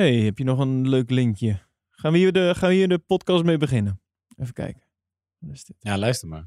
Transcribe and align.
hey, 0.00 0.14
heb 0.14 0.38
je 0.38 0.44
nog 0.44 0.58
een 0.58 0.88
leuk 0.88 1.10
linkje? 1.10 1.58
Gaan 1.90 2.12
we 2.12 2.18
hier 2.18 2.32
de, 2.32 2.54
gaan 2.56 2.68
we 2.68 2.74
hier 2.74 2.88
de 2.88 2.98
podcast 2.98 3.44
mee 3.44 3.56
beginnen? 3.56 4.00
Even 4.36 4.52
kijken. 4.52 4.82
Wat 5.38 5.54
is 5.54 5.64
dit? 5.64 5.76
Ja, 5.78 5.98
luister 5.98 6.28
maar. 6.28 6.46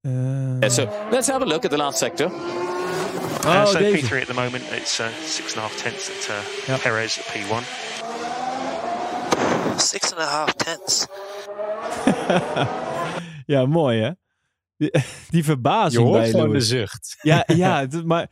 Eh, 0.00 0.12
Yeah, 0.58 0.70
so 0.70 1.08
let's 1.10 1.28
have 1.28 1.42
a 1.42 1.46
look 1.46 1.64
at 1.64 1.70
the 1.70 1.76
last 1.76 1.98
sector. 1.98 2.26
oh, 2.32 3.44
Uh, 3.44 3.66
so 3.66 3.78
deze. 3.78 4.06
P3 4.06 4.20
at 4.20 4.26
the 4.26 4.34
moment, 4.34 4.62
it's 4.72 5.00
uh, 5.00 5.06
six 5.24 5.56
and 5.56 5.56
a 5.56 5.60
half 5.60 5.82
tenths 5.82 6.08
at 6.10 6.28
uh, 6.30 6.66
Yep. 6.66 6.80
Perez 6.82 7.18
at 7.18 7.24
P1. 7.24 7.64
Six 9.80 10.12
and 10.12 10.20
a 10.22 10.26
half 10.26 10.52
tenths. 10.54 11.06
ja, 13.54 13.66
mooi 13.66 14.00
hè? 14.00 14.10
Die, 14.76 14.90
die 15.30 15.38
Je 15.38 15.44
verbazing 15.44 16.04
hoort 16.04 16.20
bij 16.20 16.30
gewoon 16.30 16.52
de 16.52 16.60
zucht. 16.60 17.16
Ja, 17.22 17.44
ja 17.46 17.86
maar 18.04 18.30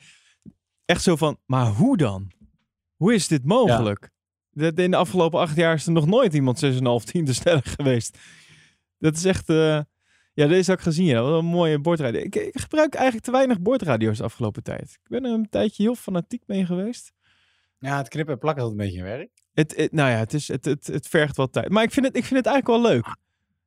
echt 0.84 1.02
zo 1.02 1.16
van, 1.16 1.38
maar 1.46 1.66
hoe 1.66 1.96
dan? 1.96 2.30
Hoe 3.03 3.14
is 3.14 3.29
dit 3.29 3.45
mogelijk? 3.45 4.11
Dat 4.50 4.79
in 4.79 4.91
de 4.91 4.96
afgelopen 4.96 5.41
acht 5.41 5.57
jaar 5.57 5.75
is 5.75 5.86
er 5.86 5.93
nog 5.93 6.07
nooit 6.07 6.35
iemand 6.35 6.64
6,5 6.64 7.04
tiende 7.04 7.32
sneller 7.32 7.63
geweest. 7.79 8.18
Dat 8.99 9.17
is 9.17 9.25
echt, 9.25 9.49
eh, 9.49 9.81
ja, 10.35 10.46
deze 10.46 10.71
had 10.71 10.79
ik 10.79 10.85
gezien. 10.85 11.07
Ja. 11.07 11.23
Wat 11.23 11.39
een 11.39 11.45
mooie 11.45 11.79
bordradio. 11.81 12.21
Ik, 12.21 12.35
ik 12.36 12.59
gebruik 12.61 12.95
eigenlijk 12.95 13.25
te 13.25 13.31
weinig 13.31 13.61
bordradio's 13.61 14.18
de 14.18 14.25
afgelopen 14.25 14.62
tijd. 14.62 14.82
Ik 15.03 15.09
ben 15.09 15.25
er 15.25 15.32
een 15.32 15.49
tijdje 15.49 15.82
heel 15.82 15.95
fanatiek 15.95 16.43
mee 16.46 16.67
geweest. 16.67 17.12
Ja, 17.79 17.96
het 17.96 18.09
knippen 18.09 18.35
en 18.35 18.40
plakken 18.40 18.62
is 18.64 18.68
altijd 18.71 18.89
een 18.89 18.95
beetje 18.95 19.09
werk. 19.17 19.31
Het, 19.53 19.76
het- 19.76 19.93
nou 19.93 20.11
ja, 20.11 20.17
het, 20.17 20.32
is, 20.34 20.48
het, 20.48 20.64
het, 20.64 20.87
het 20.87 21.09
vergt 21.09 21.37
wat 21.37 21.53
tijd. 21.53 21.68
Maar 21.68 21.82
ik 21.82 21.93
vind 21.93 22.07
het, 22.07 22.17
ik 22.17 22.25
vind 22.25 22.45
het 22.45 22.54
eigenlijk 22.54 22.82
wel 22.84 22.93
leuk. 22.93 23.17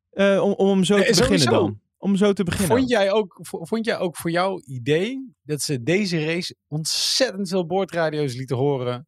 eh, 0.09 0.43
om, 0.43 0.51
om 0.51 0.83
zo 0.83 0.97
Nee, 0.97 1.11
te 1.11 1.19
beginnen 1.19 1.47
dan. 1.49 1.79
Om 1.97 2.15
zo 2.15 2.33
te 2.33 2.43
beginnen. 2.43 2.77
Vond 2.77 2.89
jij, 2.89 3.11
ook, 3.11 3.37
vond 3.41 3.85
jij 3.85 3.97
ook 3.97 4.17
voor 4.17 4.31
jouw 4.31 4.61
idee 4.65 5.33
dat 5.41 5.61
ze 5.61 5.83
deze 5.83 6.25
race 6.25 6.55
ontzettend 6.67 7.49
veel 7.49 7.65
boordradio's 7.65 8.35
lieten 8.35 8.57
horen 8.57 9.07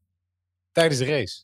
tijdens 0.78 1.00
de 1.00 1.06
race? 1.06 1.44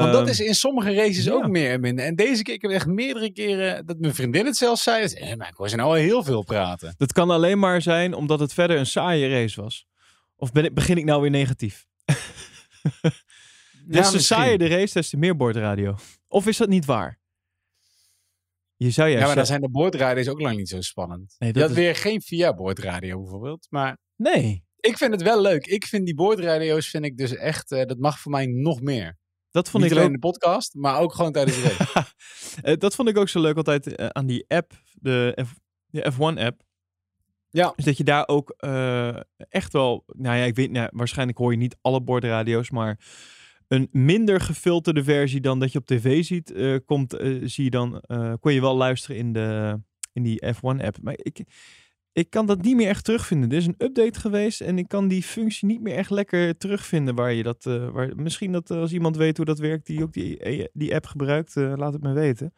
Want 0.00 0.12
dat 0.12 0.20
Ehm, 0.20 0.28
is 0.30 0.40
in 0.40 0.54
sommige 0.54 0.94
races 0.94 1.24
ja. 1.24 1.32
ook 1.32 1.48
meer 1.48 1.70
en 1.72 1.80
minder. 1.80 2.04
En 2.04 2.14
deze 2.14 2.42
keer 2.42 2.54
ik 2.54 2.62
heb 2.62 2.70
echt 2.70 2.86
meerdere 2.86 3.32
keren 3.32 3.86
dat 3.86 3.98
mijn 3.98 4.14
vriendin 4.14 4.46
het 4.46 4.56
zelfs 4.56 4.82
zei. 4.82 5.08
ze, 5.08 5.18
Eh, 5.18 5.36
maar 5.36 5.48
ik 5.48 5.54
hoor 5.54 5.68
ze 5.68 5.76
nou 5.76 5.88
al 5.88 5.94
heel 5.94 6.22
veel 6.24 6.42
praten. 6.44 6.94
Dat 6.98 7.12
kan 7.12 7.30
alleen 7.30 7.58
maar 7.58 7.82
zijn 7.82 8.14
omdat 8.14 8.40
het 8.40 8.52
verder 8.52 8.78
een 8.78 8.86
saaie 8.86 9.28
race 9.28 9.60
was. 9.62 9.86
Of 10.36 10.52
ben 10.52 10.64
ik, 10.64 10.74
begin 10.74 10.96
ik 10.96 11.04
nou 11.04 11.20
weer 11.20 11.30
negatief? 11.30 11.86
Des 12.04 13.10
te 13.84 13.96
misschien. 13.96 14.20
saaier 14.20 14.58
de 14.58 14.66
race, 14.66 14.92
des 14.92 15.08
te 15.08 15.16
meer 15.16 15.36
bordradio. 15.36 15.94
Of 16.28 16.46
is 16.46 16.56
dat 16.56 16.68
niet 16.68 16.84
waar? 16.84 17.18
Je 18.76 18.90
zou 18.90 19.06
Ja, 19.08 19.12
juist 19.12 19.26
maar 19.26 19.36
dan 19.36 19.46
zijn 19.46 19.60
de 19.60 19.68
boordradio's 19.70 20.28
ook 20.28 20.40
lang 20.40 20.56
niet 20.56 20.68
zo 20.68 20.80
spannend. 20.80 21.36
Nee, 21.38 21.48
je 21.48 21.54
dat 21.54 21.68
had 21.68 21.70
is- 21.78 21.84
weer 21.84 21.96
geen 21.96 22.20
via 22.22 22.54
boordradio 22.54 23.20
bijvoorbeeld. 23.20 23.66
Maar 23.70 23.98
Nee, 24.16 24.64
ik 24.80 24.96
vind 24.96 25.12
het 25.12 25.22
wel 25.22 25.40
leuk. 25.40 25.66
Ik 25.66 25.86
vind 25.86 26.06
die 26.06 26.14
boordradio's 26.14 26.88
vind 26.88 27.04
ik 27.04 27.16
dus 27.16 27.34
echt, 27.36 27.72
eh, 27.72 27.84
dat 27.84 27.98
mag 27.98 28.18
voor 28.18 28.30
mij 28.30 28.46
nog 28.46 28.80
meer. 28.80 29.18
dat 29.50 29.70
vond 29.70 29.82
niet 29.82 29.92
ik 29.92 29.98
alleen 29.98 30.10
ook. 30.10 30.14
in 30.14 30.20
de 30.20 30.26
podcast, 30.28 30.74
maar 30.74 30.98
ook 30.98 31.14
gewoon 31.14 31.32
tijdens 31.32 31.62
de 31.62 31.62
race. 31.62 32.08
Eh, 32.62 32.76
dat 32.76 32.94
vond 32.94 33.08
ik 33.08 33.16
ook 33.16 33.28
zo 33.28 33.40
leuk 33.40 33.56
altijd 33.56 33.94
eh, 33.94 34.06
aan 34.06 34.26
die 34.26 34.44
app, 34.48 34.72
de, 34.92 35.38
F, 35.46 35.58
de 35.86 36.12
F1-app. 36.12 36.62
Ja. 37.50 37.72
Is 37.76 37.84
dat 37.84 37.96
je 37.96 38.04
daar 38.04 38.28
ook 38.28 38.54
echt 39.36 39.72
wel, 39.72 40.04
nou 40.06 40.36
ja, 40.36 40.44
ik 40.44 40.54
weet, 40.54 40.70
nou, 40.70 40.88
waarschijnlijk 40.92 41.38
hoor 41.38 41.50
je 41.50 41.58
niet 41.58 41.76
alle 41.80 42.02
bordradio's, 42.02 42.70
maar 42.70 43.00
een 43.68 43.88
minder 43.92 44.40
gefilterde 44.40 45.04
versie 45.04 45.40
dan 45.40 45.58
dat 45.58 45.72
je 45.72 45.78
op 45.78 45.86
tv 45.86 46.24
ziet, 46.24 46.52
komt, 46.84 47.16
zie 47.42 47.64
je 47.64 47.70
dan, 47.70 48.02
kon 48.40 48.52
je 48.52 48.60
wel 48.60 48.76
luisteren 48.76 49.16
in, 49.16 49.32
de, 49.32 49.80
in 50.12 50.22
die 50.22 50.42
F1-app. 50.54 51.02
Maar 51.02 51.14
ik, 51.16 51.44
ik 52.12 52.30
kan 52.30 52.46
dat 52.46 52.62
niet 52.62 52.76
meer 52.76 52.88
echt 52.88 53.04
terugvinden. 53.04 53.50
Er 53.50 53.56
is 53.56 53.66
een 53.66 53.74
update 53.78 54.20
geweest 54.20 54.60
en 54.60 54.78
ik 54.78 54.88
kan 54.88 55.08
die 55.08 55.22
functie 55.22 55.68
niet 55.68 55.80
meer 55.80 55.94
echt 55.94 56.10
lekker 56.10 56.56
terugvinden 56.56 57.14
waar 57.14 57.32
je 57.32 57.42
dat, 57.42 57.66
eh, 57.66 57.88
waar, 57.88 58.12
misschien 58.16 58.52
dat 58.52 58.70
eh, 58.70 58.78
als 58.78 58.92
iemand 58.92 59.16
weet 59.16 59.36
hoe 59.36 59.46
dat 59.46 59.58
werkt, 59.58 59.86
die 59.86 60.02
ook 60.02 60.12
die, 60.12 60.38
eh, 60.38 60.66
die 60.72 60.94
app 60.94 61.06
gebruikt, 61.06 61.54
laat 61.54 61.92
het 61.92 62.02
me 62.02 62.12
weten. 62.12 62.54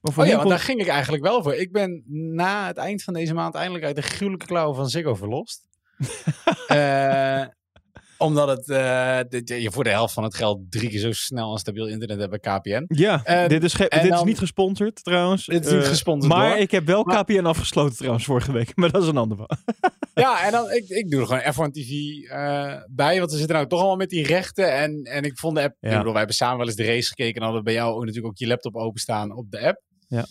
Maar 0.00 0.18
Oh 0.18 0.26
ja, 0.26 0.36
want 0.36 0.48
daar 0.48 0.58
ging 0.58 0.80
ik 0.80 0.86
eigenlijk 0.86 1.22
wel 1.22 1.42
voor. 1.42 1.54
Ik 1.54 1.72
ben 1.72 2.02
na 2.34 2.66
het 2.66 2.76
eind 2.76 3.02
van 3.02 3.14
deze 3.14 3.34
maand 3.34 3.54
eindelijk 3.54 3.84
uit 3.84 3.96
de 3.96 4.02
gruwelijke 4.02 4.46
klauwen 4.46 4.76
van 4.76 4.88
Ziggo 4.88 5.14
verlost. 5.14 5.68
omdat 8.24 8.48
het, 8.48 8.68
eh, 8.68 9.18
dit- 9.28 9.48
je 9.48 9.70
voor 9.70 9.84
de 9.84 9.90
helft 9.90 10.14
van 10.14 10.22
het 10.24 10.34
geld 10.34 10.58
drie 10.70 10.88
keer 10.88 10.98
zo 11.00 11.12
snel 11.12 11.52
en 11.52 11.58
stabiel 11.58 11.86
internet 11.86 12.18
hebt 12.18 12.30
bij 12.42 12.58
KPN. 12.58 12.84
Ja, 12.88 13.46
dit, 13.48 13.64
is, 13.64 13.74
en 13.74 14.02
dit 14.02 14.12
is 14.12 14.22
niet 14.22 14.38
gesponsord 14.38 15.04
trouwens. 15.04 15.46
Dit 15.46 15.66
is 15.66 15.72
niet 15.72 15.82
Eh, 15.82 15.88
gesponsord 15.88 16.32
Maar 16.32 16.48
door. 16.50 16.58
ik 16.58 16.70
heb 16.70 16.86
wel 16.86 17.04
Maar- 17.04 17.24
KPN 17.24 17.44
afgesloten 17.44 17.96
trouwens 17.96 18.24
vorige 18.24 18.52
week. 18.52 18.72
Maar 18.76 18.90
dat 18.90 19.02
is 19.02 19.08
een 19.08 19.16
ander 19.16 19.36
verhaal. 19.36 19.58
Ja, 20.14 20.44
en 20.46 20.52
dan, 20.52 20.70
ik, 20.72 20.88
ik 20.88 21.10
doe 21.10 21.20
er 21.20 21.26
gewoon 21.26 21.42
F1 21.68 21.72
TV 21.72 21.90
eh, 22.30 22.74
bij, 22.90 23.18
want 23.18 23.30
we 23.30 23.36
zitten 23.36 23.56
nou 23.56 23.68
toch 23.68 23.78
allemaal 23.78 23.96
met 23.96 24.08
die 24.10 24.26
rechten. 24.26 24.72
En, 24.74 25.02
en 25.02 25.22
ik 25.24 25.38
vond 25.38 25.54
de 25.56 25.62
app, 25.62 25.76
Ja. 25.80 25.88
ik 25.90 25.92
bedoel, 25.96 26.08
wij 26.10 26.18
hebben 26.18 26.36
samen 26.36 26.56
wel 26.58 26.66
eens 26.66 26.76
de 26.76 26.84
race 26.84 27.08
gekeken 27.08 27.34
en 27.34 27.42
hadden 27.42 27.64
bij 27.64 27.72
jou 27.72 27.92
ook 27.94 28.00
natuurlijk 28.00 28.26
ook 28.26 28.36
je 28.38 28.46
laptop 28.46 28.76
openstaan 28.76 29.36
op 29.36 29.50
de 29.50 29.60
app. 29.60 29.80
Ja. 30.08 30.26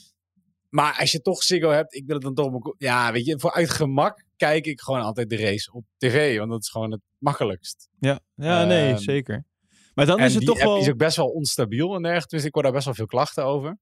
Maar 0.70 0.96
als 1.00 1.12
je 1.12 1.22
toch 1.22 1.44
Ziggo 1.44 1.70
hebt, 1.70 1.96
ik 1.96 2.04
wil 2.06 2.16
het 2.16 2.24
dan 2.24 2.34
toch, 2.34 2.74
ja, 2.78 3.12
weet 3.12 3.26
je, 3.26 3.40
voor 3.40 3.54
uit 3.54 3.70
gemak 3.70 4.24
kijk 4.48 4.66
ik 4.66 4.82
gewoon 4.82 5.02
altijd 5.02 5.30
de 5.30 5.38
race 5.38 5.72
op 5.72 5.86
tv, 5.98 6.38
want 6.38 6.50
dat 6.50 6.62
is 6.62 6.70
gewoon 6.70 6.92
het 6.92 7.02
makkelijkst. 7.18 7.90
Ja, 8.00 8.20
ja 8.36 8.64
nee, 8.66 8.90
Ehm, 8.92 8.98
zeker. 8.98 9.46
Maar 9.94 10.06
dan 10.06 10.20
is 10.20 10.32
het 10.32 10.40
die 10.40 10.48
toch 10.48 10.60
app 10.60 10.68
wel... 10.68 10.78
is 10.80 10.90
ook 10.90 10.98
best 10.98 11.16
wel 11.18 11.28
onstabiel 11.28 11.96
en 11.96 12.02
dergelijke, 12.02 12.36
dus 12.36 12.46
ik 12.46 12.54
hoor 12.54 12.64
daar 12.64 12.72
best 12.72 12.86
wel 12.86 12.94
veel 12.94 13.06
klachten 13.06 13.46
over. 13.46 13.78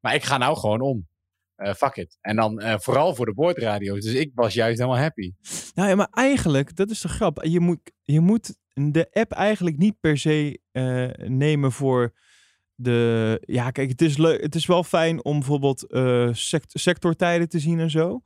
Maar 0.00 0.14
ik 0.14 0.22
ga 0.24 0.38
nou 0.38 0.56
gewoon 0.56 0.80
om. 0.80 1.08
Eh, 1.54 1.74
fuck 1.74 1.96
it. 1.96 2.18
En 2.20 2.36
dan 2.36 2.60
eh, 2.60 2.74
vooral 2.78 3.14
voor 3.14 3.26
de 3.26 3.34
boordradio's. 3.34 4.04
Dus 4.04 4.14
ik 4.14 4.30
was 4.34 4.54
juist 4.54 4.78
helemaal 4.78 5.00
happy. 5.00 5.32
Nou 5.74 5.88
ja, 5.88 5.94
maar 5.94 6.08
eigenlijk, 6.10 6.76
dat 6.76 6.90
is 6.90 7.00
de 7.00 7.08
grap. 7.08 7.44
Je 7.44 7.60
moet, 7.60 7.80
je 8.02 8.20
moet 8.20 8.56
de 8.74 9.08
app 9.12 9.32
eigenlijk 9.32 9.76
niet 9.76 10.00
per 10.00 10.18
se 10.18 10.60
eh, 10.72 11.28
nemen 11.28 11.72
voor 11.72 12.12
de... 12.74 13.38
Ja, 13.44 13.70
kijk, 13.70 13.90
het 13.90 14.02
is, 14.02 14.16
leuk, 14.16 14.42
het 14.42 14.54
is 14.54 14.66
wel 14.66 14.84
fijn 14.84 15.24
om 15.24 15.38
bijvoorbeeld 15.38 15.84
sect- 16.36 16.80
sectortijden 16.80 17.48
te 17.48 17.58
zien 17.58 17.80
en 17.80 17.90
zo. 17.90 18.22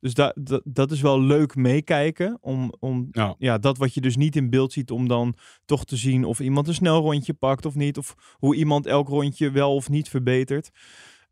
Dus 0.00 0.14
da, 0.14 0.34
da- 0.40 0.60
dat 0.64 0.90
is 0.90 1.00
wel 1.00 1.20
leuk 1.20 1.54
meekijken. 1.56 2.38
Om, 2.40 2.72
om 2.78 3.08
Ja. 3.10 3.34
ja, 3.38 3.58
dat 3.58 3.78
wat 3.78 3.94
je 3.94 4.00
dus 4.00 4.16
niet 4.16 4.36
in 4.36 4.50
beeld 4.50 4.72
ziet, 4.72 4.90
om 4.90 5.08
dan 5.08 5.34
toch 5.64 5.84
te 5.84 5.96
zien 5.96 6.24
of 6.24 6.40
iemand 6.40 6.68
een 6.68 6.74
snel 6.74 7.00
rondje 7.00 7.34
pakt 7.34 7.66
of 7.66 7.74
niet. 7.74 7.98
Of 7.98 8.14
hoe 8.32 8.54
iemand 8.56 8.86
elk 8.86 9.08
rondje 9.08 9.50
wel 9.50 9.74
of 9.74 9.88
niet 9.88 10.08
verbetert. 10.08 10.70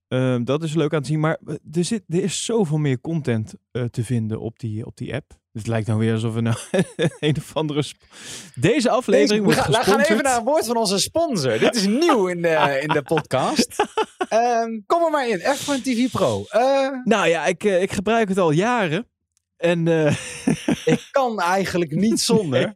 Ehm, 0.08 0.44
dat 0.44 0.62
is 0.62 0.74
leuk 0.74 0.94
aan 0.94 1.02
te 1.02 1.08
zien. 1.08 1.20
Maar 1.20 1.38
eh, 1.44 1.54
er, 1.72 1.84
zit, 1.84 2.02
er 2.08 2.22
is 2.22 2.44
zoveel 2.44 2.78
meer 2.78 3.00
content 3.00 3.54
eh, 3.70 3.84
te 3.84 4.04
vinden 4.04 4.40
op 4.40 4.58
die, 4.58 4.86
op 4.86 4.96
die 4.96 5.14
app. 5.14 5.32
Het 5.56 5.66
lijkt 5.66 5.86
nou 5.86 5.98
weer 5.98 6.12
alsof 6.12 6.34
we 6.34 6.40
nou 6.40 6.56
een 7.20 7.36
of 7.36 7.56
andere... 7.56 7.84
Deze 8.54 8.90
aflevering 8.90 9.46
we, 9.46 9.54
wordt 9.54 9.66
we 9.66 9.74
gaan 9.74 10.00
even 10.00 10.22
naar 10.22 10.38
een 10.38 10.44
woord 10.44 10.66
van 10.66 10.76
onze 10.76 10.98
sponsor. 10.98 11.58
Dit 11.58 11.74
is 11.74 11.86
nieuw 11.86 12.26
in 12.26 12.42
de, 12.42 12.78
in 12.86 12.88
de 12.88 13.02
podcast. 13.02 13.84
Ehm, 14.28 14.80
kom 14.86 15.04
er 15.04 15.10
maar 15.10 15.28
in. 15.28 15.40
F1 15.40 15.82
TV 15.82 16.10
Pro. 16.10 16.44
Eh, 16.48 16.88
Nou 17.04 17.26
ja, 17.28 17.46
ik, 17.46 17.64
eh, 17.64 17.82
ik 17.82 17.92
gebruik 17.92 18.28
het 18.28 18.38
al 18.38 18.50
jaren. 18.50 19.08
En 19.56 19.88
eh, 19.88 20.16
ik 20.94 21.08
kan 21.10 21.40
eigenlijk 21.40 21.90
niet 21.90 22.20
zonder. 22.20 22.74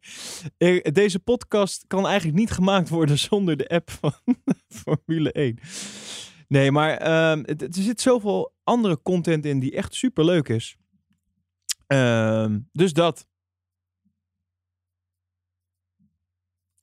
deze 0.92 1.18
podcast 1.18 1.84
kan 1.86 2.06
eigenlijk 2.06 2.38
niet 2.38 2.50
gemaakt 2.50 2.88
worden 2.88 3.18
zonder 3.18 3.56
de 3.56 3.68
app 3.68 3.90
van 4.00 4.12
Formule 4.82 5.32
1. 5.32 5.58
Nee, 6.48 6.72
maar 6.72 6.96
ehm, 6.96 7.42
er 7.44 7.68
zit 7.70 8.00
zoveel 8.00 8.52
andere 8.64 9.02
content 9.02 9.44
in 9.44 9.58
die 9.58 9.76
echt 9.76 9.94
super 9.94 10.24
leuk 10.24 10.48
is. 10.48 10.76
Ehm, 11.90 12.58
dus 12.72 12.92
dat. 12.92 13.26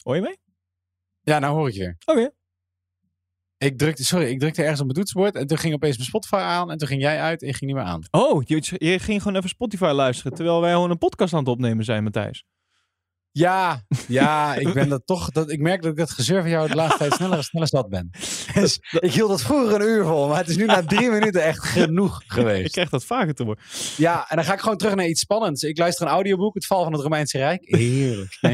Hoor 0.04 0.16
je 0.16 0.22
mee? 0.22 0.38
Ja, 1.22 1.40
nou 1.40 1.56
hoor 1.56 1.68
ik 1.68 1.74
je. 1.74 1.96
Oké. 2.06 2.32
Ik 3.58 3.78
drukte, 3.78 4.06
sorry, 4.06 4.26
ik 4.26 4.40
drukte 4.40 4.62
ergens 4.62 4.80
op 4.80 4.86
mijn 4.86 4.98
toetsenbord 4.98 5.36
en 5.36 5.48
toen 5.48 5.58
ging 5.58 5.74
opeens 5.74 5.96
mijn 5.96 6.10
Spotify 6.10 6.36
aan 6.36 6.72
en 6.72 6.78
toen 6.78 6.88
ging 6.88 7.02
jij 7.02 7.22
uit 7.22 7.42
en 7.42 7.48
je 7.48 7.54
ging 7.54 7.72
niet 7.72 7.80
meer 7.80 7.90
aan. 7.90 8.02
Oh, 8.12 8.44
je, 8.44 8.76
je 8.78 9.00
ging 9.00 9.22
gewoon 9.22 9.38
even 9.38 9.50
Spotify 9.50 9.92
luisteren 9.94 10.34
terwijl 10.34 10.62
wij 10.62 10.72
gewoon 10.72 10.92
een 10.92 10.98
podcast 10.98 11.34
aan 11.34 11.40
het 11.40 11.48
opnemen 11.48 11.86
zijn, 11.86 12.04
Matthijs. 12.04 12.46
Ja, 13.38 13.82
ja, 14.08 14.56
ik 14.56 14.74
ben 14.74 14.90
dat 14.90 15.02
toch. 15.06 15.32
Dat, 15.32 15.52
ik 15.52 15.60
merk 15.60 15.82
dat 15.82 15.92
ik 15.92 15.98
dat 15.98 16.10
gezeur 16.12 16.42
van 16.42 16.50
jou 16.50 16.68
de 16.68 16.76
laatste 16.76 16.98
tijd 16.98 17.14
sneller, 17.14 17.44
sneller 17.44 17.68
zat 17.68 17.90
ben. 17.90 18.10
Dus 18.54 18.80
ik 19.00 19.12
hield 19.14 19.30
het 19.30 19.42
vroeger 19.42 19.82
een 19.82 19.88
uur 19.88 20.04
vol, 20.06 20.28
maar 20.28 20.38
het 20.38 20.48
is 20.48 20.58
nu 20.58 20.66
na 20.66 20.84
drie 20.84 21.10
minuten 21.10 21.44
echt 21.44 21.64
genoeg 21.64 22.22
Ik 22.24 22.32
geweest. 22.32 22.72
krijg 22.72 22.90
dat 22.90 23.06
vaker 23.06 23.34
te 23.34 23.44
horen. 23.44 23.60
Ja, 23.98 24.30
en 24.30 24.36
dan 24.36 24.46
ga 24.46 24.54
ik 24.54 24.60
gewoon 24.60 24.78
terug 24.78 24.96
naar 24.96 25.08
iets 25.08 25.22
spannends. 25.22 25.64
Ik 25.64 25.78
luister 25.78 26.06
een 26.06 26.12
audioboek, 26.12 26.54
Het 26.54 26.66
Val 26.66 26.84
van 26.84 26.94
het 26.94 27.02
Romeinse 27.02 27.38
Rijk. 27.38 27.62
Heerlijk. 27.66 28.38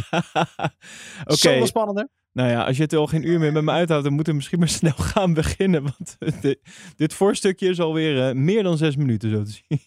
Oké, 1.23 1.35
Zoveel 1.35 1.67
spannender. 1.67 2.09
nou 2.31 2.49
ja, 2.49 2.63
als 2.63 2.77
je 2.77 2.83
het 2.83 2.93
al 2.93 3.07
geen 3.07 3.27
uur 3.27 3.39
meer 3.39 3.51
met 3.51 3.63
me 3.63 3.71
uithoudt, 3.71 4.03
dan 4.03 4.13
moeten 4.13 4.31
we 4.33 4.37
misschien 4.37 4.59
maar 4.59 4.69
snel 4.69 4.93
gaan 4.97 5.33
beginnen. 5.33 5.83
Want 5.83 6.41
dit, 6.41 6.59
dit 6.95 7.13
voorstukje 7.13 7.69
is 7.69 7.79
alweer 7.79 8.27
eh, 8.27 8.35
meer 8.35 8.63
dan 8.63 8.77
zes 8.77 8.95
minuten 8.95 9.29
zo 9.31 9.43
te 9.43 9.51
zien. 9.51 9.79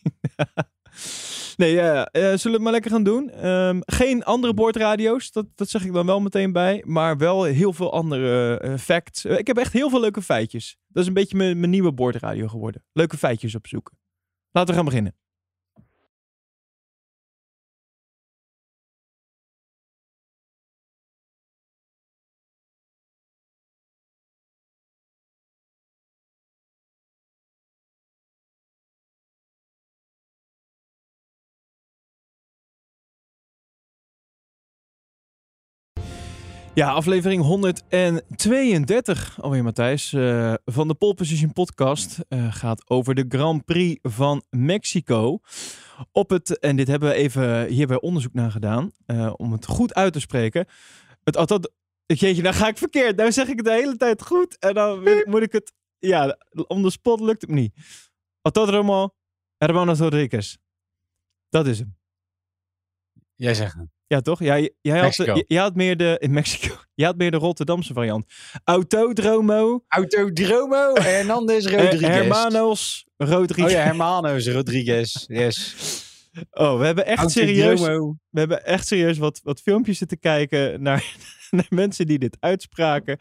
Nee, 1.56 1.73
ja, 1.73 2.06
eh, 2.06 2.23
zullen 2.23 2.43
we 2.43 2.50
het 2.50 2.61
maar 2.61 2.73
lekker 2.73 2.91
gaan 2.91 3.03
doen? 3.03 3.31
Ehm, 3.31 3.79
geen 3.81 4.25
andere 4.25 4.55
boordradio's, 4.55 5.31
dat, 5.32 5.47
dat 5.55 5.69
zeg 5.69 5.85
ik 5.85 5.93
dan 5.93 6.06
wel 6.06 6.20
meteen 6.20 6.53
bij. 6.53 6.82
Maar 6.87 7.17
wel 7.17 7.44
heel 7.44 7.73
veel 7.73 7.93
andere 7.93 8.58
eh, 8.58 8.76
facts. 8.76 9.25
Eh, 9.25 9.38
ik 9.38 9.47
heb 9.47 9.56
echt 9.56 9.73
heel 9.73 9.91
veel 9.91 10.00
leuke 10.00 10.23
feitjes. 10.23 10.76
Dat 10.88 11.03
is 11.03 11.08
een 11.08 11.14
beetje 11.14 11.37
mijn, 11.37 11.58
mijn 11.58 11.70
nieuwe 11.70 11.93
boordradio 11.93 12.49
geworden. 12.49 12.85
Leuke 12.93 13.17
feitjes 13.17 13.55
opzoeken. 13.55 13.99
Laten 14.50 14.70
we 14.70 14.76
gaan 14.76 14.88
beginnen. 14.88 15.14
Ja, 36.76 36.90
aflevering 36.90 37.43
132 37.43 39.40
alweer 39.40 39.62
Matthijs 39.62 40.12
eh, 40.12 40.55
van 40.64 40.88
de 40.88 40.94
Pole 40.94 41.14
Position 41.14 41.52
podcast 41.52 42.19
eh, 42.28 42.55
gaat 42.55 42.90
over 42.90 43.14
de 43.14 43.25
Grand 43.28 43.64
Prix 43.64 43.99
van 44.02 44.43
Mexico. 44.50 45.38
Op 46.12 46.31
het, 46.31 46.58
en 46.58 46.76
dit 46.76 46.88
hebben 46.88 47.08
we 47.08 47.14
even 47.14 47.67
hierbij 47.67 48.00
onderzoek 48.00 48.32
naar 48.32 48.50
gedaan, 48.50 48.93
eh, 49.06 49.32
om 49.37 49.52
het 49.52 49.67
goed 49.67 49.94
uit 49.94 50.12
te 50.12 50.20
spreken. 50.20 50.67
Het 51.25 51.37
altijd, 51.37 51.73
jeetje, 52.06 52.43
nou 52.43 52.55
ga 52.55 52.69
ik 52.69 52.78
verkeerd. 52.78 53.17
Nou 53.17 53.32
zeg 53.32 53.49
ik 53.49 53.56
het 53.56 53.64
de 53.64 53.73
hele 53.73 53.96
tijd 53.96 54.23
goed 54.23 54.58
en 54.58 54.75
dan 54.75 55.02
moet 55.25 55.43
ik 55.43 55.52
het, 55.52 55.73
ja, 55.99 56.38
om 56.67 56.82
de 56.82 56.90
spot 56.90 57.20
lukt 57.20 57.40
het 57.40 57.50
me 57.50 57.56
niet. 57.56 57.75
Autódromo 58.43 59.14
Hermano 59.56 59.93
Rodriguez. 59.93 60.56
Dat 61.49 61.67
is 61.67 61.78
hem. 61.78 61.96
Jij 63.34 63.55
zegt 63.55 63.75
het. 63.75 63.96
Ja, 64.08 64.20
toch? 64.20 64.41
Ja, 64.43 64.69
jij 64.81 64.99
had, 64.99 65.14
jij 65.47 65.61
had 65.61 65.75
meer 65.75 65.97
de 65.97 66.17
in 66.20 66.32
Mexico. 66.32 66.75
Jij 66.94 67.06
had 67.06 67.17
meer 67.17 67.31
de 67.31 67.37
Rotterdamse 67.37 67.93
variant. 67.93 68.25
Autodromo, 68.64 69.85
Autodromo 69.88 70.93
Hernandez 70.94 71.67
eh, 71.67 71.73
Rodriguez. 71.73 72.14
Hermanos 72.14 73.06
Rodriguez. 73.17 73.73
Oh 73.73 73.79
ja, 73.79 73.85
Hermanos 73.85 74.49
Rodriguez. 74.49 75.25
Yes. 75.26 75.75
Oh, 76.50 76.79
we 76.79 76.85
hebben 76.87 77.06
echt 77.06 77.31
serieus, 77.31 77.81
we 77.81 78.14
hebben 78.31 78.64
echt 78.64 78.87
serieus 78.87 79.19
wat, 79.19 79.41
wat 79.43 79.61
filmpjes 79.61 79.99
zitten 79.99 80.19
kijken 80.19 80.82
naar, 80.82 81.14
naar 81.50 81.67
mensen 81.69 82.06
die 82.06 82.19
dit 82.19 82.37
uitspraken. 82.41 83.19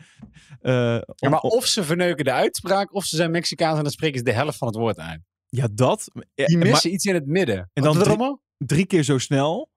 Eh, 0.61 0.73
Ja, 1.15 1.29
maar 1.29 1.39
of 1.39 1.65
ze 1.65 1.83
verneuken 1.83 2.25
de 2.25 2.31
uitspraak, 2.31 2.93
of 2.93 3.05
ze 3.05 3.15
zijn 3.15 3.31
Mexicaans 3.31 3.77
en 3.77 3.83
dan 3.83 3.91
spreken 3.91 4.17
ze 4.17 4.23
de 4.23 4.31
helft 4.31 4.57
van 4.57 4.67
het 4.67 4.77
woord 4.77 4.99
uit. 4.99 5.21
ja, 5.49 5.67
dat. 5.71 6.07
Die 6.35 6.57
maar 6.57 6.67
missen 6.67 6.93
iets 6.93 7.05
in 7.05 7.13
het 7.13 7.25
midden. 7.25 7.69
En 7.73 7.83
dan 7.83 7.95
Autodromo? 7.95 8.41
drie 8.57 8.85
keer 8.85 9.03
zo 9.03 9.17
snel. 9.17 9.69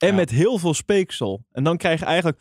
En 0.00 0.08
Ja. 0.08 0.14
met 0.14 0.30
heel 0.30 0.58
veel 0.58 0.74
speeksel. 0.74 1.44
En 1.52 1.64
dan 1.64 1.76
krijg 1.76 2.00
je 2.00 2.06
eigenlijk. 2.06 2.40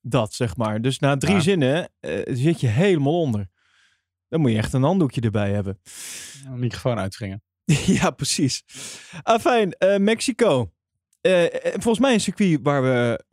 Dat 0.00 0.34
zeg 0.34 0.56
maar. 0.56 0.80
Dus 0.82 0.98
na 0.98 1.16
drie 1.16 1.34
Ja. 1.34 1.40
zinnen 1.40 1.90
eh, 2.00 2.34
zit 2.34 2.60
je 2.60 2.66
helemaal 2.66 3.20
onder. 3.20 3.48
Dan 4.28 4.40
moet 4.40 4.50
je 4.50 4.56
echt 4.56 4.72
een 4.72 4.82
handdoekje 4.82 5.20
erbij 5.20 5.52
hebben. 5.52 5.80
Een 6.46 6.58
microfoon 6.58 6.98
uitvringen. 6.98 7.42
ja, 8.00 8.10
precies. 8.10 8.62
Afijn, 9.22 9.72
eh 9.72 9.98
Mexico. 9.98 10.72
Eh, 11.20 11.44
volgens 11.62 11.98
mij 11.98 12.12
een 12.14 12.20
circuit 12.20 12.58
waar 12.62 12.82
we, 12.82 13.24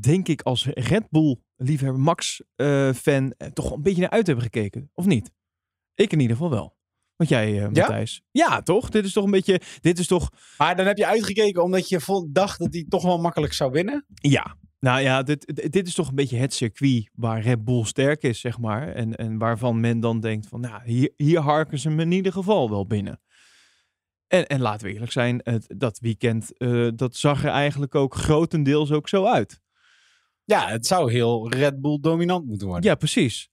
denk 0.00 0.28
ik, 0.28 0.42
als 0.42 0.64
Red 0.66 1.10
Bull-liefhebber, 1.10 2.00
Max-fan, 2.00 3.34
toch 3.52 3.64
wel 3.68 3.76
een 3.76 3.82
beetje 3.82 4.00
naar 4.00 4.10
uit 4.10 4.26
hebben 4.26 4.44
gekeken. 4.44 4.90
Of 4.94 5.06
niet? 5.06 5.32
Ik 5.94 6.12
in 6.12 6.20
ieder 6.20 6.36
geval 6.36 6.50
wel. 6.50 6.76
Want 7.18 7.30
jij, 7.30 7.62
eh 7.62 7.64
Matthijs. 7.64 8.22
Ja, 8.30 8.62
toch? 8.62 8.88
Dit 8.88 9.04
is 9.04 9.12
toch 9.12 9.24
een 9.24 9.30
beetje. 9.30 9.60
Dit 9.80 9.98
is 9.98 10.06
toch. 10.06 10.30
Maar 10.58 10.76
dan 10.76 10.86
heb 10.86 10.96
je 10.96 11.06
uitgekeken 11.06 11.62
omdat 11.62 11.88
je 11.88 12.26
dacht 12.30 12.58
dat 12.58 12.72
hij 12.72 12.84
toch 12.88 13.02
wel 13.02 13.18
makkelijk 13.18 13.52
zou 13.52 13.70
winnen. 13.70 14.04
Ja. 14.14 14.56
Nou 14.80 15.00
ja, 15.00 15.22
dit, 15.22 15.72
dit- 15.72 15.86
is 15.86 15.94
toch 15.94 16.08
een 16.08 16.14
beetje 16.14 16.36
het 16.36 16.54
circuit 16.54 17.10
waar 17.14 17.40
Red 17.40 17.64
Bull 17.64 17.84
sterk 17.84 18.22
is, 18.22 18.40
zeg 18.40 18.58
maar. 18.58 18.88
En, 18.88 19.16
en 19.16 19.38
waarvan 19.38 19.80
men 19.80 20.00
dan 20.00 20.20
denkt 20.20 20.46
van, 20.46 20.60
nou, 20.60 20.82
hier, 20.84 21.12
hier 21.16 21.40
harken 21.40 21.78
ze 21.78 21.88
hem 21.88 22.00
in 22.00 22.12
ieder 22.12 22.32
geval 22.32 22.70
wel 22.70 22.86
binnen. 22.86 23.20
En, 24.26 24.46
en 24.46 24.60
laten 24.60 24.86
we 24.86 24.92
eerlijk 24.92 25.12
zijn, 25.12 25.40
het, 25.42 25.74
dat 25.76 25.98
weekend, 25.98 26.58
eh, 26.58 26.88
dat 26.94 27.16
zag 27.16 27.44
er 27.44 27.50
eigenlijk 27.50 27.94
ook 27.94 28.14
grotendeels 28.14 28.92
ook 28.92 29.08
zo 29.08 29.24
uit. 29.24 29.60
Ja, 30.44 30.68
het 30.68 30.86
zou 30.86 31.12
heel 31.12 31.52
Red 31.52 31.80
Bull 31.80 31.98
dominant 32.00 32.46
moeten 32.46 32.66
worden. 32.66 32.90
Ja, 32.90 32.96
precies. 32.96 33.50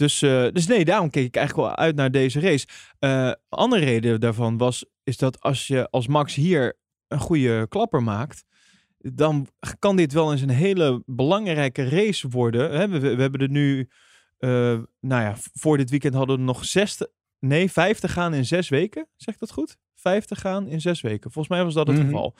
Dus, 0.00 0.22
eh, 0.22 0.46
dus 0.52 0.66
nee, 0.66 0.84
daarom 0.84 1.10
keek 1.10 1.26
ik 1.26 1.36
eigenlijk 1.36 1.66
wel 1.68 1.76
uit 1.76 1.96
naar 1.96 2.10
deze 2.10 2.40
race. 2.40 2.66
Eh 2.98 3.32
andere 3.48 3.84
reden 3.84 4.20
daarvan 4.20 4.56
was, 4.58 4.84
is 5.04 5.16
dat 5.16 5.40
als 5.40 5.66
je 5.66 5.90
als 5.90 6.06
Max 6.06 6.34
hier 6.34 6.78
een 7.08 7.18
goede 7.18 7.66
klapper 7.68 8.02
maakt, 8.02 8.44
dan 8.98 9.46
kan 9.78 9.96
dit 9.96 10.12
wel 10.12 10.32
eens 10.32 10.40
een 10.40 10.48
hele 10.48 11.02
belangrijke 11.06 11.88
race 11.88 12.28
worden. 12.28 12.70
Hè? 12.72 12.88
We, 12.88 12.98
we 12.98 13.20
hebben 13.22 13.40
er 13.40 13.48
nu, 13.50 13.88
eh, 14.38 14.50
nou 15.00 15.22
ja, 15.22 15.34
voor 15.54 15.76
dit 15.76 15.90
weekend 15.90 16.14
hadden 16.14 16.36
we 16.36 16.42
nog 16.42 16.64
zes, 16.64 16.94
te- 16.96 17.10
nee, 17.38 17.70
vijf 17.70 17.98
te 17.98 18.08
gaan 18.08 18.34
in 18.34 18.44
zes 18.44 18.68
weken. 18.68 19.06
Zeg 19.16 19.34
ik 19.34 19.40
dat 19.40 19.52
goed? 19.52 19.76
Vijf 19.94 20.24
te 20.24 20.36
gaan 20.36 20.66
in 20.68 20.80
zes 20.80 21.00
weken. 21.00 21.32
Volgens 21.32 21.54
mij 21.54 21.64
was 21.64 21.74
dat 21.74 21.86
het 21.86 21.96
Mhm. 21.96 22.06
geval. 22.06 22.34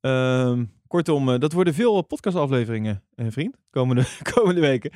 Ehm, 0.00 0.64
kortom, 0.86 1.38
dat 1.38 1.52
worden 1.52 1.74
veel 1.74 2.02
podcastafleveringen, 2.02 3.02
eh, 3.14 3.26
vriend, 3.30 3.56
komende, 3.70 4.04
komende 4.34 4.60
weken. 4.60 4.90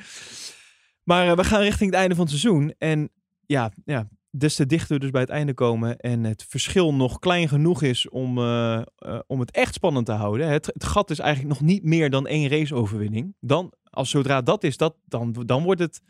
Maar 1.05 1.27
eh, 1.29 1.35
we 1.35 1.43
gaan 1.43 1.61
richting 1.61 1.89
het 1.89 1.99
einde 1.99 2.15
van 2.15 2.25
het 2.25 2.39
seizoen. 2.39 2.73
En 2.77 3.09
ja, 3.45 3.71
ja, 3.85 4.09
des 4.29 4.55
te 4.55 4.65
dichter 4.65 4.93
we 4.93 4.99
dus 4.99 5.09
bij 5.09 5.21
het 5.21 5.29
einde 5.29 5.53
komen 5.53 5.97
en 5.97 6.23
het 6.23 6.45
verschil 6.47 6.93
nog 6.93 7.19
klein 7.19 7.47
genoeg 7.47 7.81
is 7.81 8.09
om, 8.09 8.37
eh, 8.37 8.75
eh, 8.77 9.19
om 9.27 9.39
het 9.39 9.51
echt 9.51 9.73
spannend 9.73 10.05
te 10.05 10.11
houden. 10.11 10.47
Het, 10.47 10.71
gat 10.77 11.09
is 11.09 11.19
eigenlijk 11.19 11.59
nog 11.59 11.69
niet 11.69 11.83
meer 11.83 12.09
dan 12.09 12.27
één 12.27 12.49
raceoverwinning. 12.49 13.35
Dan, 13.39 13.73
als 13.83 14.09
zodra 14.09 14.41
dat 14.41 14.63
is, 14.63 14.77
dat, 14.77 14.95
dan, 15.05 15.35
dan 15.45 15.63
wordt 15.63 15.81
het. 15.81 16.01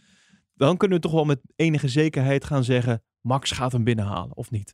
Dan 0.55 0.77
kunnen 0.77 0.97
we 0.97 1.03
toch 1.03 1.13
wel 1.13 1.25
met 1.25 1.39
enige 1.55 1.87
zekerheid 1.87 2.45
gaan 2.45 2.63
zeggen: 2.63 3.03
Max 3.21 3.51
gaat 3.51 3.71
hem 3.71 3.83
binnenhalen, 3.83 4.37
of 4.37 4.51
niet? 4.51 4.73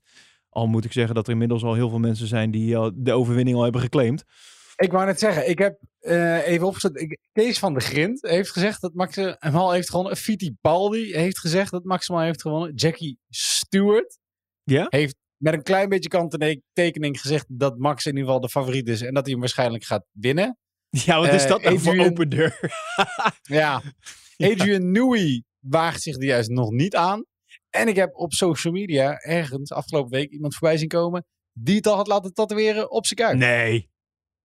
Al 0.49 0.67
moet 0.67 0.85
ik 0.85 0.91
zeggen 0.91 1.15
dat 1.15 1.25
er 1.25 1.31
inmiddels 1.31 1.63
al 1.63 1.73
heel 1.73 1.89
veel 1.89 1.99
mensen 1.99 2.27
zijn 2.27 2.51
die 2.51 2.91
de 2.93 3.13
overwinning 3.13 3.57
al 3.57 3.63
hebben 3.63 3.81
geclaimd. 3.81 4.23
Ik 4.81 4.91
wou 4.91 5.05
net 5.05 5.19
zeggen, 5.19 5.49
ik 5.49 5.57
heb 5.59 5.79
eh, 5.99 6.47
even 6.47 6.67
opgezet. 6.67 7.17
Kees 7.31 7.59
van 7.59 7.73
de 7.73 7.79
Grint 7.79 8.21
heeft 8.21 8.49
gezegd 8.51 8.81
dat 8.81 8.93
Max 8.93 9.17
eh, 9.17 9.33
hem 9.37 9.55
al 9.55 9.71
heeft 9.71 9.89
gewonnen. 9.89 10.15
Fittipaldi 10.17 11.13
heeft 11.15 11.39
gezegd 11.39 11.71
dat 11.71 11.83
Max 11.83 12.07
hem 12.07 12.17
al 12.17 12.23
heeft 12.23 12.41
gewonnen. 12.41 12.73
Jackie 12.75 13.19
Stewart 13.29 14.17
Ja? 14.63 14.85
heeft 14.89 15.15
met 15.37 15.53
een 15.53 15.63
klein 15.63 15.89
beetje 15.89 16.09
kanttekening 16.09 17.21
gezegd 17.21 17.45
dat 17.47 17.77
Max 17.77 18.05
in 18.05 18.11
ieder 18.11 18.25
geval 18.25 18.41
de 18.41 18.49
favoriet 18.49 18.87
is. 18.89 19.01
En 19.01 19.13
dat 19.13 19.23
hij 19.23 19.31
hem 19.31 19.39
waarschijnlijk 19.39 19.83
gaat 19.83 20.05
winnen. 20.11 20.57
Ja, 20.89 21.19
wat 21.19 21.33
is 21.33 21.43
Eh, 21.43 21.49
dat 21.49 21.61
nou 21.61 21.79
voor 21.79 21.91
Adrian- 21.91 22.09
open 22.09 22.29
deur? 22.29 22.59
Ja. 23.41 23.81
Adrian 24.37 24.91
Newey 24.91 25.43
waagt 25.59 26.01
zich 26.01 26.15
er 26.15 26.23
juist 26.23 26.49
nog 26.49 26.71
niet 26.71 26.95
aan. 26.95 27.25
En 27.69 27.87
ik 27.87 27.95
heb 27.95 28.15
op 28.15 28.33
social 28.33 28.73
media 28.73 29.17
ergens 29.19 29.71
afgelopen 29.71 30.11
week 30.11 30.31
iemand 30.31 30.55
voorbij 30.55 30.77
zien 30.77 30.87
komen 30.87 31.25
die 31.53 31.75
het 31.75 31.87
al 31.87 31.95
had 31.95 32.07
laten 32.07 32.33
tatoeëren 32.33 32.91
op 32.91 33.05
zijn 33.05 33.19
kuit. 33.19 33.37
Nee. 33.37 33.89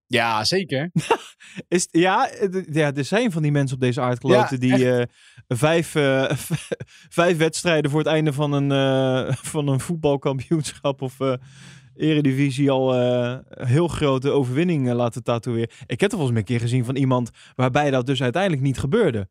Ja, 0.06 0.44
zeker. 0.44 0.90
Is, 1.68 1.88
ja, 1.90 2.28
eh, 2.28 2.64
ja, 2.72 2.94
er 2.94 3.04
zijn 3.04 3.32
van 3.32 3.42
die 3.42 3.52
mensen 3.52 3.76
op 3.76 3.82
deze 3.82 4.00
aardkloten 4.00 4.66
Ja, 4.66 4.76
die 4.76 4.90
eh, 4.90 5.06
vijf, 5.48 5.94
eh, 5.94 6.30
vijf 7.18 7.36
wedstrijden 7.36 7.90
voor 7.90 8.00
het 8.00 8.08
einde 8.08 8.32
van 8.32 8.52
een, 8.52 8.70
van 9.52 9.68
een 9.68 9.80
voetbalkampioenschap 9.80 11.02
of 11.02 11.16
eredivisie 11.94 12.70
al 12.70 12.92
heel 13.48 13.88
grote 13.88 14.30
overwinningen 14.30 14.96
laten 14.96 15.22
tatoeëren. 15.22 15.70
Ik 15.86 16.00
heb 16.00 16.10
er 16.10 16.16
volgens 16.16 16.30
mij 16.30 16.40
een 16.40 16.46
keer 16.46 16.60
gezien 16.60 16.84
van 16.84 16.96
iemand 16.96 17.30
waarbij 17.54 17.90
dat 17.90 18.06
dus 18.06 18.22
uiteindelijk 18.22 18.62
niet 18.62 18.78
gebeurde. 18.78 19.28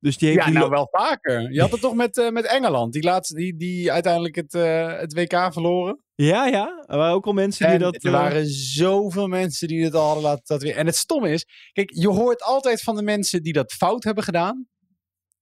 Dus 0.00 0.18
die 0.18 0.28
heeft 0.28 0.40
Ja, 0.40 0.46
die 0.46 0.58
nou 0.58 0.70
wel 0.70 0.88
vaker. 0.90 1.52
Je 1.52 1.60
had 1.60 1.70
het 1.70 1.80
toch 1.80 1.94
met, 1.94 2.18
eh, 2.18 2.30
met 2.30 2.44
Engeland, 2.44 2.92
die, 2.92 3.02
laatste, 3.02 3.34
die, 3.34 3.56
die 3.56 3.92
uiteindelijk 3.92 4.34
het, 4.34 4.54
eh, 4.54 4.98
het 4.98 5.12
WK 5.12 5.52
verloren. 5.52 6.00
Ja, 6.14 6.46
ja. 6.46 6.84
Er 6.86 6.96
waren 6.96 7.14
ook 7.14 7.26
al 7.26 7.32
mensen 7.32 7.68
die 7.70 7.78
dat... 7.78 7.94
er 7.94 8.06
eh, 8.06 8.12
waren 8.12 8.46
zoveel 8.46 9.26
mensen 9.26 9.68
die 9.68 9.84
het 9.84 9.94
al 9.94 10.04
hadden 10.04 10.22
laten 10.22 10.44
tatoeëren. 10.44 10.78
En 10.78 10.86
het 10.86 10.96
stomme 10.96 11.30
is, 11.30 11.46
kijk, 11.72 11.90
je 11.94 12.08
hoort 12.08 12.42
altijd 12.42 12.82
van 12.82 12.96
de 12.96 13.02
mensen 13.02 13.42
die 13.42 13.52
dat 13.52 13.72
fout 13.72 14.04
hebben 14.04 14.24
gedaan. 14.24 14.68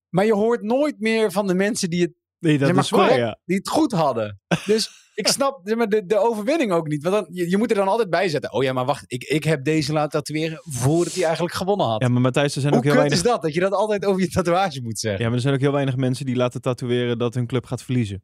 Maar 0.09 0.25
je 0.25 0.35
hoort 0.35 0.63
nooit 0.63 1.01
meer 1.01 1.33
van 1.33 1.47
de 1.47 1.55
mensen 1.55 1.91
die 1.91 2.03
het, 2.03 2.13
nee, 2.39 2.59
dat 2.59 2.67
zeg 2.67 2.77
maar 2.77 2.85
is 2.85 2.91
waar, 2.91 3.01
correct, 3.01 3.21
ja. 3.21 3.39
die 3.45 3.57
het 3.57 3.69
goed 3.69 3.93
hadden. 3.93 4.41
Dus 4.65 5.04
ik 5.15 5.29
snap 5.29 5.65
de, 5.65 6.03
de 6.07 6.19
overwinning 6.19 6.73
ook 6.73 6.89
niet. 6.89 7.03
Want 7.03 7.15
dan, 7.15 7.27
je, 7.31 7.51
je 7.51 7.57
moet 7.57 7.71
er 7.71 7.77
dan 7.77 7.89
altijd 7.89 8.11
bij 8.11 8.29
zetten. 8.29 8.53
Oh 8.53 8.63
ja, 8.63 8.73
maar 8.73 8.85
wacht, 8.85 9.05
ik, 9.07 9.23
ik 9.23 9.45
heb 9.45 9.65
deze 9.65 9.93
laten 9.93 10.11
tatoeëren 10.11 10.61
voordat 10.63 11.15
hij 11.15 11.25
eigenlijk 11.25 11.55
gewonnen 11.55 11.87
had. 11.87 12.03
Ja, 12.03 12.09
maar 12.09 12.21
Matthijs, 12.21 12.55
er 12.55 12.61
zijn 12.61 12.73
Hoe 12.73 12.83
ook 12.83 12.89
heel 12.89 12.99
weinig... 12.99 13.19
is 13.19 13.25
dat? 13.25 13.43
Dat 13.43 13.55
je 13.55 13.61
dat 13.61 13.73
altijd 13.73 14.05
over 14.05 14.21
je 14.21 14.29
tatoeage 14.29 14.83
moet 14.83 14.99
zeggen. 14.99 15.21
Ja, 15.21 15.27
maar 15.27 15.37
er 15.37 15.43
zijn 15.43 15.55
ook 15.55 15.61
heel 15.61 15.73
weinig 15.73 15.97
mensen 15.97 16.27
die 16.27 16.37
laten 16.37 16.61
tatoeëren 16.61 17.19
dat 17.19 17.35
hun 17.35 17.47
club 17.47 17.67
gaat 17.67 17.83
verliezen. 17.83 18.23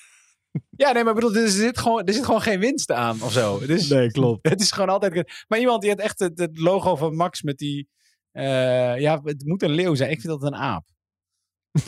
Ja, 0.77 0.91
nee, 0.91 1.03
maar 1.03 1.13
bedoel, 1.13 1.35
er 1.35 1.49
zit 1.49 1.77
gewoon, 1.79 2.03
er 2.03 2.13
zit 2.13 2.25
gewoon 2.25 2.41
geen 2.41 2.59
winst 2.59 2.91
aan 2.91 3.21
of 3.21 3.31
zo. 3.31 3.65
Dus 3.65 3.87
Nee, 3.89 4.11
klopt. 4.11 4.49
het 4.49 4.61
is 4.61 4.71
gewoon 4.71 4.89
altijd... 4.89 5.45
Maar 5.47 5.59
iemand 5.59 5.81
die 5.81 5.89
had 5.89 5.99
echt 5.99 6.19
het, 6.19 6.39
het 6.39 6.59
logo 6.59 6.95
van 6.95 7.15
Max 7.15 7.41
met 7.41 7.57
die... 7.57 7.87
eh, 8.31 8.99
ja, 8.99 9.21
het 9.23 9.45
moet 9.45 9.63
een 9.63 9.71
leeuw 9.71 9.95
zijn. 9.95 10.11
Ik 10.11 10.21
vind 10.21 10.39
dat 10.39 10.51
een 10.51 10.57
aap. 10.57 10.85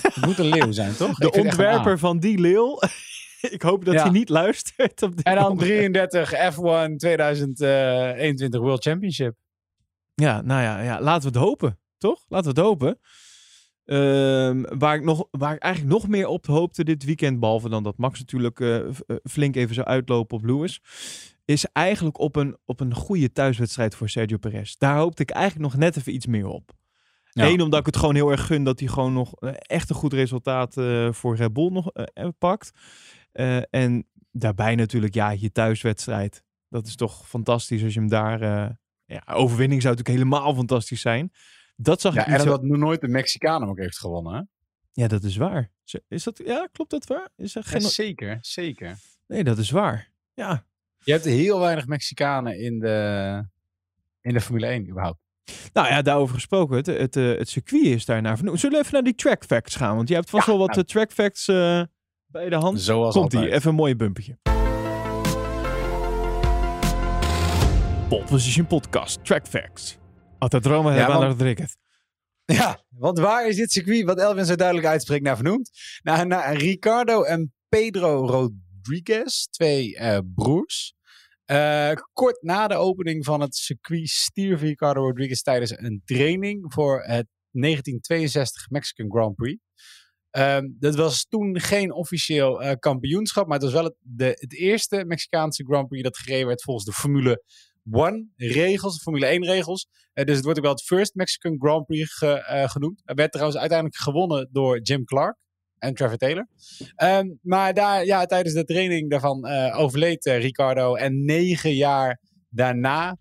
Het 0.01 0.25
moet 0.25 0.37
een 0.37 0.45
leeuw 0.45 0.71
zijn, 0.71 0.95
toch? 0.95 1.17
De 1.17 1.31
ontwerper 1.31 1.99
van 1.99 2.19
die 2.19 2.39
leeuw. 2.39 2.79
ik 3.57 3.61
hoop 3.61 3.85
dat 3.85 3.93
Ja. 3.93 4.01
hij 4.01 4.11
niet 4.11 4.29
luistert. 4.29 5.01
Op 5.01 5.19
En 5.19 5.35
dan 5.35 5.43
moment. 5.43 5.59
33 5.59 6.33
F1 6.33 6.95
2021 6.95 8.59
World 8.59 8.83
Championship. 8.83 9.35
Ja, 10.15 10.41
nou 10.41 10.61
ja, 10.61 10.81
ja, 10.81 11.01
laten 11.01 11.31
we 11.31 11.37
het 11.37 11.47
hopen. 11.47 11.79
Toch? 11.97 12.25
Laten 12.27 12.53
we 12.53 12.59
het 12.59 12.67
hopen. 12.67 12.99
Ehm, 13.87 14.77
waar, 14.77 14.95
ik 14.95 15.03
nog, 15.03 15.27
waar 15.31 15.53
ik 15.53 15.61
eigenlijk 15.61 15.93
nog 15.93 16.07
meer 16.07 16.27
op 16.27 16.45
hoopte 16.45 16.83
dit 16.83 17.03
weekend, 17.03 17.39
behalve 17.39 17.69
dan 17.69 17.83
dat 17.83 17.97
Max 17.97 18.19
natuurlijk 18.19 18.59
eh, 18.59 18.77
eh, 18.77 18.91
flink 19.23 19.55
even 19.55 19.75
zou 19.75 19.87
uitlopen 19.87 20.37
op 20.37 20.45
Lewis, 20.45 20.81
is 21.45 21.65
eigenlijk 21.73 22.19
op 22.19 22.35
een, 22.35 22.57
op 22.65 22.79
een 22.79 22.93
goede 22.93 23.31
thuiswedstrijd 23.31 23.95
voor 23.95 24.09
Sergio 24.09 24.37
Perez. 24.37 24.75
Daar 24.75 24.97
hoopte 24.97 25.21
ik 25.21 25.29
eigenlijk 25.29 25.71
nog 25.71 25.81
net 25.81 25.97
even 25.97 26.13
iets 26.13 26.25
meer 26.25 26.47
op. 26.47 26.71
Ja. 27.29 27.45
Eén, 27.45 27.61
omdat 27.61 27.79
ik 27.79 27.85
het 27.85 27.97
gewoon 27.97 28.15
heel 28.15 28.31
erg 28.31 28.45
gun 28.45 28.63
dat 28.63 28.79
hij 28.79 28.87
gewoon 28.87 29.13
nog 29.13 29.33
eh, 29.33 29.49
echt 29.57 29.89
een 29.89 29.95
goed 29.95 30.13
resultaat 30.13 30.73
voor 31.11 31.35
Red 31.35 31.53
Bull 31.53 31.69
nog 31.71 31.91
pakt. 32.37 32.71
Eh, 33.37 33.61
en 33.69 34.07
daarbij 34.31 34.75
natuurlijk, 34.75 35.13
ja, 35.13 35.29
je 35.29 35.51
thuiswedstrijd. 35.51 36.43
Dat 36.69 36.87
is 36.87 36.95
toch 36.95 37.27
fantastisch 37.27 37.83
als 37.83 37.93
je 37.93 37.99
hem 37.99 38.09
daar, 38.09 38.41
eh, 38.41 38.69
Ja, 39.05 39.23
overwinning 39.33 39.81
zou 39.81 39.95
natuurlijk 39.95 40.23
helemaal 40.25 40.55
fantastisch 40.55 41.01
zijn. 41.01 41.31
Dat 41.75 42.01
zag 42.01 42.13
Ja, 42.13 42.21
ik 42.21 42.33
en 42.33 42.39
zo... 42.39 42.45
dat 42.45 42.63
nog 42.63 42.77
nooit 42.77 43.01
de 43.01 43.07
Mexicaan 43.07 43.61
hem 43.61 43.69
ook 43.69 43.77
heeft 43.79 43.97
gewonnen. 43.99 44.33
Hè? 44.33 44.41
Ja, 45.01 45.07
dat 45.07 45.23
is 45.23 45.35
waar. 45.37 45.71
Zo- 45.83 45.97
Is 46.07 46.23
dat... 46.23 46.41
Ja, 46.45 46.67
klopt 46.71 46.91
dat 46.91 47.05
waar? 47.07 47.29
Is 47.35 47.55
er 47.55 47.61
Ja, 47.65 47.69
geen... 47.71 47.81
zeker, 47.81 48.37
zeker. 48.41 48.97
Nee, 49.27 49.43
dat 49.43 49.57
is 49.57 49.69
waar. 49.71 50.11
Ja. 50.33 50.65
Je 51.03 51.11
hebt 51.11 51.25
heel 51.25 51.59
weinig 51.59 51.87
Mexicanen 51.87 52.59
in 52.59 52.79
de, 52.79 53.43
in 54.21 54.33
de 54.33 54.41
Formule 54.41 54.65
1 54.67 54.89
überhaupt. 54.89 55.19
Nou 55.73 55.87
ja, 55.87 56.01
daarover 56.01 56.35
gesproken. 56.35 56.75
Het, 56.77 56.85
het, 56.85 57.15
eh, 57.15 57.37
het 57.37 57.49
circuit 57.49 57.85
is 57.85 58.05
daarnaar 58.05 58.35
vernoemd. 58.35 58.59
Zullen 58.59 58.75
we 58.77 58.81
even 58.81 58.93
naar 58.93 59.03
die 59.03 59.15
track 59.15 59.43
facts 59.45 59.75
gaan? 59.75 59.95
Want 59.95 60.07
je 60.09 60.15
hebt 60.15 60.29
vast 60.29 60.45
Ja, 60.45 60.51
wel 60.51 60.61
wat 60.61 60.75
nou. 60.75 60.87
track 60.87 61.11
facts 61.11 61.47
bij 62.27 62.49
de 62.49 62.55
hand. 62.55 62.81
Zoals 62.81 63.13
Komt 63.15 63.33
ie, 63.33 63.39
altijd. 63.39 63.55
even 63.57 63.69
een 63.69 63.75
mooi 63.75 63.95
bumpertje. 63.95 64.37
Pole 68.09 68.23
Position 68.25 68.67
Podcast, 68.67 69.25
Track 69.25 69.47
Facts. 69.47 69.97
Altijd 70.37 70.63
dromen 70.63 70.91
Ja, 70.91 70.97
hebben 70.97 71.15
aan 71.15 71.21
want- 71.21 71.39
Rodriguez. 71.39 71.75
Ja, 72.45 72.83
want 72.89 73.19
waar 73.19 73.47
is 73.47 73.55
dit 73.55 73.71
circuit 73.71 74.05
wat 74.05 74.19
Elvin 74.19 74.45
zo 74.45 74.55
duidelijk 74.55 74.87
uitspreekt 74.87 75.23
naar 75.23 75.35
vernoemd? 75.35 75.69
Naar 76.03 76.55
Ricardo 76.55 77.23
en 77.23 77.53
Pedro 77.69 78.25
Rodriguez, 78.27 79.43
twee 79.45 79.95
eh, 79.97 80.19
broers. 80.35 80.93
Eh, 81.45 81.91
kort 82.13 82.41
na 82.41 82.67
de 82.67 82.75
opening 82.75 83.25
van 83.25 83.41
het 83.41 83.55
circuit 83.55 84.07
stierf 84.09 84.61
Ricardo 84.61 85.01
Rodriguez 85.01 85.41
tijdens 85.41 85.71
een 85.77 86.01
training 86.05 86.73
voor 86.73 86.97
het 87.03 87.27
1962 87.51 88.69
Mexican 88.69 89.11
Grand 89.11 89.35
Prix. 89.35 89.61
Ehm, 90.31 90.67
dat 90.79 90.95
was 90.95 91.25
toen 91.29 91.59
geen 91.59 91.93
officieel 91.93 92.61
eh, 92.61 92.75
kampioenschap, 92.79 93.47
maar 93.47 93.55
het 93.55 93.63
was 93.63 93.73
wel 93.73 93.83
het, 93.83 93.95
de, 93.99 94.25
het 94.25 94.53
eerste 94.53 95.05
Mexicaanse 95.05 95.63
Grand 95.63 95.87
Prix 95.87 96.03
dat 96.03 96.17
gereden 96.17 96.47
werd 96.47 96.63
volgens 96.63 96.85
de 96.85 96.91
Formule 96.91 97.43
1 97.91 98.33
regels, 98.35 98.95
de 98.95 99.01
Formule 99.01 99.25
1 99.25 99.43
regels. 99.45 99.87
Eh, 100.13 100.25
dus 100.25 100.35
het 100.35 100.43
wordt 100.43 100.59
ook 100.59 100.65
wel 100.65 100.73
het 100.73 100.83
First 100.83 101.15
Mexican 101.15 101.55
Grand 101.59 101.85
Prix 101.85 102.21
eh, 102.21 102.69
genoemd. 102.69 103.01
Het 103.05 103.17
werd 103.17 103.31
trouwens 103.31 103.59
uiteindelijk 103.59 103.99
gewonnen 103.99 104.49
door 104.51 104.81
Jim 104.81 105.05
Clark 105.05 105.37
en 105.79 105.93
Trevor 105.93 106.17
Taylor. 106.17 106.47
Ehm, 106.95 107.27
maar 107.41 107.73
daar, 107.73 108.05
ja, 108.05 108.25
tijdens 108.25 108.55
de 108.55 108.63
training 108.63 109.09
daarvan 109.09 109.47
overleed 109.73 110.25
Ricardo. 110.25 110.95
En 110.95 111.25
negen 111.25 111.73
jaar 111.73 112.19
daarna 112.49 113.17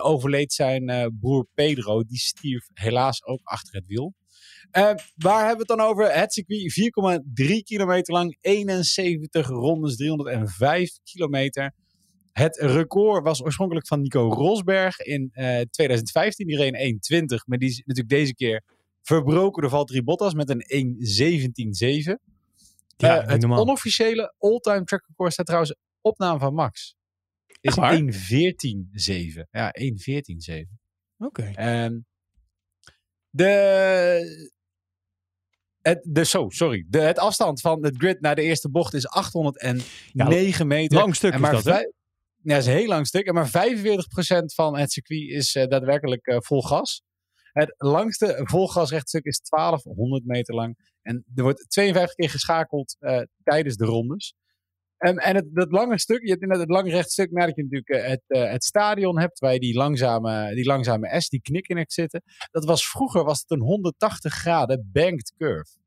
overleed 0.00 0.52
zijn 0.52 1.14
broer 1.20 1.46
Pedro. 1.54 2.02
Die 2.04 2.18
stierf 2.18 2.66
helaas 2.72 3.24
ook 3.24 3.40
achter 3.42 3.74
het 3.74 3.86
wiel. 3.86 4.14
Ehm, 4.70 4.96
waar 5.16 5.46
hebben 5.46 5.66
we 5.66 5.72
het 5.72 5.78
dan 5.78 5.88
over? 5.88 6.12
Het 6.14 6.32
circuit 6.32 6.72
4,3 6.72 7.62
kilometer 7.62 8.14
lang, 8.14 8.36
71 8.40 9.46
rondes, 9.48 9.96
305 9.96 10.98
kilometer. 11.04 11.72
Het 12.32 12.56
record 12.56 13.24
was 13.24 13.42
oorspronkelijk 13.42 13.86
van 13.86 14.00
Nico 14.00 14.28
Rosberg 14.32 14.98
in 15.00 15.28
eh, 15.32 15.60
2015. 15.60 16.46
Die 16.46 16.56
reed 16.56 16.74
een 16.74 17.24
1.20, 17.30 17.44
maar 17.46 17.58
die 17.58 17.68
is 17.68 17.76
natuurlijk 17.78 18.08
deze 18.08 18.34
keer 18.34 18.62
verbroken 19.02 19.62
door 19.62 19.70
Valtteri 19.70 20.02
Bottas 20.02 20.34
met 20.34 20.50
een 20.50 20.64
1.17.7. 22.12 22.18
Ja, 22.96 23.20
Eh, 23.22 23.28
het 23.28 23.40
normaal. 23.40 23.60
onofficiële 23.60 24.34
all-time 24.38 24.84
track 24.84 25.04
record 25.08 25.32
staat 25.32 25.46
trouwens 25.46 25.74
op 26.00 26.18
naam 26.18 26.38
van 26.38 26.54
Max. 26.54 26.94
Is 27.60 27.74
waar? 27.74 27.94
1.14.7. 27.94 29.48
Ja, 29.50 29.72
1.14.7. 29.78 30.78
Oké. 31.18 31.42
Ehm, 31.54 31.98
de, 33.30 34.50
het, 35.82 36.00
de, 36.02 36.24
zo, 36.24 36.48
sorry. 36.48 36.84
De, 36.88 37.00
het 37.00 37.18
afstand 37.18 37.60
van 37.60 37.84
het 37.84 37.96
grid 37.96 38.20
naar 38.20 38.34
de 38.34 38.42
eerste 38.42 38.70
bocht 38.70 38.94
is 38.94 39.08
809 39.08 40.66
meter. 40.66 40.98
Lang 40.98 41.16
stuk 41.16 41.30
En 41.32 41.36
is 41.36 41.42
maar 41.42 41.52
dat, 41.52 41.64
hè? 41.64 41.78
Ja, 42.42 42.54
dat 42.54 42.58
is 42.58 42.66
een 42.66 42.72
heel 42.72 42.88
lang 42.88 43.06
stuk. 43.06 43.26
En 43.26 43.34
maar 43.34 43.48
45% 43.48 43.50
van 44.54 44.78
het 44.78 44.92
circuit 44.92 45.28
is 45.30 45.54
eh, 45.54 45.66
daadwerkelijk 45.66 46.26
eh, 46.26 46.36
vol 46.40 46.62
gas. 46.62 47.02
Het 47.52 47.74
langste 47.76 48.40
volgasrechtstuk 48.42 49.24
is 49.24 49.40
1200 49.40 50.24
meter 50.24 50.54
lang. 50.54 50.76
En 51.02 51.24
er 51.34 51.42
wordt 51.42 51.70
52 51.70 52.14
keer 52.16 52.30
geschakeld 52.30 52.96
eh, 52.98 53.20
tijdens 53.42 53.76
de 53.76 53.84
rondes. 53.84 54.34
Ehm, 55.00 55.18
en 55.18 55.34
het, 55.34 55.54
dat 55.54 55.72
lange 55.72 55.98
stuk, 55.98 56.22
je 56.22 56.30
hebt 56.30 56.42
inderdaad 56.42 56.66
het 56.66 56.76
lange 56.76 56.90
rechtstuk 56.90 57.30
nadat 57.30 57.56
je 57.56 57.62
natuurlijk 57.62 57.88
eh, 57.88 58.08
het, 58.08 58.22
eh, 58.26 58.50
het 58.50 58.64
stadion 58.64 59.18
hebt, 59.18 59.38
waar 59.38 59.52
je 59.52 59.60
die 59.60 59.74
langzame, 59.74 60.54
die 60.54 60.66
langzame 60.66 61.20
S, 61.20 61.28
die 61.28 61.40
knik 61.40 61.68
in 61.68 61.76
hebt 61.76 61.92
zitten. 61.92 62.22
Dat 62.50 62.64
was 62.64 62.88
vroeger 62.88 63.24
was 63.24 63.40
het 63.40 63.50
een 63.50 63.60
180 63.60 64.34
graden 64.34 64.90
banked 64.92 65.32
curve. 65.38 65.78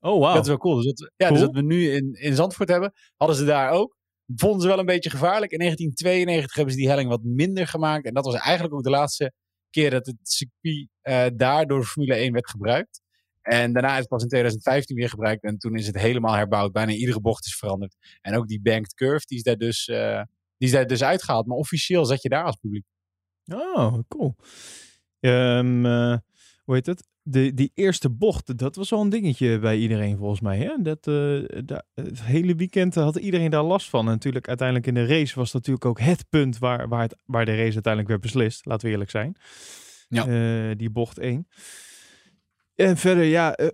Oh, 0.00 0.20
wauw. 0.20 0.34
Dat 0.34 0.42
is 0.42 0.48
wel 0.48 0.58
cool. 0.58 0.74
Dus 0.74 0.84
dat, 0.84 1.10
ja, 1.16 1.28
Cool. 1.28 1.30
dus 1.30 1.40
dat 1.40 1.54
we 1.54 1.62
nu 1.62 1.90
in, 1.90 2.12
in 2.12 2.34
Zandvoort 2.34 2.68
hebben, 2.68 2.92
hadden 3.16 3.36
ze 3.36 3.44
daar 3.44 3.70
ook. 3.70 3.96
Vonden 4.34 4.60
ze 4.60 4.68
wel 4.68 4.78
een 4.78 4.86
beetje 4.86 5.10
gevaarlijk. 5.10 5.52
In 5.52 5.58
1992 5.58 6.54
hebben 6.54 6.74
ze 6.74 6.80
die 6.80 6.88
helling 6.88 7.08
wat 7.08 7.22
minder 7.22 7.66
gemaakt. 7.66 8.06
En 8.06 8.14
dat 8.14 8.24
was 8.24 8.34
eigenlijk 8.34 8.74
ook 8.74 8.82
de 8.82 8.90
laatste 8.90 9.32
keer 9.70 9.90
dat 9.90 10.06
het 10.06 10.16
circuit 10.22 10.88
eh, 11.00 11.26
daar 11.34 11.66
door 11.66 11.84
Formule 11.84 12.14
1 12.14 12.32
werd 12.32 12.50
gebruikt. 12.50 13.00
En 13.46 13.72
daarna 13.72 13.92
is 13.92 13.98
het 13.98 14.08
pas 14.08 14.22
in 14.22 14.28
2015 14.28 14.96
weer 14.96 15.08
gebruikt. 15.08 15.42
En 15.42 15.58
toen 15.58 15.76
is 15.76 15.86
het 15.86 15.98
helemaal 15.98 16.34
herbouwd. 16.34 16.72
Bijna 16.72 16.92
iedere 16.92 17.20
bocht 17.20 17.46
is 17.46 17.56
veranderd. 17.56 17.96
En 18.20 18.36
ook 18.36 18.48
die 18.48 18.60
banked 18.60 18.94
curve, 18.94 19.26
die 19.26 19.36
is 19.36 19.42
daar 19.42 19.56
dus, 19.56 19.88
eh, 19.88 20.22
die 20.56 20.68
is 20.68 20.70
daar 20.70 20.86
dus 20.86 21.02
uitgehaald. 21.02 21.46
Maar 21.46 21.56
officieel 21.56 22.04
zat 22.04 22.22
je 22.22 22.28
daar 22.28 22.44
als 22.44 22.56
publiek. 22.56 22.84
Oh, 23.46 23.98
cool. 24.08 24.36
Ehm, 25.20 25.86
eh, 25.86 26.16
hoe 26.64 26.74
heet 26.74 26.86
het? 26.86 27.06
De, 27.22 27.54
die 27.54 27.70
eerste 27.74 28.10
bocht, 28.10 28.58
dat 28.58 28.76
was 28.76 28.90
wel 28.90 29.00
een 29.00 29.08
dingetje 29.08 29.58
bij 29.58 29.76
iedereen 29.78 30.16
volgens 30.16 30.40
mij. 30.40 30.58
Hè? 30.58 30.82
Dat, 30.82 31.06
eh, 31.06 31.62
da- 31.64 31.84
het 31.94 32.22
hele 32.22 32.54
weekend 32.54 32.94
had 32.94 33.16
iedereen 33.16 33.50
daar 33.50 33.62
last 33.62 33.88
van. 33.88 34.06
En 34.06 34.12
natuurlijk 34.12 34.48
uiteindelijk 34.48 34.86
in 34.86 34.94
de 34.94 35.06
race 35.06 35.34
was 35.34 35.52
dat 35.52 35.66
natuurlijk 35.66 35.84
ook 35.84 36.00
het 36.00 36.24
punt 36.28 36.58
waar, 36.58 36.88
waar, 36.88 37.02
het, 37.02 37.16
waar 37.24 37.44
de 37.44 37.56
race 37.56 37.74
uiteindelijk 37.74 38.08
werd 38.08 38.20
beslist. 38.20 38.66
Laten 38.66 38.86
we 38.86 38.92
eerlijk 38.92 39.10
zijn. 39.10 39.36
Ja. 40.08 40.74
Die 40.74 40.90
bocht 40.90 41.18
1. 41.18 41.48
En 42.76 42.96
verder, 42.96 43.24
ja, 43.24 43.54
eh, 43.54 43.66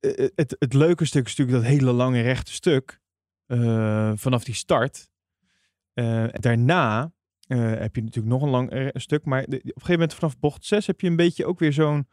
eh, 0.00 0.28
het, 0.34 0.56
het 0.58 0.74
leuke 0.74 1.04
stuk 1.04 1.26
is 1.26 1.36
natuurlijk 1.36 1.64
dat 1.64 1.74
hele 1.76 1.92
lange 1.92 2.20
rechte 2.20 2.52
stuk. 2.52 3.00
eh, 3.46 4.12
vanaf 4.14 4.44
die 4.44 4.54
start. 4.54 5.10
Eh, 5.94 6.26
daarna 6.32 7.12
eh, 7.46 7.58
heb 7.58 7.94
je 7.96 8.02
natuurlijk 8.02 8.32
nog 8.32 8.42
een 8.42 8.48
lang 8.48 8.70
eh, 8.70 8.88
stuk. 8.92 9.24
Maar 9.24 9.42
op 9.42 9.52
een 9.52 9.60
gegeven 9.60 9.92
moment 9.92 10.14
vanaf 10.14 10.38
bocht 10.38 10.64
6 10.64 10.86
heb 10.86 11.00
je 11.00 11.06
een 11.06 11.16
beetje 11.16 11.46
ook 11.46 11.58
weer 11.58 11.72
zo'n... 11.72 12.08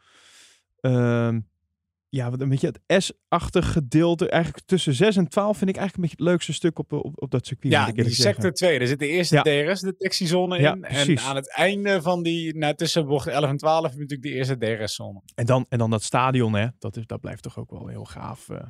ja, 2.10 2.30
wat 2.30 2.40
een 2.40 2.48
beetje 2.48 2.72
het 2.86 3.02
S-achtig 3.04 3.72
gedeelte. 3.72 4.28
Eigenlijk 4.28 4.66
tussen 4.66 4.94
6 4.94 5.16
en 5.16 5.28
12 5.28 5.58
vind 5.58 5.70
ik 5.70 5.76
eigenlijk 5.76 5.94
een 5.96 6.02
beetje 6.10 6.24
het 6.24 6.32
leukste 6.34 6.52
stuk 6.52 6.78
op, 6.78 6.92
op, 6.92 7.22
op 7.22 7.30
dat 7.30 7.46
circuit. 7.46 7.72
Ja, 7.72 7.92
die 7.92 8.10
sector 8.10 8.52
2. 8.52 8.78
Daar 8.78 8.88
zit 8.88 8.98
de 8.98 9.06
eerste 9.08 9.34
Ja. 9.34 9.42
DRS-detectiezone 9.42 10.60
Ja, 10.60 10.74
in. 10.74 10.84
En 10.84 11.18
aan 11.18 11.36
het 11.36 11.54
einde 11.56 12.02
van 12.02 12.22
die, 12.22 12.56
nou, 12.56 12.74
tussen 12.74 13.06
bocht 13.06 13.26
11 13.26 13.44
en 13.48 13.56
12, 13.56 13.82
heb 13.82 13.92
je 13.92 13.98
natuurlijk 13.98 14.22
de 14.22 14.34
eerste 14.34 14.58
DRS-zone. 14.58 15.20
En 15.34 15.46
dan, 15.46 15.66
en 15.68 15.78
dan 15.78 15.90
dat 15.90 16.02
stadion, 16.02 16.54
hè. 16.54 16.66
Dat, 16.78 16.96
is, 16.96 17.06
dat 17.06 17.20
blijft 17.20 17.42
toch 17.42 17.58
ook 17.58 17.70
wel 17.70 17.86
heel 17.86 18.04
gaaf 18.04 18.48
eh, 18.48 18.60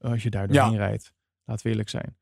als 0.00 0.22
je 0.22 0.30
daar 0.30 0.52
Ja. 0.52 0.62
doorheen 0.62 0.78
rijdt. 0.80 1.12
Laten 1.44 1.64
we 1.64 1.70
eerlijk 1.70 1.88
zijn. 1.88 2.16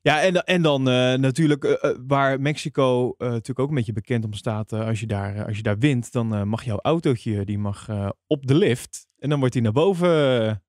Ja, 0.00 0.22
en, 0.22 0.44
en 0.44 0.62
dan 0.62 0.88
eh, 0.88 1.14
natuurlijk 1.14 1.64
eh, 1.64 1.90
waar 2.06 2.40
Mexico 2.40 3.14
natuurlijk 3.18 3.58
ook 3.58 3.68
een 3.68 3.74
beetje 3.74 3.92
bekend 3.92 4.24
om 4.24 4.32
staat. 4.32 4.72
als, 4.72 5.00
je 5.00 5.06
daar, 5.06 5.46
als 5.46 5.56
je 5.56 5.62
daar 5.62 5.78
wint, 5.78 6.12
dan 6.12 6.48
mag 6.48 6.64
jouw 6.64 6.78
autootje 6.82 7.44
die 7.44 7.58
mag, 7.58 7.88
op 8.26 8.46
de 8.46 8.54
lift. 8.54 9.06
En 9.24 9.30
dan 9.30 9.38
wordt 9.38 9.54
hij 9.54 9.62
naar 9.62 9.72
boven 9.72 10.10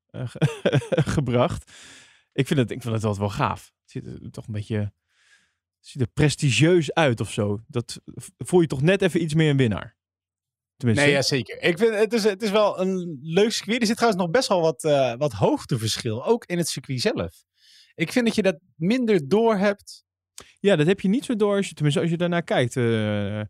eh, 0.10 0.28
ge- 0.28 0.82
gebracht. 1.16 1.72
Ik 2.34 2.48
vind, 2.48 2.60
het, 2.60 2.72
ik 2.72 2.82
vind 2.82 2.94
het 2.94 3.04
altijd 3.04 3.22
wel 3.22 3.30
gaaf. 3.48 3.72
Het 3.82 3.92
ziet 3.92 4.06
er 4.06 4.32
toch 4.32 4.48
een 4.48 4.54
beetje... 4.54 4.94
ziet 5.80 6.02
er 6.02 6.08
prestigieus 6.08 6.94
uit 6.94 7.20
of 7.20 7.32
zo. 7.32 7.62
Dat 7.68 8.02
voel 8.38 8.62
je 8.62 8.68
toch 8.68 8.82
net 8.82 9.02
even 9.02 9.22
iets 9.22 9.34
meer 9.34 9.50
een 9.50 9.58
winnaar. 9.58 9.98
Tenminste. 10.78 11.06
Nee, 11.06 11.16
ja, 11.16 11.22
zeker. 11.22 11.62
Ik 11.62 11.78
vind 11.78 11.94
het 11.96 12.14
is, 12.14 12.24
het 12.24 12.42
is 12.42 12.52
wel 12.52 12.80
een 12.80 13.20
leuk 13.22 13.52
circuit. 13.52 13.82
Er 13.82 13.88
zit 13.88 13.96
trouwens 13.96 14.24
nog 14.24 14.32
best 14.32 14.48
wel 14.48 14.62
wat, 14.62 14.84
eh, 14.84 15.14
wat 15.18 15.34
hoogteverschil, 15.34 16.26
ook 16.26 16.46
in 16.46 16.58
het 16.58 16.68
circuit 16.68 17.02
zelf. 17.02 17.44
Ik 17.96 18.12
vind 18.12 18.26
dat 18.26 18.36
je 18.36 18.42
dat 18.42 18.60
minder 18.76 19.28
door 19.28 19.58
hebt. 19.58 20.05
Ja, 20.60 20.76
dat 20.76 20.88
heb 20.88 21.00
je 21.02 21.08
niet 21.08 21.26
zo 21.26 21.36
door 21.36 21.56
als 21.56 21.68
je, 21.68 21.74
tenminste 21.74 22.02
als 22.02 22.10
je 22.10 22.18
daarnaar 22.18 22.44
kijkt. 22.44 22.76
eh. 22.78 22.86
ja, 22.86 23.46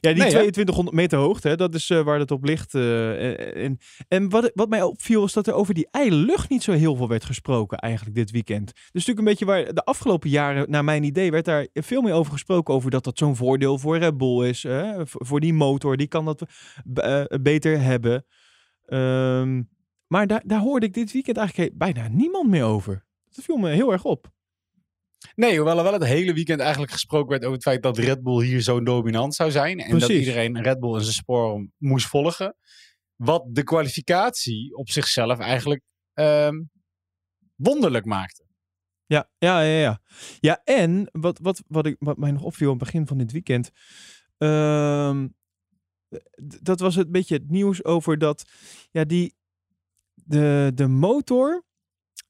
die 0.00 0.14
Nee, 0.14 0.22
hè? 0.22 0.28
2200 0.28 0.96
meter 0.96 1.18
hoogte, 1.18 1.48
hè, 1.48 1.56
dat 1.56 1.74
is 1.74 1.90
eh, 1.90 2.02
waar 2.02 2.18
het 2.18 2.30
op 2.30 2.44
ligt. 2.44 2.74
eh, 2.74 3.64
en 3.64 3.78
en 4.08 4.28
wat, 4.28 4.50
wat 4.54 4.68
mij 4.68 4.82
opviel 4.82 5.24
is 5.24 5.32
dat 5.32 5.46
er 5.46 5.54
over 5.54 5.74
die 5.74 5.88
ijle 5.90 6.16
lucht 6.16 6.48
niet 6.50 6.62
zo 6.62 6.72
heel 6.72 6.96
veel 6.96 7.08
werd 7.08 7.24
gesproken 7.24 7.78
eigenlijk 7.78 8.16
dit 8.16 8.30
weekend. 8.30 8.72
Dus 8.72 9.06
natuurlijk 9.06 9.18
een 9.18 9.24
beetje 9.24 9.44
waar 9.44 9.74
de 9.74 9.84
afgelopen 9.84 10.30
jaren, 10.30 10.70
naar 10.70 10.84
mijn 10.84 11.02
idee, 11.02 11.30
werd 11.30 11.44
daar 11.44 11.66
veel 11.72 12.02
meer 12.02 12.12
over 12.14 12.32
gesproken. 12.32 12.74
Over 12.74 12.90
dat 12.90 13.04
dat 13.04 13.18
zo'n 13.18 13.36
voordeel 13.36 13.78
voor 13.78 13.98
Red 13.98 14.16
Bull 14.16 14.48
is. 14.48 14.66
voor 15.04 15.40
die 15.40 15.54
motor, 15.54 15.96
die 15.96 16.08
kan 16.08 16.24
dat 16.24 16.42
beter 17.42 17.80
hebben. 17.80 18.24
Ehm, 18.86 19.62
maar 20.06 20.26
daar, 20.26 20.42
daar 20.46 20.60
hoorde 20.60 20.86
ik 20.86 20.94
dit 20.94 21.12
weekend 21.12 21.36
eigenlijk 21.36 21.78
bijna 21.78 22.08
niemand 22.08 22.48
meer 22.48 22.64
over. 22.64 23.04
Dat 23.30 23.44
viel 23.44 23.56
me 23.56 23.70
heel 23.70 23.92
erg 23.92 24.04
op. 24.04 24.34
Nee, 25.36 25.56
hoewel 25.56 25.78
er 25.78 25.82
wel 25.82 25.92
het 25.92 26.04
hele 26.04 26.32
weekend 26.32 26.60
eigenlijk 26.60 26.92
gesproken 26.92 27.28
werd 27.28 27.42
over 27.42 27.54
het 27.54 27.62
feit 27.62 27.82
dat 27.82 27.98
Red 27.98 28.22
Bull 28.22 28.44
hier 28.44 28.60
zo 28.60 28.82
dominant 28.82 29.34
zou 29.34 29.50
zijn. 29.50 29.78
En 29.78 29.98
dat 29.98 30.08
iedereen 30.08 30.62
Red 30.62 30.80
Bull 30.80 30.94
in 30.94 31.00
zijn 31.00 31.14
spoor 31.14 31.66
moest 31.78 32.06
volgen. 32.06 32.56
Wat 33.16 33.44
de 33.48 33.62
kwalificatie 33.62 34.76
op 34.76 34.90
zichzelf 34.90 35.38
eigenlijk 35.38 35.82
ehm, 36.12 36.62
wonderlijk 37.54 38.04
maakte. 38.04 38.44
Ja, 39.06 39.30
ja, 39.38 39.60
ja, 39.60 39.78
ja. 39.80 40.00
Ja, 40.40 40.60
en 40.64 41.08
wat, 41.12 41.38
wat, 41.38 41.62
wat, 41.66 41.86
ik, 41.86 41.96
wat 41.98 42.16
mij 42.16 42.30
nog 42.30 42.42
opviel 42.42 42.70
aan 42.70 42.76
het 42.76 42.84
begin 42.84 43.06
van 43.06 43.18
dit 43.18 43.32
weekend. 43.32 43.70
Ehm, 44.38 45.28
dat 46.62 46.80
was 46.80 46.94
het 46.94 47.12
beetje 47.12 47.34
het 47.34 47.50
nieuws 47.50 47.84
over 47.84 48.18
dat 48.18 48.44
ja, 48.90 49.04
die, 49.04 49.34
de, 50.14 50.72
de 50.74 50.86
motor 50.86 51.64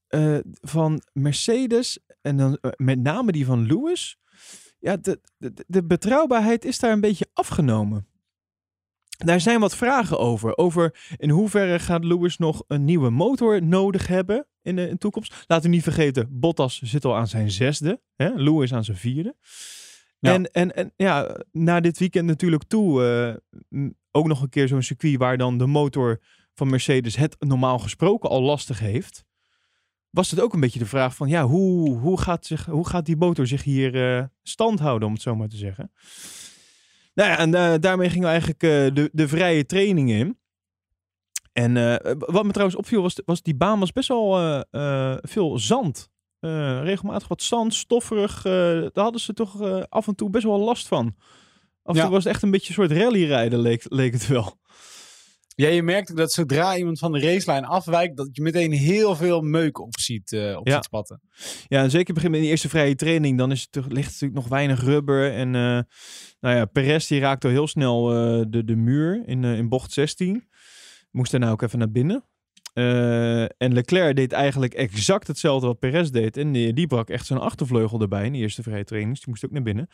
eh, 0.07 0.39
van 0.61 1.03
Mercedes 1.13 1.99
en 2.27 2.37
dan 2.37 2.59
eh, 2.61 2.71
met 2.77 2.99
name 2.99 3.33
die 3.33 3.45
van 3.45 3.67
Lewis. 3.67 4.19
Ja, 4.79 4.97
de, 4.97 5.21
de, 5.37 5.53
de 5.67 5.85
betrouwbaarheid 5.85 6.65
is 6.65 6.79
daar 6.79 6.93
een 6.93 7.01
beetje 7.01 7.27
afgenomen. 7.33 8.07
Daar 9.17 9.41
zijn 9.41 9.61
wat 9.61 9.77
vragen 9.77 10.19
over. 10.19 10.57
Over 10.57 11.15
in 11.17 11.31
hoeverre 11.31 11.79
gaat 11.79 12.05
Lewis 12.05 12.37
nog 12.37 12.65
een 12.67 12.85
nieuwe 12.85 13.11
motor 13.11 13.63
nodig 13.63 14.07
hebben 14.07 14.47
in 14.63 14.77
de, 14.77 14.83
in 14.83 14.91
de 14.91 14.99
toekomst. 14.99 15.45
Laten 15.47 15.71
we 15.71 15.75
niet 15.75 15.83
vergeten, 15.83 16.29
Bottas 16.31 16.81
zit 16.83 17.05
al 17.05 17.17
aan 17.17 17.29
zijn 17.29 17.51
zesde. 17.51 18.01
Hè? 18.17 18.29
Lewis 18.29 18.73
aan 18.73 18.85
zijn 18.85 18.97
vierde. 18.97 19.37
Ja. 20.19 20.33
En, 20.33 20.51
en, 20.51 20.77
en 20.77 20.93
ja, 20.97 21.41
na 21.53 21.81
dit 21.81 21.99
weekend 21.99 22.27
natuurlijk 22.27 22.65
toe 22.65 23.05
eh, 23.71 23.85
ook 24.11 24.27
nog 24.27 24.43
een 24.43 24.49
keer 24.49 24.69
zo'n 24.69 24.83
circuit 24.83 25.17
waar 25.17 25.39
dan 25.39 25.59
de 25.59 25.67
motor 25.67 26.21
van 26.55 26.71
Mercedes 26.71 27.17
het 27.17 27.37
normaal 27.39 27.79
gesproken 27.79 28.31
al 28.31 28.43
lastig 28.43 28.79
heeft. 28.79 29.25
Was 30.17 30.31
het 30.31 30.41
ook 30.41 30.53
een 30.55 30.61
beetje 30.61 30.79
de 30.79 30.87
vraag 30.87 31.15
van, 31.15 31.29
ja, 31.29 31.45
hoe, 31.47 31.99
hoe, 31.99 32.21
gaat, 32.21 32.47
zich, 32.47 32.67
hoe 32.67 32.89
gaat 32.89 33.07
die 33.07 33.17
motor 33.17 33.47
zich 33.47 33.63
hier 33.63 34.17
eh, 34.19 34.25
stand 34.43 34.79
houden, 34.79 35.09
om 35.09 35.15
het 35.15 35.23
zo 35.23 35.35
maar 35.35 35.49
te 35.49 35.57
zeggen. 35.57 35.93
Nou 37.15 37.31
ja, 37.31 37.39
en 37.39 37.55
eh, 37.55 37.75
daarmee 37.81 38.09
gingen 38.09 38.25
we 38.25 38.31
eigenlijk 38.31 38.63
eh, 38.63 38.95
de, 38.95 39.11
de 39.13 39.29
vrije 39.29 39.67
training 39.67 40.11
in. 40.11 40.39
En 41.53 41.73
wat 42.19 42.45
me 42.45 42.51
trouwens 42.51 42.79
opviel, 42.79 43.03
was, 43.03 43.21
was 43.25 43.43
die 43.43 43.55
baan 43.55 43.79
was 43.79 43.93
best 43.93 44.09
wel 44.09 44.65
veel 45.21 45.59
zand. 45.59 46.11
Regelmatig 46.41 47.29
wat 47.29 47.43
zand, 47.43 47.75
stofferig. 47.75 48.43
daar 48.43 49.05
hadden 49.05 49.21
ze 49.21 49.33
toch 49.33 49.61
af 49.89 50.07
en 50.07 50.15
toe 50.15 50.31
best 50.31 50.45
wel 50.45 50.59
last 50.59 50.89
van. 50.89 51.15
Af 51.83 51.95
en 51.95 51.95
Ja. 51.95 52.03
toe 52.03 52.11
was 52.11 52.25
het 52.25 52.33
echt 52.33 52.43
een 52.43 52.51
beetje 52.51 52.69
een 52.69 52.75
soort 52.75 53.01
rallyrijden, 53.03 53.59
leek, 53.59 53.85
leek 53.89 54.13
het 54.13 54.27
wel. 54.27 54.59
Ja, 55.57 55.69
je 55.69 55.83
merkt 55.83 56.11
ook 56.11 56.17
dat 56.17 56.33
zodra 56.33 56.77
iemand 56.77 56.99
van 56.99 57.13
de 57.13 57.21
racelijn 57.21 57.65
afwijkt, 57.65 58.17
dat 58.17 58.29
je 58.33 58.43
meteen 58.43 58.73
heel 58.73 59.17
veel 59.17 59.41
meuk 59.41 59.79
op 59.79 59.99
ziet, 59.99 60.33
eh, 60.33 60.57
op 60.59 60.67
Ja. 60.67 60.75
ziet 60.75 60.85
spatten. 60.85 61.21
Ja, 61.69 61.83
en 61.83 61.91
zeker 61.91 62.15
begin 62.15 62.31
met 62.31 62.41
die 62.41 62.49
eerste 62.51 62.69
vrije 62.69 62.95
training, 62.95 63.39
dan 63.39 63.51
is 63.51 63.61
het, 63.61 63.73
toch- 63.73 63.89
ligt 63.89 64.07
natuurlijk 64.11 64.35
nog 64.41 64.49
weinig 64.49 64.83
rubber. 64.85 65.33
En 65.33 65.55
eh, 65.55 65.81
nou 66.41 66.57
ja, 66.57 66.65
Perez 66.65 67.07
die 67.07 67.21
raakte 67.21 67.47
al 67.47 67.53
heel 67.53 67.67
snel 67.69 68.11
eh, 68.13 68.45
de, 68.49 68.65
de 68.65 68.77
muur 68.77 69.23
in, 69.27 69.45
in 69.45 69.69
bocht 69.69 69.93
16. 69.93 70.49
Moest 71.11 71.31
daarna 71.31 71.51
ook 71.51 71.63
even 71.63 71.79
naar 71.79 71.91
binnen. 71.91 72.25
En 73.59 73.73
Leclerc 73.73 74.17
deed 74.17 74.33
eigenlijk 74.33 74.75
exact 74.75 75.27
hetzelfde 75.27 75.67
wat 75.67 75.79
Perez 75.79 76.09
deed. 76.11 76.37
En 76.37 76.53
die, 76.53 76.73
die 76.73 76.87
brak 76.87 77.09
echt 77.11 77.27
zijn 77.27 77.39
achtervleugel 77.39 78.01
erbij 78.01 78.27
in 78.27 78.33
de 78.33 78.39
eerste 78.39 78.63
vrije 78.63 78.85
training. 78.85 79.13
Dus 79.15 79.21
die 79.25 79.31
moest 79.31 79.45
ook 79.45 79.51
naar 79.51 79.63
binnen. 79.63 79.89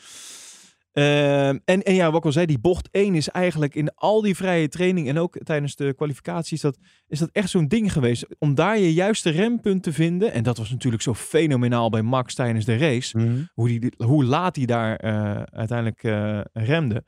Ehm, 0.93 1.59
en, 1.65 1.83
en 1.83 1.95
ja, 1.95 2.07
wat 2.07 2.19
ik 2.19 2.25
al 2.25 2.33
zei, 2.33 2.47
die 2.47 2.59
bocht 2.59 2.89
1 2.91 3.15
is 3.15 3.29
eigenlijk 3.29 3.75
in 3.75 3.95
al 3.95 4.21
die 4.21 4.37
vrije 4.37 4.69
training 4.69 5.09
en 5.09 5.19
ook 5.19 5.39
tijdens 5.45 5.77
de 5.77 5.95
kwalificaties, 5.95 6.61
dat, 6.61 6.79
is 7.07 7.19
dat 7.19 7.29
echt 7.33 7.51
zo'n 7.51 7.69
ding 7.69 7.93
geweest. 7.93 8.27
Om 8.39 8.55
daar 8.55 8.79
je 8.79 8.93
juiste 8.93 9.31
rempunt 9.31 9.83
te 9.83 9.93
vinden. 9.93 10.33
En 10.33 10.43
dat 10.43 10.59
was 10.59 10.71
natuurlijk 10.71 11.03
zo 11.03 11.15
fenomenaal 11.15 11.91
bij 11.91 12.03
Max 12.03 12.35
tijdens 12.35 12.65
de 12.65 12.77
race. 12.77 13.19
Hoe, 13.55 13.69
die, 13.69 13.93
hoe 13.97 14.25
laat 14.25 14.57
hij 14.57 14.67
daar 14.67 14.97
eh, 14.97 15.43
uiteindelijk 15.43 16.03
eh, 16.03 16.41
remde. 16.53 17.05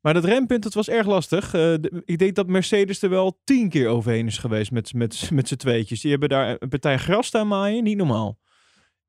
Maar 0.00 0.14
dat 0.14 0.24
rempunt, 0.24 0.62
dat 0.62 0.74
was 0.74 0.88
erg 0.88 1.06
lastig. 1.06 1.54
Eh, 1.54 1.72
ik 2.04 2.18
denk 2.18 2.34
dat 2.34 2.46
Mercedes 2.46 3.02
er 3.02 3.10
wel 3.10 3.40
tien 3.44 3.68
keer 3.68 3.88
overheen 3.88 4.26
is 4.26 4.38
geweest 4.38 4.70
met, 4.70 4.94
met, 4.94 5.30
met 5.32 5.48
z'n 5.48 5.56
tweetjes. 5.56 6.00
Die 6.00 6.10
hebben 6.10 6.28
daar 6.28 6.56
een 6.58 6.68
partij 6.68 6.98
gras 6.98 7.26
staan 7.26 7.48
maaien, 7.48 7.84
niet 7.84 7.96
normaal. 7.96 8.38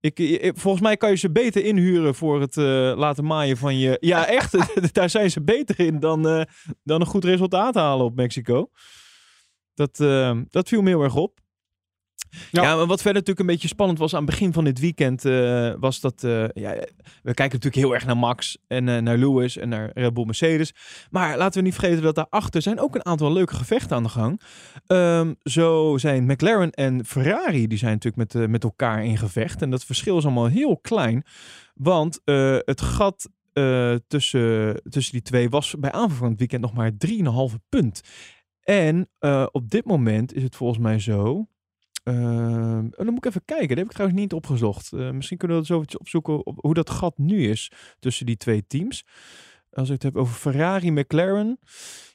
Ik, 0.01 0.19
ik- 0.19 0.57
volgens 0.57 0.83
mij 0.83 0.97
kan 0.97 1.09
je 1.09 1.15
ze 1.15 1.31
beter 1.31 1.65
inhuren 1.65 2.15
voor 2.15 2.41
het 2.41 2.57
eh, 2.57 2.63
laten 2.95 3.25
maaien 3.25 3.57
van 3.57 3.77
je... 3.77 3.97
Ja, 3.99 4.27
echt, 4.37 4.57
daar 4.93 5.09
zijn 5.09 5.31
ze 5.31 5.41
beter 5.43 5.79
in 5.79 5.99
dan, 5.99 6.27
eh, 6.27 6.41
dan 6.83 7.01
een 7.01 7.07
goed 7.07 7.23
resultaat 7.23 7.75
halen 7.75 8.05
op 8.05 8.15
Mexico. 8.15 8.69
Dat, 9.73 9.99
eh, 9.99 10.37
dat 10.49 10.67
viel 10.67 10.81
me 10.81 10.89
heel 10.89 11.01
erg 11.03 11.15
op. 11.15 11.39
Ja. 12.51 12.75
Wat 12.85 13.01
verder 13.01 13.13
natuurlijk 13.13 13.39
een 13.39 13.45
beetje 13.45 13.67
spannend 13.67 13.99
was 13.99 14.13
aan 14.13 14.21
het 14.21 14.29
begin 14.29 14.53
van 14.53 14.63
dit 14.63 14.79
weekend, 14.79 15.25
eh, 15.25 15.73
was 15.79 15.99
dat, 15.99 16.23
eh, 16.23 16.47
ja, 16.53 16.73
we 17.23 17.33
kijken 17.33 17.59
natuurlijk 17.59 17.75
heel 17.75 17.93
erg 17.93 18.05
naar 18.05 18.17
Max 18.17 18.57
en 18.67 18.89
eh, 18.89 18.97
naar 18.97 19.17
Lewis 19.17 19.57
en 19.57 19.69
naar 19.69 19.91
Red 19.93 20.13
Bull 20.13 20.25
Mercedes. 20.25 20.73
Maar 21.09 21.37
laten 21.37 21.59
we 21.59 21.65
niet 21.65 21.75
vergeten 21.75 22.03
dat 22.03 22.15
daarachter 22.15 22.61
zijn 22.61 22.79
ook 22.79 22.95
een 22.95 23.05
aantal 23.05 23.33
leuke 23.33 23.55
gevechten 23.55 23.95
aan 23.95 24.03
de 24.03 24.09
gang. 24.09 24.41
Ehm, 24.87 25.33
zo 25.43 25.97
zijn 25.97 26.25
McLaren 26.25 26.71
en 26.71 27.05
Ferrari, 27.05 27.67
die 27.67 27.77
zijn 27.77 27.91
natuurlijk 27.91 28.33
met, 28.33 28.49
met 28.49 28.63
elkaar 28.63 29.05
in 29.05 29.17
gevecht. 29.17 29.61
En 29.61 29.69
dat 29.69 29.85
verschil 29.85 30.17
is 30.17 30.23
allemaal 30.23 30.47
heel 30.47 30.77
klein, 30.77 31.25
want 31.73 32.21
het 32.65 32.81
gat 32.81 33.29
tussen, 34.07 34.81
tussen 34.89 35.13
die 35.13 35.21
twee 35.21 35.49
was 35.49 35.75
bij 35.79 35.91
aanvang 35.91 36.19
van 36.19 36.29
het 36.29 36.39
weekend 36.39 36.61
nog 36.61 36.73
maar 36.73 36.91
3,5 36.97 37.59
punt. 37.69 38.01
En 38.61 39.09
op 39.51 39.69
dit 39.69 39.85
moment 39.85 40.33
is 40.33 40.43
het 40.43 40.55
volgens 40.55 40.79
mij 40.79 40.99
zo. 40.99 41.47
Ehm, 42.03 42.85
oh, 42.85 42.91
dan 42.97 43.05
moet 43.05 43.17
ik 43.17 43.25
even 43.25 43.45
kijken. 43.45 43.67
Dat 43.67 43.77
heb 43.77 43.85
ik 43.85 43.91
trouwens 43.91 44.21
niet 44.21 44.33
opgezocht. 44.33 44.93
Eh, 44.93 45.11
misschien 45.11 45.37
kunnen 45.37 45.57
we 45.57 45.63
dat 45.63 45.71
zo 45.71 45.75
eventjes 45.75 45.99
opzoeken 45.99 46.45
op 46.45 46.57
hoe 46.61 46.73
dat 46.73 46.89
gat 46.89 47.17
nu 47.17 47.49
is 47.49 47.71
tussen 47.99 48.25
die 48.25 48.37
twee 48.37 48.67
teams. 48.67 49.05
Als 49.71 49.87
ik 49.87 49.93
het 49.93 50.03
heb 50.03 50.15
over 50.15 50.33
Ferrari, 50.33 50.91
McLaren. 50.91 51.59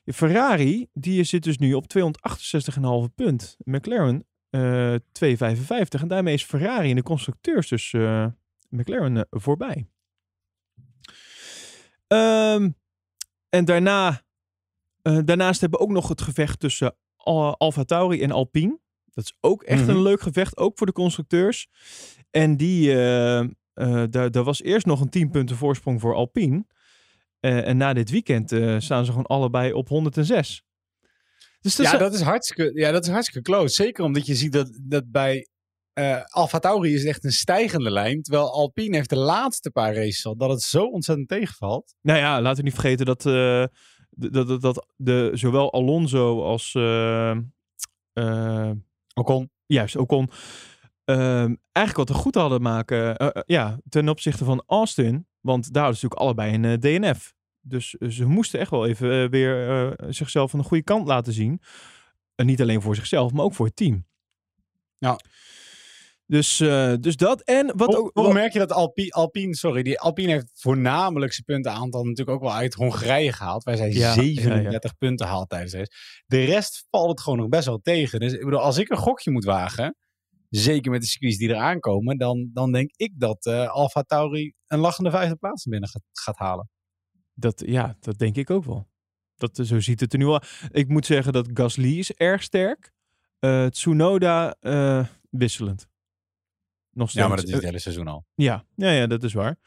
Ferrari, 0.05 0.89
die 0.93 1.25
zit 1.25 1.43
dus 1.43 1.59
nu 1.59 1.75
op 1.75 1.89
268,5 1.89 3.15
punt. 3.15 3.57
McLaren 3.65 4.27
eh 4.51 4.95
255. 5.13 6.03
En 6.03 6.09
daarmee 6.09 6.35
is 6.35 6.45
Ferrari 6.45 6.89
in 6.89 6.97
de 6.97 7.03
constructeurs 7.03 7.69
dus 7.69 7.93
eh, 7.93 8.27
McLaren 8.69 9.27
voorbij. 9.31 9.87
Ehm, 12.07 12.71
en 13.49 13.65
daarna, 13.65 14.23
daarnaast 15.03 15.61
hebben 15.61 15.79
we 15.79 15.85
ook 15.85 15.93
nog 15.93 16.09
het 16.09 16.21
gevecht 16.21 16.61
tussen 16.61 16.97
Al 17.17 17.57
Alfa 17.57 17.85
Tauri 17.85 18.23
en 18.23 18.31
Alpine. 18.31 18.79
Dat 19.17 19.25
is 19.25 19.37
ook 19.41 19.63
echt 19.63 19.81
Mhm. 19.81 19.91
een 19.91 20.03
leuk 20.03 20.21
gevecht, 20.21 20.57
ook 20.57 20.79
voor 20.79 20.87
de 20.87 20.93
constructeurs. 20.93 21.69
En 22.31 22.57
die, 22.57 22.91
eh, 22.93 23.47
daar, 24.11 24.31
daar 24.31 24.45
was 24.45 24.63
eerst 24.63 24.87
nog 24.87 25.01
een 25.01 25.09
10 25.11 25.31
punten 25.31 25.57
voorsprong 25.57 26.01
voor 26.01 26.15
Alpine. 26.15 26.65
Eh, 27.41 27.67
en 27.69 27.77
na 27.77 27.93
dit 27.93 28.11
weekend 28.11 28.49
staan 28.83 29.05
ze 29.05 29.11
gewoon 29.11 29.27
allebei 29.27 29.73
op 29.73 29.89
106. 29.89 30.63
Dus 31.61 31.77
dat 31.77 31.87
Ja, 31.87 31.93
is- 31.93 31.99
dat 31.99 32.15
is 32.15 32.21
hartstikke, 32.21 32.71
ja, 32.81 32.91
dat 32.91 33.05
is 33.05 33.11
hartstikke 33.11 33.51
close. 33.51 33.75
Zeker 33.75 34.05
omdat 34.05 34.27
je 34.27 34.35
ziet 34.35 34.53
dat, 34.53 34.79
dat 34.83 35.11
bij 35.11 35.49
eh 35.93 36.23
Alfa 36.25 36.59
Tauri 36.59 36.93
is 36.95 36.99
het 37.01 37.09
echt 37.09 37.25
een 37.25 37.33
stijgende 37.33 37.91
lijn. 37.91 38.23
Terwijl 38.23 38.53
Alpine 38.53 38.97
heeft 38.97 39.09
de 39.11 39.17
laatste 39.19 39.71
paar 39.71 39.95
races 39.95 40.27
al 40.27 40.37
dat 40.37 40.51
het 40.51 40.63
zo 40.63 40.85
ontzettend 40.85 41.29
tegenvalt. 41.29 41.95
Nou 42.03 42.19
ja, 42.19 42.41
laten 42.41 42.59
we 42.59 42.71
niet 42.71 42.79
vergeten 42.81 43.07
dat, 43.07 43.23
dat, 44.11 44.47
dat, 44.49 44.61
dat 44.61 44.87
de, 44.97 45.31
zowel 45.35 45.73
Alonso 45.73 46.43
als 46.43 46.73
Ocon. 49.19 49.51
juist 49.67 49.97
Ocon 49.97 50.31
ehm 51.05 51.55
eigenlijk 51.73 52.09
wat 52.09 52.09
er 52.09 52.23
goed 52.23 52.35
hadden 52.35 52.63
maken 52.63 53.17
eh, 53.17 53.27
eh, 53.27 53.43
ja, 53.47 53.79
ten 53.89 54.09
opzichte 54.09 54.45
van 54.45 54.63
Austin. 54.67 55.27
Want 55.41 55.73
daar 55.73 55.83
hadden 55.83 56.01
ze 56.01 56.07
natuurlijk 56.07 56.21
allebei 56.21 56.55
een 56.55 56.65
eh, 56.65 57.01
DNF. 57.13 57.35
Dus 57.61 57.91
ze 57.91 58.25
moesten 58.25 58.61
echt 58.61 58.71
wel 58.71 58.87
even 58.87 59.31
weer 59.31 59.95
zichzelf 60.09 60.51
van 60.51 60.59
de 60.59 60.65
goede 60.65 60.85
kant 60.85 61.07
laten 61.07 61.33
zien. 61.33 61.61
En 62.35 62.47
niet 62.47 62.61
alleen 62.61 62.83
voor 62.83 62.95
zichzelf, 62.95 63.33
maar 63.33 63.45
ook 63.45 63.55
voor 63.55 63.67
het 63.67 63.77
team. 63.77 64.07
Ja. 64.99 65.19
Dus, 66.27 66.61
eh, 66.61 66.95
dus 67.01 67.17
dat. 67.17 67.43
En 67.43 67.67
wat 67.77 67.89
Hoe, 67.95 67.97
ook. 67.97 68.11
hoe 68.15 68.25
wat- 68.25 68.33
merk 68.33 68.53
je 68.53 68.59
dat 68.59 68.73
Alpine, 68.73 69.11
Alpine, 69.11 69.57
sorry, 69.57 69.83
die 69.83 70.01
Alpine 70.01 70.33
heeft 70.33 70.51
voornamelijk 70.55 71.33
zijn 71.33 71.45
puntenaantal 71.45 72.03
natuurlijk 72.03 72.37
ook 72.37 72.43
wel 72.43 72.53
uit 72.55 72.75
Hongarije 72.75 73.33
gehaald. 73.33 73.65
Waar 73.65 73.77
zij 73.77 73.93
Ja, 73.93 74.13
37 74.13 74.97
punten 74.97 75.27
haalt 75.27 75.49
tijdens 75.49 75.73
de 75.73 75.79
race. 75.79 75.93
De 76.27 76.45
rest 76.45 76.87
valt 76.91 77.09
het 77.11 77.21
gewoon 77.21 77.39
nog 77.39 77.49
best 77.49 77.67
wel 77.67 77.79
tegen. 77.83 78.21
Dus 78.21 78.33
ik 78.33 78.45
bedoel, 78.45 78.61
als 78.61 78.79
ik 78.79 78.91
een 78.91 78.97
gokje 78.97 79.31
moet 79.31 79.45
wagen, 79.45 79.97
zeker 80.49 80.91
met 80.91 81.01
de 81.01 81.07
circuits 81.07 81.37
die 81.39 81.49
eraan 81.49 81.81
komen, 81.81 82.19
dan, 82.19 82.51
dan 82.53 82.73
denk 82.73 82.91
ik 82.97 83.13
dat 83.15 83.47
eh 83.47 83.69
Alfa 83.71 84.03
Tauri 84.03 84.53
een 84.67 84.79
lachende 84.79 85.11
vijfde 85.11 85.37
plaats 85.37 85.65
naar 85.65 85.73
binnen 85.81 85.91
gaat, 85.91 86.03
gaat 86.13 86.39
halen. 86.39 86.71
Dat, 87.35 87.63
ja, 87.67 87.97
dat 88.01 88.19
denk 88.19 88.37
ik 88.37 88.51
ook 88.51 88.65
wel. 88.65 88.89
Dat, 89.37 89.61
zo 89.63 89.81
ziet 89.81 90.01
het 90.01 90.13
er 90.13 90.19
nu 90.19 90.25
al. 90.27 90.41
Ik 90.71 90.89
moet 90.89 91.07
zeggen 91.07 91.33
dat 91.33 91.49
Gasly 91.55 91.99
is 91.99 92.13
erg 92.13 92.43
sterk. 92.43 92.93
Eh 93.39 93.67
Tsunoda 93.67 94.57
eh, 94.61 95.07
wisselend. 95.31 95.87
Nog 96.97 97.11
steeds. 97.11 97.25
Ja, 97.25 97.29
maar 97.29 97.37
dat 97.37 97.47
is 97.47 97.53
Eh, 97.53 97.57
het 97.57 97.67
hele 97.67 97.79
seizoen 97.79 98.09
al. 98.09 98.27
Ja, 98.35 98.65
ja, 98.75 98.91
ja 98.91 99.07
dat 99.07 99.23
is 99.23 99.33
waar. 99.33 99.59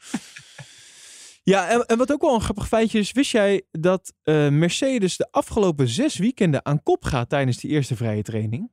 ja, 1.42 1.68
en, 1.68 1.86
en 1.86 1.98
wat 1.98 2.12
ook 2.12 2.20
wel 2.20 2.34
een 2.34 2.40
grappig 2.40 2.68
feitje 2.68 2.98
is, 2.98 3.12
wist 3.12 3.30
jij 3.30 3.62
dat 3.70 4.12
eh, 4.22 4.48
Mercedes 4.48 5.16
de 5.16 5.28
afgelopen 5.30 5.88
zes 5.88 6.16
weekenden 6.18 6.64
aan 6.64 6.82
kop 6.82 7.04
gaat 7.04 7.28
tijdens 7.28 7.56
die 7.56 7.70
eerste 7.70 7.96
vrije 7.96 8.22
training? 8.22 8.70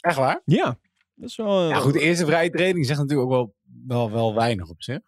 Echt 0.00 0.16
waar? 0.16 0.42
Ja, 0.44 0.78
dat 1.14 1.28
is 1.28 1.36
wel. 1.36 1.68
Ja, 1.68 1.76
goed, 1.76 1.92
de 1.92 2.00
eerste 2.00 2.26
vrije 2.26 2.50
training 2.50 2.86
zegt 2.86 2.98
natuurlijk 2.98 3.30
ook 3.30 3.34
wel, 3.34 3.54
wel, 3.86 4.10
wel 4.10 4.34
weinig 4.34 4.68
op 4.68 4.82
zich. 4.82 5.00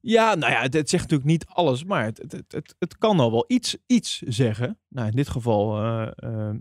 Ja, 0.00 0.34
nou 0.34 0.52
ja, 0.52 0.60
het, 0.60 0.74
het 0.74 0.90
zegt 0.90 1.02
natuurlijk 1.02 1.30
niet 1.30 1.46
alles, 1.46 1.84
maar 1.84 2.04
het, 2.04 2.18
het, 2.18 2.44
het, 2.48 2.74
het, 2.78 2.98
kan 2.98 3.20
al 3.20 3.30
wel 3.30 3.44
iets, 3.46 3.76
iets 3.86 4.18
zeggen. 4.18 4.78
Nou, 4.88 5.08
in 5.08 5.16
dit 5.16 5.28
geval 5.28 5.76
eh, 5.82 6.10
eh, 6.16 6.54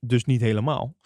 dus 0.00 0.24
niet 0.24 0.40
helemaal. 0.40 0.96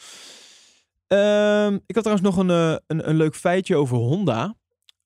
Ehm, 1.07 1.75
ik 1.87 1.95
had 1.95 2.05
trouwens 2.05 2.23
nog 2.23 2.37
een, 2.37 2.51
eh, 2.51 2.77
een, 2.87 3.09
een 3.09 3.17
leuk 3.17 3.35
feitje 3.35 3.77
over 3.77 3.97
Honda. 3.97 4.57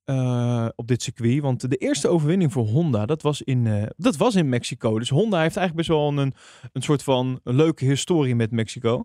eh, 0.05 0.69
op 0.75 0.89
dit 0.89 1.03
circuit. 1.03 1.41
Want 1.41 1.71
de 1.71 1.77
eerste 1.77 2.09
overwinning 2.09 2.53
voor 2.53 2.67
Honda, 2.67 3.07
dat 3.07 3.23
was 3.23 3.43
in, 3.43 3.67
eh, 3.67 3.87
dat 3.97 4.17
was 4.17 4.35
in 4.35 4.49
Mexico. 4.49 4.99
Dus 4.99 5.09
Honda 5.09 5.41
heeft 5.41 5.57
eigenlijk 5.57 5.89
best 5.89 5.99
wel 5.99 6.19
een, 6.19 6.35
een 6.73 6.83
soort 6.83 7.03
van 7.03 7.41
leuke 7.45 7.85
historie 7.85 8.35
met 8.35 8.51
Mexico. 8.51 9.05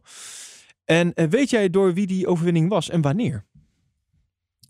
En 0.86 1.14
weet 1.30 1.50
jij 1.50 1.70
door 1.70 1.94
wie 1.94 2.08
die 2.08 2.28
overwinning 2.28 2.70
was 2.70 2.90
en 2.90 3.02
wanneer? 3.02 3.46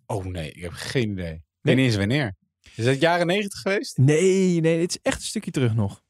Oh 0.05 0.25
nee, 0.25 0.51
ik 0.51 0.61
heb 0.61 0.71
geen 0.71 1.11
idee. 1.11 1.25
Nee? 1.25 1.41
weet 1.61 1.75
niet 1.75 1.85
eens 1.85 1.95
wanneer. 1.95 2.35
Is 2.75 2.85
het 2.85 3.01
jaren 3.01 3.27
negentig 3.27 3.59
geweest? 3.59 3.97
Nee, 3.97 4.59
nee, 4.59 4.81
het 4.81 4.89
is 4.89 4.99
echt 5.01 5.17
een 5.17 5.23
stukje 5.27 5.51
terug 5.51 5.75
nog. 5.75 6.03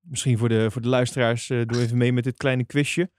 Misschien 0.00 0.38
voor 0.38 0.48
de, 0.48 0.70
voor 0.70 0.82
de 0.82 0.88
luisteraars, 0.88 1.46
doe 1.46 1.80
even 1.80 1.96
mee 1.96 2.12
met 2.12 2.24
dit 2.24 2.36
kleine 2.36 2.64
quizje. 2.64 3.10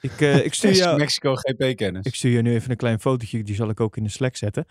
Ik, 0.00 0.20
eh, 0.20 0.44
ik, 0.44 0.54
stuur 0.54 0.72
jou, 0.72 0.98
Mexico 0.98 1.34
GP-kennis. 1.34 2.06
ik 2.06 2.14
stuur 2.14 2.30
je 2.30 2.42
nu 2.42 2.54
even 2.54 2.70
een 2.70 2.76
klein 2.76 3.00
fotootje, 3.00 3.42
die 3.42 3.54
zal 3.54 3.68
ik 3.68 3.80
ook 3.80 3.96
in 3.96 4.02
de 4.02 4.10
Slack 4.10 4.36
zetten. 4.36 4.66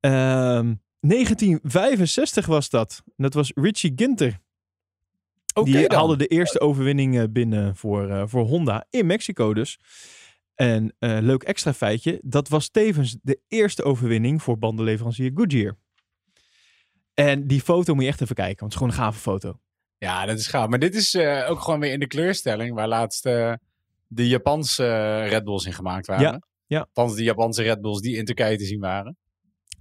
Ehm, 0.00 0.74
1965 1.00 2.46
was 2.46 2.70
dat. 2.70 3.02
Dat 3.16 3.34
was 3.34 3.52
Richie 3.54 3.92
Ginter. 3.96 4.40
Oké 5.54 5.70
die 5.70 5.88
dan. 5.88 5.98
haalde 5.98 6.16
de 6.16 6.26
eerste 6.26 6.60
overwinning 6.60 7.32
binnen 7.32 7.76
voor, 7.76 8.10
eh, 8.10 8.22
voor 8.26 8.44
Honda 8.44 8.86
in 8.90 9.06
Mexico 9.06 9.54
dus. 9.54 9.78
En 10.54 10.94
eh, 10.98 11.18
leuk 11.20 11.42
extra 11.42 11.72
feitje, 11.72 12.20
dat 12.22 12.48
was 12.48 12.68
tevens 12.68 13.16
de 13.22 13.40
eerste 13.48 13.82
overwinning 13.82 14.42
voor 14.42 14.58
bandenleverancier 14.58 15.30
Goodyear. 15.34 15.76
En 17.14 17.46
die 17.46 17.60
foto 17.60 17.94
moet 17.94 18.02
je 18.02 18.08
echt 18.08 18.20
even 18.20 18.34
kijken, 18.34 18.60
want 18.60 18.72
het 18.72 18.82
is 18.82 18.88
gewoon 18.88 19.06
een 19.06 19.12
gave 19.12 19.30
foto. 19.30 19.60
Ja, 19.98 20.26
dat 20.26 20.38
is 20.38 20.46
gaaf. 20.46 20.68
Maar 20.68 20.78
dit 20.78 20.94
is 20.94 21.16
ook 21.46 21.60
gewoon 21.60 21.80
weer 21.80 21.92
in 21.92 22.00
de 22.00 22.06
kleurstelling 22.06 22.74
waar 22.74 22.88
laatst 22.88 23.24
de 24.14 24.28
Japanse 24.28 24.84
eh, 24.86 25.28
Red 25.28 25.44
Bulls 25.44 25.64
in 25.66 25.72
gemaakt 25.72 26.06
waren. 26.06 26.22
Ja, 26.24 26.40
ja. 26.66 26.88
Althans, 26.92 27.16
de 27.16 27.22
Japanse 27.24 27.62
Red 27.62 27.80
Bulls 27.80 28.00
die 28.00 28.16
in 28.16 28.24
Turkije 28.24 28.56
te 28.56 28.64
zien 28.64 28.80
waren. 28.80 29.16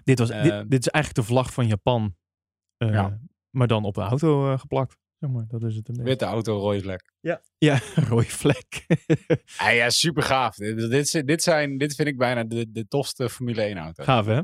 Dit, 0.03 0.19
was, 0.19 0.29
Eh, 0.29 0.43
dit, 0.43 0.69
dit 0.69 0.79
is 0.79 0.87
eigenlijk 0.87 1.27
de 1.27 1.33
vlag 1.33 1.53
van 1.53 1.67
Japan, 1.67 2.15
eh, 2.77 2.89
Ja. 2.91 3.19
maar 3.49 3.67
dan 3.67 3.83
op 3.85 3.97
een 3.97 4.03
auto 4.03 4.57
geplakt. 4.57 4.97
Zeg 5.19 5.29
maar, 5.29 5.45
dat 5.47 5.63
is 5.63 5.75
het 5.75 5.87
een 5.87 5.93
beetje. 5.95 6.09
Witte 6.09 6.25
auto, 6.25 6.57
rode 6.57 6.79
vlek. 6.81 7.13
Ja, 7.19 7.41
ja 7.57 7.79
rode 8.09 8.25
vlek. 8.25 8.85
Ja, 9.57 9.69
ja 9.69 9.89
super 9.89 10.23
gaaf. 10.23 10.55
Dit, 10.55 10.89
dit, 10.91 11.27
dit, 11.27 11.43
zijn, 11.43 11.77
dit 11.77 11.95
vind 11.95 12.07
ik 12.07 12.17
bijna 12.17 12.43
de, 12.43 12.71
de 12.71 12.87
tofste 12.87 13.29
Formule 13.29 13.61
1 13.61 13.77
auto. 13.77 14.03
Gaaf 14.03 14.25
hè? 14.25 14.39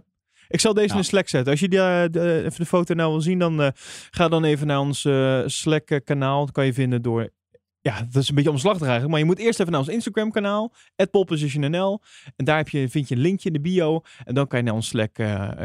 Ik 0.48 0.60
zal 0.60 0.74
deze 0.74 0.88
Ja. 0.88 0.94
in 0.94 1.00
de 1.00 1.06
Slack 1.06 1.28
zetten. 1.28 1.52
Als 1.52 1.60
je 1.60 1.68
die, 1.70 1.80
de- 2.10 2.42
even 2.46 2.60
de 2.60 2.66
foto 2.66 2.94
nou 2.94 3.12
wil 3.12 3.22
zien, 3.22 3.40
dan 3.40 3.72
ga 4.10 4.28
dan 4.28 4.44
even 4.44 4.68
naar 4.68 4.80
ons 4.80 5.06
eh, 5.06 5.44
Slack 5.46 6.02
kanaal. 6.04 6.46
Dat 6.46 6.54
kan 6.54 6.66
je 6.66 6.74
vinden 6.74 7.02
door... 7.02 7.30
Ja, 7.88 8.08
dat 8.12 8.22
is 8.22 8.30
een 8.30 8.36
beetje 8.36 8.50
omslachtig 8.52 8.88
eigenlijk. 8.88 9.12
Maar 9.12 9.20
je 9.20 9.26
moet 9.26 9.40
eerst 9.40 9.60
even 9.60 9.72
naar 9.72 9.82
ons 9.82 9.90
Instagram 9.90 10.32
kanaal. 10.32 10.74
@polepositionnl. 11.12 12.02
En 12.36 12.46
daar 12.46 12.58
heb 12.58 12.70
je, 12.70 12.90
vind 12.90 13.08
je 13.08 13.16
een 13.16 13.22
linkje 13.22 13.48
in 13.48 13.54
de 13.54 13.62
bio. 13.62 14.02
En 14.24 14.34
dan 14.34 14.48
kan 14.48 14.60
je 14.60 14.66
naar 14.66 14.74
ons 14.74 14.88
Slack 14.88 15.14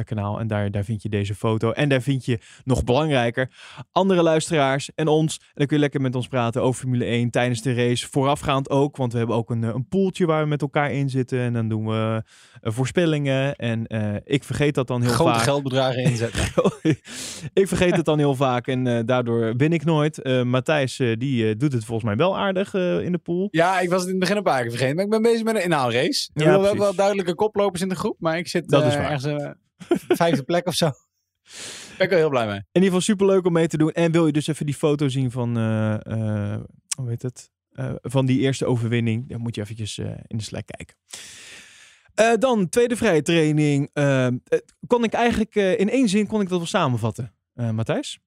kanaal. 0.04 0.40
En 0.40 0.46
daar, 0.46 0.70
daar 0.70 0.84
vind 0.84 1.02
je 1.02 1.08
deze 1.08 1.34
foto. 1.34 1.70
En 1.70 1.88
daar 1.88 2.02
vind 2.02 2.24
je, 2.24 2.38
nog 2.64 2.84
belangrijker, 2.84 3.50
andere 3.92 4.22
luisteraars 4.22 4.90
en 4.94 5.08
ons. 5.08 5.38
En 5.38 5.46
dan 5.54 5.66
kun 5.66 5.76
je 5.76 5.82
lekker 5.82 6.00
met 6.00 6.14
ons 6.14 6.28
praten 6.28 6.62
over 6.62 6.80
Formule 6.80 7.04
1 7.04 7.30
tijdens 7.30 7.62
de 7.62 7.74
race. 7.74 8.08
Voorafgaand 8.10 8.70
ook, 8.70 8.96
want 8.96 9.12
we 9.12 9.18
hebben 9.18 9.36
ook 9.36 9.50
een, 9.50 9.64
eh, 9.64 9.70
een 9.74 9.88
poeltje 9.88 10.26
waar 10.26 10.42
we 10.42 10.48
met 10.48 10.62
elkaar 10.62 10.92
in 10.92 11.10
zitten. 11.10 11.38
En 11.38 11.52
dan 11.52 11.68
doen 11.68 11.86
we 11.86 12.22
eh, 12.60 12.72
voorspellingen. 12.72 13.56
En 13.56 13.86
eh, 13.86 14.14
ik 14.24 14.44
vergeet 14.44 14.74
dat 14.74 14.86
dan 14.86 15.02
heel 15.02 15.10
Grote 15.10 15.32
vaak. 15.32 15.42
geldbedragen 15.42 16.02
inzetten. 16.02 16.44
ik 17.62 17.68
vergeet 17.68 17.96
het 17.96 18.04
dan 18.04 18.18
heel 18.18 18.34
vaak 18.34 18.66
en 18.66 19.06
daardoor 19.06 19.56
win 19.56 19.72
ik 19.72 19.84
nooit. 19.84 20.44
Matthijs, 20.44 20.96
die 20.96 21.56
doet 21.56 21.72
het 21.72 21.84
volgens 21.84 22.06
mij 22.06 22.11
wel 22.16 22.38
aardig 22.38 22.74
eh, 22.74 23.00
in 23.04 23.12
de 23.12 23.18
pool. 23.18 23.48
ja, 23.50 23.80
ik 23.80 23.88
was 23.90 23.98
het 23.98 24.06
in 24.06 24.10
het 24.14 24.20
begin 24.20 24.36
een 24.36 24.42
paar 24.42 24.60
keer 24.62 24.70
vergeten. 24.70 24.94
Maar 24.94 25.04
ik 25.04 25.10
ben 25.10 25.22
bezig 25.22 25.42
met 25.44 25.54
een 25.56 25.62
inhaalrace. 25.62 26.30
Ja, 26.34 26.44
bedoel, 26.44 26.60
we 26.60 26.66
hebben 26.66 26.84
wel 26.84 26.94
duidelijke 26.94 27.34
koplopers 27.34 27.82
in 27.82 27.88
de 27.88 27.94
groep. 27.94 28.16
Maar 28.18 28.38
ik 28.38 28.48
zit 28.48 28.68
Dat 28.68 28.82
eh, 28.82 28.88
is 28.88 28.94
waar. 28.94 29.10
ergens 29.10 29.24
eh, 29.24 29.50
vijfde 30.16 30.42
plek 30.42 30.66
of 30.66 30.74
zo. 30.74 30.84
Daar 30.86 30.94
ben 31.96 32.06
ik 32.06 32.10
wel 32.10 32.18
heel 32.18 32.28
blij 32.28 32.46
mee. 32.46 32.54
In 32.56 32.62
ieder 32.72 32.84
geval 32.88 33.00
superleuk 33.00 33.46
om 33.46 33.52
mee 33.52 33.66
te 33.66 33.76
doen. 33.76 33.90
En 33.92 34.12
wil 34.12 34.26
je 34.26 34.32
dus 34.32 34.46
even 34.46 34.66
die 34.66 34.74
foto 34.74 35.08
zien 35.08 35.30
van, 35.30 35.56
eh, 35.56 35.94
eh, 35.94 36.60
hoe 36.96 37.08
heet 37.08 37.22
het? 37.22 37.50
Eh, 37.72 37.92
van 38.02 38.26
die 38.26 38.40
eerste 38.40 38.66
overwinning. 38.66 39.28
Dan 39.28 39.40
moet 39.40 39.54
je 39.54 39.60
eventjes 39.60 39.98
eh, 39.98 40.06
in 40.26 40.36
de 40.36 40.42
Slack 40.42 40.66
kijken. 40.66 40.96
Eh, 42.14 42.32
dan, 42.38 42.68
tweede 42.68 42.96
vrije 42.96 43.22
training. 43.22 43.90
Eh, 43.92 44.26
eh, 44.26 44.32
kon 44.86 45.04
ik 45.04 45.12
eigenlijk 45.12 45.54
eh, 45.54 45.78
in 45.80 45.90
één 45.90 46.08
zin 46.08 46.26
kon 46.26 46.40
ik 46.40 46.48
dat 46.48 46.58
wel 46.58 46.66
samenvatten, 46.66 47.32
eh 47.54 47.70
Matthijs. 47.70 48.18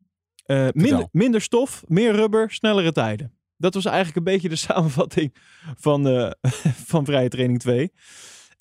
Eh, 0.45 0.67
minder, 0.73 1.07
minder 1.11 1.41
stof, 1.41 1.83
meer 1.87 2.11
rubber, 2.15 2.51
snellere 2.51 2.91
tijden. 2.91 3.33
Dat 3.57 3.73
was 3.73 3.85
eigenlijk 3.85 4.15
een 4.17 4.23
beetje 4.33 4.49
de 4.49 4.55
samenvatting 4.69 5.35
van, 5.77 6.07
eh, 6.07 6.31
van 6.91 7.05
vrije 7.05 7.29
training 7.29 7.59
2. 7.59 7.91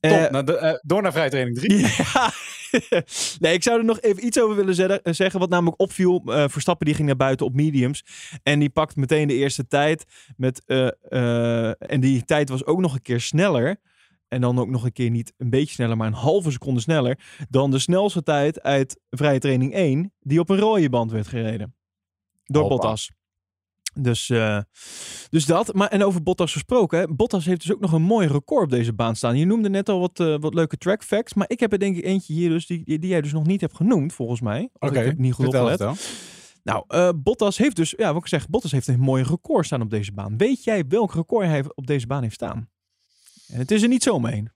Top. 0.00 0.10
Eh, 0.12 0.30
Nou, 0.30 0.44
de- 0.44 0.56
eh, 0.56 0.74
door 0.82 1.02
naar 1.02 1.12
vrijtraining 1.12 1.58
3. 1.58 1.78
ja. 2.12 2.32
nee, 3.38 3.52
ik 3.54 3.62
zou 3.62 3.78
er 3.78 3.84
nog 3.84 4.00
even 4.00 4.26
iets 4.26 4.40
over 4.40 4.56
willen 4.56 5.00
zeggen. 5.14 5.40
Wat 5.40 5.48
namelijk 5.50 5.80
opviel. 5.80 6.22
eh, 6.26 6.44
Verstappen 6.48 6.86
die 6.86 6.94
ging 6.94 7.06
naar 7.06 7.16
buiten 7.16 7.46
op 7.46 7.54
mediums. 7.54 8.04
En 8.42 8.58
die 8.58 8.70
pakt 8.70 8.96
meteen 8.96 9.28
de 9.28 9.34
eerste 9.34 9.66
tijd. 9.66 10.04
Met, 10.36 10.64
en 11.78 12.00
die 12.00 12.24
tijd 12.24 12.48
was 12.48 12.64
ook 12.64 12.80
nog 12.80 12.94
een 12.94 13.02
keer 13.02 13.20
sneller. 13.20 13.76
En 14.28 14.40
dan 14.40 14.58
ook 14.58 14.68
nog 14.68 14.84
een 14.84 14.92
keer 14.92 15.10
niet 15.10 15.32
een 15.36 15.50
beetje 15.50 15.74
sneller, 15.74 15.96
maar 15.96 16.06
een 16.06 16.12
halve 16.12 16.50
seconde 16.50 16.80
sneller. 16.80 17.18
Dan 17.48 17.70
de 17.70 17.78
snelste 17.78 18.22
tijd 18.22 18.62
uit 18.62 19.00
vrije 19.10 19.38
training 19.38 19.72
1. 19.74 20.12
Die 20.20 20.40
op 20.40 20.48
een 20.48 20.58
rode 20.58 20.88
band 20.90 21.10
werd 21.10 21.26
gereden. 21.26 21.74
Door 22.44 22.62
Hoppa. 22.62 22.76
Bottas. 22.76 23.10
Dus, 24.00 24.30
eh, 24.30 24.58
dus 25.30 25.46
dat. 25.46 25.74
Maar, 25.74 25.88
en 25.88 26.02
over 26.02 26.22
Bottas 26.22 26.52
gesproken. 26.52 26.98
hè. 26.98 27.06
Bottas 27.08 27.44
heeft 27.44 27.60
dus 27.60 27.72
ook 27.72 27.80
nog 27.80 27.92
een 27.92 28.02
mooi 28.02 28.26
record 28.28 28.64
op 28.64 28.70
deze 28.70 28.92
baan 28.92 29.16
staan. 29.16 29.36
Je 29.38 29.44
noemde 29.44 29.68
net 29.68 29.88
al 29.88 30.00
wat, 30.00 30.20
eh, 30.20 30.36
wat 30.40 30.54
leuke 30.54 30.76
track 30.76 31.04
facts. 31.04 31.34
Maar 31.34 31.50
ik 31.50 31.60
heb 31.60 31.72
er 31.72 31.78
denk 31.78 31.96
ik 31.96 32.04
eentje 32.04 32.32
hier 32.32 32.48
dus 32.48 32.66
die, 32.66 32.84
die 32.84 33.06
jij 33.06 33.20
dus 33.20 33.32
nog 33.32 33.46
niet 33.46 33.60
hebt 33.60 33.76
genoemd, 33.76 34.12
volgens 34.12 34.40
mij. 34.40 34.68
Oké, 34.78 34.98
het 34.98 35.18
niet 35.18 35.32
goed 35.32 35.46
opgelet. 35.46 35.78
dan. 35.78 35.96
Nou, 36.62 36.84
eh, 36.88 37.08
Bottas 37.16 37.58
heeft 37.58 37.76
dus, 37.76 37.94
ja, 37.96 38.12
wat 38.12 38.22
ik 38.22 38.28
zeg, 38.28 38.48
Bottas 38.48 38.72
heeft 38.72 38.86
een 38.86 39.00
mooi 39.00 39.22
record 39.22 39.66
staan 39.66 39.82
op 39.82 39.90
deze 39.90 40.12
baan. 40.12 40.36
Weet 40.36 40.64
jij 40.64 40.84
welk 40.88 41.14
record 41.14 41.46
hij 41.46 41.64
op 41.74 41.86
deze 41.86 42.06
baan 42.06 42.22
heeft 42.22 42.34
staan? 42.34 42.70
En 43.48 43.58
het 43.58 43.70
is 43.70 43.82
er 43.82 43.88
niet 43.88 44.02
zomaar 44.02 44.32
één. 44.32 44.52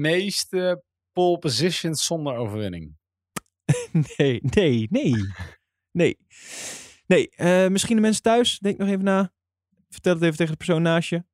Meeste 0.00 0.82
pole 1.12 1.38
positions 1.38 2.04
zonder 2.06 2.36
overwinning. 2.36 2.96
Nee, 4.16 4.40
nee, 4.42 4.86
nee. 4.90 5.14
Nee. 5.92 6.18
Nee, 7.06 7.28
eh, 7.28 7.68
misschien 7.68 7.96
de 7.96 8.02
mensen 8.02 8.22
thuis. 8.22 8.58
Denk 8.58 8.78
nog 8.78 8.88
even 8.88 9.04
na. 9.04 9.32
Vertel 9.88 10.14
het 10.14 10.22
even 10.22 10.36
tegen 10.36 10.52
de 10.52 10.64
persoon 10.64 10.82
naast 10.82 11.08
je. 11.08 11.24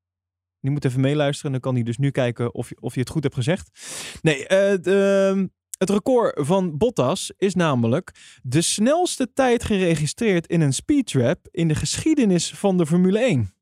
Die 0.61 0.71
moet 0.71 0.85
even 0.85 1.01
meeluisteren. 1.01 1.53
Dan 1.53 1.61
kan 1.61 1.75
hij 1.75 1.83
dus 1.83 1.99
nu 1.99 2.11
kijken 2.11 2.55
of 2.55 2.69
je, 2.69 2.77
of 2.81 2.95
je 2.95 3.01
het 3.01 3.11
goed 3.11 3.23
hebt 3.23 3.35
gezegd. 3.35 3.71
Nee, 4.23 4.47
eh, 4.47 4.83
de, 4.83 5.29
ehm, 5.33 5.47
het 5.79 5.91
record 5.91 6.47
van 6.47 6.79
Bottas 6.79 7.33
is 7.37 7.55
namelijk 7.55 8.39
de 8.43 8.61
snelste 8.61 9.33
tijd 9.33 9.65
geregistreerd 9.65 10.47
in 10.47 10.61
een 10.61 10.73
speedtrap 10.73 11.49
in 11.51 11.69
de 11.69 11.75
geschiedenis 11.75 12.55
van 12.55 12.77
de 12.77 12.87
Formule 12.87 13.19
1. 13.19 13.55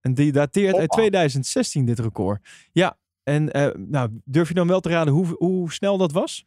En 0.00 0.14
die 0.14 0.32
dateert 0.32 0.72
uit 0.72 0.80
Hoppa. 0.80 0.96
2016 0.96 1.84
dit 1.84 1.98
record. 1.98 2.48
Ja, 2.72 2.98
en 3.22 3.52
eh, 3.52 3.74
nou, 3.76 4.20
durf 4.24 4.48
je 4.48 4.54
dan 4.54 4.66
wel 4.66 4.80
te 4.80 4.88
raden 4.88 5.12
hoe, 5.12 5.26
hoe 5.26 5.72
snel 5.72 5.98
dat 5.98 6.12
was? 6.12 6.46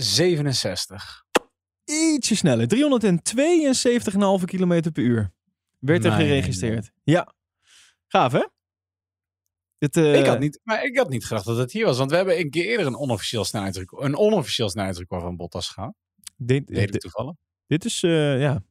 367. 0.00 1.24
ietsje 1.84 2.34
sneller. 2.36 2.66
372,5 4.40 4.44
km 4.44 4.90
per 4.92 5.02
uur 5.02 5.32
werd 5.78 6.04
er 6.04 6.10
Nee, 6.10 6.26
geregistreerd. 6.26 6.90
Ja. 7.02 7.34
Gaaf, 8.06 8.32
hè? 8.32 8.46
Dit, 9.78 9.96
eh, 9.96 10.18
ik, 10.18 10.26
had 10.26 10.38
niet, 10.38 10.60
maar 10.62 10.84
ik 10.84 10.96
had 10.96 11.08
niet 11.08 11.24
gedacht 11.24 11.44
dat 11.46 11.56
het 11.56 11.72
hier 11.72 11.84
was. 11.84 11.98
Want 11.98 12.10
we 12.10 12.16
hebben 12.16 12.38
een 12.38 12.50
keer 12.50 12.64
eerder 12.64 12.86
een 12.86 12.96
onofficieel 12.96 13.44
snelheidsrecord, 13.44 14.04
een 14.04 14.16
onofficieel 14.16 14.68
snelheidsrecord 14.70 15.22
van 15.22 15.36
Bottas 15.36 15.68
gehad. 15.68 15.94
dit, 16.36 16.66
Deed 16.66 16.78
ik 16.78 16.92
dit, 16.92 17.00
toevallig. 17.00 17.34
dit 17.66 17.84
is, 17.84 18.02
eh, 18.02 18.40
ja. 18.40 18.62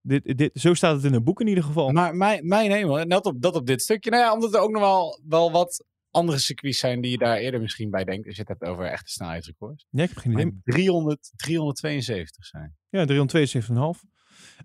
Dit, 0.00 0.38
dit, 0.38 0.50
zo 0.54 0.74
staat 0.74 0.94
het 0.96 1.04
in 1.04 1.14
een 1.14 1.24
boek 1.24 1.40
in 1.40 1.46
ieder 1.46 1.64
geval. 1.64 1.90
Maar 1.90 2.14
mijn, 2.16 2.46
mijn 2.46 2.70
hemel, 2.70 3.04
net 3.04 3.26
op, 3.26 3.42
dat 3.42 3.54
op 3.54 3.66
dit 3.66 3.82
stukje. 3.82 4.10
Nou 4.10 4.22
ja, 4.22 4.32
omdat 4.32 4.54
er 4.54 4.60
ook 4.60 4.70
nog 4.70 4.82
wel, 4.82 5.20
wel 5.28 5.50
wat 5.52 5.84
andere 6.16 6.38
circuits 6.38 6.78
zijn 6.78 7.00
die 7.00 7.10
je 7.10 7.18
daar 7.18 7.36
eerder 7.36 7.60
misschien 7.60 7.90
bij 7.90 8.04
denkt. 8.04 8.26
Als 8.26 8.34
je 8.34 8.40
het 8.40 8.50
hebt 8.50 8.64
over 8.64 8.84
echte 8.84 9.10
snelheidsrecords. 9.10 9.86
ja, 9.90 10.02
ik 10.02 10.08
heb 10.08 10.18
geen 10.18 10.32
idee. 10.32 10.44
Maar 10.44 10.54
300, 10.64 11.32
372 11.36 12.44
zijn. 12.46 12.76
Ja, 12.88 13.06
372,5. 13.06 14.00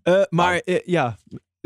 Eh 0.04 0.22
maar 0.30 0.58
eh, 0.60 0.80
ja, 0.86 1.18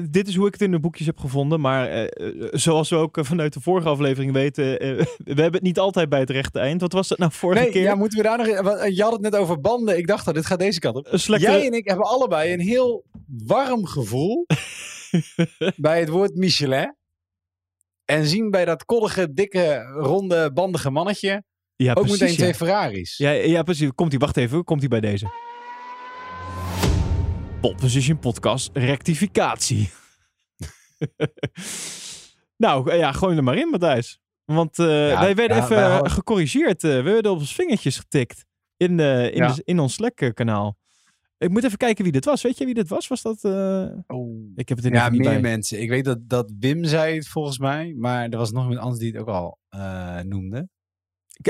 dit 0.10 0.28
is 0.28 0.36
hoe 0.36 0.48
ik 0.48 0.54
het 0.54 0.62
in 0.62 0.72
de 0.72 0.80
boekjes 0.80 1.06
heb 1.08 1.18
gevonden. 1.20 1.60
Maar 1.62 1.88
eh, 1.90 2.48
zoals 2.52 2.90
we 2.90 2.96
ook 2.96 3.18
vanuit 3.22 3.54
de 3.54 3.62
vorige 3.62 3.88
aflevering 3.90 4.32
weten, 4.32 4.64
we 4.78 5.08
hebben 5.26 5.54
het 5.54 5.62
niet 5.62 5.80
altijd 5.80 6.10
bij 6.10 6.20
het 6.20 6.30
rechte 6.30 6.60
eind. 6.60 6.82
Wat 6.82 6.92
was 6.94 7.08
dat 7.08 7.18
nou 7.18 7.32
vorige 7.32 7.62
Nee, 7.62 7.72
keer? 7.72 7.82
ja, 7.82 7.96
moeten 7.96 8.18
we 8.18 8.24
daar 8.24 8.38
nog... 8.38 8.48
Je 8.88 9.02
had 9.04 9.12
het 9.12 9.22
net 9.22 9.36
over 9.36 9.62
banden. 9.62 9.98
Ik 9.98 10.08
dacht 10.08 10.26
dat 10.26 10.34
dit 10.36 10.46
gaat 10.46 10.60
deze 10.60 10.80
kant 10.80 10.96
op. 10.96 11.08
Slechte- 11.12 11.46
Jij 11.52 11.66
en 11.66 11.74
ik 11.74 11.88
hebben 11.88 12.06
allebei 12.06 12.54
een 12.54 12.60
heel 12.60 13.06
warm 13.28 13.86
gevoel 13.86 14.46
bij 15.76 16.00
het 16.00 16.10
woord 16.10 16.36
Michelin. 16.36 16.96
En 18.06 18.26
zien 18.26 18.52
bij 18.52 18.66
dat 18.66 18.86
koddige, 18.86 19.34
dikke, 19.34 19.84
ronde, 19.84 20.52
bandige 20.54 20.90
mannetje 20.90 21.44
ja, 21.76 21.94
ook 21.94 22.04
precies, 22.06 22.20
meteen 22.20 22.36
ja. 22.36 22.40
twee 22.42 22.54
Ferraris. 22.54 23.18
Ja, 23.18 23.30
ja 23.32 23.64
precies. 23.64 23.90
Komt 23.96 24.12
hij, 24.12 24.20
wacht 24.20 24.38
even, 24.38 24.64
komt 24.64 24.80
hij 24.80 24.90
bij 24.90 25.00
deze. 25.00 25.28
Pole 27.62 27.76
Position 27.76 28.20
Podcast 28.20 28.70
rectificatie. 28.74 29.90
nou, 32.58 32.92
eh, 32.92 32.98
ja, 33.00 33.12
gooi 33.12 33.30
hem 33.36 33.38
er 33.38 33.44
maar 33.44 33.58
in, 33.62 33.70
Matthijs. 33.70 34.20
Want 34.46 34.80
eh, 34.80 34.86
wij 35.20 35.36
werden 35.36 35.58
ja, 35.58 35.64
even 35.64 35.76
wij 35.76 35.90
hadden- 35.90 36.12
gecorrigeerd. 36.12 36.84
eh, 36.84 36.90
we 36.92 37.02
werden 37.02 37.32
op 37.32 37.38
ons 37.40 37.54
vingertjes 37.56 37.98
getikt 37.98 38.46
in, 38.78 38.98
de, 38.98 39.30
in, 39.34 39.44
Ja. 39.44 39.52
de- 39.54 39.62
in 39.66 39.80
ons 39.80 39.94
Slack-kanaal. 39.94 40.78
Ik 41.46 41.52
moet 41.52 41.64
even 41.64 41.78
kijken 41.78 42.04
wie 42.04 42.12
dit 42.14 42.26
was. 42.26 42.42
Weet 42.42 42.58
je 42.58 42.66
wie 42.66 42.74
dit 42.74 42.90
was? 42.90 43.08
Was 43.08 43.22
dat... 43.22 43.44
eh, 43.44 43.82
Ik 44.56 44.70
heb 44.70 44.78
het 44.78 44.86
er 44.86 44.94
Ja, 44.94 45.10
niet 45.10 45.20
meer 45.22 45.30
bij. 45.30 45.42
mensen. 45.42 45.82
Ik 45.82 45.90
weet 45.90 46.06
dat, 46.06 46.30
dat 46.30 46.52
Wim 46.60 46.84
zei 46.84 47.16
het 47.16 47.28
volgens 47.28 47.58
mij, 47.60 47.94
maar 47.98 48.30
er 48.30 48.38
was 48.38 48.52
nog 48.52 48.62
iemand 48.64 48.80
anders 48.80 49.00
die 49.00 49.12
het 49.12 49.22
ook 49.22 49.28
al 49.28 49.58
eh, 49.70 50.20
noemde. 50.20 50.70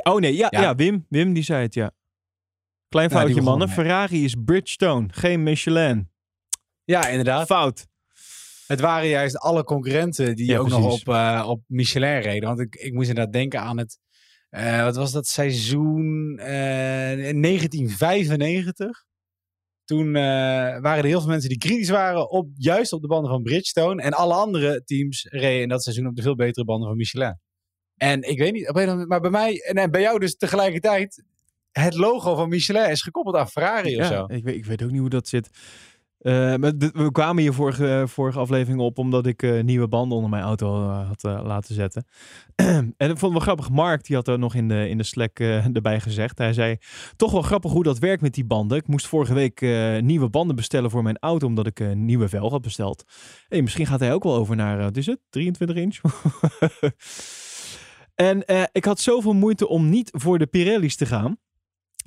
Oh 0.04 0.20
nee, 0.20 0.36
ja, 0.36 0.48
ja. 0.50 0.62
Ja. 0.62 0.76
Wim. 0.76 1.06
Wim 1.10 1.34
die 1.34 1.44
zei 1.44 1.62
het, 1.64 1.74
ja. 1.74 1.92
Klein 2.90 3.10
Nou, 3.10 3.22
foutje, 3.26 3.42
mannen. 3.42 3.70
Ferrari 3.70 4.24
is 4.24 4.36
Bridgestone, 4.46 5.08
geen 5.12 5.44
Michelin. 5.44 6.10
Ja, 6.84 7.08
inderdaad. 7.08 7.46
Fout. 7.46 7.88
Het 8.68 8.80
waren 8.80 9.08
juist 9.08 9.38
alle 9.38 9.64
concurrenten 9.64 10.36
die 10.36 10.46
Ja, 10.52 10.58
ook 10.58 10.70
nog 10.70 11.00
op, 11.02 11.08
eh, 11.14 11.46
op 11.48 11.62
Michelin 11.68 12.20
reden. 12.20 12.48
Want 12.48 12.60
ik, 12.60 12.76
ik 12.76 12.94
moest 12.94 13.10
inderdaad 13.10 13.34
denken 13.34 13.62
aan 13.62 13.78
het, 13.78 14.00
wat 14.84 14.96
was 14.96 15.12
dat 15.12 15.28
seizoen 15.28 16.38
eh, 16.40 16.48
1995. 17.42 19.04
Toen 19.86 20.16
eh, 20.16 20.22
waren 20.82 20.98
er 20.98 21.06
heel 21.06 21.20
veel 21.20 21.30
mensen 21.30 21.50
die 21.50 21.58
kritisch 21.58 21.90
waren 21.90 22.30
op 22.30 22.50
juist 22.54 22.94
op 22.94 23.02
de 23.02 23.08
banden 23.08 23.32
van 23.32 23.44
Bridgestone. 23.44 24.02
En 24.02 24.14
alle 24.14 24.34
andere 24.34 24.84
teams 24.84 25.28
reden 25.30 25.62
in 25.62 25.70
dat 25.70 25.84
seizoen 25.84 26.08
op 26.08 26.16
de 26.16 26.22
veel 26.22 26.36
betere 26.36 26.66
banden 26.66 26.88
van 26.88 26.98
Michelin. 26.98 27.40
En 27.96 28.22
ik 28.22 28.40
weet 28.40 28.54
niet, 28.54 28.70
op 28.70 28.76
een 28.76 29.08
maar 29.08 29.22
bij 29.22 29.30
mij 29.30 29.62
en, 29.62 29.76
en 29.76 29.92
bij 29.92 30.02
jou 30.02 30.20
dus 30.20 30.36
tegelijkertijd. 30.36 31.24
Het 31.72 31.96
logo 31.96 32.36
van 32.36 32.50
Michelin 32.50 32.90
is 32.90 33.02
gekoppeld 33.02 33.36
aan 33.36 33.50
Ferrari 33.50 34.00
of 34.00 34.06
zo. 34.06 34.26
ik, 34.28 34.44
weet, 34.44 34.56
ik 34.56 34.66
weet 34.66 34.84
ook 34.84 34.92
niet 34.92 35.00
hoe 35.00 35.10
dat 35.10 35.28
zit. 35.28 35.50
Eh, 36.26 36.54
we 36.94 37.10
kwamen 37.12 37.42
hier 37.42 37.54
vorige, 37.54 38.04
vorige 38.08 38.40
aflevering 38.40 38.80
op 38.80 38.98
omdat 38.98 39.26
ik 39.26 39.44
eh, 39.44 39.64
nieuwe 39.64 39.88
banden 39.88 40.16
onder 40.16 40.30
mijn 40.30 40.44
auto 40.44 40.90
eh, 40.90 41.08
had 41.08 41.24
eh, 41.24 41.40
laten 41.44 41.76
zetten. 41.76 42.06
en 42.66 42.94
ik 42.98 43.18
vond 43.18 43.22
het 43.22 43.32
wel 43.32 43.40
grappig. 43.40 43.70
Mark 43.70 44.06
die 44.06 44.16
had 44.16 44.28
er 44.28 44.40
nog 44.40 44.56
in 44.56 44.68
de, 44.68 44.90
in 44.90 44.98
de 44.98 45.04
Slack 45.04 45.40
eh, 45.40 45.76
erbij 45.76 46.00
gezegd. 46.00 46.38
Hij 46.38 46.54
zei, 46.54 46.78
toch 47.16 47.32
wel 47.32 47.42
grappig 47.42 47.72
hoe 47.72 47.84
dat 47.84 48.00
werkt 48.00 48.22
met 48.22 48.34
die 48.34 48.46
banden. 48.46 48.78
Ik 48.78 48.88
moest 48.88 49.08
vorige 49.08 49.34
week 49.34 49.62
eh, 49.62 50.00
nieuwe 50.00 50.30
banden 50.30 50.56
bestellen 50.56 50.90
voor 50.90 51.04
mijn 51.04 51.18
auto 51.20 51.48
omdat 51.48 51.68
ik 51.68 51.80
een 51.80 52.06
nieuwe 52.06 52.30
velg 52.30 52.52
had 52.52 52.62
besteld. 52.62 53.04
Misschien 53.50 53.86
gaat 53.86 54.00
hij 54.00 54.14
ook 54.14 54.24
wel 54.24 54.36
over 54.36 54.56
naar, 54.56 54.78
eh, 54.78 54.84
wat 54.84 54.96
het, 54.96 55.20
23 55.30 55.76
inch? 55.76 56.00
en 58.16 58.46
eh, 58.46 58.64
ik 58.72 58.86
had 58.86 59.00
zoveel 59.00 59.34
moeite 59.34 59.68
om 59.68 59.90
niet 59.90 60.10
voor 60.14 60.40
de 60.40 60.48
Pirelli's 60.48 60.96
te 60.96 61.06
gaan. 61.06 61.38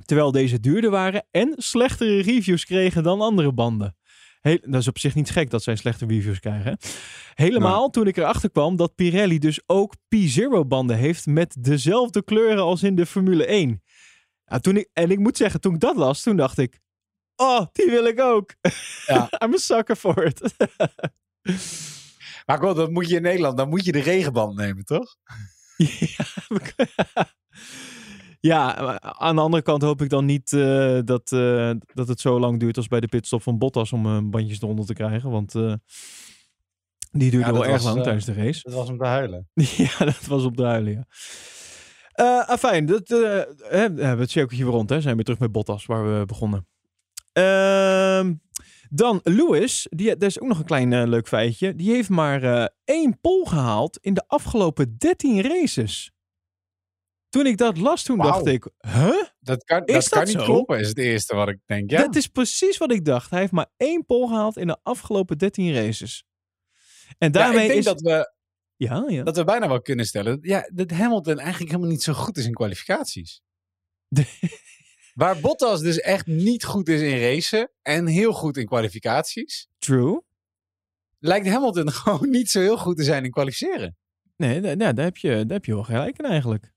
Terwijl 0.05 0.33
deze 0.33 0.61
duurder 0.61 0.91
waren 0.91 1.27
en 1.31 1.55
slechtere 1.57 2.23
reviews 2.23 2.65
kregen 2.65 3.03
dan 3.03 3.21
andere 3.21 3.53
banden. 3.53 3.98
Heel, 4.41 4.59
dat 4.63 4.81
is 4.81 4.89
op 4.89 4.99
zich 4.99 5.15
niet 5.15 5.31
gek 5.31 5.51
dat 5.51 5.63
zij 5.63 5.77
slechte 5.77 6.07
reviews 6.07 6.41
krijgen. 6.41 6.79
Helemaal 7.35 7.91
toen 7.91 8.07
ik 8.07 8.17
erachter 8.17 8.51
kwam 8.51 8.77
dat 8.77 8.95
Pirelli 8.95 9.39
dus 9.39 9.61
ook 9.67 9.95
P0 9.97 10.67
banden 10.67 10.97
heeft 10.97 11.27
met 11.27 11.57
dezelfde 11.59 12.25
kleuren 12.25 12.63
als 12.63 12.83
in 12.83 12.95
de 12.95 13.07
Formule 13.07 13.47
1. 13.47 13.83
Ja, 14.45 14.59
toen 14.59 14.77
ik, 14.77 14.89
en 14.93 15.11
ik 15.11 15.19
moet 15.19 15.37
zeggen, 15.37 15.61
toen 15.61 15.75
ik 15.75 15.81
dat 15.81 15.97
las, 15.97 16.23
toen 16.23 16.37
dacht 16.37 16.59
ik... 16.59 16.81
Oh, 17.37 17.67
die 17.73 17.91
wil 17.91 18.05
ik 18.05 18.21
ook. 18.21 18.55
Ja. 19.07 19.29
I'm 19.45 19.55
a 19.55 19.57
sucker 19.57 19.97
for 19.97 20.25
it. 20.25 20.57
Maar 22.47 22.59
god, 22.59 22.77
dat 22.77 22.91
moet 22.91 23.09
je 23.09 23.17
in 23.17 23.23
Nederland, 23.23 23.57
dan 23.57 23.69
moet 23.69 23.85
je 23.85 23.93
de 23.93 24.01
regenband 24.01 24.57
nemen, 24.57 24.85
toch? 24.85 25.17
Ja, 26.17 26.25
ja, 28.41 28.99
aan 29.01 29.37
de 29.37 29.43
andere 29.43 29.63
kant 29.63 29.83
hoop 29.83 30.03
ik 30.03 30.09
dan 30.09 30.25
niet 30.25 30.53
eh, 30.53 30.99
dat, 31.05 31.33
eh, 31.33 31.71
dat 31.95 32.09
het 32.09 32.21
zo 32.21 32.41
lang 32.41 32.61
duurt 32.61 32.77
als 32.77 32.89
bij 32.89 33.01
de 33.01 33.09
pitstop 33.09 33.43
van 33.43 33.59
Bottas 33.59 33.93
om 33.93 34.07
eh, 34.07 34.19
bandjes 34.23 34.63
eronder 34.63 34.87
te 34.87 34.95
krijgen. 34.95 35.31
Want 35.31 35.53
die 35.53 37.31
duurde 37.31 37.47
Ja, 37.47 37.53
wel 37.53 37.65
erg 37.65 37.83
was, 37.83 37.85
lang 37.85 38.03
tijdens 38.03 38.25
de 38.25 38.33
race. 38.33 38.61
Dat 38.63 38.75
was 38.75 38.89
om 38.89 38.99
te 38.99 39.05
huilen. 39.05 39.49
ja, 39.77 39.99
dat 39.99 40.27
was 40.27 40.45
op 40.45 40.57
de 40.57 40.65
huilen, 40.65 40.93
ja. 40.93 41.07
Afijn, 42.47 42.87
dat, 42.87 43.09
hè, 43.09 43.93
we 43.95 44.03
hebben 44.03 44.19
het 44.19 44.31
cirkeltje 44.31 44.65
weer 44.65 44.73
rond. 44.73 44.91
Hè. 44.91 45.01
Zijn 45.01 45.17
we 45.17 45.23
terug 45.23 45.39
met 45.39 45.53
Bottas, 45.53 45.87
waar 45.87 46.19
we 46.19 46.25
begonnen. 46.25 46.67
Ehm, 47.33 48.35
dan 48.91 49.21
Lewis, 49.23 49.87
die, 49.91 50.09
dat 50.09 50.23
is 50.23 50.41
ook 50.41 50.49
nog 50.49 50.59
een 50.59 50.65
klein 50.65 51.09
leuk 51.09 51.29
feitje. 51.29 51.75
Die 51.75 51.91
heeft 51.91 52.09
maar 52.09 52.71
één 52.85 53.21
pole 53.21 53.49
gehaald 53.49 53.99
in 54.01 54.15
de 54.15 54.25
afgelopen 54.27 54.99
13 54.99 55.43
races. 55.43 56.13
Toen 57.29 57.47
ik 57.47 57.57
dat 57.57 57.79
las, 57.79 58.03
toen 58.03 58.19
dacht 58.19 58.47
ik, 58.47 58.69
huh? 58.79 59.23
Dat 59.41 59.65
kan, 59.65 59.85
Is 59.85 59.95
dat 59.95 60.09
kan 60.09 60.19
dat 60.19 60.29
niet 60.29 60.39
zo? 60.39 60.45
kloppen, 60.45 60.79
is 60.81 60.89
het 60.89 60.99
eerste 60.99 61.35
wat 61.35 61.49
ik 61.49 61.59
denk. 61.67 61.91
Ja, 61.91 61.99
Dat 62.03 62.17
is 62.17 62.27
precies 62.27 62.79
wat 62.79 62.93
ik 62.93 63.05
dacht. 63.05 63.31
Hij 63.31 63.41
heeft 63.41 63.53
maar 63.53 63.71
één 63.77 64.05
pole 64.07 64.27
gehaald 64.29 64.57
in 64.57 64.67
de 64.67 64.77
afgelopen 64.83 65.39
13 65.39 65.75
races. 65.75 66.25
En 67.19 67.27
Ja, 67.27 67.29
daarmee 67.29 67.61
ik 67.63 67.67
denk 67.69 67.79
is... 67.79 67.85
dat, 67.85 68.01
we, 68.01 68.33
Ja, 68.77 69.05
ja. 69.09 69.23
dat 69.23 69.37
we 69.37 69.45
bijna 69.45 69.69
wel 69.69 69.81
kunnen 69.83 70.05
stellen 70.07 70.39
ja, 70.43 70.71
dat 70.73 70.91
Hamilton 70.91 71.39
eigenlijk 71.39 71.71
helemaal 71.71 71.91
niet 71.91 72.03
zo 72.03 72.13
goed 72.13 72.37
is 72.37 72.45
in 72.47 72.53
kwalificaties. 72.53 73.41
Waar 75.15 75.41
Bottas 75.41 75.81
dus 75.81 76.01
echt 76.01 76.27
niet 76.27 76.65
goed 76.65 76.89
is 76.89 77.01
in 77.01 77.19
racen 77.21 77.71
en 77.83 78.07
heel 78.07 78.33
goed 78.33 78.57
in 78.57 78.67
kwalificaties, 78.67 79.69
True. 79.79 80.23
lijkt 81.19 81.49
Hamilton 81.49 81.91
gewoon 82.03 82.31
niet 82.31 82.51
zo 82.51 82.61
heel 82.61 82.79
goed 82.79 82.97
te 82.97 83.05
zijn 83.05 83.25
in 83.25 83.31
kwalificeren. 83.31 83.97
Nee, 84.37 84.61
da- 84.61 84.69
ja, 84.69 84.93
daar, 84.93 85.05
heb 85.05 85.17
je, 85.17 85.31
daar 85.31 85.57
heb 85.57 85.65
je 85.65 85.75
wel 85.75 85.85
gelijk 85.85 86.19
in 86.19 86.25
eigenlijk. 86.25 86.73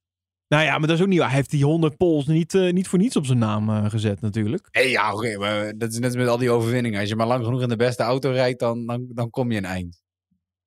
Nou 0.52 0.64
ja, 0.64 0.78
maar 0.78 0.88
dat 0.88 0.98
is 0.98 1.04
ook 1.04 1.10
niet 1.10 1.20
waar. 1.20 1.28
Hij 1.28 1.38
heeft 1.38 1.50
die 1.50 1.66
100 1.66 1.98
pols 1.98 2.28
niet, 2.28 2.56
eh, 2.56 2.72
niet 2.74 2.88
voor 2.88 3.00
niets 3.00 3.16
op 3.16 3.26
zijn 3.26 3.38
naam 3.38 3.70
eh, 3.70 3.90
gezet 3.90 4.22
natuurlijk. 4.22 4.68
Hé, 4.72 4.82
ja, 4.82 5.14
oké, 5.14 5.38
maar 5.38 5.78
dat 5.78 5.92
is 5.92 6.00
net 6.00 6.16
met 6.16 6.28
al 6.28 6.38
die 6.38 6.52
overwinningen. 6.52 7.00
Als 7.00 7.10
je 7.10 7.16
maar 7.16 7.28
lang 7.28 7.46
genoeg 7.46 7.62
in 7.62 7.70
de 7.70 7.76
beste 7.76 8.04
auto 8.04 8.32
rijdt, 8.32 8.60
dan, 8.60 8.86
dan, 8.86 9.08
dan 9.10 9.30
kom 9.30 9.52
je 9.52 9.58
een 9.58 9.66
eind. 9.66 10.04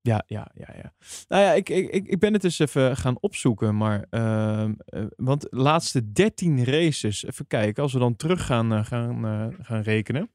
Ja, 0.00 0.24
ja, 0.26 0.50
ja, 0.54 0.74
ja. 0.82 0.92
Nou 1.28 1.42
ja, 1.42 1.52
ik, 1.52 1.68
ik, 1.68 1.90
ik 1.90 2.06
ik 2.06 2.18
ben 2.18 2.32
het 2.32 2.44
eens 2.44 2.58
even 2.58 2.96
gaan 2.96 3.20
opzoeken. 3.20 3.76
Maar, 3.76 4.06
ehm, 4.10 4.72
eh, 4.84 5.04
want 5.16 5.40
de 5.40 5.48
laatste 5.50 6.12
13 6.12 6.64
races, 6.64 7.24
even 7.24 7.46
kijken. 7.46 7.82
Als 7.82 7.92
we 7.92 7.98
dan 7.98 8.16
terug 8.16 8.46
gaan, 8.46 8.84
gaan, 8.84 9.54
gaan 9.60 9.82
rekenen. 9.82 10.30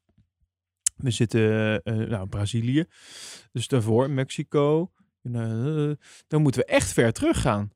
We 0.96 1.12
zitten, 1.12 1.82
nou, 1.84 2.28
Brazilië. 2.28 2.86
Dus 3.52 3.68
daarvoor 3.68 4.10
Mexico. 4.10 4.92
Dan 6.28 6.42
moeten 6.42 6.62
we 6.62 6.68
echt 6.68 6.94
ver 6.94 7.14
terug 7.14 7.42
gaan. 7.42 7.72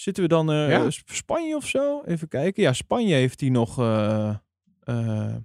Zitten 0.00 0.22
we 0.22 0.28
dan 0.28 0.46
Ja. 0.50 0.90
Sp- 0.90 1.10
Spanje 1.10 1.56
of 1.56 1.66
zo? 1.66 2.02
Even 2.02 2.28
kijken. 2.28 2.62
Ja, 2.62 2.72
Spanje 2.72 3.14
heeft 3.14 3.40
hij 3.40 3.48
nog 3.48 3.78
eh, 3.78 4.36
eh, 4.80 5.36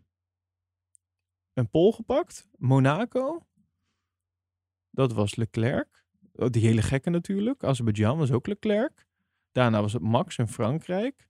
een 1.53 1.69
pol 1.69 1.91
gepakt. 1.91 2.47
Monaco. 2.57 3.45
Dat 4.89 5.13
was 5.13 5.35
Leclerc. 5.35 6.05
Oh, 6.33 6.49
die 6.49 6.61
hele 6.65 6.81
gekke 6.81 7.09
natuurlijk. 7.09 7.63
Azerbeidzjan 7.63 8.17
was 8.17 8.31
ook 8.31 8.47
Leclerc. 8.47 9.07
Daarna 9.51 9.81
was 9.81 9.93
het 9.93 10.01
Max 10.01 10.37
in 10.37 10.47
Frankrijk. 10.47 11.27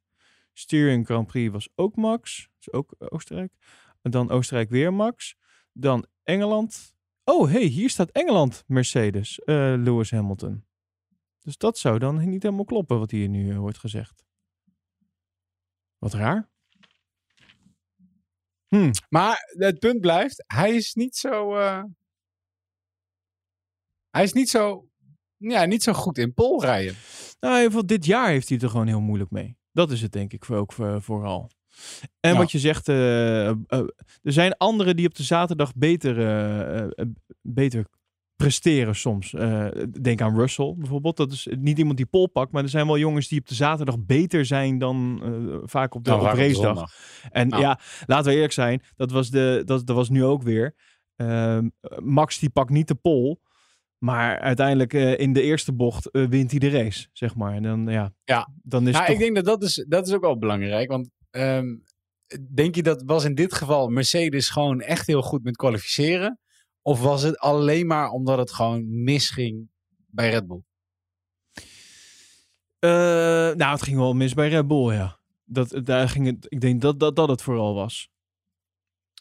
Steering 0.54 1.06
Grand 1.06 1.28
Prix 1.28 1.52
was 1.52 1.70
ook 1.76 1.96
Max. 1.96 2.50
Is 2.60 2.72
ook 2.72 2.96
Oostenrijk. 2.98 3.54
En 4.02 4.12
dan 4.12 4.30
Oostenrijk 4.30 4.70
weer 4.70 4.94
Max. 4.94 5.36
Dan 5.74 6.06
Engeland. 6.24 6.96
Oh, 7.24 7.52
hey, 7.52 7.64
hier 7.64 7.90
staat 7.90 8.12
Engeland 8.12 8.64
Mercedes. 8.68 9.40
Lewis 9.46 10.12
Hamilton. 10.12 10.66
Dus 11.44 11.58
dat 11.58 11.78
zou 11.78 12.00
dan 12.00 12.30
niet 12.30 12.44
helemaal 12.44 12.66
kloppen 12.66 13.00
wat 13.00 13.12
hier 13.12 13.28
nu 13.30 13.50
eh, 13.52 13.58
wordt 13.58 13.78
gezegd. 13.78 14.24
Wat 15.98 16.14
raar. 16.14 16.50
Hm. 18.68 18.92
Maar 19.10 19.38
het 19.58 19.80
punt 19.80 20.02
blijft, 20.02 20.44
hij 20.48 20.76
is 20.76 20.94
niet 20.94 21.16
zo. 21.16 21.56
eh, 21.56 21.84
hij 24.10 24.24
is 24.24 24.34
niet 24.34 24.50
zo. 24.50 24.88
Ja, 25.38 25.66
niet 25.66 25.84
zo 25.84 25.94
goed 25.94 26.18
in 26.18 26.34
polrijden. 26.34 26.94
Nou, 27.40 27.54
in 27.54 27.60
ieder 27.62 27.72
geval 27.72 27.86
dit 27.86 28.06
jaar 28.06 28.30
heeft 28.30 28.50
hij 28.50 28.60
er 28.60 28.70
gewoon 28.70 28.88
heel 28.88 29.02
moeilijk 29.02 29.32
mee. 29.32 29.58
Dat 29.72 29.92
is 29.92 30.02
het 30.02 30.12
denk 30.12 30.34
ik 30.34 30.52
ook 30.52 30.74
voor- 30.74 31.02
vooral. 31.02 31.50
En 32.20 32.32
Ja. 32.32 32.38
wat 32.38 32.52
je 32.52 32.60
zegt, 32.60 32.88
eh, 32.88 33.50
eh, 33.50 33.56
er 34.22 34.32
zijn 34.32 34.58
anderen 34.58 34.96
die 34.96 35.08
op 35.08 35.16
de 35.16 35.24
zaterdag 35.24 35.76
beter, 35.76 36.20
eh, 36.20 36.80
eh, 36.80 36.90
eh, 36.96 37.06
beter 37.42 37.86
presteren 38.36 38.96
soms. 38.96 39.34
Eh, 39.34 39.68
denk 40.02 40.22
aan 40.22 40.36
Russell 40.36 40.74
bijvoorbeeld. 40.78 41.18
Dat 41.18 41.32
is 41.32 41.48
niet 41.60 41.78
iemand 41.78 41.98
die 41.98 42.06
pol 42.06 42.28
pakt, 42.30 42.52
maar 42.52 42.64
er 42.64 42.70
zijn 42.70 42.86
wel 42.88 42.98
jongens 42.98 43.28
die 43.28 43.40
op 43.40 43.48
de 43.48 43.56
zaterdag 43.56 44.00
beter 44.00 44.46
zijn 44.46 44.78
dan 44.78 45.22
eh, 45.24 45.58
vaak 45.64 45.96
op 45.96 46.04
de, 46.04 46.14
op 46.14 46.20
op 46.22 46.24
de 46.24 46.36
racedag. 46.38 46.56
zondag. 46.56 46.94
En 47.32 47.48
Nou. 47.48 47.62
ja, 47.62 47.80
laten 48.06 48.26
we 48.30 48.34
eerlijk 48.36 48.54
zijn, 48.54 48.82
dat 48.96 49.12
was, 49.12 49.30
de, 49.30 49.62
dat, 49.66 49.88
dat 49.88 49.96
was 49.96 50.10
nu 50.10 50.24
ook 50.24 50.44
weer. 50.44 50.76
Ehm, 51.16 51.70
Max 52.00 52.40
die 52.40 52.50
pakt 52.50 52.70
niet 52.70 52.88
de 52.88 52.96
pol, 52.96 53.42
maar 53.98 54.40
uiteindelijk 54.40 54.94
eh, 54.94 55.20
in 55.20 55.34
de 55.34 55.42
eerste 55.42 55.74
bocht 55.74 56.10
wint 56.12 56.50
hij 56.52 56.60
de 56.60 56.70
race, 56.70 57.08
zeg 57.12 57.36
maar. 57.36 57.54
En 57.54 57.64
dan, 57.64 57.88
ja, 57.88 58.14
Ja. 58.24 58.50
dan 58.64 58.88
is 58.88 58.94
Nou, 58.94 59.06
het 59.06 59.14
ik 59.14 59.20
denk 59.20 59.36
dat 59.36 59.46
dat 59.46 59.64
is, 59.64 59.86
dat 59.88 60.08
is 60.08 60.14
ook 60.14 60.22
wel 60.22 60.38
belangrijk. 60.38 60.90
Want 60.90 61.10
ehm, 61.30 61.76
denk 62.54 62.76
je 62.76 62.84
dat 62.84 63.04
was 63.06 63.24
in 63.24 63.36
dit 63.36 63.54
geval 63.54 63.88
Mercedes 63.90 64.50
gewoon 64.50 64.82
echt 64.82 65.08
heel 65.08 65.22
goed 65.22 65.44
met 65.44 65.56
kwalificeren? 65.56 66.40
Of 66.84 67.02
was 67.02 67.22
het 67.22 67.38
alleen 67.40 67.88
maar 67.88 68.10
omdat 68.10 68.38
het 68.38 68.52
gewoon 68.52 69.04
misging 69.04 69.70
bij 70.06 70.30
Red 70.30 70.48
Bull? 70.48 70.64
Eh, 72.80 72.90
nou, 73.56 73.72
het 73.72 73.82
ging 73.82 73.98
wel 73.98 74.14
mis 74.14 74.34
bij 74.34 74.50
Red 74.50 74.68
Bull, 74.68 74.94
ja. 74.94 75.20
Dat, 75.44 75.80
daar 75.84 76.10
ging 76.10 76.26
het, 76.26 76.46
ik 76.50 76.62
denk 76.62 76.82
dat, 76.82 77.00
dat 77.00 77.16
dat 77.16 77.30
het 77.30 77.42
vooral 77.42 77.74
was. 77.74 78.10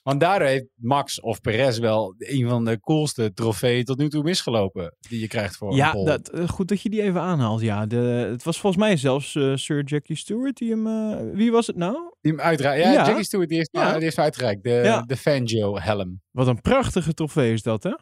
Want 0.02 0.20
daardoor 0.20 0.48
heeft 0.48 0.66
Max 0.74 1.20
of 1.20 1.40
Perez 1.40 1.78
wel 1.78 2.14
een 2.18 2.48
van 2.48 2.64
de 2.64 2.80
coolste 2.80 3.32
trofeeën 3.32 3.84
tot 3.84 3.98
nu 3.98 4.08
toe 4.08 4.22
misgelopen. 4.22 4.96
Die 5.08 5.20
je 5.20 5.28
krijgt 5.28 5.56
voor 5.56 5.74
Ja, 5.74 5.94
een 5.94 6.04
dat, 6.04 6.28
eh, 6.28 6.48
goed 6.48 6.68
dat 6.68 6.80
je 6.82 6.88
die 6.90 7.02
even 7.02 7.20
aanhaalt. 7.20 7.60
Ja, 7.60 7.86
de, 7.86 7.96
het 8.30 8.42
was 8.42 8.60
volgens 8.60 8.82
mij 8.82 8.96
zelfs 8.96 9.34
eh, 9.34 9.54
Sir 9.56 9.84
Jackie 9.84 10.16
Stewart 10.16 10.56
die 10.56 10.70
hem... 10.70 10.86
eh, 10.86 11.34
wie 11.34 11.52
was 11.52 11.66
het 11.66 11.76
nou? 11.76 11.96
Die 12.20 12.32
hem 12.32 12.40
uitreikt. 12.40 12.84
Ja, 12.84 12.92
Ja. 12.92 13.06
Jackie 13.06 13.24
Stewart 13.24 13.48
die 13.48 13.58
heeft, 13.58 13.70
Ja. 13.72 13.92
die 13.98 14.02
heeft. 14.02 14.62
De, 14.62 14.70
Ja. 14.70 15.02
de 15.02 15.16
Fangio 15.16 15.78
helm. 15.78 16.20
Wat 16.30 16.46
een 16.46 16.60
prachtige 16.60 17.14
trofee 17.14 17.52
is 17.52 17.62
dat, 17.62 17.82
hè? 17.82 17.92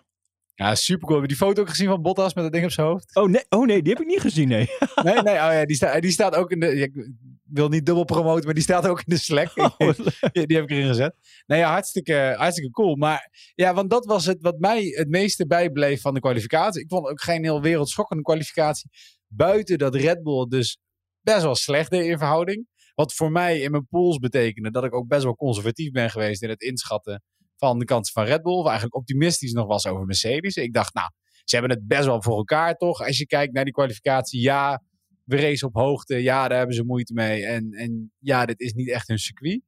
Ja, 0.54 0.74
super 0.74 1.06
cool. 1.06 1.20
Heb 1.20 1.30
je 1.30 1.36
die 1.36 1.46
foto 1.46 1.62
ook 1.62 1.68
gezien 1.68 1.88
van 1.88 2.02
Bottas 2.02 2.34
met 2.34 2.44
dat 2.44 2.52
ding 2.52 2.64
op 2.64 2.70
zijn 2.70 2.86
hoofd? 2.86 3.16
Oh 3.16 3.28
nee, 3.28 3.44
oh, 3.48 3.66
nee 3.66 3.82
die 3.82 3.92
heb 3.92 4.02
ik 4.02 4.08
niet 4.08 4.20
gezien, 4.20 4.48
nee. 4.48 4.68
Nee, 5.02 5.14
nee. 5.14 5.34
Oh 5.46 5.52
ja, 5.52 5.64
die, 5.64 5.76
sta, 5.76 6.00
die 6.00 6.10
staat 6.10 6.34
ook 6.34 6.50
in 6.50 6.60
de... 6.60 7.12
wil 7.52 7.68
niet 7.68 7.86
dubbel 7.86 8.04
promoten, 8.04 8.44
maar 8.44 8.54
die 8.54 8.62
staat 8.62 8.86
ook 8.86 8.98
in 8.98 9.14
de 9.14 9.18
Slack. 9.18 9.52
Oh, 9.78 9.96
die, 10.32 10.46
die 10.46 10.56
heb 10.56 10.64
ik 10.64 10.70
erin 10.70 10.86
gezet. 10.86 11.14
Nee, 11.46 11.58
ja, 11.58 11.70
hartstikke, 11.70 12.34
hartstikke 12.36 12.70
cool. 12.70 12.96
Maar 12.96 13.52
ja, 13.54 13.74
want 13.74 13.90
dat 13.90 14.06
was 14.06 14.26
het 14.26 14.38
wat 14.40 14.58
mij 14.58 14.84
het 14.84 15.08
meeste 15.08 15.46
bijbleef 15.46 16.00
van 16.00 16.14
de 16.14 16.20
kwalificatie. 16.20 16.82
Ik 16.82 16.88
vond 16.88 17.08
ook 17.08 17.20
geen 17.20 17.42
heel 17.42 17.60
wereldschokkende 17.60 18.22
kwalificatie. 18.22 18.90
Buiten 19.26 19.78
dat 19.78 19.94
Red 19.94 20.22
Bull 20.22 20.46
dus 20.48 20.78
best 21.20 21.42
wel 21.42 21.54
slecht 21.54 21.90
deed 21.90 22.04
in 22.04 22.18
verhouding. 22.18 22.68
Wat 22.94 23.14
voor 23.14 23.32
mij 23.32 23.60
in 23.60 23.70
mijn 23.70 23.86
pools 23.88 24.18
betekende 24.18 24.70
dat 24.70 24.84
ik 24.84 24.94
ook 24.94 25.08
best 25.08 25.22
wel 25.22 25.36
conservatief 25.36 25.90
ben 25.90 26.10
geweest 26.10 26.42
in 26.42 26.48
het 26.48 26.62
inschatten 26.62 27.22
van 27.56 27.78
de 27.78 27.84
kansen 27.84 28.12
van 28.12 28.24
Red 28.24 28.42
Bull. 28.42 28.52
Of 28.52 28.64
eigenlijk 28.64 28.96
optimistisch 28.96 29.52
nog 29.52 29.66
was 29.66 29.86
over 29.86 30.06
Mercedes. 30.06 30.56
Ik 30.56 30.72
dacht, 30.72 30.94
nou, 30.94 31.10
ze 31.44 31.56
hebben 31.56 31.76
het 31.76 31.86
best 31.86 32.04
wel 32.04 32.22
voor 32.22 32.36
elkaar 32.36 32.74
toch. 32.74 33.06
Als 33.06 33.18
je 33.18 33.26
kijkt 33.26 33.52
naar 33.52 33.64
die 33.64 33.72
kwalificatie, 33.72 34.40
ja, 34.40 34.82
we 35.30 35.36
racen 35.36 35.68
op 35.68 35.74
hoogte. 35.74 36.16
Ja, 36.16 36.48
daar 36.48 36.58
hebben 36.58 36.76
ze 36.76 36.84
moeite 36.84 37.12
mee. 37.12 37.46
En, 37.46 37.72
en 37.72 38.12
ja, 38.18 38.46
dit 38.46 38.60
is 38.60 38.72
niet 38.72 38.88
echt 38.90 39.08
hun 39.08 39.18
circuit. 39.18 39.60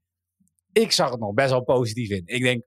Ik 0.72 0.92
zag 0.92 1.10
het 1.10 1.20
nog 1.20 1.34
best 1.34 1.50
wel 1.50 1.64
positief 1.64 2.10
in. 2.10 2.22
Ik 2.24 2.42
denk, 2.42 2.62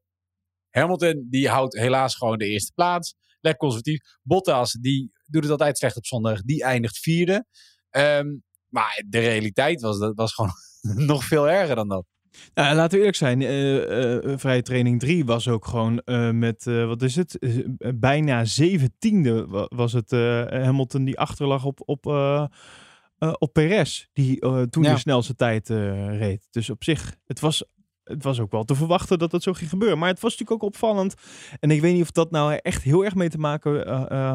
Hamilton, 0.69 1.27
die 1.29 1.49
houdt 1.49 1.77
helaas 1.77 2.15
gewoon 2.15 2.38
de 2.38 2.45
eerste 2.47 2.71
plaats. 2.75 3.15
Lekker 3.39 3.62
conservatief. 3.62 3.99
Bottas, 4.21 4.71
die 4.71 5.12
doet 5.25 5.41
het 5.41 5.51
altijd 5.51 5.77
slecht 5.77 5.97
op 5.97 6.05
zondag. 6.05 6.41
Die 6.41 6.63
eindigt 6.63 6.97
vierde. 6.97 7.45
Ehm, 7.89 8.27
maar 8.69 9.03
de 9.08 9.19
realiteit 9.19 9.81
was, 9.81 9.99
dat 9.99 10.15
was 10.15 10.34
gewoon 10.34 10.51
nog 11.12 11.23
veel 11.23 11.49
erger 11.49 11.75
dan 11.75 11.88
dat. 11.88 12.05
Nou, 12.53 12.75
laten 12.75 12.91
we 12.91 12.97
eerlijk 12.97 13.15
zijn. 13.17 13.41
eh, 13.41 14.15
eh, 14.31 14.38
vrije 14.39 14.62
training 14.62 14.99
3 14.99 15.25
was 15.25 15.47
ook 15.47 15.65
gewoon 15.65 15.99
eh, 15.99 16.31
met, 16.31 16.63
wat 16.63 17.01
is 17.01 17.15
het? 17.15 17.38
Bijna 17.95 18.45
zeventiende 18.45 19.47
wa- 19.47 19.69
was 19.75 19.93
het 19.93 20.12
Hamilton 20.51 21.03
die 21.05 21.19
achterlag 21.19 21.65
op, 21.65 21.81
op, 21.86 22.05
eh 23.17 23.34
op 23.38 23.54
Perez. 23.54 24.06
Die 24.13 24.39
eh, 24.39 24.62
toen 24.62 24.84
Ja. 24.84 24.93
de 24.93 24.99
snelste 24.99 25.36
tijd 25.36 25.69
eh, 25.69 26.17
reed. 26.17 26.47
Dus 26.51 26.69
op 26.69 26.84
zich, 26.84 27.15
het 27.25 27.39
was, 27.39 27.63
het 28.04 28.23
was 28.23 28.39
ook 28.39 28.51
wel 28.51 28.63
te 28.63 28.75
verwachten 28.75 29.19
dat 29.19 29.32
dat 29.32 29.43
zo 29.43 29.54
ging 29.54 29.69
gebeuren. 29.69 29.97
Maar 29.97 30.10
het 30.10 30.19
was 30.19 30.32
natuurlijk 30.32 30.63
ook 30.63 30.69
opvallend. 30.69 31.13
En 31.60 31.71
ik 31.71 31.82
weet 31.82 31.93
niet 31.93 32.01
of 32.01 32.12
dat 32.12 32.32
nou 32.32 32.54
echt 32.62 32.84
heel 32.84 33.06
erg 33.06 33.15
mee 33.15 33.30
te 33.30 33.38
maken 33.38 33.88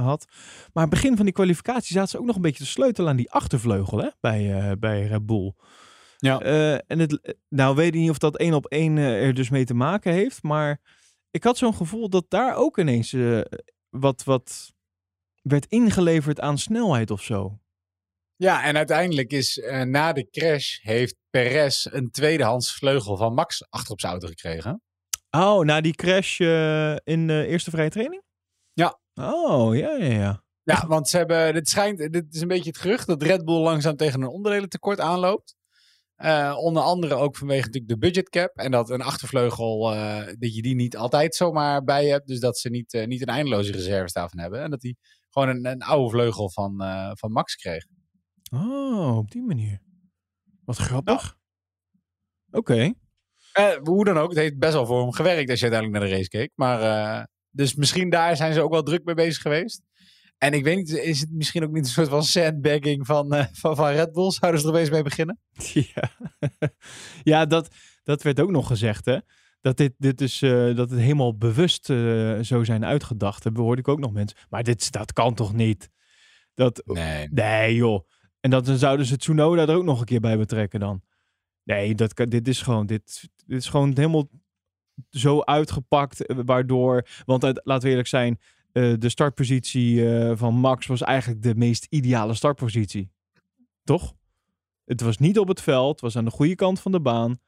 had. 0.02 0.26
Maar 0.28 0.70
aan 0.72 0.82
het 0.82 0.90
begin 0.90 1.16
van 1.16 1.24
die 1.24 1.34
kwalificatie 1.34 1.92
zaten 1.92 2.10
ze 2.10 2.18
ook 2.18 2.24
nog 2.26 2.36
een 2.36 2.42
beetje 2.42 2.64
te 2.64 2.70
sleutelen 2.70 3.10
aan 3.10 3.16
die 3.16 3.30
achtervleugel 3.30 3.98
hè? 3.98 4.08
Bij, 4.20 4.76
bij 4.78 5.06
Red 5.06 5.26
Bull. 5.26 5.52
Ja. 6.16 6.40
En 6.86 6.98
het, 6.98 7.36
nou 7.48 7.74
weet 7.76 7.94
ik 7.94 8.00
niet 8.00 8.10
of 8.10 8.18
dat 8.18 8.36
één 8.36 8.54
op 8.54 8.66
één 8.66 8.96
er 8.96 9.34
dus 9.34 9.50
mee 9.50 9.64
te 9.64 9.74
maken 9.74 10.12
heeft. 10.12 10.42
Maar 10.42 10.80
ik 11.30 11.44
had 11.44 11.56
zo'n 11.58 11.74
gevoel 11.74 12.08
dat 12.08 12.24
daar 12.28 12.54
ook 12.56 12.78
ineens 12.78 13.16
wat, 13.90 14.24
wat 14.24 14.72
werd 15.42 15.66
ingeleverd 15.66 16.40
aan 16.40 16.58
snelheid 16.58 17.10
of 17.10 17.22
zo. 17.22 17.58
Ja, 18.40 18.64
en 18.64 18.76
uiteindelijk 18.76 19.32
is 19.32 19.58
eh, 19.58 19.82
na 19.82 20.12
de 20.12 20.30
crash 20.30 20.78
heeft 20.82 21.16
Perez 21.30 21.86
een 21.90 22.10
tweedehands 22.10 22.74
vleugel 22.74 23.16
van 23.16 23.34
Max 23.34 23.70
achter 23.70 23.92
op 23.92 24.00
zijn 24.00 24.12
auto 24.12 24.28
gekregen. 24.28 24.82
Oh, 25.30 25.64
na 25.64 25.80
die 25.80 25.94
crash 25.94 26.40
eh, 26.40 26.96
in 27.04 27.26
de 27.26 27.46
eerste 27.46 27.70
vrije 27.70 27.90
training? 27.90 28.22
Ja. 28.72 29.00
Oh, 29.14 29.76
ja, 29.76 29.96
ja, 29.96 30.12
ja. 30.12 30.42
Ja, 30.62 30.86
want 30.86 31.08
ze 31.08 31.16
hebben, 31.16 31.54
dit 31.54 31.68
schijnt, 31.68 32.12
dit 32.12 32.34
is 32.34 32.40
een 32.40 32.48
beetje 32.48 32.70
het 32.70 32.78
gerucht 32.78 33.06
dat 33.06 33.22
Red 33.22 33.44
Bull 33.44 33.60
langzaam 33.60 33.96
tegen 33.96 34.22
een 34.22 34.28
onderdelen 34.28 34.98
aanloopt. 34.98 35.54
Eh, 36.14 36.56
onder 36.58 36.82
andere 36.82 37.14
ook 37.14 37.36
vanwege 37.36 37.64
natuurlijk 37.64 37.92
de 37.92 37.98
budget 37.98 38.28
cap. 38.28 38.56
En 38.56 38.70
dat 38.70 38.90
een 38.90 39.02
achtervleugel, 39.02 39.80
dat 40.38 40.54
je 40.54 40.62
die 40.62 40.74
niet 40.74 40.96
altijd 40.96 41.34
zomaar 41.34 41.84
bij 41.84 42.06
hebt. 42.06 42.26
Dus 42.26 42.40
dat 42.40 42.58
ze 42.58 42.68
niet, 42.68 43.04
niet 43.06 43.20
een 43.20 43.34
eindeloze 43.34 43.72
reserves 43.72 44.12
daarvan 44.12 44.38
hebben. 44.38 44.62
En 44.62 44.70
dat 44.70 44.82
hij 44.82 44.96
gewoon 45.30 45.48
een, 45.48 45.66
een 45.66 45.82
oude 45.82 46.10
vleugel 46.10 46.50
van, 46.50 46.74
van 47.16 47.32
Max 47.32 47.54
kreeg. 47.54 47.84
Oh, 48.50 49.16
op 49.16 49.30
die 49.30 49.42
manier. 49.42 49.80
Wat 50.64 50.76
grappig. 50.76 51.36
Oké. 52.50 52.92
Eh, 53.52 53.76
hoe 53.82 54.04
dan 54.04 54.18
ook, 54.18 54.28
het 54.28 54.38
heeft 54.38 54.58
best 54.58 54.72
wel 54.72 54.86
voor 54.86 55.00
hem 55.00 55.12
gewerkt 55.12 55.50
als 55.50 55.60
je 55.60 55.70
uiteindelijk 55.70 56.00
naar 56.00 56.10
de 56.10 56.16
race 56.16 56.28
keek. 56.28 56.52
Maar, 56.54 56.80
eh, 56.80 57.24
dus 57.50 57.74
misschien 57.74 58.10
daar 58.10 58.36
zijn 58.36 58.52
ze 58.52 58.62
ook 58.62 58.70
wel 58.70 58.82
druk 58.82 59.04
mee 59.04 59.14
bezig 59.14 59.42
geweest. 59.42 59.82
En 60.38 60.52
ik 60.52 60.64
weet 60.64 60.76
niet, 60.76 60.90
is 60.90 61.20
het 61.20 61.30
misschien 61.32 61.64
ook 61.64 61.72
niet 61.72 61.84
een 61.84 61.90
soort 61.90 62.08
van 62.08 62.22
sandbagging 62.24 63.06
van, 63.06 63.32
eh, 63.32 63.46
van, 63.52 63.76
van 63.76 63.90
Red 63.90 64.12
Bull? 64.12 64.30
Zouden 64.30 64.60
ze 64.60 64.66
er 64.66 64.72
opeens 64.72 64.90
mee 64.90 65.02
beginnen? 65.02 65.38
Ja, 65.72 66.10
ja 67.22 67.46
dat, 67.46 67.74
dat 68.02 68.22
werd 68.22 68.40
ook 68.40 68.50
nog 68.50 68.66
gezegd, 68.66 69.04
hè? 69.04 69.18
Dat 69.60 69.76
dit, 69.76 69.92
dit 69.98 70.20
is, 70.20 70.38
dat 70.38 70.90
het 70.90 70.98
helemaal 70.98 71.36
bewust 71.36 71.84
zo 72.42 72.64
zijn 72.64 72.84
uitgedacht. 72.84 73.42
Dat 73.42 73.56
hoorde 73.56 73.80
ik 73.80 73.88
ook 73.88 73.98
nog 73.98 74.12
mensen. 74.12 74.38
Maar 74.48 74.62
dit, 74.62 74.92
dat 74.92 75.12
kan 75.12 75.34
toch 75.34 75.52
niet? 75.52 75.90
Dat, 76.54 76.82
Nee. 76.84 77.28
nee, 77.30 77.74
joh. 77.74 78.08
En 78.40 78.50
dat, 78.50 78.66
dan 78.66 78.76
zouden 78.76 79.06
ze 79.06 79.16
Tsunoda 79.16 79.66
er 79.66 79.76
ook 79.76 79.84
nog 79.84 80.00
een 80.00 80.06
keer 80.06 80.20
bij 80.20 80.38
betrekken 80.38 80.80
dan. 80.80 81.02
Nee, 81.62 81.94
dat, 81.94 82.14
kan- 82.14 82.28
dit 82.28 82.48
is 82.48 82.62
gewoon, 82.62 82.86
dit, 82.86 83.28
dit 83.46 83.58
is 83.58 83.68
gewoon 83.68 83.92
helemaal 83.94 84.28
zo 85.10 85.40
uitgepakt. 85.40 86.26
eh, 86.26 86.36
Waardoor, 86.44 87.06
want 87.24 87.42
laten 87.42 87.82
we 87.84 87.88
eerlijk 87.88 88.08
zijn, 88.08 88.38
eh, 88.72 88.94
de 88.98 89.08
startpositie 89.08 90.14
eh, 90.18 90.36
van 90.36 90.54
Max 90.54 90.86
was 90.86 91.02
eigenlijk 91.02 91.42
de 91.42 91.54
meest 91.54 91.86
ideale 91.90 92.34
startpositie. 92.34 93.10
Toch? 93.84 94.12
Het 94.84 95.00
was 95.00 95.18
niet 95.18 95.38
op 95.38 95.48
het 95.48 95.60
veld, 95.60 95.90
het 95.90 96.00
was 96.00 96.16
aan 96.16 96.24
de 96.24 96.30
goede 96.30 96.54
kant 96.54 96.80
van 96.80 96.92
de 96.92 97.00
baan. 97.00 97.38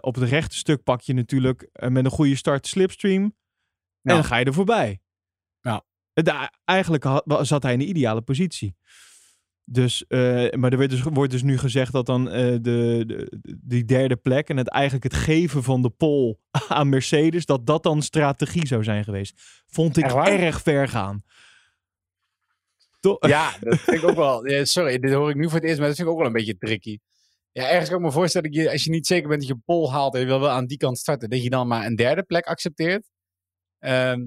Op 0.00 0.14
het 0.14 0.28
rechte 0.28 0.56
stuk 0.56 0.82
pak 0.82 1.00
je 1.00 1.12
natuurlijk 1.12 1.68
met 1.88 2.04
een 2.04 2.10
goede 2.10 2.36
start 2.36 2.66
slipstream. 2.66 3.22
En 3.22 3.34
dan 4.14 4.24
ga 4.24 4.36
je 4.36 4.44
er 4.44 4.54
voorbij. 4.54 5.00
Ja. 5.60 5.84
Eigenlijk 6.64 7.04
had- 7.04 7.24
zat 7.46 7.62
hij 7.62 7.72
in 7.72 7.78
de 7.78 7.84
ideale 7.86 8.20
positie. 8.22 8.76
Dus, 9.72 10.06
eh, 10.06 10.18
maar 10.50 10.72
er 10.72 10.78
werd 10.78 10.90
dus, 10.90 11.02
wordt 11.02 11.32
dus 11.32 11.42
nu 11.42 11.58
gezegd 11.58 11.92
dat 11.92 12.06
dan 12.06 12.30
eh, 12.30 12.50
de, 12.50 13.04
de, 13.06 13.38
die 13.60 13.84
derde 13.84 14.16
plek 14.16 14.48
en 14.48 14.56
het 14.56 14.68
eigenlijk 14.68 15.04
het 15.04 15.14
geven 15.14 15.62
van 15.62 15.82
de 15.82 15.90
pole 15.90 16.38
aan 16.68 16.88
Mercedes, 16.88 17.46
dat 17.46 17.66
dat 17.66 17.82
dan 17.82 18.02
strategie 18.02 18.66
zou 18.66 18.84
zijn 18.84 19.04
geweest. 19.04 19.62
Vond 19.66 19.96
ik 19.96 20.04
Echt 20.04 20.28
erg 20.28 20.62
ver 20.62 20.88
gaan. 20.88 21.22
Ja, 23.20 23.56
dat 23.60 23.78
vind 23.78 24.02
ik 24.02 24.08
ook 24.08 24.16
wel. 24.16 24.46
ja, 24.50 24.64
sorry, 24.64 24.98
dit 24.98 25.12
hoor 25.12 25.30
ik 25.30 25.36
nu 25.36 25.44
voor 25.44 25.58
het 25.58 25.64
eerst, 25.64 25.78
maar 25.78 25.86
dat 25.86 25.96
vind 25.96 26.08
ik 26.08 26.12
ook 26.14 26.20
wel 26.20 26.28
een 26.28 26.36
beetje 26.36 26.58
tricky. 26.58 26.98
Ja, 27.52 27.68
ergens 27.68 27.88
kan 27.88 27.98
ik 27.98 28.04
me 28.04 28.12
voorstellen 28.12 28.52
dat 28.52 28.62
je, 28.62 28.70
als 28.70 28.84
je 28.84 28.90
niet 28.90 29.06
zeker 29.06 29.28
bent 29.28 29.40
dat 29.40 29.50
je 29.50 29.62
pol 29.64 29.92
haalt 29.92 30.14
en 30.14 30.20
je 30.20 30.26
wil 30.26 30.40
wel 30.40 30.50
aan 30.50 30.66
die 30.66 30.78
kant 30.78 30.98
starten, 30.98 31.30
dat 31.30 31.42
je 31.42 31.50
dan 31.50 31.68
maar 31.68 31.86
een 31.86 31.96
derde 31.96 32.22
plek 32.22 32.46
accepteert. 32.46 33.10
Ehm, 33.78 34.20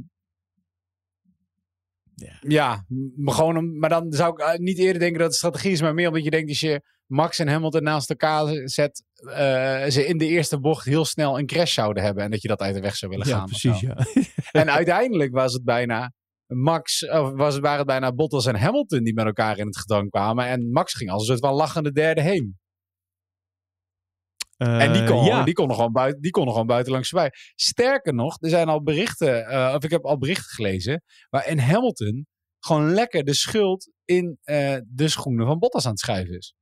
Ja. 2.42 2.86
maar, 3.16 3.34
gewoon 3.34 3.58
om, 3.58 3.78
maar 3.80 3.90
dan 3.90 4.12
zou 4.14 4.32
ik 4.34 4.40
eh, 4.40 4.60
niet 4.60 4.78
eerder 4.78 5.00
denken 5.00 5.18
dat 5.20 5.28
het 5.28 5.38
strategie 5.38 5.72
is, 5.72 5.82
maar 5.82 5.94
meer 5.94 6.08
omdat 6.08 6.24
je 6.24 6.30
denkt 6.30 6.50
als 6.50 6.60
je 6.60 6.82
Max 7.06 7.40
en 7.40 7.48
Hamilton 7.48 7.84
naast 7.84 8.10
elkaar 8.10 8.62
zet, 8.70 9.04
eh, 9.14 9.86
ze 9.90 10.06
in 10.06 10.18
de 10.18 10.28
eerste 10.28 10.60
bocht 10.60 10.86
heel 10.86 11.06
snel 11.06 11.40
een 11.40 11.46
crash 11.46 11.74
zouden 11.74 12.04
hebben 12.04 12.24
en 12.24 12.32
dat 12.32 12.42
je 12.42 12.48
dat 12.48 12.60
uit 12.62 12.74
de 12.76 12.82
weg 12.82 12.96
zou 12.96 13.12
willen 13.12 13.28
Ja, 13.28 13.38
gaan. 13.38 13.46
precies. 13.46 13.80
Ja. 13.80 13.98
En 14.52 14.72
uiteindelijk 14.72 15.34
was 15.34 15.54
het 15.54 15.64
bijna 15.64 16.12
Max, 16.48 17.10
of 17.10 17.32
was 17.32 17.60
waren 17.60 17.78
het 17.78 17.88
bijna 17.88 18.14
Bottas 18.14 18.46
en 18.46 18.56
Hamilton 18.56 19.04
die 19.04 19.14
met 19.14 19.26
elkaar 19.26 19.58
in 19.58 19.66
het 19.66 19.78
gedrang 19.78 20.10
kwamen. 20.10 20.46
En 20.46 20.72
Max 20.72 20.94
ging 20.94 21.10
als 21.10 21.22
een 21.22 21.28
soort 21.28 21.40
van 21.40 21.54
lachende 21.54 21.92
derde 21.92 22.22
heen. 22.22 22.58
En 24.68 24.94
die 24.94 25.02
Eh, 25.02 25.08
kon, 25.08 25.26
ja. 25.26 25.44
die 25.44 25.54
kon, 25.54 25.68
nog 25.68 25.76
gewoon 25.76 25.92
buiten, 25.92 26.22
die 26.22 26.32
kon 26.32 26.44
nog 26.44 26.52
gewoon 26.54 26.68
buitenlangs 26.68 27.10
voorbij. 27.10 27.32
Sterker 27.56 28.14
nog, 28.14 28.38
er 28.40 28.50
zijn 28.50 28.70
al 28.70 28.84
berichten, 28.84 29.46
eh, 29.48 29.74
of 29.76 29.84
ik 29.84 29.92
heb 29.92 30.06
al 30.06 30.18
berichten 30.18 30.50
gelezen, 30.50 31.04
waarin 31.30 31.60
Hamilton 31.60 32.26
gewoon 32.60 32.94
lekker 32.94 33.24
de 33.24 33.34
schuld 33.34 33.92
in 34.06 34.38
eh, 34.42 34.78
de 34.88 35.08
schoenen 35.08 35.46
van 35.46 35.60
Bottas 35.60 35.86
aan 35.86 35.92
het 35.92 36.00
schuiven 36.00 36.38
is. 36.38 36.54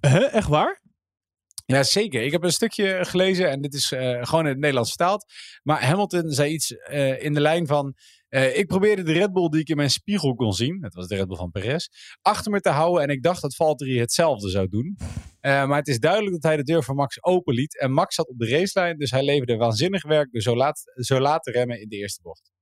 Huh? 0.00 0.34
Echt 0.34 0.48
waar? 0.48 0.80
Ja, 1.66 1.82
zeker. 1.82 2.22
Ik 2.22 2.32
heb 2.32 2.42
een 2.42 2.52
stukje 2.52 3.04
gelezen 3.04 3.50
en 3.50 3.60
dit 3.60 3.74
is 3.74 3.92
eh, 3.92 4.18
gewoon 4.22 4.44
in 4.44 4.50
het 4.50 4.58
Nederlands 4.58 4.88
vertaald. 4.88 5.32
Maar 5.62 5.84
Hamilton 5.84 6.30
zei 6.30 6.52
iets 6.52 6.76
eh, 6.76 7.22
in 7.22 7.34
de 7.34 7.40
lijn 7.40 7.66
van... 7.66 7.94
eh, 8.28 8.58
ik 8.58 8.66
probeerde 8.66 9.02
de 9.02 9.12
Red 9.12 9.32
Bull 9.32 9.48
die 9.48 9.60
ik 9.60 9.68
in 9.68 9.76
mijn 9.76 9.90
spiegel 9.90 10.34
kon 10.34 10.52
zien, 10.52 10.80
dat 10.80 10.94
was 10.94 11.06
de 11.06 11.16
Red 11.16 11.26
Bull 11.26 11.36
van 11.36 11.50
Perez, 11.50 11.86
achter 12.22 12.50
me 12.50 12.60
te 12.60 12.68
houden. 12.70 13.02
En 13.02 13.08
ik 13.08 13.22
dacht 13.22 13.42
dat 13.42 13.54
Valtteri 13.56 13.98
hetzelfde 13.98 14.50
zou 14.50 14.68
doen. 14.68 14.96
Maar 15.40 15.76
het 15.76 15.88
is 15.88 15.98
duidelijk 15.98 16.32
dat 16.32 16.42
hij 16.42 16.56
de 16.56 16.62
deur 16.62 16.84
voor 16.84 16.94
Max 16.94 17.24
open 17.24 17.54
liet. 17.54 17.78
En 17.80 17.92
Max 17.92 18.14
zat 18.14 18.28
op 18.28 18.38
de 18.38 18.48
racelijn, 18.48 18.98
dus 18.98 19.10
hij 19.10 19.22
leverde 19.24 19.56
waanzinnig 19.56 20.02
werk 20.02 20.32
door 20.32 20.42
zo 20.42 20.56
laat, 20.56 20.82
zo 20.94 21.20
laat 21.20 21.42
te 21.42 21.50
remmen 21.50 21.80
in 21.80 21.88
de 21.88 21.96
eerste 21.96 22.22
bocht. 22.22 22.52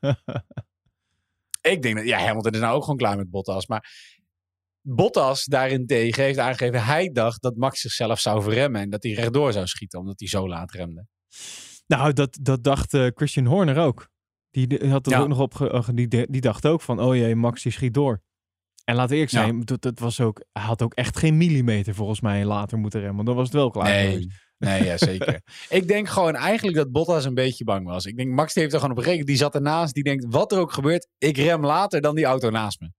Ik 1.60 1.82
denk 1.82 1.96
dat, 1.96 2.06
ja, 2.06 2.18
Hamilton 2.18 2.52
is 2.52 2.60
nou 2.60 2.74
ook 2.74 2.82
gewoon 2.82 2.98
klaar 2.98 3.16
met 3.16 3.30
Bottas. 3.30 3.66
Maar 3.66 3.90
Bottas 4.82 5.44
daarentegen 5.44 6.22
heeft 6.22 6.38
aangegeven, 6.38 6.84
hij 6.84 7.10
dacht 7.12 7.42
dat 7.42 7.56
Max 7.56 7.80
zichzelf 7.80 8.20
zou 8.20 8.42
verremmen 8.42 8.80
en 8.80 8.90
dat 8.90 9.02
hij 9.02 9.12
rechtdoor 9.12 9.52
zou 9.52 9.66
schieten, 9.66 9.98
omdat 9.98 10.18
hij 10.20 10.28
zo 10.28 10.48
laat 10.48 10.70
remde. 10.72 11.06
Nou, 11.86 12.12
dat, 12.12 12.38
dat 12.42 12.64
dacht 12.64 12.94
eh, 12.94 13.06
Christian 13.14 13.46
Horner 13.46 13.78
ook. 13.78 14.08
Die, 14.50 14.88
had 14.88 15.06
er 15.06 15.12
Ja. 15.12 15.18
ook 15.18 15.28
nog 15.28 15.38
op. 15.38 15.54
ge- 15.54 15.70
eh, 15.70 15.88
die, 15.94 16.08
die 16.30 16.40
dacht 16.40 16.66
ook 16.66 16.80
van: 16.80 17.00
oh 17.00 17.14
jee, 17.16 17.34
Max 17.36 17.62
die 17.62 17.72
schiet 17.72 17.94
door. 17.94 18.22
En 18.84 18.94
laten 18.94 19.10
we 19.10 19.14
eerlijk 19.16 19.34
Ja. 19.34 19.42
zijn, 19.42 19.60
dat, 19.60 19.82
dat 19.82 19.98
was 19.98 20.20
ook, 20.20 20.44
hij 20.52 20.62
had 20.62 20.82
ook 20.82 20.94
echt 20.94 21.18
geen 21.18 21.36
millimeter 21.36 21.94
volgens 21.94 22.20
mij 22.20 22.44
later 22.44 22.78
moeten 22.78 23.00
remmen. 23.00 23.24
Dan 23.24 23.34
was 23.34 23.44
het 23.44 23.54
wel 23.54 23.70
klaar. 23.70 23.88
Nee, 23.88 24.26
nee 24.60 24.84
ja, 24.84 24.96
zeker. 24.96 25.40
ik 25.68 25.88
denk 25.88 26.08
gewoon 26.08 26.34
eigenlijk 26.34 26.76
dat 26.76 26.90
Bottas 26.90 27.24
een 27.24 27.34
beetje 27.34 27.64
bang 27.64 27.86
was. 27.86 28.06
Ik 28.06 28.16
denk, 28.16 28.30
Max 28.30 28.52
die 28.52 28.62
heeft 28.62 28.74
er 28.74 28.80
gewoon 28.80 28.96
op 28.96 29.02
gerekend. 29.02 29.26
Die 29.26 29.36
zat 29.36 29.54
ernaast. 29.54 29.94
Die 29.94 30.02
denkt, 30.02 30.26
wat 30.28 30.52
er 30.52 30.58
ook 30.58 30.72
gebeurt, 30.72 31.08
ik 31.18 31.36
rem 31.36 31.64
later 31.64 32.00
dan 32.00 32.14
die 32.14 32.24
auto 32.24 32.50
naast 32.50 32.80
me. 32.80 32.90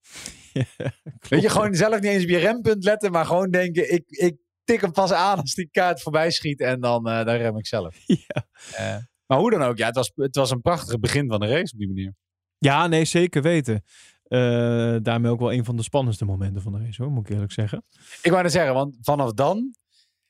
Weet 1.29 1.41
je, 1.41 1.49
gewoon 1.49 1.73
zelf 1.73 1.93
niet 1.93 2.11
eens 2.11 2.23
op 2.23 2.29
je 2.29 2.37
rempunt 2.37 2.83
letten. 2.83 3.11
Maar 3.11 3.25
gewoon 3.25 3.49
denken, 3.49 3.93
ik, 3.93 4.03
ik 4.07 4.35
tik 4.63 4.81
hem 4.81 4.91
pas 4.91 5.11
aan 5.11 5.39
als 5.39 5.53
die 5.53 5.69
kaart 5.71 6.01
voorbij 6.01 6.31
schiet. 6.31 6.61
En 6.61 6.79
dan, 6.79 7.07
eh, 7.07 7.25
dan 7.25 7.35
rem 7.35 7.57
ik 7.57 7.67
zelf. 7.67 7.95
Ja. 8.05 8.45
Eh, 8.75 8.97
maar 9.25 9.39
hoe 9.39 9.51
dan 9.51 9.61
ook, 9.61 9.77
ja, 9.77 9.85
het 9.85 9.95
was, 9.95 10.11
het 10.15 10.35
was 10.35 10.51
een 10.51 10.61
prachtig 10.61 10.99
begin 10.99 11.27
van 11.29 11.39
de 11.39 11.47
race 11.47 11.73
op 11.73 11.79
die 11.79 11.87
manier. 11.87 12.13
Ja, 12.57 12.87
nee, 12.87 13.05
zeker 13.05 13.41
weten. 13.41 13.83
Eh, 14.23 14.95
daarmee 15.01 15.31
ook 15.31 15.39
wel 15.39 15.53
een 15.53 15.65
van 15.65 15.75
de 15.75 15.83
spannendste 15.83 16.25
momenten 16.25 16.61
van 16.61 16.71
de 16.71 16.79
race, 16.79 17.03
hoor, 17.03 17.11
moet 17.11 17.25
ik 17.25 17.33
eerlijk 17.33 17.51
zeggen. 17.51 17.83
Ik 18.21 18.31
wou 18.31 18.43
net 18.43 18.51
zeggen, 18.51 18.73
want 18.73 18.97
vanaf 19.01 19.31
dan... 19.33 19.75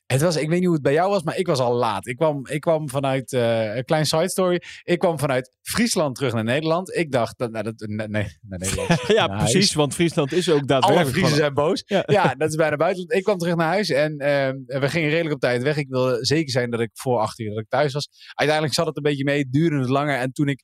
Het 0.06 0.20
was, 0.20 0.36
ik 0.36 0.48
weet 0.48 0.56
niet 0.58 0.64
hoe 0.64 0.74
het 0.74 0.82
bij 0.82 0.92
jou 0.92 1.10
was, 1.10 1.22
maar 1.22 1.36
ik 1.38 1.46
was 1.46 1.58
al 1.58 1.74
laat. 1.74 2.06
Ik 2.06 2.16
kwam, 2.16 2.46
ik 2.46 2.60
kwam 2.60 2.88
vanuit, 2.88 3.32
eh, 3.32 3.76
een 3.76 3.84
klein 3.84 4.06
side 4.06 4.28
story. 4.30 4.62
Ik 4.82 4.98
kwam 4.98 5.18
vanuit 5.18 5.56
Friesland 5.62 6.14
terug 6.14 6.32
naar 6.32 6.44
Nederland. 6.44 6.94
Ik 6.94 7.12
dacht, 7.12 7.38
dat, 7.38 7.50
nou, 7.50 7.64
dat, 7.64 7.74
nee, 7.88 8.08
naar 8.08 8.58
Nederland. 8.58 8.88
ja, 9.06 9.26
Naar 9.26 9.36
precies, 9.36 9.52
huis. 9.54 9.74
want 9.74 9.94
Friesland 9.94 10.32
is 10.32 10.48
ook 10.48 10.56
Alle 10.56 10.66
daadwerkelijk... 10.66 11.10
Friesen 11.10 11.28
gewoon- 11.28 11.42
zijn 11.42 11.54
boos. 11.54 11.82
Ja. 11.86 12.02
Ja. 12.06 12.34
dat 12.34 12.48
is 12.48 12.54
bijna 12.56 12.76
buitenland. 12.76 13.12
Ik 13.12 13.22
kwam 13.22 13.38
terug 13.38 13.54
naar 13.54 13.66
huis 13.68 13.88
en 13.90 14.18
eh, 14.18 14.80
we 14.80 14.88
gingen 14.88 15.08
redelijk 15.10 15.34
op 15.34 15.40
tijd 15.40 15.62
weg. 15.62 15.76
Ik 15.76 15.88
wilde 15.88 16.24
zeker 16.24 16.50
zijn 16.50 16.70
dat 16.70 16.80
ik 16.80 16.90
voor 16.92 17.18
acht 17.18 17.38
uur 17.38 17.48
dat 17.50 17.58
ik 17.58 17.68
thuis 17.68 17.92
was. 17.92 18.08
Uiteindelijk 18.34 18.76
zat 18.76 18.86
het 18.86 18.96
een 18.96 19.02
beetje 19.02 19.24
mee, 19.24 19.48
duurde 19.50 19.78
het 19.78 19.88
langer. 19.88 20.18
En 20.18 20.32
toen 20.32 20.48
ik 20.48 20.62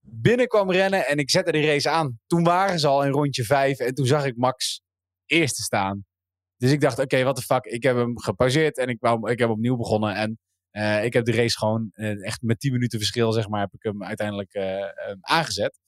binnenkwam 0.00 0.70
rennen 0.72 1.06
en 1.06 1.16
ik 1.18 1.30
zette 1.30 1.52
de 1.52 1.66
race 1.66 1.88
aan, 1.90 2.18
toen 2.26 2.44
waren 2.44 2.78
ze 2.78 2.86
al 2.86 3.04
in 3.04 3.10
rondje 3.10 3.44
vijf. 3.44 3.78
En 3.78 3.94
toen 3.94 4.06
zag 4.06 4.24
ik 4.24 4.36
Max 4.36 4.82
eerste 5.26 5.62
staan. 5.62 6.04
Dus 6.62 6.70
ik 6.70 6.80
dacht, 6.80 6.98
oké, 6.98 7.22
wat 7.22 7.36
de 7.36 7.42
fuck. 7.42 7.64
Ik 7.64 7.82
heb 7.82 7.96
hem 7.96 8.18
gepauzeerd 8.18 8.78
en 8.78 8.88
ik, 8.88 8.96
wou, 9.00 9.30
ik 9.30 9.38
heb 9.38 9.50
opnieuw 9.50 9.76
begonnen. 9.76 10.14
En 10.14 10.38
eh, 10.70 11.04
ik 11.04 11.12
heb 11.12 11.24
de 11.24 11.32
race 11.32 11.58
gewoon 11.58 11.90
eh, 11.92 12.24
echt 12.24 12.42
met 12.42 12.60
10 12.60 12.72
minuten 12.72 12.98
verschil, 12.98 13.32
zeg 13.32 13.48
maar, 13.48 13.60
heb 13.60 13.72
ik 13.72 13.82
hem 13.82 14.04
uiteindelijk 14.04 14.52
eh, 14.52 14.88
aangezet. 15.20 15.78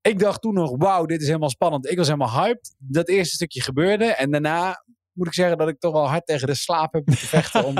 Ik 0.00 0.18
dacht 0.18 0.40
toen 0.42 0.54
nog, 0.54 0.76
wauw, 0.76 1.04
dit 1.04 1.20
is 1.20 1.26
helemaal 1.26 1.50
spannend. 1.50 1.90
Ik 1.90 1.96
was 1.96 2.06
helemaal 2.06 2.44
hyped. 2.44 2.74
Dat 2.78 3.08
eerste 3.08 3.34
stukje 3.34 3.62
gebeurde. 3.62 4.04
En 4.04 4.30
daarna 4.30 4.84
moet 5.12 5.26
ik 5.26 5.34
zeggen 5.34 5.58
dat 5.58 5.68
ik 5.68 5.78
toch 5.78 5.92
wel 5.92 6.08
hard 6.08 6.26
tegen 6.26 6.46
de 6.46 6.54
slaap 6.54 6.92
heb 6.92 7.06
moeten 7.06 7.26
vechten 7.26 7.64
om 7.64 7.74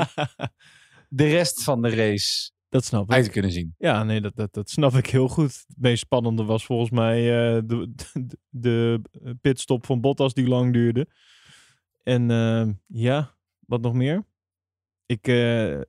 de 1.21 1.27
rest 1.27 1.63
van 1.63 1.81
de 1.81 1.89
race 1.89 2.51
dat 2.69 2.85
snap 2.85 3.03
ik. 3.03 3.11
uit 3.11 3.25
te 3.25 3.31
kunnen 3.31 3.51
zien. 3.51 3.75
Ja, 3.77 4.03
nee, 4.03 4.21
dat, 4.21 4.35
dat, 4.35 4.53
dat 4.53 4.69
snap 4.69 4.93
ik 4.93 5.05
heel 5.05 5.27
goed. 5.27 5.65
Het 5.67 5.77
meest 5.77 6.01
spannende 6.01 6.43
was 6.43 6.65
volgens 6.65 6.89
mij 6.89 7.21
de, 7.65 7.93
de, 8.49 9.01
de 9.19 9.35
pitstop 9.41 9.85
van 9.85 10.01
Bottas 10.01 10.33
die 10.33 10.47
lang 10.47 10.73
duurde. 10.73 11.07
En 12.03 12.31
eh, 12.31 12.67
ja, 12.87 13.35
wat 13.59 13.81
nog 13.81 13.93
meer? 13.93 14.27
Ik, 15.05 15.27
eh, 15.27 15.75
eh, 15.75 15.81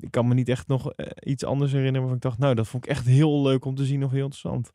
ik 0.00 0.10
kan 0.10 0.28
me 0.28 0.34
niet 0.34 0.48
echt 0.48 0.66
nog 0.66 0.92
eh, 0.92 1.06
iets 1.32 1.44
anders 1.44 1.70
herinneren 1.72 2.00
waarvan 2.00 2.16
ik 2.16 2.22
dacht, 2.22 2.38
nou, 2.38 2.54
dat 2.54 2.68
vond 2.68 2.84
ik 2.84 2.90
echt 2.90 3.06
heel 3.06 3.42
leuk 3.42 3.64
om 3.64 3.74
te 3.74 3.84
zien 3.84 4.04
of 4.04 4.10
heel 4.10 4.20
interessant. 4.20 4.70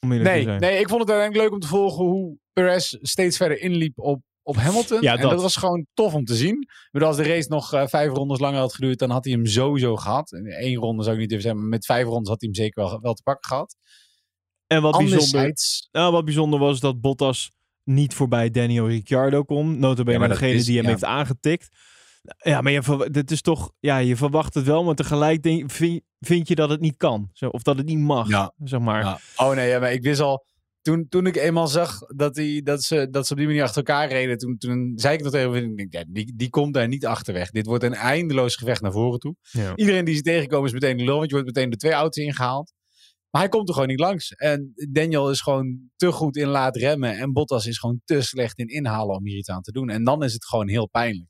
Om 0.00 0.08
Nee, 0.08 0.42
zijn. 0.42 0.60
nee, 0.60 0.78
ik 0.80 0.88
vond 0.88 1.00
het 1.00 1.10
uiteindelijk 1.10 1.44
leuk 1.44 1.52
om 1.52 1.60
te 1.60 1.66
volgen 1.66 2.04
hoe 2.04 2.36
Perez 2.52 2.96
steeds 3.00 3.36
verder 3.36 3.60
inliep 3.60 3.98
op, 3.98 4.22
op 4.42 4.56
Hamilton. 4.56 5.00
Ja, 5.02 5.14
en 5.14 5.20
dat. 5.20 5.30
dat 5.30 5.42
was 5.42 5.56
gewoon 5.56 5.86
tof 5.94 6.14
om 6.14 6.24
te 6.24 6.34
zien. 6.34 6.68
Bedoel, 6.90 7.08
als 7.08 7.16
de 7.16 7.22
race 7.22 7.48
nog 7.48 7.68
vijf 7.68 8.12
rondes 8.12 8.38
langer 8.38 8.58
had 8.60 8.74
geduurd, 8.74 8.98
dan 8.98 9.10
had 9.10 9.24
hij 9.24 9.32
hem 9.32 9.46
sowieso 9.46 9.96
gehad. 9.96 10.32
En 10.32 10.46
één 10.46 10.76
ronde 10.76 11.02
zou 11.02 11.14
ik 11.14 11.20
niet 11.20 11.30
even 11.30 11.42
zeggen, 11.42 11.60
maar 11.60 11.70
met 11.70 11.86
vijf 11.86 12.04
rondes 12.06 12.28
had 12.28 12.40
hij 12.40 12.50
hem 12.52 12.62
zeker 12.64 12.84
wel, 12.84 13.00
wel 13.00 13.14
te 13.14 13.22
pakken 13.22 13.50
gehad. 13.50 13.76
En 14.66 14.82
wat 14.82 14.98
bijzonder, 14.98 15.52
nou, 15.92 16.12
wat 16.12 16.24
bijzonder 16.24 16.58
was 16.60 16.80
dat 16.80 17.00
Bottas 17.00 17.50
niet 17.88 18.14
voorbij 18.14 18.50
Daniel 18.50 18.88
Ricciardo 18.88 19.42
kon. 19.44 19.78
Notabene 19.78 20.18
Ja, 20.18 20.28
degene 20.28 20.52
is- 20.54 20.64
die 20.64 20.74
hem 20.76 20.84
ja. 20.84 20.90
heeft 20.90 21.04
aangetikt. 21.04 21.68
Ja, 22.42 22.60
maar 22.60 22.72
je, 22.72 23.08
dit 23.10 23.30
is 23.30 23.40
toch, 23.42 23.72
ja, 23.78 23.98
je 23.98 24.16
verwacht 24.16 24.54
het 24.54 24.64
wel, 24.64 24.84
maar 24.84 24.94
tegelijk 24.94 25.42
denk, 25.42 25.70
vind, 25.70 26.00
vind 26.20 26.48
je 26.48 26.54
dat 26.54 26.70
het 26.70 26.80
niet 26.80 26.96
kan. 26.96 27.30
Zo, 27.32 27.48
of 27.48 27.62
dat 27.62 27.76
het 27.76 27.86
niet 27.86 27.98
mag, 27.98 28.28
Ja. 28.28 28.52
zeg 28.64 28.80
maar. 28.80 29.02
Ja. 29.02 29.18
Oh 29.36 29.54
nee, 29.54 29.68
ja, 29.68 29.78
maar 29.78 29.92
ik 29.92 30.02
wist 30.02 30.20
al. 30.20 30.44
Toen, 30.82 31.06
toen 31.08 31.26
ik 31.26 31.36
eenmaal 31.36 31.66
zag 31.68 31.98
dat, 32.00 32.34
die, 32.34 32.62
dat, 32.62 32.82
ze, 32.82 33.08
dat 33.10 33.26
ze 33.26 33.32
op 33.32 33.38
die 33.38 33.46
manier 33.46 33.62
achter 33.62 33.76
elkaar 33.76 34.08
reden, 34.08 34.38
toen, 34.38 34.56
toen 34.58 34.92
zei 34.96 35.16
ik 35.16 35.22
dat 35.22 35.34
ik 35.34 35.86
ja, 35.90 36.04
die, 36.08 36.32
die 36.36 36.50
komt 36.50 36.74
daar 36.74 36.88
niet 36.88 37.06
achterweg. 37.06 37.50
Dit 37.50 37.66
wordt 37.66 37.84
een 37.84 37.94
eindeloos 37.94 38.56
gevecht 38.56 38.80
naar 38.82 38.92
voren 38.92 39.18
toe. 39.18 39.36
Ja. 39.50 39.72
Iedereen 39.76 40.04
die 40.04 40.14
ze 40.14 40.22
tegenkomen 40.22 40.66
is 40.66 40.72
meteen 40.72 40.96
de 40.96 41.04
lul, 41.04 41.16
want 41.16 41.28
je 41.30 41.34
wordt 41.36 41.54
meteen 41.54 41.70
de 41.70 41.76
twee 41.76 41.92
auto's 41.92 42.24
ingehaald. 42.24 42.72
Maar 43.30 43.40
hij 43.42 43.50
komt 43.50 43.68
er 43.68 43.74
gewoon 43.74 43.88
niet 43.88 44.00
langs. 44.00 44.32
En 44.32 44.72
Daniel 44.90 45.30
is 45.30 45.40
gewoon 45.40 45.90
te 45.96 46.12
goed 46.12 46.36
in 46.36 46.48
laat 46.48 46.76
remmen. 46.76 47.18
En 47.18 47.32
Bottas 47.32 47.66
is 47.66 47.78
gewoon 47.78 48.00
te 48.04 48.20
slecht 48.20 48.58
in 48.58 48.68
inhalen 48.68 49.16
om 49.16 49.26
hier 49.26 49.36
iets 49.36 49.48
aan 49.48 49.62
te 49.62 49.72
doen. 49.72 49.90
En 49.90 50.04
dan 50.04 50.22
is 50.22 50.32
het 50.32 50.46
gewoon 50.46 50.68
heel 50.68 50.88
pijnlijk. 50.88 51.28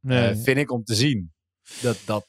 Nee. 0.00 0.30
eh, 0.30 0.36
vind 0.36 0.58
ik 0.58 0.70
om 0.70 0.84
te 0.84 0.94
zien. 0.94 1.32
Dat, 1.80 2.02
dat, 2.04 2.28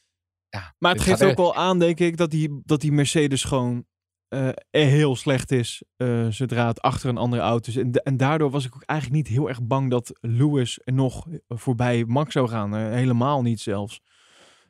ja, 0.49 0.75
maar 0.77 0.93
het 0.93 1.01
geeft 1.01 1.23
ook 1.23 1.37
wel 1.37 1.55
aan, 1.55 1.79
denk 1.79 1.99
ik, 1.99 2.17
dat 2.17 2.31
die, 2.31 2.61
dat 2.65 2.81
die 2.81 2.91
Mercedes 2.91 3.43
gewoon 3.43 3.85
eh, 4.27 4.49
heel 4.69 5.15
slecht 5.15 5.51
is 5.51 5.83
eh, 5.95 6.27
zodra 6.27 6.67
het 6.67 6.81
achter 6.81 7.09
een 7.09 7.17
andere 7.17 7.41
auto 7.41 7.69
is. 7.69 7.75
En, 7.75 7.91
en 7.91 8.17
daardoor 8.17 8.49
was 8.49 8.65
ik 8.65 8.75
ook 8.75 8.83
eigenlijk 8.83 9.23
niet 9.23 9.35
heel 9.35 9.47
erg 9.47 9.63
bang 9.63 9.89
dat 9.89 10.17
Lewis 10.21 10.79
nog 10.83 11.27
voorbij 11.47 12.05
Max 12.05 12.33
zou 12.33 12.47
gaan. 12.47 12.75
Helemaal 12.75 13.41
niet 13.41 13.59
zelfs. 13.59 14.01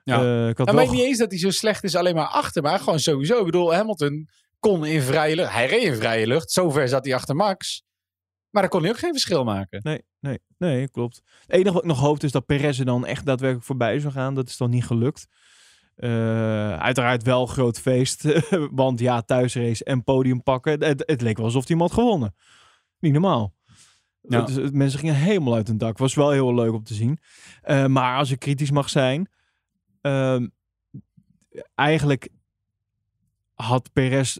Ja. 0.04 0.22
Eh, 0.22 0.50
ik 0.50 0.58
had 0.58 0.66
Nou, 0.68 0.78
wel 0.78 0.86
maar 0.86 0.96
niet 0.96 1.04
eens 1.04 1.18
dat 1.18 1.30
hij 1.30 1.40
zo 1.40 1.50
slecht 1.50 1.84
is 1.84 1.96
alleen 1.96 2.16
maar 2.16 2.28
achter, 2.28 2.62
maar 2.62 2.80
gewoon 2.80 3.00
sowieso. 3.00 3.40
Ik 3.40 3.46
bedoel, 3.46 3.74
Hamilton 3.74 4.30
kon 4.60 4.86
in 4.86 5.02
vrije 5.02 5.36
lucht. 5.36 5.52
Hij 5.52 5.68
reed 5.68 5.84
in 5.84 5.96
vrije 5.96 6.28
lucht. 6.28 6.52
Zover 6.52 6.88
zat 6.88 7.06
hij 7.06 7.14
achter 7.16 7.36
Max. 7.36 7.84
Maar 8.50 8.62
daar 8.62 8.72
kon 8.72 8.82
hij 8.82 8.90
ook 8.90 8.98
geen 8.98 9.12
verschil 9.12 9.44
maken. 9.44 9.80
Nee, 9.84 10.04
nee, 10.20 10.40
nee, 10.58 10.90
klopt. 10.90 11.22
Het 11.42 11.56
enige 11.56 11.74
wat 11.74 11.82
ik 11.82 11.88
nog 11.88 12.00
hoopte 12.00 12.26
is 12.26 12.32
dat 12.32 12.46
Perez 12.46 12.80
er 12.80 12.86
dan 12.86 13.06
echt 13.06 13.26
daadwerkelijk 13.26 13.68
voorbij 13.68 14.00
zou 14.00 14.14
gaan. 14.14 14.36
Dat 14.36 14.50
is 14.50 14.58
dan 14.58 14.70
niet 14.70 14.86
gelukt. 14.86 15.28
Eh, 15.96 16.78
uiteraard 16.78 17.24
wel 17.24 17.46
groot 17.46 17.80
feest. 17.80 18.24
want 18.72 19.00
ja, 19.00 19.22
thuisrace 19.22 19.84
en 19.84 20.04
podium 20.04 20.44
pakken. 20.44 20.84
Het, 20.84 21.04
het 21.06 21.22
leek 21.22 21.38
wel 21.38 21.46
alsof 21.46 21.68
hij 21.68 21.76
hem 21.78 21.86
had 21.86 21.94
gewonnen. 21.94 22.36
Niet 23.00 23.12
normaal. 23.12 23.54
Ja. 24.22 24.42
Dus, 24.42 24.72
mensen 24.72 25.00
gingen 25.00 25.16
helemaal 25.16 25.56
uit 25.56 25.68
hun 25.68 25.78
dak. 25.78 25.98
Was 25.98 26.14
wel 26.14 26.32
heel 26.32 26.54
leuk 26.54 26.74
om 26.74 26.84
te 26.84 26.94
zien. 26.94 27.20
Eh, 27.62 27.86
maar 27.86 28.18
als 28.18 28.32
ik 28.32 28.40
kritisch 28.40 28.72
mag 28.72 28.90
zijn. 28.90 29.30
Ehm, 30.04 30.48
eigenlijk 31.76 32.30
had 33.54 33.94
Perez 33.94 34.38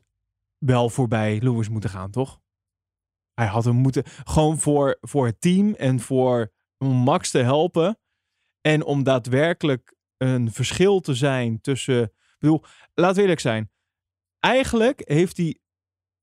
wel 0.58 0.90
voorbij 0.90 1.40
Lewis 1.42 1.70
moeten 1.70 1.90
gaan, 1.90 2.12
toch? 2.12 2.42
Hij 3.34 3.48
had 3.48 3.64
hem 3.64 3.76
moeten. 3.76 4.04
Gewoon 4.06 4.60
voor, 4.60 4.98
voor 5.02 5.26
het 5.26 5.42
team 5.42 5.74
en 5.74 6.00
voor 6.00 6.52
Max 6.78 7.32
te 7.32 7.38
helpen. 7.40 7.98
En 8.62 8.84
om 8.84 9.04
daadwerkelijk 9.04 9.96
een 10.18 10.52
verschil 10.52 11.00
te 11.00 11.14
zijn 11.14 11.62
tussen. 11.62 12.04
Ik 12.04 12.36
bedoel, 12.40 12.64
laten 12.94 13.22
eerlijk 13.22 13.40
zijn. 13.40 13.72
Eigenlijk 14.40 15.02
heeft 15.06 15.38
hij, 15.38 15.60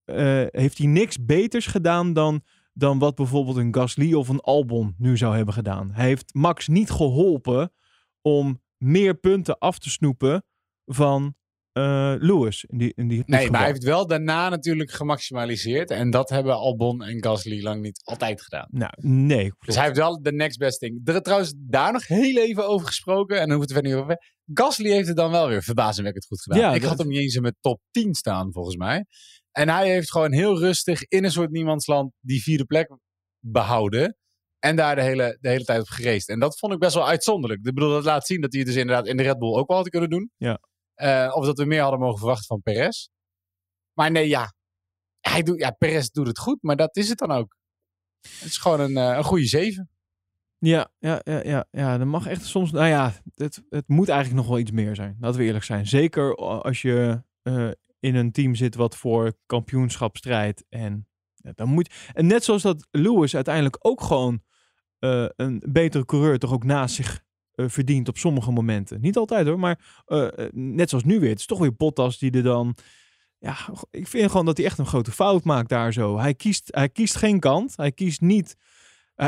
eh, 0.04 0.46
heeft 0.50 0.78
hij 0.78 0.86
niks 0.86 1.24
beters 1.24 1.66
gedaan 1.66 2.12
dan, 2.12 2.42
dan 2.72 2.98
wat 2.98 3.14
bijvoorbeeld 3.14 3.56
een 3.56 3.74
Gasly 3.74 4.14
of 4.14 4.28
een 4.28 4.40
Albon 4.40 4.94
nu 4.98 5.16
zou 5.16 5.36
hebben 5.36 5.54
gedaan. 5.54 5.90
Hij 5.92 6.06
heeft 6.06 6.34
Max 6.34 6.68
niet 6.68 6.90
geholpen 6.90 7.72
om 8.22 8.60
meer 8.84 9.14
punten 9.14 9.58
af 9.58 9.78
te 9.78 9.90
snoepen 9.90 10.44
van 10.84 11.34
eh, 11.72 12.14
Lewis. 12.18 12.64
In 12.64 12.78
die, 12.78 12.92
in 12.96 13.08
die, 13.08 13.22
Nee, 13.26 13.50
maar 13.50 13.60
hij 13.60 13.68
heeft 13.70 13.84
wel 13.84 14.06
daarna 14.06 14.48
natuurlijk 14.48 14.90
gemaximaliseerd. 14.90 15.90
En 15.90 16.10
dat 16.10 16.30
hebben 16.30 16.54
Albon 16.54 17.02
en 17.02 17.24
Gasly 17.24 17.62
lang 17.62 17.82
niet 17.82 18.00
altijd 18.04 18.42
gedaan. 18.42 18.66
Nou, 18.70 18.92
nee. 18.96 19.52
Dus 19.58 19.74
hij 19.74 19.84
heeft 19.84 19.96
wel 19.96 20.22
de 20.22 20.32
next 20.32 20.58
best 20.58 20.78
thing. 20.78 21.00
Er 21.08 21.22
trouwens 21.22 21.54
daar 21.56 21.92
nog 21.92 22.06
heel 22.06 22.36
even 22.36 22.68
over 22.68 22.86
gesproken. 22.86 23.40
En 23.40 23.48
dan 23.48 23.56
hoeft 23.56 23.68
het 23.68 23.72
verder 23.78 23.92
niet 23.92 24.02
over. 24.02 24.16
Gasly 24.54 24.90
heeft 24.90 25.08
het 25.08 25.16
dan 25.16 25.30
wel 25.30 25.48
weer 25.48 25.62
verbazingwekkend 25.62 26.26
goed 26.26 26.42
gedaan. 26.42 26.58
Ja, 26.60 26.74
ik 26.74 26.80
dat- 26.80 26.90
had 26.90 26.98
hem 26.98 27.08
niet 27.08 27.18
eens 27.18 27.34
in 27.34 27.42
mijn 27.42 27.56
top 27.60 27.80
10 27.90 28.14
staan, 28.14 28.52
volgens 28.52 28.76
mij. 28.76 29.04
En 29.50 29.68
hij 29.68 29.88
heeft 29.90 30.10
gewoon 30.10 30.32
heel 30.32 30.58
rustig 30.58 31.02
in 31.02 31.24
een 31.24 31.30
soort 31.30 31.50
niemandsland 31.50 32.12
die 32.20 32.42
vierde 32.42 32.64
plek 32.64 32.96
behouden. 33.44 34.16
En 34.60 34.76
daar 34.76 34.94
de 34.94 35.02
hele, 35.02 35.38
de 35.40 35.48
hele 35.48 35.64
tijd 35.64 35.80
op 35.80 35.88
gereest. 35.88 36.28
En 36.28 36.38
dat 36.38 36.58
vond 36.58 36.72
ik 36.72 36.78
best 36.78 36.94
wel 36.94 37.06
uitzonderlijk. 37.06 37.66
Ik 37.66 37.74
bedoel, 37.74 37.90
dat 37.90 38.04
laat 38.04 38.26
zien 38.26 38.40
dat 38.40 38.52
hij 38.52 38.60
het 38.60 38.70
dus 38.70 38.78
inderdaad 38.78 39.06
in 39.06 39.16
de 39.16 39.22
Red 39.22 39.38
Bull 39.38 39.54
ook 39.54 39.68
wel 39.68 39.76
had 39.76 39.88
kunnen 39.88 40.10
doen. 40.10 40.30
Ja. 40.36 40.58
Eh, 40.94 41.32
of 41.34 41.44
dat 41.44 41.58
we 41.58 41.64
meer 41.64 41.80
hadden 41.80 42.00
mogen 42.00 42.18
verwachten 42.18 42.46
van 42.46 42.62
Perez. 42.62 43.08
Maar 43.92 44.10
nee, 44.10 44.28
ja. 44.28 44.52
Hij 45.20 45.42
doet, 45.42 45.58
ja, 45.58 45.70
Perez 45.70 46.08
doet 46.08 46.26
het 46.26 46.38
goed, 46.38 46.62
maar 46.62 46.76
dat 46.76 46.96
is 46.96 47.08
het 47.08 47.18
dan 47.18 47.30
ook. 47.30 47.56
Het 48.20 48.48
is 48.48 48.58
gewoon 48.58 48.80
een, 48.80 48.96
eh, 48.96 49.16
een 49.16 49.24
goede 49.24 49.46
zeven. 49.46 49.90
Ja, 50.58 50.90
ja, 50.98 51.20
ja, 51.24 51.42
ja, 51.42 51.66
ja, 51.70 51.98
er 51.98 52.06
mag 52.06 52.26
echt 52.26 52.44
soms. 52.44 52.70
Nou 52.70 52.86
ja, 52.86 53.12
het, 53.34 53.62
het 53.68 53.88
moet 53.88 54.08
eigenlijk 54.08 54.40
nog 54.40 54.48
wel 54.48 54.58
iets 54.58 54.70
meer 54.70 54.94
zijn. 54.94 55.16
Laten 55.20 55.38
we 55.38 55.46
eerlijk 55.46 55.64
zijn. 55.64 55.86
Zeker 55.86 56.36
als 56.36 56.82
je 56.82 57.22
eh, 57.42 57.70
in 58.00 58.14
een 58.14 58.32
team 58.32 58.54
zit 58.54 58.74
wat 58.74 58.96
voor 58.96 59.32
kampioenschap 59.46 60.16
strijdt. 60.16 60.64
En, 60.68 61.08
ja, 61.34 61.52
dan 61.54 61.68
moet, 61.68 61.94
en 62.12 62.26
net 62.26 62.44
zoals 62.44 62.62
dat 62.62 62.86
Lewis 62.90 63.34
uiteindelijk 63.34 63.76
ook 63.80 64.02
gewoon 64.02 64.42
eh, 65.00 65.24
een 65.36 65.62
betere 65.68 66.04
coureur 66.04 66.38
toch 66.38 66.52
ook 66.52 66.64
naast 66.64 66.94
zich 66.94 67.22
eh, 67.54 67.64
verdient 67.68 68.08
op 68.08 68.18
sommige 68.18 68.50
momenten. 68.50 69.00
Niet 69.00 69.16
altijd 69.16 69.46
hoor, 69.46 69.58
maar 69.58 70.02
eh, 70.06 70.28
net 70.52 70.88
zoals 70.88 71.04
nu 71.04 71.20
weer. 71.20 71.30
Het 71.30 71.38
is 71.38 71.46
toch 71.46 71.58
weer 71.58 71.74
Bottas 71.74 72.18
die 72.18 72.30
er 72.30 72.42
dan... 72.42 72.76
Ja, 73.38 73.56
ik 73.90 74.08
vind 74.08 74.30
gewoon 74.30 74.46
dat 74.46 74.56
hij 74.56 74.66
echt 74.66 74.78
een 74.78 74.86
grote 74.86 75.12
fout 75.12 75.44
maakt 75.44 75.68
daar 75.68 75.92
zo. 75.92 76.18
Hij 76.18 76.34
kiest, 76.34 76.68
hij 76.70 76.88
kiest 76.88 77.16
geen 77.16 77.40
kant. 77.40 77.76
Hij 77.76 77.92
kiest 77.92 78.20
niet... 78.20 78.56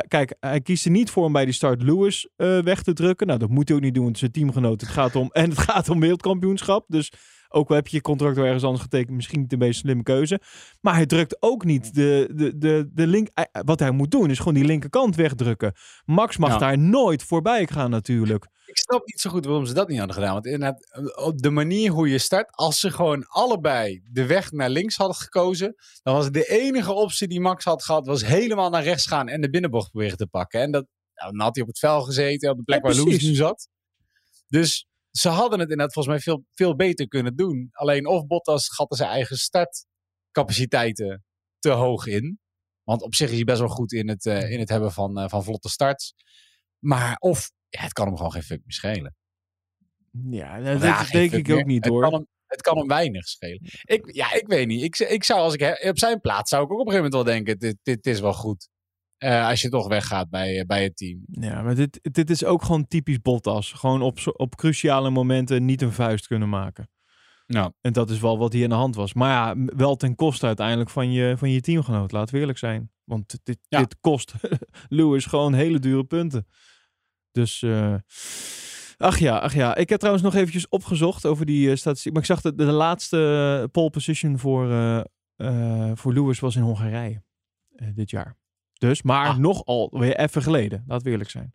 kijk, 0.09 0.35
hij 0.41 0.61
kiest 0.61 0.85
er 0.85 0.91
niet 0.91 1.11
voor 1.11 1.25
om 1.25 1.33
bij 1.33 1.45
die 1.45 1.55
start 1.55 1.83
Lewis 1.83 2.29
weg 2.37 2.83
te 2.83 2.93
drukken. 2.93 3.27
Nou, 3.27 3.39
dat 3.39 3.49
moet 3.49 3.69
hij 3.69 3.77
ook 3.77 3.83
niet 3.83 3.95
doen, 3.95 4.05
want 4.05 4.19
zijn 4.19 4.31
teamgenoot. 4.31 4.81
Het 4.81 4.91
gaat 4.91 5.17
om, 5.17 5.31
en 5.33 5.51
het 5.51 5.59
gaat 5.59 5.89
om 5.89 6.01
wereldkampioenschap. 6.01 6.85
Dus 6.89 7.13
ook 7.53 7.69
al 7.69 7.75
heb 7.75 7.87
je 7.89 7.97
je 7.97 8.03
contract 8.03 8.37
wel 8.37 8.45
ergens 8.45 8.63
anders 8.65 8.83
getekend, 8.83 9.17
misschien 9.17 9.41
niet 9.41 9.51
de 9.51 9.57
meest 9.57 9.81
slimme 9.81 10.03
keuze. 10.03 10.41
Maar 10.81 10.95
hij 10.95 11.07
drukt 11.07 11.37
ook 11.43 11.65
niet 11.65 11.95
de, 11.95 12.31
de, 12.35 12.59
de, 12.59 12.91
de 12.93 13.07
link. 13.07 13.29
Wat 13.65 13.79
hij 13.79 13.91
moet 13.91 14.11
doen 14.11 14.31
is 14.31 14.39
gewoon 14.39 14.55
die 14.55 14.65
linkerkant 14.65 15.17
wegdrukken. 15.17 15.73
Max 16.05 16.37
mag 16.37 16.51
Ja. 16.53 16.59
daar 16.59 16.79
nooit 16.79 17.23
voorbij 17.23 17.67
gaan 17.67 17.91
natuurlijk. 17.91 18.51
Ik 18.67 18.79
snap 18.79 19.07
niet 19.07 19.21
zo 19.21 19.31
goed 19.31 19.45
waarom 19.45 19.67
ze 19.67 19.75
dat 19.75 19.89
niet 19.89 19.99
hadden 19.99 20.17
gedaan. 20.17 20.33
Want 20.33 20.45
inderdaad, 20.47 20.87
eh, 20.91 21.25
op 21.27 21.39
de 21.43 21.51
manier 21.51 21.91
hoe 21.91 22.09
je 22.09 22.19
start, 22.19 22.51
als 22.57 22.81
ze 22.81 22.91
gewoon 22.91 23.27
allebei 23.27 24.03
de 24.11 24.27
weg 24.27 24.53
naar 24.53 24.71
links 24.71 24.97
hadden 24.97 25.17
gekozen, 25.17 25.75
dan 26.03 26.15
was 26.15 26.31
de 26.31 26.45
enige 26.45 26.93
optie 26.93 27.29
die 27.29 27.41
Max 27.41 27.65
had 27.65 27.85
gehad, 27.85 28.07
was 28.07 28.25
helemaal 28.27 28.71
naar 28.71 28.83
rechts 28.83 29.07
gaan 29.07 29.29
en 29.29 29.41
de 29.41 29.51
binnenbocht 29.51 29.91
proberen 29.91 30.17
te 30.17 30.27
pakken. 30.27 30.61
En 30.61 30.71
dat, 30.71 30.87
nou, 31.15 31.31
dan 31.31 31.41
had 31.41 31.55
hij 31.55 31.63
op 31.65 31.69
het 31.71 31.79
vel 31.79 32.01
gezeten, 32.03 32.51
op 32.51 32.57
de 32.57 32.63
plek 32.63 32.79
Ja, 32.79 32.85
waar 32.85 32.95
Lewis 32.95 33.09
precies. 33.11 33.29
nu 33.29 33.35
zat. 33.35 33.69
Dus 34.49 34.87
ze 35.13 35.29
hadden 35.29 35.59
het 35.59 35.71
inderdaad 35.71 35.93
volgens 35.93 36.15
mij 36.15 36.23
veel, 36.23 36.45
veel 36.55 36.77
beter 36.77 37.09
kunnen 37.09 37.37
doen. 37.37 37.69
Alleen 37.73 38.07
of 38.07 38.27
Bottas 38.27 38.65
schatte 38.65 38.97
zijn 38.97 39.11
eigen 39.11 39.37
startcapaciteiten 39.37 41.25
te 41.59 41.71
hoog 41.71 42.07
in. 42.07 42.39
Want 42.83 43.03
op 43.03 43.15
zich 43.15 43.29
is 43.31 43.35
hij 43.37 43.45
best 43.45 43.59
wel 43.59 43.69
goed 43.69 43.93
in 43.93 44.09
het, 44.09 44.27
eh, 44.27 44.51
in 44.51 44.59
het 44.59 44.69
hebben 44.69 44.93
van, 44.93 45.19
eh, 45.19 45.29
van 45.29 45.45
vlotte 45.45 45.69
starts. 45.69 46.15
Maar 46.79 47.17
of 47.19 47.51
ja, 47.69 47.81
het 47.83 47.93
kan 47.93 48.07
hem 48.07 48.17
gewoon 48.17 48.33
geen 48.33 48.43
fuck 48.43 48.61
meer 48.65 48.73
schelen. 48.75 49.15
Ja, 50.31 50.61
dat 50.61 50.83
Ja, 50.83 50.99
dat 50.99 51.07
geen 51.07 51.21
denk 51.21 51.33
ik 51.33 51.47
meer. 51.47 51.57
ook 51.59 51.65
niet 51.65 51.85
het 51.85 51.93
hoor. 51.93 52.03
Kan 52.03 52.13
hem, 52.13 52.27
het 52.47 52.63
kan 52.63 52.79
hem 52.79 52.89
weinig 52.89 53.25
schelen. 53.29 53.61
Ik, 53.83 54.15
ja, 54.15 54.33
ik 54.33 54.47
weet 54.47 54.67
niet. 54.67 54.83
Ik, 54.83 54.99
ik 54.99 55.25
zou 55.25 55.41
als 55.41 55.55
ik 55.55 55.89
op 55.89 55.99
zijn 55.99 56.21
plaats 56.21 56.51
zou 56.51 56.65
ik 56.65 56.71
ook 56.73 56.81
op 56.81 56.87
een 56.87 56.93
gegeven 56.93 57.11
moment 57.11 57.29
wel 57.29 57.35
denken: 57.37 57.59
dit, 57.59 57.77
dit 57.83 58.07
is 58.15 58.21
wel 58.21 58.33
goed. 58.35 58.69
Eh, 59.23 59.47
als 59.49 59.63
je 59.63 59.69
toch 59.69 59.89
weggaat 59.89 60.31
bij, 60.31 60.59
eh, 60.59 60.67
bij 60.67 60.83
het 60.83 60.97
team. 60.97 61.21
Ja, 61.27 61.63
maar 61.63 61.75
dit, 61.75 61.99
dit 62.03 62.31
is 62.31 62.45
ook 62.45 62.63
gewoon 62.63 62.87
typisch 62.87 63.21
Bottas. 63.21 63.73
Gewoon 63.73 64.03
op, 64.03 64.19
op 64.37 64.57
cruciale 64.57 65.11
momenten 65.11 65.65
niet 65.65 65.83
een 65.83 65.93
vuist 65.93 66.27
kunnen 66.27 66.49
maken. 66.49 66.91
Nou, 67.47 67.73
En 67.81 67.93
dat 67.93 68.11
is 68.11 68.21
wel 68.21 68.39
wat 68.39 68.53
hier 68.53 68.65
aan 68.65 68.71
de 68.71 68.75
hand 68.75 68.95
was. 68.95 69.13
Maar 69.15 69.31
ja, 69.31 69.65
wel 69.77 69.97
ten 69.97 70.15
koste 70.15 70.47
uiteindelijk 70.47 70.91
van 70.91 71.13
je, 71.13 71.35
van 71.37 71.51
je 71.51 71.61
teamgenoot. 71.61 72.13
Laten 72.13 72.35
we 72.35 72.41
eerlijk 72.41 72.59
zijn. 72.59 72.91
Want 73.05 73.39
dit, 73.43 73.59
Ja. 73.69 73.79
dit 73.79 73.97
kost 74.01 74.35
Lewis 74.89 75.27
gewoon 75.27 75.55
hele 75.55 75.79
dure 75.79 76.05
punten. 76.05 76.47
Dus, 77.33 77.63
eh, 77.63 77.95
ach 78.97 79.19
ja, 79.19 79.39
ach 79.39 79.55
ja. 79.55 79.75
Ik 79.77 79.89
heb 79.89 79.99
trouwens 79.99 80.25
nog 80.25 80.35
eventjes 80.35 80.69
opgezocht 80.69 81.27
over 81.27 81.47
die 81.47 81.77
statistiek. 81.77 82.13
Maar 82.13 82.23
ik 82.23 82.29
zag 82.29 82.41
dat 82.41 82.59
de, 82.59 82.65
de 82.65 82.71
laatste 82.73 83.69
pole 83.73 83.91
position 83.91 84.39
voor, 84.39 84.67
voor 85.95 86.13
Lewis 86.13 86.41
was 86.41 86.57
in 86.57 86.63
Hongarije 86.63 87.23
dit 87.95 88.11
jaar. 88.11 88.41
Dus, 88.83 89.03
maar 89.03 89.29
Ah. 89.29 89.37
nogal 89.37 89.91
weer 89.99 90.17
even 90.17 90.43
geleden. 90.43 90.85
Laten 90.87 91.05
we 91.05 91.11
eerlijk 91.11 91.31
zijn. 91.31 91.55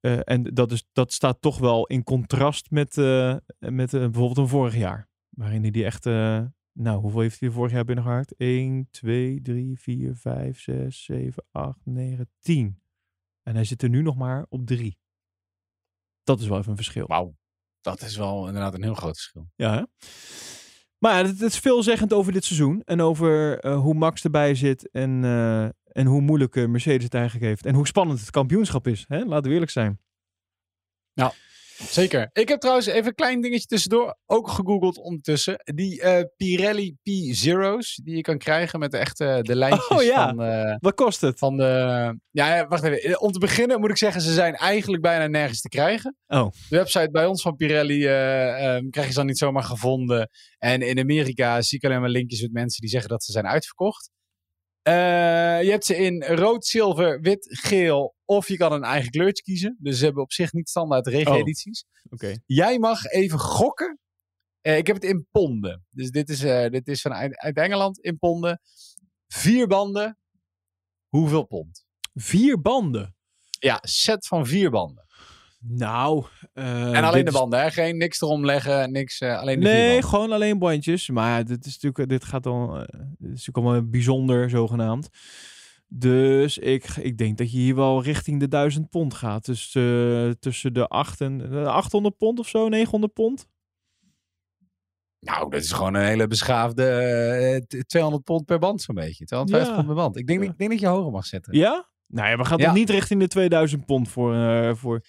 Eh, 0.00 0.18
en 0.24 0.42
dat, 0.42 0.72
is, 0.72 0.84
dat 0.92 1.12
staat 1.12 1.40
toch 1.40 1.58
wel 1.58 1.86
in 1.86 2.02
contrast 2.04 2.70
met, 2.70 2.98
eh, 2.98 3.36
met 3.58 3.94
eh, 3.94 4.00
bijvoorbeeld 4.00 4.36
een 4.38 4.48
vorig 4.48 4.76
jaar. 4.76 5.08
Waarin 5.28 5.62
hij 5.62 5.70
die 5.70 5.84
echt... 5.84 6.04
nou, 6.72 7.00
hoeveel 7.00 7.20
heeft 7.20 7.40
hij 7.40 7.50
vorig 7.50 7.72
jaar 7.72 7.84
binnengehaakt? 7.84 8.34
1, 8.36 8.88
2, 8.90 9.42
3, 9.42 9.78
4, 9.78 10.16
5, 10.16 10.60
6, 10.60 11.04
7, 11.04 11.44
8, 11.50 11.78
9, 11.84 12.30
10. 12.40 12.82
En 13.42 13.54
hij 13.54 13.64
zit 13.64 13.82
er 13.82 13.88
nu 13.88 14.02
nog 14.02 14.16
maar 14.16 14.46
op 14.48 14.66
3. 14.66 14.98
Dat 16.22 16.40
is 16.40 16.46
wel 16.46 16.58
even 16.58 16.70
een 16.70 16.76
verschil. 16.76 17.06
wauw. 17.06 17.36
Dat 17.80 18.00
is 18.00 18.16
wel 18.16 18.46
inderdaad 18.46 18.74
een 18.74 18.82
heel 18.82 18.94
groot 18.94 19.14
verschil. 19.16 19.50
Ja, 19.56 19.74
hè? 19.74 19.82
Maar 21.02 21.18
ja, 21.18 21.26
het, 21.26 21.40
is 21.40 21.58
veelzeggend 21.58 22.12
over 22.12 22.32
dit 22.32 22.44
seizoen. 22.44 22.82
En 22.84 23.00
over 23.00 23.58
eh, 23.58 23.80
hoe 23.80 23.94
Max 23.94 24.24
erbij 24.24 24.54
zit. 24.54 24.90
En, 24.90 25.24
eh, 25.24 25.64
en 25.92 26.06
hoe 26.06 26.20
moeilijk 26.20 26.56
eh, 26.56 26.66
Mercedes 26.66 27.04
het 27.04 27.14
eigenlijk 27.14 27.44
heeft. 27.44 27.66
En 27.66 27.74
hoe 27.74 27.86
spannend 27.86 28.20
het 28.20 28.30
kampioenschap 28.30 28.86
is. 28.86 29.04
Hè? 29.08 29.24
Laten 29.24 29.46
we 29.46 29.52
eerlijk 29.52 29.70
zijn. 29.70 30.00
Zeker. 31.78 32.30
Ik 32.32 32.48
heb 32.48 32.60
trouwens 32.60 32.86
even 32.86 33.06
een 33.06 33.14
klein 33.14 33.40
dingetje 33.40 33.66
tussendoor 33.66 34.16
ook 34.26 34.48
gegoogeld 34.48 34.98
ondertussen. 34.98 35.60
Die 35.64 36.00
eh, 36.00 36.24
Pirelli 36.36 36.96
P-Zero's 37.02 38.00
die 38.04 38.16
je 38.16 38.20
kan 38.20 38.38
krijgen 38.38 38.78
met 38.78 38.90
de 38.90 38.96
echte 38.96 39.38
de 39.42 39.56
lijntjes 39.56 39.88
Oh 39.88 40.02
ja. 40.02 40.28
van, 40.28 40.42
eh, 40.42 40.76
Wat 40.78 40.94
kost 40.94 41.20
het? 41.20 41.38
van 41.38 41.56
de... 41.56 42.18
Ja, 42.30 42.66
wacht 42.66 42.82
even. 42.82 43.20
Om 43.20 43.32
te 43.32 43.38
beginnen 43.38 43.80
moet 43.80 43.90
ik 43.90 43.96
zeggen, 43.96 44.20
ze 44.20 44.32
zijn 44.32 44.54
eigenlijk 44.54 45.02
bijna 45.02 45.26
nergens 45.26 45.60
te 45.60 45.68
krijgen. 45.68 46.16
Oh. 46.26 46.50
De 46.68 46.76
website 46.76 47.10
bij 47.10 47.26
ons 47.26 47.42
van 47.42 47.56
Pirelli 47.56 48.06
eh, 48.06 48.74
ehm, 48.74 48.90
krijg 48.90 49.06
je 49.06 49.12
ze 49.12 49.18
dan 49.18 49.26
niet 49.26 49.38
zomaar 49.38 49.62
gevonden. 49.62 50.28
En 50.58 50.82
in 50.82 50.98
Amerika 50.98 51.62
zie 51.62 51.78
ik 51.78 51.84
alleen 51.84 52.00
maar 52.00 52.08
linkjes 52.08 52.40
met 52.40 52.52
mensen 52.52 52.80
die 52.80 52.90
zeggen 52.90 53.10
dat 53.10 53.24
ze 53.24 53.32
zijn 53.32 53.46
uitverkocht. 53.46 54.10
Eh, 54.82 55.62
je 55.62 55.70
hebt 55.70 55.84
ze 55.84 55.96
in 55.96 56.22
rood, 56.24 56.66
zilver, 56.66 57.20
wit, 57.20 57.46
geel. 57.50 58.14
Of 58.24 58.48
je 58.48 58.56
kan 58.56 58.72
een 58.72 58.84
eigen 58.84 59.10
kleurtje 59.10 59.42
kiezen. 59.42 59.76
Dus 59.80 59.98
ze 59.98 60.04
hebben 60.04 60.22
op 60.22 60.32
zich 60.32 60.52
niet 60.52 60.68
standaard 60.68 61.06
regen-edities. 61.06 61.84
Oké. 62.10 62.36
Jij 62.46 62.78
mag 62.78 63.04
even 63.04 63.38
gokken. 63.38 63.98
Eh, 64.60 64.76
ik 64.76 64.86
heb 64.86 64.96
het 64.96 65.04
in 65.04 65.26
ponden. 65.30 65.84
Dus 65.90 66.10
dit 66.10 66.28
is, 66.28 66.42
eh, 66.42 66.70
dit 66.70 66.88
is 66.88 67.00
van 67.00 67.12
uit, 67.12 67.36
uit 67.38 67.56
Engeland 67.56 67.98
in 67.98 68.18
ponden. 68.18 68.60
Vier 69.26 69.66
banden. 69.66 70.18
Hoeveel 71.08 71.46
pond? 71.46 71.84
Vier 72.14 72.60
banden. 72.60 73.16
Ja, 73.58 73.78
set 73.82 74.26
van 74.26 74.46
vier 74.46 74.70
banden. 74.70 75.04
Nou. 75.68 76.24
eh, 76.52 76.96
en 76.96 77.04
alleen 77.04 77.24
de 77.24 77.30
banden, 77.32 77.60
hè? 77.60 77.70
Geen 77.70 77.96
niks 77.96 78.20
erom 78.20 78.44
leggen, 78.44 78.92
niks. 78.92 79.20
eh, 79.20 79.38
alleen 79.38 79.60
de 79.60 79.66
Nee, 79.66 80.02
gewoon 80.02 80.32
alleen 80.32 80.58
bandjes. 80.58 81.10
Maar 81.10 81.38
ja, 81.38 81.42
dit 81.42 81.66
is 81.66 81.78
natuurlijk, 81.78 82.08
dit 82.10 82.24
gaat 82.24 82.42
dan, 82.42 82.70
eh, 82.70 82.78
dit 82.78 82.98
is 83.18 83.28
natuurlijk 83.28 83.56
allemaal 83.56 83.88
bijzonder 83.88 84.50
zogenaamd. 84.50 85.08
Dus 85.88 86.58
ik, 86.58 86.84
ik 86.96 87.18
denk 87.18 87.38
dat 87.38 87.52
je 87.52 87.58
hier 87.58 87.74
wel 87.74 88.02
richting 88.02 88.40
de 88.40 88.48
1000 88.48 88.90
pond 88.90 89.14
gaat. 89.14 89.44
Dus 89.44 89.74
eh, 89.74 90.30
tussen 90.30 90.72
de 90.74 90.86
8 90.88 91.20
en 91.20 91.52
eh, 91.52 91.66
800 91.66 92.16
pond 92.16 92.38
of 92.38 92.48
zo, 92.48 92.68
900 92.68 93.12
pond. 93.12 93.46
Nou, 95.20 95.50
dat 95.50 95.60
is 95.62 95.72
gewoon 95.72 95.94
een 95.94 96.04
hele 96.04 96.26
beschaafde 96.26 96.84
eh, 96.90 97.80
t- 97.80 97.88
200 97.88 98.24
pond 98.24 98.44
per 98.44 98.58
band 98.58 98.82
zo'n 98.82 98.94
beetje. 98.94 99.24
250 99.24 99.68
Ja. 99.70 99.74
pond 99.82 99.86
per 99.86 99.96
band. 100.02 100.16
Ik 100.16 100.26
denk, 100.26 100.42
ik 100.42 100.58
denk 100.58 100.70
dat 100.70 100.80
je 100.80 100.86
hoger 100.86 101.10
mag 101.12 101.26
zetten. 101.26 101.56
Ja? 101.56 101.88
Nou 102.06 102.28
ja, 102.28 102.36
we 102.36 102.44
gaan 102.44 102.58
Ja. 102.58 102.64
toch 102.64 102.74
niet 102.74 102.90
richting 102.90 103.20
de 103.20 103.28
2000 103.28 103.86
pond 103.86 104.08
voor, 104.08 104.34
eh, 104.34 104.74
voor... 104.74 105.04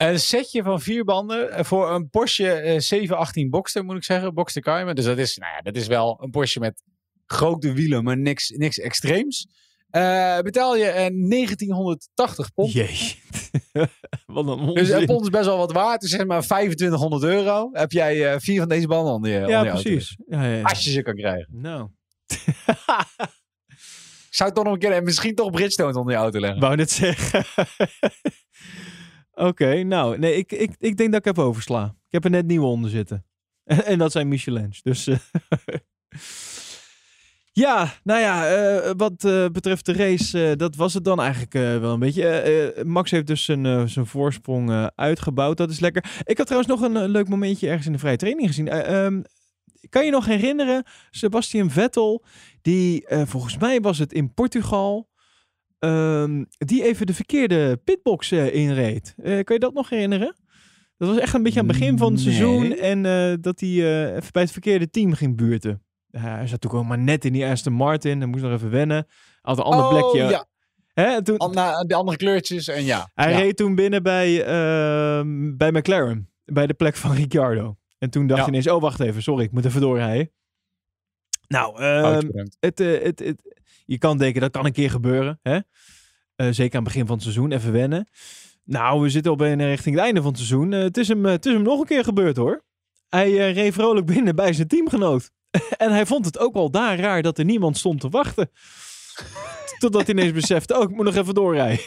Een 0.00 0.20
setje 0.20 0.62
van 0.62 0.80
vier 0.80 1.04
banden 1.04 1.52
eh, 1.52 1.64
voor 1.64 1.90
een 1.90 2.10
Porsche 2.10 2.52
eh, 2.52 2.80
718 2.80 3.50
Boxster, 3.50 3.84
moet 3.84 3.96
ik 3.96 4.04
zeggen. 4.04 4.34
Boxster 4.34 4.62
Cayman. 4.62 4.94
Dus 4.94 5.04
dat 5.04 5.18
is, 5.18 5.36
nou 5.36 5.52
ja, 5.52 5.60
dat 5.60 5.76
is 5.76 5.86
wel 5.86 6.18
een 6.22 6.30
Porsche 6.30 6.60
met 6.60 6.82
grote 7.26 7.72
wielen, 7.72 8.04
maar 8.04 8.18
niks, 8.18 8.50
niks 8.50 8.78
extreems. 8.78 9.46
Eh, 9.90 10.38
betaal 10.38 10.76
je 10.76 10.84
eh, 10.84 10.94
1980 10.94 12.54
pond. 12.54 12.72
Jee. 12.72 13.18
Wat 14.26 14.46
een 14.46 14.58
onzin. 14.58 14.74
Dus 14.74 14.88
een 14.88 15.06
pond 15.06 15.22
is 15.22 15.30
best 15.30 15.44
wel 15.44 15.56
wat 15.56 15.72
waard. 15.72 16.00
Dus 16.00 16.10
zeg 16.10 16.26
maar 16.26 16.42
2500 16.42 17.22
euro. 17.22 17.68
Heb 17.72 17.92
jij 17.92 18.32
eh, 18.32 18.40
vier 18.40 18.58
van 18.58 18.68
deze 18.68 18.86
banden 18.86 19.12
onder 19.12 19.30
je, 19.30 19.36
onder 19.36 19.50
ja, 19.50 19.56
auto 19.56 19.82
precies. 19.82 20.16
Ja, 20.28 20.44
ja, 20.44 20.54
ja. 20.54 20.62
Als 20.62 20.84
je 20.84 20.90
ze 20.90 21.02
kan 21.02 21.14
krijgen. 21.14 21.48
Nou. 21.50 21.88
Ik 24.30 24.36
zou 24.36 24.48
het 24.48 24.54
toch 24.54 24.64
nog 24.64 24.74
een 24.74 24.80
keer 24.80 24.92
en 24.92 25.04
misschien 25.04 25.34
toch 25.34 25.50
Bridgestone 25.50 25.98
onder 25.98 26.12
je 26.12 26.18
auto 26.18 26.40
leggen. 26.40 26.60
Wou 26.60 26.76
net 26.76 26.90
zeggen. 26.90 27.44
Oké, 29.40 29.82
nou, 29.82 30.18
nee, 30.18 30.36
ik, 30.36 30.52
ik, 30.52 30.70
ik 30.78 30.96
denk 30.96 31.10
dat 31.10 31.18
ik 31.18 31.24
heb 31.24 31.38
oversla. 31.38 31.84
Ik 31.84 32.12
heb 32.12 32.24
er 32.24 32.30
net 32.30 32.46
nieuwe 32.46 32.66
onder 32.66 32.90
zitten. 32.90 33.24
En, 33.64 33.84
en 33.92 33.98
dat 33.98 34.12
zijn 34.12 34.28
Michelins. 34.28 34.82
Dus. 34.82 35.06
eh, 35.06 35.18
ja, 37.64 37.92
nou 38.02 38.20
ja, 38.20 38.48
eh, 38.48 38.90
wat 38.96 39.24
eh, 39.24 39.46
betreft 39.46 39.86
de 39.86 39.92
race, 39.92 40.56
dat 40.56 40.76
was 40.76 40.94
het 40.94 41.04
dan 41.04 41.20
eigenlijk 41.20 41.52
wel 41.52 41.92
een 41.92 41.98
beetje. 41.98 42.82
Max 42.86 43.10
heeft 43.10 43.26
dus 43.26 43.44
zijn, 43.44 43.88
zijn 43.88 44.06
voorsprong 44.06 44.90
uitgebouwd. 44.94 45.56
Dat 45.56 45.70
is 45.70 45.80
lekker. 45.80 46.20
Ik 46.24 46.38
had 46.38 46.46
trouwens 46.46 46.72
nog 46.72 46.80
een 46.80 47.08
leuk 47.08 47.28
momentje 47.28 47.68
ergens 47.68 47.86
in 47.86 47.92
de 47.92 47.98
vrije 47.98 48.16
training 48.16 48.48
gezien. 48.48 48.68
Eh, 48.68 49.04
ehm, 49.04 49.22
kan 49.88 50.04
je 50.04 50.10
nog 50.10 50.26
herinneren, 50.26 50.84
Sebastian 51.10 51.70
Vettel, 51.70 52.24
die 52.62 53.06
volgens 53.08 53.58
mij 53.58 53.80
was 53.80 53.98
het 53.98 54.12
in 54.12 54.34
Portugal. 54.34 55.09
Ehm, 55.80 56.44
die 56.58 56.84
even 56.84 57.06
de 57.06 57.14
verkeerde 57.14 57.76
pitbox 57.84 58.30
eh, 58.30 58.54
inreed. 58.54 59.14
Eh, 59.16 59.24
kan 59.44 59.54
je 59.54 59.58
dat 59.58 59.74
nog 59.74 59.88
herinneren? 59.88 60.36
Dat 60.96 61.08
was 61.08 61.18
echt 61.18 61.34
een 61.34 61.42
beetje 61.42 61.60
aan 61.60 61.68
het 61.68 61.78
begin 61.78 61.98
van 61.98 62.12
het 62.12 62.24
Nee. 62.24 62.34
seizoen. 62.34 62.76
En 62.76 63.06
eh, 63.06 63.34
dat 63.40 63.60
hij 63.60 63.68
even 63.68 64.32
bij 64.32 64.42
het 64.42 64.52
verkeerde 64.52 64.90
team 64.90 65.12
ging 65.12 65.36
buurten. 65.36 65.82
Hij 66.10 66.22
zat 66.22 66.50
natuurlijk 66.50 66.74
ook 66.74 66.88
maar 66.88 66.98
net 66.98 67.24
in 67.24 67.32
die 67.32 67.46
Aston 67.46 67.72
Martin. 67.72 68.18
Hij 68.18 68.26
moest 68.26 68.42
nog 68.42 68.52
even 68.52 68.70
wennen. 68.70 69.06
Had 69.40 69.58
een 69.58 69.64
ander 69.64 69.88
plekje. 69.88 70.24
Oh, 70.24 70.30
ja. 70.30 70.46
Hè? 70.92 71.04
En 71.04 71.24
Toen, 71.24 71.36
de 71.86 71.94
andere 71.94 72.16
kleurtjes 72.16 72.68
en 72.68 72.84
ja. 72.84 73.10
hij 73.14 73.30
ja. 73.30 73.38
reed 73.38 73.56
toen 73.56 73.74
binnen 73.74 74.02
bij, 74.02 74.44
ehm, 74.44 75.56
bij 75.56 75.70
McLaren. 75.72 76.30
Bij 76.44 76.66
de 76.66 76.74
plek 76.74 76.96
van 76.96 77.14
Ricciardo. 77.22 77.76
En 77.98 78.10
toen 78.10 78.26
dacht 78.26 78.38
Ja. 78.38 78.44
je 78.44 78.50
ineens, 78.50 78.68
oh 78.68 78.80
wacht 78.80 79.00
even, 79.00 79.22
sorry, 79.22 79.44
ik 79.44 79.52
moet 79.52 79.64
even 79.64 79.80
doorrijden. 79.80 80.30
Nou, 81.48 81.80
ehm, 81.82 82.28
het, 82.60 82.78
het, 82.78 83.18
het, 83.18 83.59
je 83.90 83.98
kan 83.98 84.18
denken, 84.18 84.40
dat 84.40 84.50
kan 84.50 84.64
een 84.64 84.72
keer 84.72 84.90
gebeuren. 84.90 85.38
Hè? 85.42 85.58
Eh, 86.36 86.46
zeker 86.50 86.78
aan 86.78 86.84
het 86.84 86.92
begin 86.92 87.06
van 87.06 87.14
het 87.14 87.22
seizoen, 87.22 87.52
even 87.52 87.72
wennen. 87.72 88.08
Nou, 88.64 89.00
we 89.00 89.08
zitten 89.08 89.30
al 89.30 89.36
bijna 89.36 89.64
richting 89.64 89.94
het 89.94 90.04
einde 90.04 90.22
van 90.22 90.30
het 90.30 90.38
seizoen. 90.38 90.72
Eh, 90.72 90.82
het, 90.82 90.96
is 90.96 91.08
hem, 91.08 91.26
eh, 91.26 91.32
het 91.32 91.46
is 91.46 91.52
hem 91.52 91.62
nog 91.62 91.80
een 91.80 91.86
keer 91.86 92.04
gebeurd 92.04 92.36
hoor. 92.36 92.64
Hij 93.08 93.26
eh, 93.26 93.54
reed 93.54 93.72
vrolijk 93.72 94.06
binnen 94.06 94.36
bij 94.36 94.52
zijn 94.52 94.68
teamgenoot. 94.68 95.30
en 95.76 95.92
hij 95.92 96.06
vond 96.06 96.24
het 96.24 96.38
ook 96.38 96.54
wel 96.54 96.70
daar 96.70 96.98
raar 96.98 97.22
dat 97.22 97.38
er 97.38 97.44
niemand 97.44 97.78
stond 97.78 98.00
te 98.00 98.08
wachten. 98.08 98.50
Totdat 99.78 100.06
hij 100.06 100.14
ineens 100.14 100.32
besefte, 100.32 100.78
oh, 100.78 100.82
ik 100.82 100.96
moet 100.96 101.04
nog 101.04 101.16
even 101.16 101.34
doorrijden. 101.34 101.84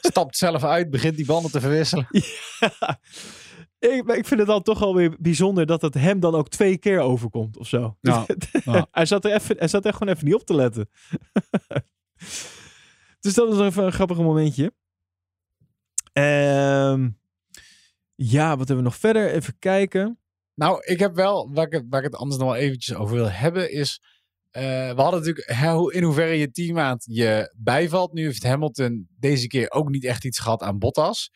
Stapt 0.00 0.36
zelf 0.36 0.64
uit, 0.64 0.90
begint 0.90 1.16
die 1.16 1.26
banden 1.26 1.50
te 1.50 1.60
verwisselen. 1.60 2.06
Ja. 2.60 2.98
Ik, 3.78 4.04
maar 4.04 4.16
ik 4.16 4.26
vind 4.26 4.40
het 4.40 4.48
dan 4.48 4.62
toch 4.62 4.82
alweer 4.82 5.16
bijzonder 5.18 5.66
dat 5.66 5.82
het 5.82 5.94
hem 5.94 6.20
dan 6.20 6.34
ook 6.34 6.48
twee 6.48 6.78
keer 6.78 7.00
overkomt 7.00 7.56
of 7.56 7.68
zo. 7.68 7.96
Hij, 8.90 9.06
zat 9.06 9.24
er 9.24 9.32
even, 9.32 9.56
hij 9.58 9.68
zat 9.68 9.84
er 9.84 9.92
gewoon 9.92 10.12
even 10.14 10.24
niet 10.24 10.34
op 10.34 10.44
te 10.44 10.54
letten. 10.54 10.88
dus 13.20 13.34
dat 13.34 13.48
was 13.56 13.66
even 13.66 13.84
een 13.84 13.92
grappig 13.92 14.16
momentje. 14.16 14.72
Ehm, 16.12 17.08
ja, 18.14 18.48
wat 18.48 18.58
hebben 18.58 18.76
we 18.76 18.82
nog 18.90 18.96
verder? 18.96 19.30
Even 19.30 19.58
kijken. 19.58 20.18
Nou, 20.54 20.82
ik 20.84 20.98
heb 20.98 21.14
wel, 21.14 21.50
waar 21.52 21.66
ik, 21.66 21.72
het- 21.72 21.86
waar 21.88 22.04
ik 22.04 22.10
het 22.10 22.20
anders 22.20 22.40
nog 22.40 22.48
wel 22.50 22.56
eventjes 22.60 22.96
over 22.96 23.14
wil 23.16 23.30
hebben, 23.30 23.72
is... 23.72 24.02
eh, 24.50 24.62
we 24.94 25.00
hadden 25.00 25.18
natuurlijk 25.20 25.50
hè, 25.50 25.72
hoe- 25.72 25.92
in 25.92 26.02
hoeverre 26.02 26.34
je 26.38 26.50
teammaat 26.50 27.04
je 27.10 27.54
bijvalt. 27.56 28.12
Nu 28.12 28.24
heeft 28.24 28.42
Hamilton 28.42 29.08
deze 29.18 29.46
keer 29.46 29.70
ook 29.70 29.88
niet 29.88 30.04
echt 30.04 30.24
iets 30.24 30.38
gehad 30.38 30.62
aan 30.62 30.78
Bottas. 30.78 31.30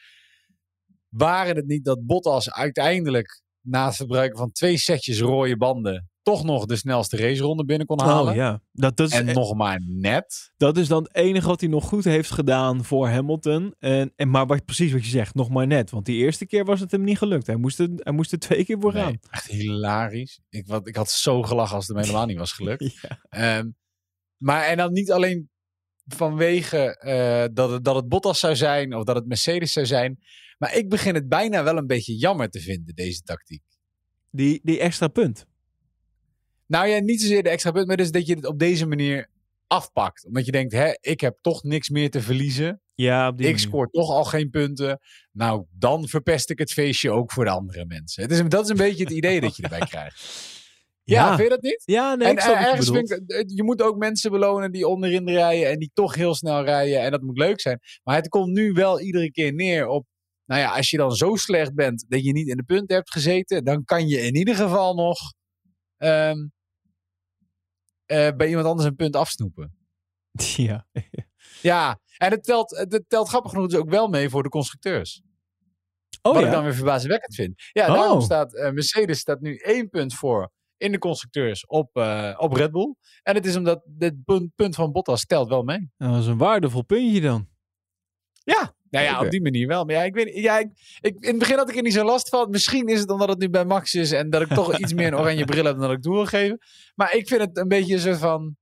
Waren 1.16 1.56
het 1.56 1.66
niet 1.66 1.84
dat 1.84 2.06
Bottas 2.06 2.52
uiteindelijk 2.52 3.42
na 3.60 3.86
het 3.86 3.96
verbruiken 3.96 4.38
van 4.38 4.52
twee 4.52 4.78
setjes 4.78 5.20
rode 5.20 5.56
banden 5.56 6.10
toch 6.22 6.44
nog 6.44 6.66
de 6.66 6.76
snelste 6.76 7.16
raceronde 7.16 7.64
binnen 7.64 7.86
kon 7.86 8.00
halen? 8.00 8.30
Oh 8.30 8.36
ja, 8.36 8.60
dat, 8.72 8.96
dat, 8.96 9.08
is, 9.08 9.18
En 9.18 9.34
nog 9.34 9.54
maar 9.54 9.80
net. 9.86 10.52
dat 10.56 10.76
is 10.76 10.88
dan 10.88 11.02
het 11.02 11.14
enige 11.14 11.46
wat 11.46 11.60
hij 11.60 11.68
nog 11.68 11.84
goed 11.84 12.04
heeft 12.04 12.30
gedaan 12.30 12.84
voor 12.84 13.08
Hamilton. 13.08 13.74
En, 13.78 14.12
en, 14.16 14.30
maar 14.30 14.46
wat, 14.46 14.64
precies 14.64 14.92
wat 14.92 15.04
je 15.04 15.10
zegt, 15.10 15.34
nog 15.34 15.48
maar 15.48 15.66
net. 15.66 15.90
Want 15.90 16.06
die 16.06 16.16
eerste 16.16 16.46
keer 16.46 16.64
was 16.64 16.80
het 16.80 16.90
hem 16.90 17.04
niet 17.04 17.18
gelukt. 17.18 17.46
Hij 17.46 17.56
moest 17.56 17.78
er, 17.78 17.88
hij 17.94 18.12
moest 18.12 18.32
er 18.32 18.38
twee 18.38 18.64
keer 18.64 18.80
voor 18.80 18.92
gaan. 18.92 19.06
Nee, 19.06 19.18
echt 19.30 19.46
hilarisch. 19.46 20.40
Ik, 20.48 20.66
wat, 20.66 20.88
ik 20.88 20.96
had 20.96 21.10
zo 21.10 21.42
gelachen 21.42 21.76
als 21.76 21.86
het 21.86 21.96
hem 21.96 22.04
helemaal 22.04 22.26
niet 22.26 22.38
was 22.38 22.52
gelukt. 22.52 22.80
Ja. 23.02 23.18
Ehm, 23.28 23.70
maar 24.36 24.64
en 24.64 24.76
dan 24.76 24.92
niet 24.92 25.12
alleen 25.12 25.50
vanwege 26.06 26.98
eh, 26.98 27.44
dat, 27.52 27.70
het, 27.70 27.84
dat 27.84 27.94
het 27.94 28.08
Bottas 28.08 28.38
zou 28.38 28.56
zijn 28.56 28.94
of 28.94 29.04
dat 29.04 29.16
het 29.16 29.26
Mercedes 29.26 29.72
zou 29.72 29.86
zijn. 29.86 30.18
Maar 30.58 30.76
ik 30.76 30.88
begin 30.88 31.14
het 31.14 31.28
bijna 31.28 31.62
wel 31.62 31.76
een 31.76 31.86
beetje 31.86 32.16
jammer 32.16 32.48
te 32.48 32.60
vinden, 32.60 32.94
deze 32.94 33.22
tactiek. 33.22 33.62
Die, 34.30 34.60
die 34.62 34.78
extra 34.80 35.08
punt. 35.08 35.46
Nou 36.66 36.86
ja, 36.86 36.98
niet 36.98 37.20
zozeer 37.20 37.42
de 37.42 37.48
extra 37.48 37.70
punt, 37.70 37.86
maar 37.86 37.96
dus 37.96 38.10
dat 38.10 38.26
je 38.26 38.34
het 38.34 38.46
op 38.46 38.58
deze 38.58 38.86
manier 38.86 39.28
afpakt. 39.66 40.26
Omdat 40.26 40.46
je 40.46 40.52
denkt, 40.52 40.72
hè, 40.72 40.92
ik 41.00 41.20
heb 41.20 41.38
toch 41.40 41.62
niks 41.62 41.88
meer 41.88 42.10
te 42.10 42.20
verliezen. 42.20 42.80
Ja, 42.94 43.28
op 43.28 43.36
die 43.36 43.46
Ik 43.46 43.52
manier. 43.52 43.68
scoor 43.68 43.90
toch 43.90 44.10
al 44.10 44.24
geen 44.24 44.50
punten. 44.50 45.00
Nou, 45.32 45.64
dan 45.70 46.08
verpest 46.08 46.50
ik 46.50 46.58
het 46.58 46.72
feestje 46.72 47.10
ook 47.10 47.32
voor 47.32 47.44
de 47.44 47.50
andere 47.50 47.86
mensen. 47.86 48.22
Het 48.22 48.32
is, 48.32 48.42
dat 48.48 48.64
is 48.64 48.70
een 48.70 48.76
beetje 48.76 49.04
het 49.04 49.12
idee 49.12 49.40
dat 49.40 49.56
je 49.56 49.62
erbij 49.62 49.86
krijgt. 49.94 50.20
Ja, 51.04 51.28
vind 51.28 51.42
je 51.42 51.48
dat 51.48 51.62
niet? 51.62 51.82
Ja, 51.84 52.14
nee, 52.14 52.28
en 52.28 52.32
ik 52.32 52.42
ergens 52.42 52.90
vind 52.90 53.10
ik, 53.10 53.44
je 53.46 53.62
moet 53.62 53.82
ook 53.82 53.96
mensen 53.96 54.30
belonen 54.30 54.72
die 54.72 54.86
onderin 54.88 55.28
rijden 55.28 55.70
en 55.70 55.78
die 55.78 55.90
toch 55.94 56.14
heel 56.14 56.34
snel 56.34 56.64
rijden. 56.64 57.00
En 57.00 57.10
dat 57.10 57.22
moet 57.22 57.38
leuk 57.38 57.60
zijn. 57.60 57.78
Maar 58.02 58.16
het 58.16 58.28
komt 58.28 58.52
nu 58.52 58.72
wel 58.72 59.00
iedere 59.00 59.30
keer 59.30 59.54
neer 59.54 59.86
op, 59.86 60.06
nou 60.44 60.60
ja, 60.60 60.76
als 60.76 60.90
je 60.90 60.96
dan 60.96 61.12
zo 61.12 61.36
slecht 61.36 61.74
bent 61.74 62.04
dat 62.08 62.24
je 62.24 62.32
niet 62.32 62.48
in 62.48 62.56
de 62.56 62.62
punten 62.64 62.96
hebt 62.96 63.10
gezeten, 63.10 63.64
dan 63.64 63.84
kan 63.84 64.08
je 64.08 64.20
in 64.20 64.36
ieder 64.36 64.54
geval 64.54 64.94
nog 64.94 65.18
ehm, 65.96 66.46
eh, 68.06 68.28
bij 68.36 68.48
iemand 68.48 68.66
anders 68.66 68.88
een 68.88 68.96
punt 68.96 69.16
afsnoepen. 69.16 69.76
Ja. 70.56 70.86
Ja, 71.62 72.00
en 72.18 72.30
het 72.30 72.44
telt, 72.44 72.70
het 72.70 73.04
telt 73.08 73.28
grappig 73.28 73.50
genoeg 73.50 73.68
dus 73.68 73.78
ook 73.78 73.90
wel 73.90 74.08
mee 74.08 74.28
voor 74.28 74.42
de 74.42 74.48
constructeurs. 74.48 75.22
Oh 76.22 76.32
Wat 76.32 76.42
ja. 76.42 76.48
ik 76.48 76.54
dan 76.54 76.64
weer 76.64 76.74
verbazingwekkend 76.74 77.34
vind. 77.34 77.62
Ja, 77.72 77.88
Oh. 77.88 77.94
daarom 77.94 78.20
staat 78.20 78.54
eh, 78.54 78.70
Mercedes 78.70 79.18
staat 79.18 79.40
nu 79.40 79.56
één 79.56 79.88
punt 79.88 80.14
voor 80.14 80.50
in 80.82 80.92
de 80.92 80.98
constructeurs 80.98 81.66
op, 81.66 81.96
eh, 81.96 82.34
op 82.36 82.52
Red 82.52 82.70
Bull. 82.70 82.94
En 83.22 83.34
het 83.34 83.46
is 83.46 83.56
omdat 83.56 83.82
dit 83.86 84.24
punt, 84.24 84.54
punt 84.54 84.74
van 84.74 84.92
Bottas 84.92 85.26
telt 85.26 85.48
wel 85.48 85.62
mee. 85.62 85.90
Dat 85.96 86.10
was 86.10 86.26
een 86.26 86.38
waardevol 86.38 86.82
puntje 86.82 87.20
dan. 87.20 87.48
Ja, 88.44 88.74
nou 88.90 89.04
ja, 89.04 89.20
op 89.20 89.30
die 89.30 89.42
manier 89.42 89.66
wel. 89.66 89.84
Maar 89.84 89.94
ja, 89.94 90.02
ik 90.02 90.14
weet 90.14 90.34
ja, 90.34 90.58
ik, 90.58 90.68
ik, 91.00 91.14
in 91.20 91.28
het 91.28 91.38
begin 91.38 91.56
had 91.56 91.70
ik 91.70 91.76
er 91.76 91.82
niet 91.82 91.92
zo 91.92 92.04
last 92.04 92.28
van. 92.28 92.50
Misschien 92.50 92.86
is 92.86 93.00
het 93.00 93.10
omdat 93.10 93.28
het 93.28 93.38
nu 93.38 93.50
bij 93.50 93.64
Max 93.64 93.94
is 93.94 94.12
en 94.12 94.30
dat 94.30 94.42
ik 94.42 94.48
toch 94.48 94.78
iets 94.78 94.92
meer 94.92 95.06
een 95.06 95.18
oranje 95.18 95.44
bril 95.44 95.64
heb 95.64 95.74
dan 95.78 95.88
dat 95.88 95.96
ik 95.96 96.02
toe 96.02 96.14
wil 96.14 96.26
geven. 96.26 96.58
Maar 96.94 97.14
ik 97.14 97.28
vind 97.28 97.40
het 97.40 97.56
een 97.56 97.68
beetje 97.68 97.94
een 97.94 98.00
soort 98.00 98.18
van 98.18 98.56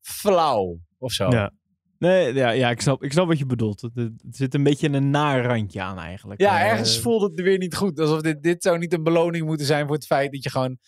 flauw 0.00 0.78
of 0.98 1.12
zo. 1.12 1.30
Ja. 1.30 1.52
Nee, 1.98 2.34
ja, 2.34 2.50
ja 2.50 2.70
ik, 2.70 2.80
snap, 2.80 3.02
ik 3.02 3.12
snap 3.12 3.26
wat 3.26 3.38
je 3.38 3.46
bedoelt. 3.46 3.80
Het, 3.80 3.92
het 3.94 4.36
zit 4.36 4.54
een 4.54 4.62
beetje 4.62 4.88
een 4.88 5.10
naar 5.10 5.44
randje 5.44 5.82
aan 5.82 5.98
eigenlijk. 5.98 6.40
Ja, 6.40 6.60
Eh, 6.60 6.70
ergens 6.70 7.00
voelt 7.00 7.22
het 7.22 7.40
weer 7.40 7.58
niet 7.58 7.76
goed. 7.76 8.00
Alsof 8.00 8.20
dit, 8.20 8.42
dit 8.42 8.62
zou 8.62 8.78
niet 8.78 8.92
een 8.92 9.02
beloning 9.02 9.46
moeten 9.46 9.66
zijn 9.66 9.86
voor 9.86 9.94
het 9.94 10.06
feit 10.06 10.32
dat 10.32 10.42
je 10.42 10.50
gewoon 10.50 10.78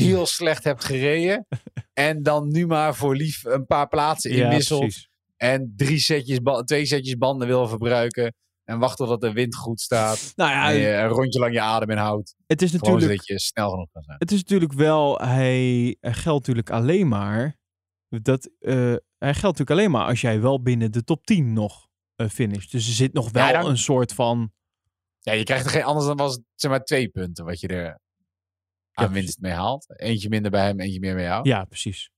heel 0.06 0.26
slecht 0.26 0.64
hebt 0.64 0.84
gereden. 0.84 1.46
en 1.92 2.22
dan 2.22 2.48
nu 2.48 2.66
maar 2.66 2.94
voor 2.94 3.16
lief 3.16 3.44
een 3.44 3.66
paar 3.66 3.88
plaatsen 3.88 4.36
ja, 4.36 4.44
inwisselt. 4.44 4.80
precies. 4.80 5.08
en 5.36 5.72
drie 5.76 5.98
setjes 5.98 6.38
twee 6.64 6.86
setjes 6.86 7.16
banden 7.16 7.46
wil 7.48 7.68
verbruiken. 7.68 8.34
En 8.64 8.78
wacht 8.78 8.96
totdat 8.96 9.20
de 9.20 9.32
wind 9.32 9.54
goed 9.56 9.80
staat. 9.80 10.32
Nou 10.36 10.50
ja, 10.50 10.70
en 10.70 10.76
je 10.76 10.88
een 10.88 11.08
rondje 11.08 11.38
lang 11.38 11.52
je 11.52 11.60
adem 11.60 11.90
inhoudt. 11.90 12.34
het 12.46 12.62
is 12.62 12.70
Gewoon 12.70 12.92
natuurlijk... 12.92 13.20
zodat 13.22 13.26
je 13.26 13.46
snel 13.46 13.70
genoeg 13.70 13.90
kan 13.92 14.02
zijn. 14.02 14.16
Het 14.18 14.30
is 14.32 14.38
natuurlijk 14.38 14.72
wel, 14.72 15.18
hij 15.18 15.96
hij 16.00 16.12
geldt 16.12 16.46
natuurlijk 16.46 16.70
alleen 16.70 17.08
maar, 17.08 17.56
dat, 18.08 18.50
eh, 18.60 18.74
hij 19.18 19.34
geldt 19.34 19.58
natuurlijk 19.58 19.70
alleen 19.70 19.90
maar 19.90 20.06
als 20.06 20.20
jij 20.20 20.40
wel 20.40 20.62
binnen 20.62 20.92
de 20.92 21.04
top 21.04 21.26
10 21.26 21.52
nog 21.52 21.88
eh 22.16 22.28
finisht. 22.28 22.70
Dus 22.72 22.86
er 22.86 22.92
zit 22.94 23.12
nog 23.12 23.30
wel 23.30 23.46
Ja, 23.46 23.60
dan- 23.60 23.70
een 23.70 23.78
soort 23.78 24.12
van, 24.12 24.52
Ja, 25.20 25.32
je 25.32 25.44
krijgt 25.44 25.64
er 25.64 25.70
geen 25.70 25.82
anders 25.84 26.06
dan 26.06 26.16
was 26.16 26.32
het 26.32 26.42
zeg 26.54 26.70
maar 26.70 26.84
twee 26.84 27.08
punten 27.08 27.44
wat 27.44 27.60
je 27.60 27.68
er 27.68 28.00
aan 28.96 29.04
precies. 29.04 29.22
winst 29.24 29.40
mee 29.40 29.52
haalt. 29.52 29.84
Eentje 29.96 30.28
minder 30.28 30.50
bij 30.50 30.64
hem, 30.66 30.80
eentje 30.80 31.00
meer 31.00 31.14
bij 31.14 31.24
jou. 31.24 31.48
ja 31.48 31.64
precies. 31.64 32.10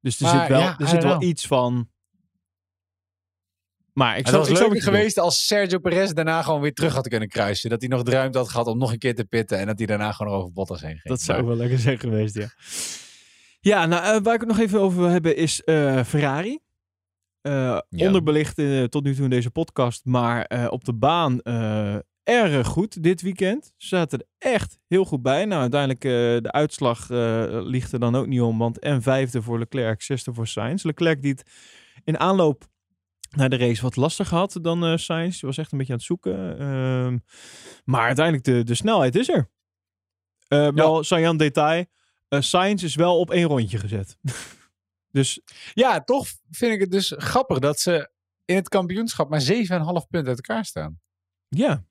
Dus 0.00 0.20
er 0.20 0.26
Maar 0.26 0.38
zit 0.40 0.48
wel, 0.48 0.60
ja, 0.60 0.78
er 0.78 0.88
zit 0.88 1.02
wel 1.02 1.12
know. 1.16 1.28
iets 1.28 1.46
van, 1.46 1.90
maar 3.92 4.18
ik 4.18 4.26
Het 4.26 4.34
ik 4.48 4.56
snap 4.56 4.72
leuk 4.72 4.82
geweest 4.82 5.18
als 5.18 5.46
Sergio 5.46 5.78
Perez 5.78 6.10
daarna 6.12 6.42
gewoon 6.42 6.60
weer 6.60 6.72
terug 6.74 6.94
had 6.94 7.08
kunnen 7.08 7.28
kruisen. 7.28 7.70
Dat 7.70 7.80
hij 7.80 7.88
nog 7.88 8.02
de 8.02 8.10
ruimte 8.10 8.38
had 8.38 8.48
gehad 8.48 8.66
om 8.66 8.78
nog 8.78 8.92
een 8.92 8.98
keer 8.98 9.14
te 9.14 9.24
pitten. 9.24 9.58
En 9.58 9.66
dat 9.66 9.78
hij 9.78 9.86
daarna 9.86 10.12
gewoon 10.12 10.32
over 10.32 10.52
Bottas 10.52 10.80
heen 10.80 10.90
ging. 10.90 11.02
Dat 11.04 11.20
zou 11.20 11.38
Maar- 11.38 11.46
wel 11.48 11.56
lekker 11.56 11.78
zijn 11.78 11.98
geweest, 11.98 12.34
ja. 12.34 12.48
Ja, 13.60 13.86
nou, 13.86 14.02
eh, 14.16 14.22
waar 14.22 14.34
ik 14.34 14.40
het 14.40 14.48
nog 14.48 14.58
even 14.58 14.80
over 14.80 14.98
wil 14.98 15.08
hebben 15.08 15.36
is 15.36 15.62
eh, 15.64 16.04
Ferrari. 16.04 16.58
Ja. 17.40 17.84
Onderbelicht 17.90 18.54
tot 18.90 19.04
nu 19.04 19.14
toe 19.14 19.24
in 19.24 19.30
deze 19.30 19.50
podcast, 19.50 20.04
maar 20.04 20.68
op 20.70 20.84
de 20.84 20.94
baan 20.94 21.40
erg 22.26 22.66
goed 22.66 23.02
dit 23.02 23.22
weekend. 23.22 23.72
Ze 23.76 23.86
zaten 23.86 24.18
er 24.18 24.26
echt 24.38 24.78
heel 24.86 25.04
goed 25.04 25.22
bij. 25.22 25.44
Nou, 25.44 25.60
uiteindelijk 25.60 26.04
eh, 26.04 26.10
de 26.42 26.52
uitslag 26.52 27.10
eh, 27.10 27.46
ligt 27.48 27.92
er 27.92 27.98
dan 28.00 28.14
ook 28.16 28.26
niet 28.26 28.40
om, 28.40 28.58
want 28.58 28.78
en 28.78 29.02
vijfde 29.02 29.42
voor 29.42 29.58
Leclerc, 29.58 30.02
zesde 30.02 30.34
voor 30.34 30.46
Sainz. 30.46 30.82
Leclerc 30.82 31.22
die 31.22 31.32
het 31.32 31.50
in 32.04 32.18
aanloop 32.18 32.64
naar 33.30 33.48
de 33.48 33.56
race 33.56 33.82
wat 33.82 33.96
lastiger 33.96 34.36
had 34.36 34.58
dan 34.62 34.84
eh 34.84 34.96
Sainz. 34.96 35.32
Die 35.40 35.48
was 35.48 35.58
echt 35.58 35.72
een 35.72 35.78
beetje 35.78 35.92
aan 35.92 35.98
het 35.98 36.08
zoeken. 36.08 36.58
Ehm, 36.58 37.18
maar 37.84 38.06
uiteindelijk 38.06 38.44
de, 38.44 38.64
de 38.64 38.74
snelheid 38.74 39.14
is 39.16 39.28
er. 39.28 39.50
Eh, 40.48 40.68
wel, 40.74 41.04
Sajan 41.04 41.36
detail. 41.36 41.84
eh 42.28 42.40
Sainz 42.40 42.82
is 42.82 42.94
wel 42.94 43.18
op 43.18 43.30
één 43.30 43.46
rondje 43.48 43.78
gezet. 43.78 44.16
dus 45.10 45.40
Ja, 45.74 46.00
toch 46.00 46.26
vind 46.50 46.72
ik 46.72 46.80
het 46.80 46.90
dus 46.90 47.14
grappig 47.16 47.58
dat 47.58 47.78
ze 47.80 48.10
in 48.44 48.54
het 48.56 48.68
kampioenschap 48.68 49.28
maar 49.28 49.40
7,5 49.40 49.46
punten 50.08 50.28
uit 50.28 50.46
elkaar 50.46 50.64
staan. 50.64 51.00
ja. 51.48 51.84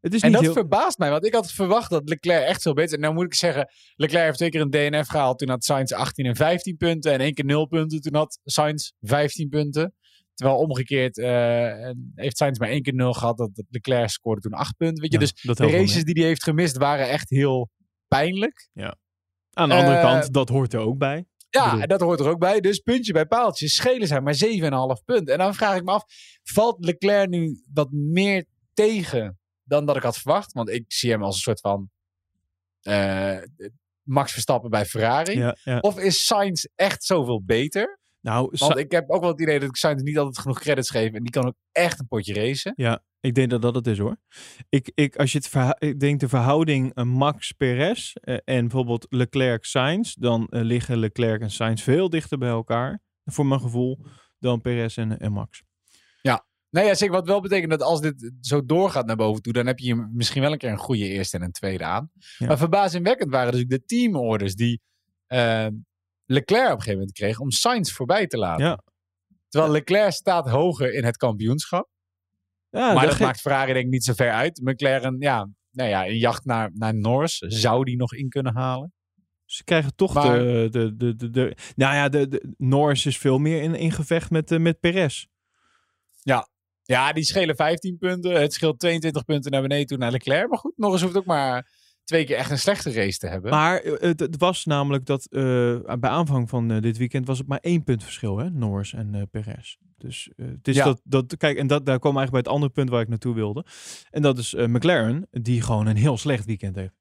Het 0.00 0.14
is 0.14 0.20
En 0.20 0.26
niet 0.26 0.36
dat 0.36 0.44
heel... 0.44 0.52
verbaast 0.52 0.98
mij, 0.98 1.10
want 1.10 1.26
ik 1.26 1.34
had 1.34 1.52
verwacht 1.52 1.90
dat 1.90 2.08
Leclerc 2.08 2.44
echt 2.44 2.62
veel 2.62 2.74
beter... 2.74 2.98
Nou 2.98 3.14
moet 3.14 3.24
ik 3.24 3.34
zeggen, 3.34 3.68
Leclerc 3.94 4.24
heeft 4.24 4.36
twee 4.36 4.50
keer 4.50 4.60
een 4.60 4.70
DNF 4.70 5.08
gehaald. 5.08 5.38
Toen 5.38 5.48
had 5.48 5.64
Sainz 5.64 5.92
18 5.92 6.26
en 6.26 6.36
15 6.36 6.76
punten 6.76 7.12
en 7.12 7.20
één 7.20 7.34
keer 7.34 7.44
0 7.44 7.66
punten. 7.66 8.00
Toen 8.00 8.14
had 8.14 8.38
Sainz 8.44 8.90
15 9.00 9.48
punten. 9.48 9.94
Terwijl 10.34 10.58
omgekeerd 10.58 11.18
eh, 11.18 11.84
en 11.84 12.12
heeft 12.14 12.36
Sainz 12.36 12.58
maar 12.58 12.68
één 12.68 12.82
keer 12.82 12.94
0 12.94 13.12
gehad. 13.12 13.36
Dat 13.36 13.50
Leclerc 13.68 14.08
scoorde 14.08 14.40
toen 14.40 14.52
8 14.52 14.76
punten. 14.76 15.02
Weet 15.02 15.12
je, 15.12 15.18
Ja, 15.18 15.24
dus 15.24 15.56
de 15.56 15.70
races 15.70 16.04
die 16.04 16.14
hij 16.14 16.26
heeft 16.26 16.42
gemist 16.42 16.76
waren 16.76 17.08
echt 17.08 17.30
heel 17.30 17.70
pijnlijk. 18.08 18.68
mee. 18.72 18.94
Aan 19.52 19.68
de 19.68 19.74
andere 19.74 19.96
eh, 19.96 20.02
kant, 20.02 20.32
dat 20.32 20.48
hoort 20.48 20.72
er 20.72 20.80
ook 20.80 20.98
bij. 20.98 21.24
Ja, 21.50 21.80
en 21.80 21.88
dat 21.88 22.00
hoort 22.00 22.20
er 22.20 22.28
ook 22.28 22.38
bij. 22.38 22.60
Dus 22.60 22.78
puntje 22.78 23.12
bij 23.12 23.26
paaltje. 23.26 23.68
Schelen 23.68 24.06
zijn 24.06 24.22
maar 24.22 24.34
7,5 24.98 25.04
punten. 25.04 25.32
En 25.32 25.38
dan 25.38 25.54
vraag 25.54 25.76
ik 25.76 25.84
me 25.84 25.90
af, 25.90 26.04
valt 26.42 26.84
Leclerc 26.84 27.28
nu 27.28 27.62
wat 27.72 27.90
meer 27.90 28.44
tegen 28.74 29.39
dan 29.70 29.86
dat 29.86 29.96
ik 29.96 30.02
had 30.02 30.18
verwacht? 30.18 30.52
Want 30.52 30.68
ik 30.70 30.84
zie 30.86 31.10
hem 31.10 31.22
als 31.22 31.34
een 31.34 31.40
soort 31.40 31.60
van 31.60 31.90
eh, 32.80 33.38
Max 34.02 34.32
Verstappen 34.32 34.70
bij 34.70 34.86
Ferrari. 34.86 35.38
Ja, 35.38 35.56
ja. 35.64 35.78
Of 35.78 35.98
is 35.98 36.26
Sainz 36.26 36.64
echt 36.74 37.04
zoveel 37.04 37.42
beter? 37.44 37.98
Nou, 38.20 38.44
Want 38.44 38.58
Sa- 38.58 38.74
ik 38.78 38.90
heb 38.90 39.10
ook 39.10 39.20
wel 39.20 39.30
het 39.30 39.40
idee 39.40 39.58
dat 39.58 39.68
ik 39.68 39.76
Sainz 39.76 40.02
niet 40.02 40.18
altijd 40.18 40.38
genoeg 40.38 40.60
credits 40.60 40.90
geef. 40.90 41.12
En 41.12 41.22
die 41.22 41.30
kan 41.30 41.46
ook 41.46 41.54
echt 41.72 42.00
een 42.00 42.06
potje 42.06 42.34
racen. 42.34 42.72
ja, 42.76 43.02
ik 43.20 43.34
denk 43.34 43.50
dat 43.50 43.62
dat 43.62 43.74
het 43.74 43.86
is 43.86 43.98
hoor. 43.98 44.16
Ik, 44.68 44.90
ik, 44.94 45.16
als 45.16 45.32
je 45.32 45.38
het 45.38 45.74
ik 45.78 46.00
denk 46.00 46.20
de 46.20 46.28
verhouding 46.28 46.94
eh, 46.94 47.04
Max 47.04 47.52
Perez 47.52 48.14
eh, 48.14 48.34
en 48.44 48.60
bijvoorbeeld 48.60 49.06
Leclerc 49.08 49.64
Sainz, 49.64 50.14
dan 50.14 50.46
liggen 50.50 50.98
Leclerc 50.98 51.40
en 51.40 51.50
Sainz 51.50 51.82
veel 51.82 52.10
dichter 52.10 52.38
bij 52.38 52.48
elkaar, 52.48 53.02
voor 53.24 53.46
mijn 53.46 53.60
gevoel, 53.60 53.98
dan 54.38 54.60
Perez 54.60 54.98
en, 54.98 55.18
en 55.18 55.32
Max. 55.32 55.62
Ja. 56.22 56.48
Nee, 56.70 56.84
ja, 56.86 56.94
zeker. 56.94 57.14
Wat 57.14 57.26
wel 57.26 57.40
betekent 57.40 57.70
dat 57.70 57.82
als 57.82 58.00
dit 58.00 58.32
zo 58.40 58.64
doorgaat 58.64 59.06
naar 59.06 59.16
boven 59.16 59.42
toe, 59.42 59.52
dan 59.52 59.66
heb 59.66 59.78
je 59.78 60.08
misschien 60.12 60.42
wel 60.42 60.52
een 60.52 60.58
keer 60.58 60.70
een 60.70 60.76
goede 60.78 61.06
eerste 61.08 61.36
en 61.36 61.42
een 61.42 61.52
tweede 61.52 61.84
aan. 61.84 62.10
Ja. 62.38 62.46
Maar 62.46 62.58
verbazingwekkend 62.58 63.30
waren 63.30 63.52
dus 63.52 63.60
ook 63.62 63.68
de 63.68 63.84
teamorders 63.84 64.54
die 64.54 64.80
eh, 65.26 65.66
Leclerc 66.24 66.64
op 66.66 66.70
een 66.70 66.76
gegeven 66.78 66.98
moment 66.98 67.12
kreeg 67.12 67.38
om 67.38 67.50
Sainz 67.50 67.92
voorbij 67.92 68.26
te 68.26 68.36
laten. 68.38 68.64
Ja. 68.64 68.82
Terwijl 69.48 69.72
Leclerc 69.72 70.12
staat 70.12 70.48
hoger 70.48 70.92
in 70.94 71.04
het 71.04 71.16
kampioenschap. 71.16 71.88
Ja, 72.70 72.92
maar 72.92 73.06
dat 73.06 73.18
maakt 73.18 73.40
Ferrari 73.40 73.72
denk 73.72 73.84
ik 73.84 73.90
niet 73.90 74.04
zo 74.04 74.12
ver 74.12 74.30
uit. 74.32 74.60
McLaren, 74.62 75.16
ja, 75.18 75.48
nou 75.70 75.88
ja, 75.88 76.04
in 76.04 76.16
jacht 76.18 76.44
naar, 76.44 76.70
naar 76.74 76.94
Norris 76.94 77.36
zou 77.38 77.84
die 77.84 77.96
nog 77.96 78.14
in 78.14 78.28
kunnen 78.28 78.54
halen. 78.54 78.92
Ze 79.44 79.64
krijgen 79.64 79.94
toch 79.94 80.14
Maar- 80.14 80.38
de, 80.38 80.68
de, 80.70 80.96
de, 80.96 81.16
de, 81.16 81.30
de- 81.30 81.56
Nou 81.76 81.94
ja, 81.94 82.08
de, 82.08 82.28
de, 82.28 82.54
Norris 82.56 83.06
is 83.06 83.18
veel 83.18 83.38
meer 83.38 83.62
in, 83.62 83.74
in 83.74 83.92
gevecht 83.92 84.30
met, 84.30 84.50
eh, 84.50 84.58
met 84.58 84.80
Perez. 84.80 85.24
Ja, 86.22 86.48
die 87.12 87.24
schelen 87.24 87.56
15 87.56 87.98
punten. 87.98 88.40
Het 88.40 88.52
scheelt 88.52 88.78
22 88.78 89.24
punten 89.24 89.50
naar 89.50 89.62
beneden 89.62 89.86
toe 89.86 89.98
naar 89.98 90.10
Leclerc. 90.10 90.48
Maar 90.48 90.58
goed, 90.58 90.72
Norris 90.76 91.02
hoeft 91.02 91.16
ook 91.16 91.24
maar 91.24 91.70
twee 92.04 92.24
keer 92.24 92.36
echt 92.36 92.50
een 92.50 92.58
slechte 92.58 92.92
race 92.92 93.18
te 93.18 93.26
hebben. 93.26 93.50
Maar 93.50 93.80
eh, 93.80 94.00
het, 94.00 94.20
het 94.20 94.36
was 94.38 94.64
namelijk 94.64 95.04
dat 95.06 95.26
eh, 95.30 95.40
bij 95.98 96.10
aanvang 96.10 96.48
van 96.48 96.70
eh, 96.70 96.80
dit 96.80 96.96
weekend 96.98 97.26
was 97.26 97.38
het 97.38 97.46
maar 97.46 97.58
één 97.58 97.84
punt 97.84 98.02
verschil, 98.02 98.38
hè? 98.38 98.50
Norris 98.50 98.92
en 98.92 99.14
eh 99.14 99.22
Perez. 99.30 99.76
Dus 99.96 100.30
het 100.36 100.68
is 100.68 100.76
Ja. 100.76 100.84
dat, 100.84 101.00
dat, 101.04 101.36
kijk, 101.36 101.58
en 101.58 101.66
dat, 101.66 101.86
daar 101.86 101.98
kwam 101.98 102.16
eigenlijk 102.16 102.30
bij 102.30 102.52
het 102.52 102.62
andere 102.62 102.72
punt 102.72 102.90
waar 102.90 103.00
ik 103.02 103.08
naartoe 103.08 103.34
wilde. 103.34 103.64
En 104.10 104.22
dat 104.22 104.38
is 104.38 104.54
McLaren, 104.54 105.26
die 105.30 105.62
gewoon 105.62 105.86
een 105.86 105.96
heel 105.96 106.16
slecht 106.16 106.44
weekend 106.44 106.76
heeft. 106.76 106.94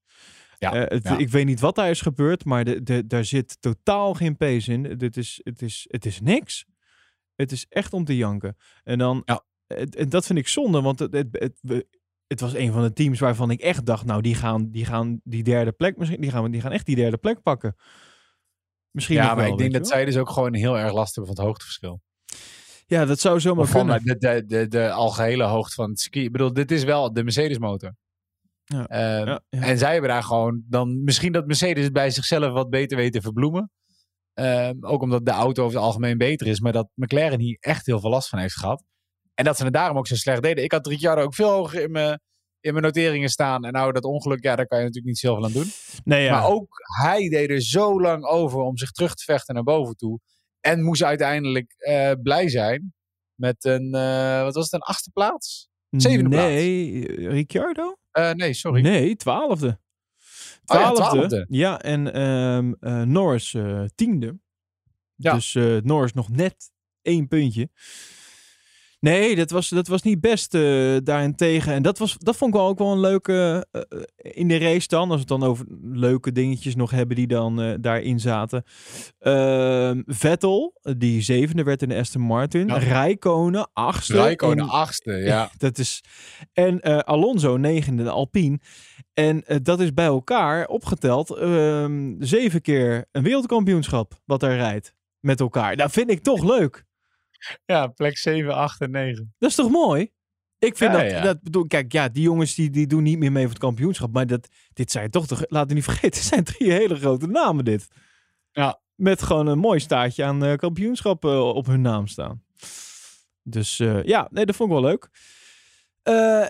Ja, 0.58 0.74
het- 0.74 1.04
ja. 1.04 1.18
Ik 1.18 1.30
weet 1.30 1.46
niet 1.46 1.60
wat 1.60 1.76
daar 1.76 1.90
is 1.90 2.02
gebeurd, 2.02 2.46
maar 2.46 2.64
de, 2.64 2.84
de, 2.84 3.08
daar 3.08 3.26
zit 3.26 3.58
totaal 3.60 4.14
geen 4.14 4.38
pace 4.38 4.72
in. 4.72 4.98
Dit 4.98 5.18
is, 5.18 5.40
het, 5.44 5.62
is, 5.62 5.86
het 5.90 6.06
is 6.06 6.22
niks. 6.22 6.66
Het 7.36 7.52
is 7.52 7.66
echt 7.70 7.94
om 7.94 8.06
te 8.06 8.16
janken. 8.18 8.58
En 8.84 8.98
dan, 8.98 9.22
Ja. 9.26 9.44
En 9.76 10.10
dat 10.10 10.26
vind 10.26 10.40
ik 10.40 10.48
zonde, 10.48 10.82
want 10.82 11.00
het, 11.00 11.14
het, 11.32 11.86
het, 12.28 12.40
was 12.40 12.54
een 12.54 12.72
van 12.72 12.82
de 12.82 12.94
teams 12.94 13.20
waarvan 13.20 13.52
ik 13.52 13.62
echt 13.62 13.86
dacht, 13.86 14.06
nou, 14.06 14.22
die 14.22 14.36
gaan 14.36 14.70
die, 14.72 14.86
gaan 14.86 15.22
die 15.24 15.44
derde 15.44 15.72
plek, 15.72 15.98
misschien, 15.98 16.22
die 16.22 16.32
gaan, 16.32 16.52
die 16.52 16.62
gaan 16.62 16.72
echt 16.72 16.86
die 16.86 16.96
derde 16.96 17.18
plek 17.18 17.42
pakken. 17.42 17.76
Misschien 18.92 19.16
ja, 19.16 19.26
maar 19.26 19.36
wel, 19.36 19.52
ik 19.52 19.58
denk 19.58 19.72
dat 19.72 19.82
wel. 19.82 19.90
zij 19.90 20.06
dus 20.06 20.18
ook 20.18 20.30
gewoon 20.30 20.54
heel 20.54 20.78
erg 20.78 20.94
last 20.94 21.16
hebben 21.16 21.36
van 21.36 21.44
het 21.44 21.52
hoogteverschil. 21.52 22.02
Ja, 22.86 23.06
dat 23.06 23.20
zou 23.20 23.40
zomaar 23.40 23.68
van 23.68 23.88
kunnen. 23.88 24.04
de, 24.04 24.18
de, 24.18 24.46
de, 24.46 24.68
de 24.68 24.92
algehele 24.92 25.44
hoogte 25.44 25.74
van 25.76 25.90
het 25.90 26.00
ski. 26.00 26.24
Ik 26.24 26.32
bedoel, 26.32 26.54
dit 26.54 26.72
is 26.72 26.84
wel 26.84 27.14
de 27.14 27.24
Mercedes 27.24 27.58
motor. 27.58 27.96
Ja. 28.64 28.88
Ehm, 28.88 29.28
Ja, 29.28 29.42
ja. 29.50 29.62
En 29.62 29.78
zij 29.78 29.92
hebben 29.92 30.10
daar 30.10 30.24
gewoon 30.24 30.64
dan 30.68 31.04
misschien 31.04 31.32
dat 31.32 31.46
Mercedes 31.46 31.84
het 31.84 31.94
bij 31.94 32.10
zichzelf 32.10 32.54
wat 32.54 32.70
beter 32.70 32.98
weet 32.98 33.14
te 33.14 33.22
verbloemen. 33.22 33.72
Ehm, 34.34 34.76
ook 34.80 35.02
omdat 35.02 35.26
de 35.26 35.32
auto 35.32 35.64
over 35.64 35.76
het 35.76 35.86
algemeen 35.86 36.18
beter 36.18 36.48
is. 36.48 36.60
Maar 36.60 36.72
dat 36.72 36.90
McLaren 36.96 37.40
hier 37.40 37.58
echt 37.60 37.86
heel 37.86 38.00
veel 38.00 38.10
last 38.10 38.30
van 38.30 38.40
heeft 38.40 38.58
gehad. 38.58 38.84
En 39.40 39.46
dat 39.46 39.58
ze 39.58 39.64
het 39.64 39.74
daarom 39.74 39.98
ook 39.98 40.08
zo 40.08 40.16
slecht 40.16 40.42
deden. 40.42 40.64
Ik 40.64 40.72
had 40.72 40.88
Ricciardo 40.88 41.22
ook 41.22 41.36
veel 41.36 41.50
hoger 41.50 41.82
in 41.82 41.92
mijn, 41.92 42.20
in 42.60 42.72
mijn 42.74 42.86
noteringen 42.86 43.30
staan. 43.30 43.64
En 43.64 43.74
nou, 43.74 43.92
dat 43.92 44.04
ongeluk, 44.04 44.44
ja, 44.44 44.56
daar 44.56 44.68
kan 44.68 44.78
je 44.78 44.84
natuurlijk 44.84 45.14
niet 45.14 45.20
zoveel 45.20 45.46
aan 45.46 45.52
doen. 45.52 45.72
Nee, 46.04 46.24
ja. 46.24 46.32
Maar 46.32 46.50
ook 46.50 46.68
hij 47.02 47.30
deed 47.30 47.50
er 47.50 47.62
zo 47.62 48.02
lang 48.02 48.26
over 48.26 48.60
om 48.60 48.78
zich 48.78 48.92
terug 48.92 49.14
te 49.14 49.24
vechten 49.24 49.56
naar 49.56 49.64
boven 49.64 49.96
toe. 49.96 50.20
En 50.60 50.84
moest 50.84 51.04
uiteindelijk 51.04 51.74
eh, 51.78 52.12
blij 52.24 52.50
zijn 52.50 52.94
met 53.36 53.66
een, 53.66 53.94
eh, 53.94 54.42
wat 54.42 54.56
was 54.56 54.64
het, 54.64 54.74
een 54.74 54.80
achtste 54.80 55.12
plaats? 55.12 55.70
zevende 55.90 56.30
plaats. 56.30 56.46
Nee, 56.46 57.06
Ricciardo? 57.28 57.96
Eh, 58.12 58.32
nee, 58.32 58.54
sorry. 58.54 58.82
Nee, 58.82 59.16
twaalfde. 59.16 59.68
Oh 59.68 59.74
ja, 60.80 60.92
Twaalfde. 60.92 61.04
twaalfde. 61.04 61.46
Ja, 61.50 61.82
en 61.82 62.14
ehm, 62.14 62.74
eh, 62.80 63.02
Norris 63.02 63.56
tiende. 63.96 64.40
Ja. 65.16 65.34
Dus 65.34 65.54
Norris 65.84 66.14
nog 66.14 66.30
net 66.30 66.72
één 67.02 67.28
puntje. 67.28 67.70
Nee, 69.00 69.36
dat 69.36 69.50
was, 69.50 69.70
dat 69.70 69.88
was 69.88 70.02
niet 70.02 70.22
best 70.22 70.54
eh 70.54 70.98
daarentegen. 71.04 71.74
En 71.74 71.82
dat, 71.82 71.98
was, 71.98 72.18
dat 72.18 72.36
vond 72.36 72.54
ik 72.54 72.60
wel 72.60 72.68
ook 72.70 72.78
wel 72.78 72.92
een 72.92 73.00
leuke 73.00 73.68
eh, 73.72 73.82
eh, 73.90 74.00
in 74.18 74.48
de 74.48 74.58
race 74.58 74.88
dan. 74.88 75.02
Als 75.02 75.14
we 75.14 75.20
het 75.20 75.28
dan 75.28 75.44
over 75.44 75.66
leuke 75.92 76.32
dingetjes 76.32 76.76
nog 76.76 76.92
hebben 76.92 77.16
die 77.16 77.28
dan 77.28 77.78
daarin 77.82 78.20
zaten. 78.20 78.64
Ehm, 79.20 80.02
Vettel, 80.06 80.80
die 80.98 81.22
zevende 81.22 81.64
werd 81.64 81.82
in 81.82 81.90
de 81.90 81.96
Aston 81.96 82.22
Martin. 82.22 82.68
Ja. 82.68 82.78
Rijkonen, 82.78 83.70
achtste. 83.74 84.14
Rijkonen 84.14 84.64
in- 84.66 84.70
achtste, 84.72 85.12
ja. 85.34 85.52
dat 85.58 85.78
is, 85.78 86.04
en 86.54 86.82
Alonso 87.06 87.58
negende 87.58 88.04
de 88.04 88.10
Alpine. 88.10 88.60
En 89.14 89.44
dat 89.64 89.80
is 89.80 89.94
bij 89.94 90.06
elkaar 90.06 90.68
opgeteld 90.68 91.36
ehm, 91.36 92.16
zeven 92.20 92.62
keer 92.62 93.06
een 93.12 93.24
wereldkampioenschap 93.24 94.14
wat 94.26 94.42
hij 94.42 94.56
rijdt 94.56 94.94
met 95.20 95.40
elkaar. 95.40 95.76
Dat 95.76 95.92
vind 95.92 96.10
ik 96.12 96.24
toch 96.24 96.44
leuk. 96.44 96.88
Ja, 97.66 97.88
plek 97.88 98.18
7, 98.18 98.56
8 98.56 98.82
en 98.82 98.92
9. 98.92 99.34
Dat 99.38 99.50
is 99.50 99.56
toch 99.56 99.70
mooi? 99.70 100.12
Ik 100.60 100.78
vind 100.78 100.92
Ja, 100.92 101.02
dat, 101.02 101.12
ja. 101.12 101.22
dat 101.22 101.42
bedoel, 101.42 101.68
kijk, 101.68 101.92
ja, 101.92 102.10
die 102.10 102.24
jongens 102.24 102.56
die, 102.56 102.70
die 102.70 102.88
doen 102.88 103.04
niet 103.04 103.20
meer 103.20 103.32
mee 103.32 103.44
voor 103.44 103.52
het 103.52 103.62
kampioenschap. 103.62 104.14
Maar 104.14 104.28
dat, 104.28 104.48
dit 104.74 104.92
zijn 104.92 105.10
toch, 105.10 105.28
toch, 105.28 105.44
laten 105.48 105.68
we 105.68 105.74
niet 105.74 105.84
vergeten, 105.94 106.24
zijn 106.24 106.44
drie 106.44 106.72
hele 106.72 106.96
grote 106.96 107.28
namen 107.28 107.66
dit. 107.66 107.88
Ja. 108.52 108.82
Met 108.96 109.22
gewoon 109.22 109.48
een 109.48 109.60
mooi 109.60 109.80
staartje 109.80 110.24
aan 110.24 110.44
eh 110.44 110.56
kampioenschap 110.56 111.26
eh, 111.26 111.48
op 111.48 111.66
hun 111.66 111.82
naam 111.82 112.08
staan. 112.08 112.44
Dus 113.44 113.80
eh, 113.80 114.04
ja, 114.04 114.28
nee, 114.32 114.46
dat 114.46 114.56
vond 114.56 114.70
ik 114.70 114.76
wel 114.76 114.86
leuk. 114.86 115.10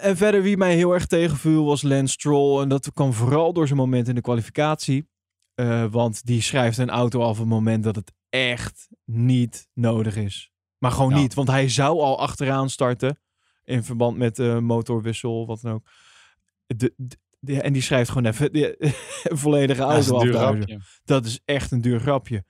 En 0.02 0.18
verder 0.18 0.42
wie 0.42 0.58
mij 0.58 0.76
heel 0.76 0.94
erg 0.94 1.06
tegenviel 1.06 1.66
was 1.66 1.82
Lance 1.82 2.14
Stroll. 2.14 2.62
En 2.62 2.70
dat 2.70 2.94
kwam 2.94 3.14
vooral 3.14 3.54
door 3.54 3.68
zijn 3.68 3.80
moment 3.80 4.08
in 4.08 4.16
de 4.16 4.22
kwalificatie. 4.22 5.10
Want 5.90 6.26
die 6.26 6.42
schrijft 6.42 6.78
een 6.78 6.90
auto 6.90 7.22
af 7.22 7.30
op 7.30 7.38
het 7.38 7.48
moment 7.48 7.84
dat 7.84 7.96
het 7.96 8.12
echt 8.30 8.88
niet 9.06 9.68
nodig 9.74 10.16
is. 10.16 10.52
Maar 10.80 10.92
gewoon 10.92 11.10
Ja. 11.10 11.18
niet, 11.18 11.34
want 11.34 11.48
hij 11.48 11.70
zou 11.70 12.00
al 12.00 12.20
achteraan 12.20 12.70
starten. 12.70 13.20
In 13.64 13.84
verband 13.84 14.18
met 14.18 14.40
eh 14.40 14.58
motorwissel, 14.60 15.46
wat 15.48 15.62
dan 15.62 15.74
ook. 15.74 15.88
De, 16.66 16.94
de- 16.98 17.18
de- 17.40 17.62
en 17.62 17.74
die 17.74 17.82
schrijft 17.82 18.10
gewoon 18.10 18.26
even 18.26 18.54
de, 18.54 18.78
volledige 19.44 19.82
auto 19.82 20.16
af. 20.16 20.28
grapje. 20.28 20.80
Dat 21.04 21.26
is 21.26 21.40
echt 21.46 21.72
een 21.72 21.82
duur 21.82 22.00
grapje. 22.00 22.44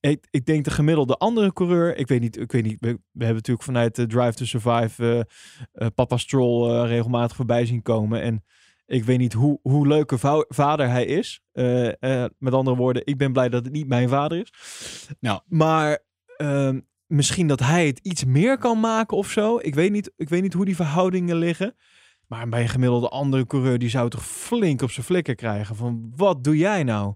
Ik, 0.00 0.26
ik 0.30 0.46
denk 0.46 0.64
de 0.64 0.70
gemiddelde 0.70 1.16
andere 1.16 1.52
coureur. 1.52 1.96
Ik 1.96 2.08
weet 2.08 2.20
niet, 2.20 2.38
ik 2.38 2.52
weet 2.52 2.62
niet 2.64 2.80
we, 2.80 2.86
we 2.88 3.24
hebben 3.24 3.34
natuurlijk 3.34 3.64
vanuit 3.66 3.94
de 3.94 4.06
Drive 4.06 4.32
to 4.34 4.44
Survive 4.44 5.02
eh, 5.02 5.20
eh, 5.86 5.88
Papa 5.94 6.16
Stroll 6.16 6.86
regelmatig 6.86 7.36
voorbij 7.36 7.66
zien 7.66 7.82
komen. 7.82 8.22
En 8.22 8.44
ik 8.86 9.04
weet 9.04 9.18
niet 9.18 9.32
hoe, 9.32 9.58
hoe 9.62 9.86
leuke 9.86 10.44
vader 10.48 10.88
hij 10.88 11.04
is. 11.04 11.40
Met 12.38 12.52
andere 12.54 12.76
woorden, 12.76 13.06
ik 13.06 13.16
ben 13.18 13.32
blij 13.32 13.48
dat 13.48 13.64
het 13.64 13.72
niet 13.72 13.86
mijn 13.88 14.08
vader 14.08 14.38
is. 14.38 14.52
Ja. 15.20 15.42
Maar 15.46 15.98
ehm, 16.36 16.80
misschien 17.12 17.46
dat 17.46 17.60
hij 17.60 17.86
het 17.86 17.98
iets 18.02 18.24
meer 18.24 18.58
kan 18.58 18.80
maken 18.80 19.16
of 19.16 19.30
zo. 19.30 19.58
Ik 19.58 19.74
weet 19.74 19.90
niet, 19.92 20.12
ik 20.16 20.28
weet 20.28 20.42
niet 20.42 20.52
hoe 20.52 20.64
die 20.64 20.76
verhoudingen 20.76 21.36
liggen. 21.36 21.74
Maar 22.26 22.48
bij 22.48 22.62
een 22.62 22.68
gemiddelde 22.68 23.08
andere 23.08 23.46
coureur, 23.46 23.78
die 23.78 23.88
zou 23.88 24.10
toch 24.10 24.26
flink 24.26 24.82
op 24.82 24.90
zijn 24.90 25.06
flikken 25.06 25.36
krijgen. 25.36 25.76
Van, 25.76 26.12
wat 26.16 26.44
doe 26.44 26.56
jij 26.56 26.82
nou? 26.82 27.14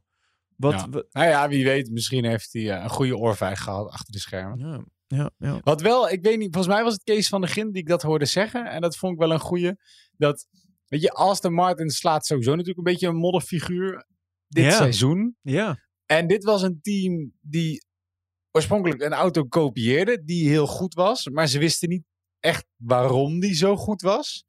Wat, 0.56 0.72
Ja. 0.72 0.88
wat- 0.90 1.06
Nou 1.12 1.28
ja, 1.28 1.48
wie 1.48 1.64
weet, 1.64 1.90
misschien 1.90 2.24
heeft 2.24 2.52
hij 2.52 2.70
eh, 2.70 2.82
een 2.82 2.88
goede 2.90 3.16
oorvijg 3.16 3.60
gehad 3.62 3.90
achter 3.90 4.12
de 4.12 4.18
schermen. 4.18 4.58
Ja, 4.58 4.84
ja, 5.06 5.30
ja. 5.38 5.60
Wat 5.62 5.80
wel, 5.80 6.10
ik 6.10 6.22
weet 6.22 6.38
niet, 6.38 6.52
volgens 6.52 6.74
mij 6.74 6.82
was 6.84 6.92
het 6.92 7.02
Kees 7.02 7.28
van 7.28 7.40
de 7.40 7.46
Gin 7.46 7.70
die 7.72 7.82
ik 7.82 7.88
dat 7.88 8.02
hoorde 8.02 8.24
zeggen. 8.24 8.66
En 8.70 8.80
dat 8.80 8.96
vond 8.96 9.12
ik 9.12 9.18
wel 9.18 9.30
een 9.32 9.40
goeie. 9.40 9.72
Dat, 10.16 10.46
weet 10.86 11.02
je, 11.02 11.10
Aston 11.12 11.52
Martin 11.52 11.90
slaat 11.90 12.26
sowieso 12.26 12.50
natuurlijk 12.50 12.78
een 12.78 12.92
beetje 12.92 13.08
een 13.08 13.16
modderfiguur 13.16 14.06
dit 14.48 14.64
seizoen. 14.72 15.36
Ja, 15.42 15.78
En 16.06 16.26
dit 16.26 16.44
was 16.44 16.62
een 16.62 16.78
team 16.82 17.32
die 17.40 17.85
oorspronkelijk 18.56 19.02
een 19.02 19.12
auto 19.12 19.44
kopieerde, 19.44 20.24
die 20.24 20.48
heel 20.48 20.66
goed 20.66 20.94
was. 20.94 21.28
Maar 21.28 21.48
ze 21.48 21.58
wisten 21.58 21.88
niet 21.88 22.04
echt 22.40 22.64
waarom 22.76 23.40
die 23.40 23.54
zo 23.54 23.76
goed 23.76 24.00
was. 24.02 24.44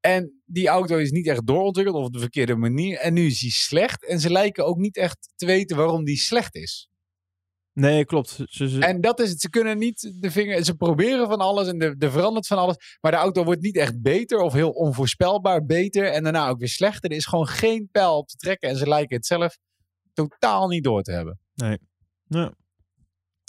En 0.00 0.42
die 0.44 0.68
auto 0.68 0.96
is 0.96 1.10
niet 1.10 1.26
echt 1.26 1.46
doorontwikkeld 1.46 1.96
of 1.96 2.04
op 2.04 2.12
de 2.12 2.18
verkeerde 2.18 2.56
manier. 2.56 2.98
En 2.98 3.14
nu 3.14 3.26
is 3.26 3.40
die 3.40 3.50
slecht. 3.50 4.06
En 4.06 4.20
ze 4.20 4.30
lijken 4.30 4.66
ook 4.66 4.76
niet 4.76 4.96
echt 4.96 5.32
te 5.36 5.46
weten 5.46 5.76
waarom 5.76 6.04
die 6.04 6.16
slecht 6.16 6.54
is. 6.54 6.88
nee, 7.72 8.04
klopt. 8.04 8.40
Ze, 8.48 8.78
En 8.80 9.00
dat 9.00 9.20
is 9.20 9.30
het. 9.30 9.40
Ze 9.40 9.50
kunnen 9.50 9.78
niet 9.78 10.12
de 10.20 10.30
vinger. 10.30 10.64
Ze 10.64 10.74
proberen 10.74 11.28
van 11.28 11.38
alles 11.38 11.68
en 11.68 11.80
er 11.80 11.94
er 11.98 12.10
verandert 12.10 12.46
van 12.46 12.58
alles. 12.58 12.96
Maar 13.00 13.12
de 13.12 13.18
auto 13.18 13.44
wordt 13.44 13.62
niet 13.62 13.76
echt 13.76 14.02
beter 14.02 14.40
of 14.40 14.52
heel 14.52 14.70
onvoorspelbaar 14.70 15.64
beter. 15.64 16.04
En 16.12 16.22
daarna 16.22 16.48
ook 16.48 16.58
weer 16.58 16.68
slechter. 16.68 17.10
Er 17.10 17.16
is 17.16 17.26
gewoon 17.26 17.46
geen 17.48 17.88
pijl 17.92 18.16
op 18.16 18.28
te 18.28 18.36
trekken. 18.36 18.68
En 18.68 18.76
ze 18.76 18.88
lijken 18.88 19.16
het 19.16 19.26
zelf 19.26 19.58
totaal 20.12 20.68
niet 20.68 20.84
door 20.84 21.02
te 21.02 21.12
hebben. 21.12 21.40
ja. 22.28 22.54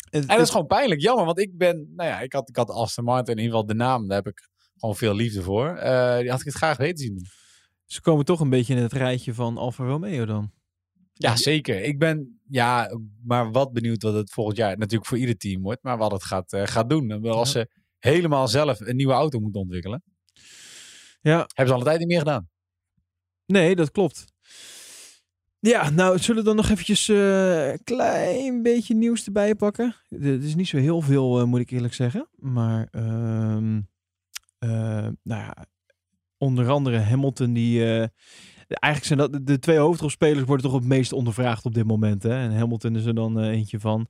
Het- 0.10 0.26
En 0.26 0.28
dat 0.38 0.40
is 0.46 0.50
gewoon 0.50 0.66
pijnlijk. 0.68 1.02
Jammer, 1.02 1.26
want 1.26 1.40
ik 1.40 1.58
ben. 1.58 1.94
Nou 1.96 2.10
ja, 2.10 2.20
ik 2.22 2.34
had, 2.34 2.50
ik 2.50 2.56
had 2.56 2.70
Aston 2.70 3.04
Martin 3.04 3.34
in 3.36 3.44
ieder 3.44 3.52
geval 3.52 3.68
de 3.68 3.74
naam. 3.74 4.08
Daar 4.08 4.18
heb 4.18 4.28
ik 4.28 4.50
gewoon 4.78 4.96
veel 4.96 5.14
liefde 5.16 5.42
voor. 5.42 5.68
Eh, 5.76 6.18
die 6.20 6.30
had 6.30 6.40
ik 6.40 6.46
het 6.46 6.56
graag 6.56 6.78
weten 6.78 6.98
zien 6.98 7.14
doen. 7.16 7.26
Ze 7.86 8.02
komen 8.02 8.26
toch 8.26 8.40
een 8.40 8.50
beetje 8.50 8.76
in 8.76 8.82
het 8.82 8.94
rijtje 8.94 9.34
van 9.34 9.58
Alfa 9.58 9.84
Romeo 9.86 10.26
dan. 10.26 10.52
Ja, 11.14 11.36
zeker. 11.36 11.82
Ik 11.84 12.00
ben. 12.00 12.40
Ja, 12.50 13.00
maar 13.24 13.52
wat 13.52 13.74
benieuwd 13.74 14.04
wat 14.04 14.14
het 14.14 14.32
volgend 14.32 14.58
jaar 14.58 14.78
natuurlijk 14.78 15.10
voor 15.10 15.18
ieder 15.18 15.38
team 15.38 15.62
wordt. 15.62 15.84
Maar 15.84 15.98
wat 15.98 16.12
het 16.12 16.24
gaat, 16.24 16.54
eh, 16.54 16.62
gaat 16.66 16.90
doen. 16.90 17.12
En 17.12 17.22
wel 17.22 17.36
Als 17.38 17.52
ze 17.52 17.70
helemaal 17.98 18.48
zelf 18.48 18.80
een 18.80 18.96
nieuwe 18.96 19.14
auto 19.14 19.40
moeten 19.40 19.62
ontwikkelen. 19.62 20.04
Ja, 21.22 21.38
Hebben 21.38 21.68
ze 21.68 21.74
al 21.74 21.80
een 21.80 21.86
tijd 21.86 22.00
niet 22.00 22.08
meer 22.08 22.20
gedaan. 22.20 22.50
nee, 23.46 23.76
dat 23.76 23.92
klopt. 23.92 24.26
Ja, 25.60 25.90
nou, 25.90 26.20
zullen 26.20 26.44
dan 26.44 26.56
nog 26.56 26.70
eventjes 26.70 27.10
eh, 27.10 27.72
een 27.72 27.84
klein 27.84 28.64
beetje 28.64 28.96
nieuws 28.96 29.26
erbij 29.26 29.56
pakken? 29.56 29.96
Het 30.08 30.44
is 30.44 30.56
niet 30.56 30.68
zo 30.68 30.78
heel 30.78 31.02
veel, 31.02 31.40
eh, 31.40 31.46
moet 31.46 31.60
ik 31.60 31.70
eerlijk 31.72 31.94
zeggen. 31.94 32.28
Maar 32.36 32.88
eh, 32.92 33.02
nou 35.24 35.42
ja, 35.42 35.56
onder 36.38 36.70
andere 36.70 36.98
Hamilton 37.00 37.54
die... 37.54 37.84
eh, 37.84 38.08
eigenlijk 38.68 39.06
zijn 39.06 39.32
dat 39.32 39.48
de 39.48 39.60
twee 39.60 39.78
hoofdrolspelers 39.78 40.46
worden 40.46 40.66
toch 40.66 40.74
het 40.76 40.84
meest 40.88 41.14
ondervraagd 41.14 41.66
op 41.66 41.74
dit 41.74 41.86
moment. 41.86 42.24
Hè? 42.24 42.30
En 42.34 42.58
Hamilton 42.58 42.96
is 42.96 43.06
er 43.06 43.16
dan 43.16 43.40
eh, 43.40 43.48
eentje 43.50 43.80
van. 43.80 44.08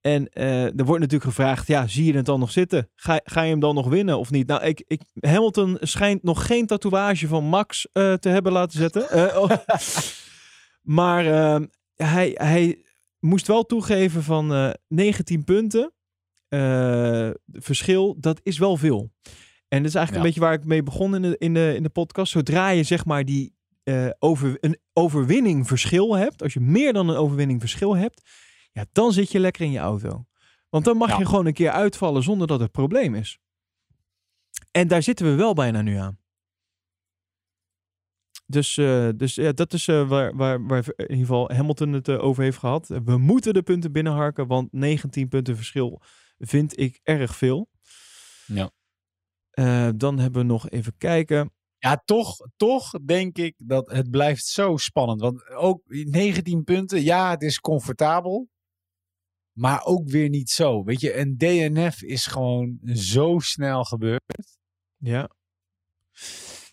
En 0.00 0.28
eh, 0.28 0.64
er 0.64 0.84
wordt 0.84 1.00
natuurlijk 1.00 1.30
gevraagd, 1.30 1.66
ja, 1.66 1.86
zie 1.86 2.04
je 2.04 2.16
het 2.16 2.26
dan 2.26 2.40
nog 2.40 2.50
zitten? 2.50 2.90
Ga, 2.94 3.20
ga 3.24 3.42
je 3.42 3.50
hem 3.50 3.60
dan 3.60 3.74
nog 3.74 3.88
winnen 3.88 4.18
of 4.18 4.30
niet? 4.30 4.46
Nou, 4.46 4.62
ik, 4.62 4.84
ik, 4.86 5.00
Hamilton 5.20 5.76
schijnt 5.80 6.22
nog 6.22 6.46
geen 6.46 6.66
tatoeage 6.66 7.28
van 7.28 7.44
Max 7.44 7.88
eh, 7.92 8.12
te 8.12 8.28
hebben 8.28 8.52
laten 8.52 8.78
zetten. 8.78 9.06
Eh, 10.86 10.94
maar 10.94 11.26
ehm, 11.26 11.66
hij, 11.94 12.30
hij 12.34 12.84
moest 13.18 13.46
wel 13.46 13.62
toegeven 13.66 14.22
van 14.22 14.52
eh 14.54 14.70
19 14.88 15.44
punten. 15.44 15.90
eh, 16.48 17.30
verschil, 17.52 18.16
dat 18.20 18.40
is 18.42 18.58
wel 18.58 18.76
veel. 18.76 19.12
En 19.68 19.78
dat 19.78 19.86
is 19.88 19.94
eigenlijk 19.94 20.10
Ja. 20.10 20.16
een 20.16 20.22
beetje 20.22 20.40
waar 20.40 20.52
ik 20.52 20.64
mee 20.64 20.82
begon 20.82 21.14
in 21.14 21.22
de, 21.22 21.38
in 21.38 21.54
de, 21.54 21.72
in 21.76 21.82
de 21.82 21.88
podcast. 21.88 22.32
Zodra 22.32 22.68
je 22.68 22.82
zeg 22.82 23.04
maar 23.04 23.24
die 23.24 23.54
eh, 23.82 24.08
over, 24.18 24.56
een 24.60 24.78
overwinning 24.92 25.66
verschil 25.66 26.16
hebt, 26.16 26.42
als 26.42 26.52
je 26.52 26.60
meer 26.60 26.92
dan 26.92 27.08
een 27.08 27.16
overwinning 27.16 27.60
verschil 27.60 27.96
hebt, 27.96 28.30
ja, 28.72 28.84
dan 28.92 29.12
zit 29.12 29.30
je 29.32 29.38
lekker 29.40 29.64
in 29.64 29.70
je 29.70 29.78
auto. 29.78 30.24
Want 30.68 30.84
dan 30.84 30.96
mag 30.96 31.08
Ja. 31.08 31.18
je 31.18 31.26
gewoon 31.26 31.46
een 31.46 31.52
keer 31.52 31.70
uitvallen 31.70 32.22
zonder 32.22 32.46
dat 32.46 32.60
het 32.60 32.70
probleem 32.72 33.14
is. 33.14 33.38
En 34.70 34.88
daar 34.88 35.02
zitten 35.02 35.26
we 35.26 35.34
wel 35.34 35.54
bijna 35.54 35.82
nu 35.82 35.96
aan. 35.96 36.18
Dus, 38.46 38.76
eh, 38.76 39.08
dus 39.16 39.34
ja, 39.34 39.52
dat 39.52 39.72
is 39.72 39.88
eh, 39.88 40.08
waar, 40.08 40.36
waar, 40.36 40.66
waar 40.66 40.84
in 40.96 41.02
ieder 41.02 41.16
geval 41.16 41.50
Hamilton 41.52 41.92
het 41.92 42.08
eh, 42.08 42.24
over 42.24 42.42
heeft 42.42 42.58
gehad. 42.58 42.88
We 43.04 43.18
moeten 43.18 43.54
de 43.54 43.62
punten 43.62 43.92
binnenharken, 43.92 44.46
want 44.46 44.72
19 44.72 45.28
punten 45.28 45.56
verschil 45.56 46.02
vind 46.38 46.78
ik 46.78 47.00
erg 47.02 47.36
veel. 47.36 47.68
Ja. 48.46 48.70
Dan 49.92 50.18
hebben 50.18 50.40
we 50.40 50.46
nog 50.46 50.70
even 50.70 50.96
kijken. 50.98 51.50
Ja, 51.78 52.02
toch, 52.04 52.36
toch 52.56 52.90
denk 52.90 53.38
ik 53.38 53.54
dat 53.56 53.90
het 53.90 54.10
blijft 54.10 54.44
zo 54.44 54.76
spannend. 54.76 55.20
Want 55.20 55.48
ook 55.50 55.82
19 55.86 56.64
punten, 56.64 57.02
ja, 57.02 57.30
het 57.30 57.42
is 57.42 57.60
comfortabel. 57.60 58.48
Maar 59.52 59.84
ook 59.84 60.08
weer 60.08 60.28
niet 60.28 60.50
zo. 60.50 60.84
Weet 60.84 61.00
je, 61.00 61.16
een 61.16 61.36
DNF 61.36 62.02
is 62.02 62.26
gewoon 62.26 62.78
zo 62.84 63.38
snel 63.38 63.84
gebeurd. 63.84 64.58
Ja. 64.96 65.30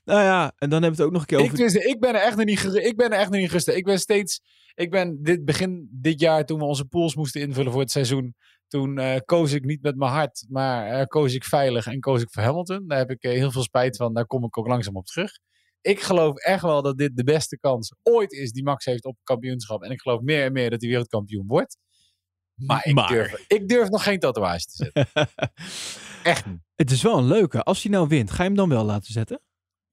Nou 0.04 0.22
ja, 0.22 0.54
en 0.58 0.70
dan 0.70 0.82
hebben 0.82 0.98
we 0.98 1.04
het 1.04 1.06
ook 1.06 1.12
nog 1.12 1.22
een 1.22 1.28
keer 1.28 1.38
Ik, 1.38 1.44
over... 1.44 1.56
tenminste, 1.56 1.90
ik 1.90 2.00
ben 2.00 2.16
er 2.16 2.22
echt 2.22 2.36
nog 2.36 2.46
niet, 2.46 2.76
ik 2.76 2.98
ben 2.98 3.12
er 3.12 3.20
echt 3.20 3.30
nog 3.30 3.40
niet 3.40 3.50
gerust. 3.50 3.68
Ik 3.68 3.84
ben 3.84 4.00
steeds, 4.00 4.42
ik 4.74 4.92
ben 4.92 5.24
dit 5.24 5.46
begin 5.46 5.90
dit 5.92 6.20
jaar 6.20 6.46
toen 6.46 6.60
we 6.60 6.66
onze 6.66 6.86
pools 6.86 7.16
moesten 7.16 7.42
invullen 7.42 7.72
voor 7.72 7.82
het 7.82 7.92
seizoen. 7.92 8.36
Toen 8.68 8.98
eh, 8.98 9.16
koos 9.26 9.52
ik 9.52 9.66
niet 9.66 9.82
met 9.82 9.96
mijn 9.96 10.12
hart, 10.12 10.46
maar 10.50 11.00
eh, 11.00 11.06
koos 11.06 11.34
ik 11.34 11.44
veilig 11.44 11.86
en 11.88 12.00
koos 12.00 12.22
ik 12.22 12.32
voor 12.32 12.44
Hamilton. 12.44 12.88
Daar 12.88 12.98
heb 12.98 13.10
ik 13.10 13.24
eh, 13.24 13.32
heel 13.32 13.52
veel 13.52 13.62
spijt 13.62 13.98
van. 13.98 14.14
Daar 14.14 14.26
kom 14.26 14.44
ik 14.44 14.58
ook 14.58 14.68
langzaam 14.68 14.96
op 14.96 15.06
terug. 15.06 15.32
Ik 15.82 16.02
geloof 16.02 16.38
echt 16.38 16.62
wel 16.62 16.82
dat 16.82 16.98
dit 16.98 17.16
de 17.16 17.24
beste 17.24 17.60
kans 17.60 17.94
ooit 18.04 18.32
is 18.32 18.52
die 18.52 18.64
Max 18.64 18.86
heeft 18.86 19.06
op 19.06 19.18
kampioenschap. 19.24 19.84
En 19.84 19.92
ik 19.92 20.02
geloof 20.02 20.22
meer 20.22 20.44
en 20.46 20.52
meer 20.52 20.70
dat 20.70 20.82
hij 20.82 20.90
wereldkampioen 20.90 21.48
wordt. 21.48 21.78
Maar 22.56 22.86
ik, 22.86 22.94
Maar. 22.94 23.08
Durf, 23.08 23.46
ik 23.48 23.68
durf 23.68 23.90
nog 23.90 24.04
geen 24.04 24.20
tatoeage 24.20 24.66
te 24.66 24.76
zetten. 24.76 25.08
Echt 26.34 26.46
niet. 26.46 26.60
het 26.76 26.92
is 26.92 27.02
wel 27.02 27.18
een 27.18 27.28
leuke. 27.28 27.64
Als 27.64 27.84
hij 27.84 27.92
nou 27.92 28.08
wint, 28.08 28.32
ga 28.32 28.42
je 28.42 28.50
hem 28.50 28.58
dan 28.58 28.70
wel 28.70 28.84
laten 28.84 29.14
zetten? 29.14 29.42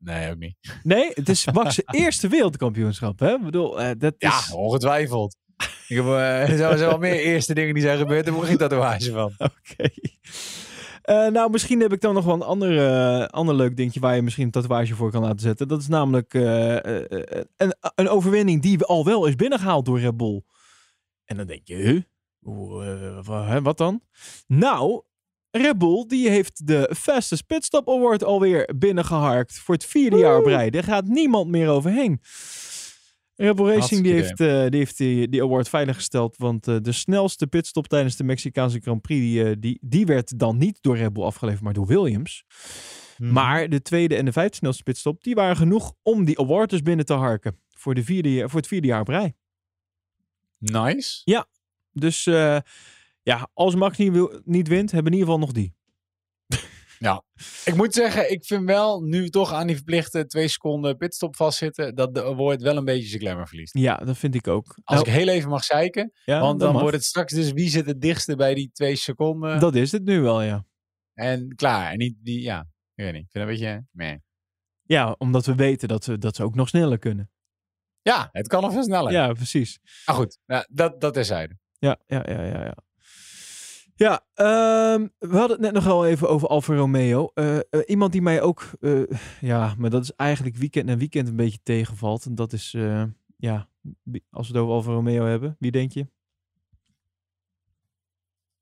Nee, 0.04 0.30
ook 0.30 0.38
niet. 0.38 0.56
Nee, 0.82 1.10
het 1.14 1.28
is 1.28 1.46
Max' 1.52 1.80
eerste 1.84 2.28
wereldkampioenschap. 2.28 3.18
Hè? 3.18 3.34
Ik 3.34 3.44
bedoel, 3.44 3.80
eh, 3.80 3.90
dat 3.98 4.14
Ja, 4.18 4.38
is... 4.38 4.52
ongetwijfeld. 4.52 5.36
Ik 5.88 5.96
heb, 5.96 6.04
eh, 6.04 6.56
zijn 6.56 6.78
wel 6.78 6.98
meer 6.98 7.20
eerste 7.32 7.54
dingen 7.54 7.74
die 7.74 7.82
zijn 7.82 7.98
gebeurd. 7.98 8.24
Daar 8.24 8.34
moet 8.34 8.42
ik 8.42 8.48
geen 8.48 8.58
tatoeage 8.58 9.12
van. 9.12 9.32
Oké. 9.48 9.88
Eh, 11.02 11.26
nou, 11.26 11.50
misschien 11.50 11.80
heb 11.80 11.92
ik 11.92 12.00
dan 12.00 12.14
nog 12.14 12.24
wel 12.24 12.34
een 12.34 12.42
ander, 12.42 12.86
eh, 12.86 13.26
ander 13.26 13.54
leuk 13.54 13.76
dingetje 13.76 14.00
waar 14.00 14.14
je 14.14 14.22
misschien 14.22 14.44
een 14.44 14.50
tatoeage 14.50 14.94
voor 14.94 15.10
kan 15.10 15.22
laten 15.22 15.40
zetten. 15.40 15.68
Dat 15.68 15.80
is 15.80 15.88
namelijk 15.88 16.34
eh, 16.34 16.76
eh, 16.84 17.12
eh, 17.12 17.44
een, 17.56 17.74
een 17.94 18.08
overwinning 18.08 18.62
die 18.62 18.84
al 18.84 19.04
wel 19.04 19.26
is 19.26 19.34
binnengehaald 19.34 19.84
door 19.84 20.00
Red 20.00 20.16
Bull. 20.16 20.42
En 21.24 21.36
dan 21.36 21.46
denk 21.46 21.60
je, 21.64 21.74
huh? 21.74 22.02
Eh, 23.26 23.62
wat 23.62 23.78
dan? 23.78 24.02
Nou, 24.46 25.02
Red 25.50 25.78
Bull 25.78 26.04
die 26.06 26.28
heeft 26.28 26.66
de 26.66 26.94
Fastest 26.96 27.46
Pitstop 27.46 27.88
Award 27.88 28.24
alweer 28.24 28.70
binnengeharkt 28.76 29.58
voor 29.58 29.74
het 29.74 29.84
vierde 29.84 30.16
jaar 30.16 30.38
op 30.38 30.46
rij. 30.46 30.70
Daar 30.70 30.84
gaat 30.84 31.06
niemand 31.06 31.50
meer 31.50 31.68
overheen. 31.68 32.20
Red 33.34 33.56
Bull 33.56 33.74
Racing 33.74 34.02
die 34.02 34.12
heeft, 34.12 34.40
eh, 34.40 34.66
die, 34.68 34.78
heeft 34.78 34.96
die, 34.96 35.28
die 35.28 35.42
award 35.42 35.68
veiliggesteld, 35.68 36.36
want 36.36 36.68
eh, 36.68 36.76
de 36.82 36.92
snelste 36.92 37.46
pitstop 37.46 37.88
tijdens 37.88 38.16
de 38.16 38.24
Mexicaanse 38.24 38.80
Grand 38.80 39.02
Prix, 39.02 39.20
die, 39.20 39.44
eh, 39.44 39.56
die, 39.58 39.78
die 39.80 40.06
werd 40.06 40.38
dan 40.38 40.56
niet 40.56 40.78
door 40.80 40.96
Red 40.96 41.12
Bull 41.12 41.24
afgeleverd, 41.24 41.62
maar 41.62 41.72
door 41.72 41.86
Williams. 41.86 42.44
Mhm. 43.16 43.32
Maar 43.32 43.68
de 43.68 43.82
tweede 43.82 44.16
en 44.16 44.24
de 44.24 44.32
vijfde 44.32 44.56
snelste 44.56 44.82
pitstop, 44.82 45.22
die 45.22 45.34
waren 45.34 45.56
genoeg 45.56 45.92
om 46.02 46.24
die 46.24 46.38
award 46.38 46.70
dus 46.70 46.82
binnen 46.82 47.06
te 47.06 47.12
harken 47.12 47.60
voor, 47.68 47.94
de 47.94 48.04
vierde, 48.04 48.48
voor 48.48 48.58
het 48.58 48.68
vierde 48.68 48.86
jaar 48.86 49.00
op 49.00 49.08
rij. 49.08 49.34
Nice. 50.58 51.20
Dus 51.92 52.26
eh, 52.26 52.58
ja, 53.22 53.48
als 53.52 53.74
Max 53.74 53.96
niet, 53.98 54.12
wil, 54.12 54.40
niet 54.44 54.68
wint, 54.68 54.90
hebben 54.90 55.12
we 55.12 55.18
in 55.18 55.24
ieder 55.24 55.34
geval 55.34 55.46
nog 55.46 55.52
die. 55.52 55.74
Ik 57.64 57.74
moet 57.74 57.94
zeggen, 57.94 58.30
ik 58.30 58.44
vind 58.44 58.64
wel 58.64 59.00
nu 59.00 59.28
toch 59.28 59.52
aan 59.52 59.66
die 59.66 59.76
verplichte 59.76 60.26
twee 60.26 60.48
seconden 60.48 60.96
pitstop 60.96 61.36
vastzitten, 61.36 61.94
dat 61.94 62.14
de 62.14 62.24
award 62.24 62.62
wel 62.62 62.76
een 62.76 62.84
beetje 62.84 63.08
zijn 63.08 63.20
glamour 63.20 63.46
verliest. 63.48 63.78
Ja, 63.78 63.96
dat 63.96 64.18
vind 64.18 64.34
ik 64.34 64.48
ook. 64.48 64.66
Als 64.66 64.96
Nou, 64.98 65.00
ik 65.00 65.14
heel 65.14 65.28
even 65.28 65.50
mag 65.50 65.64
zeiken, 65.64 66.12
ja, 66.24 66.40
want 66.40 66.60
dan 66.60 66.72
mag. 66.72 66.80
wordt 66.80 66.96
het 66.96 67.04
straks 67.04 67.32
dus 67.32 67.52
wie 67.52 67.68
zit 67.68 67.86
het 67.86 68.00
dichtste 68.00 68.36
bij 68.36 68.54
die 68.54 68.70
twee 68.72 68.96
seconden. 68.96 69.60
Dat 69.60 69.74
is 69.74 69.92
het 69.92 70.04
nu 70.04 70.20
wel, 70.20 70.42
ja. 70.42 70.64
En 71.14 71.54
klaar. 71.54 71.90
En 71.92 71.98
niet 71.98 72.16
die, 72.22 72.42
ja, 72.42 72.60
ik 72.94 73.04
weet 73.04 73.12
niet. 73.12 73.22
Ik 73.22 73.30
vind 73.30 73.44
een 73.44 73.50
beetje, 73.50 73.86
meh. 73.90 74.16
Ja, 74.82 75.14
omdat 75.18 75.46
we 75.46 75.54
weten 75.54 75.88
dat, 75.88 76.04
we, 76.04 76.18
dat 76.18 76.36
ze 76.36 76.42
ook 76.42 76.54
nog 76.54 76.68
sneller 76.68 76.98
kunnen. 76.98 77.30
Ja, 78.02 78.28
het 78.32 78.48
kan 78.48 78.62
nog 78.62 78.72
veel 78.72 78.82
sneller. 78.84 79.12
Ja, 79.12 79.32
precies. 79.32 79.78
Maar 80.06 80.14
goed, 80.14 80.38
ja, 80.46 80.66
dat, 80.70 81.00
dat 81.00 81.14
terzijde. 81.14 81.58
Ja, 81.78 81.98
ja, 82.06 82.24
ja, 82.28 82.44
ja. 82.44 82.64
Ja, 82.64 82.74
ja 84.04 84.24
ehm, 84.34 85.06
we 85.18 85.36
hadden 85.36 85.62
het 85.62 85.72
net 85.72 85.84
nog 85.84 86.04
even 86.04 86.28
over 86.28 86.48
Alfa 86.48 86.74
Romeo. 86.74 87.30
Eh, 87.34 87.56
eh, 87.56 87.62
iemand 87.86 88.12
die 88.12 88.22
mij 88.22 88.42
ook, 88.42 88.70
eh, 88.80 89.02
ja, 89.40 89.74
maar 89.78 89.90
dat 89.90 90.02
is 90.02 90.14
eigenlijk 90.14 90.56
weekend 90.56 90.88
en 90.88 90.98
weekend 90.98 91.28
een 91.28 91.36
beetje 91.36 91.58
tegenvalt. 91.62 92.24
En 92.24 92.34
dat 92.34 92.52
is, 92.52 92.70
ja, 93.36 93.68
als 94.30 94.48
we 94.48 94.54
het 94.54 94.62
over 94.62 94.74
Alfa 94.74 94.90
Romeo 94.92 95.24
hebben, 95.24 95.56
wie 95.58 95.70
denk 95.70 95.92
je? 95.92 96.06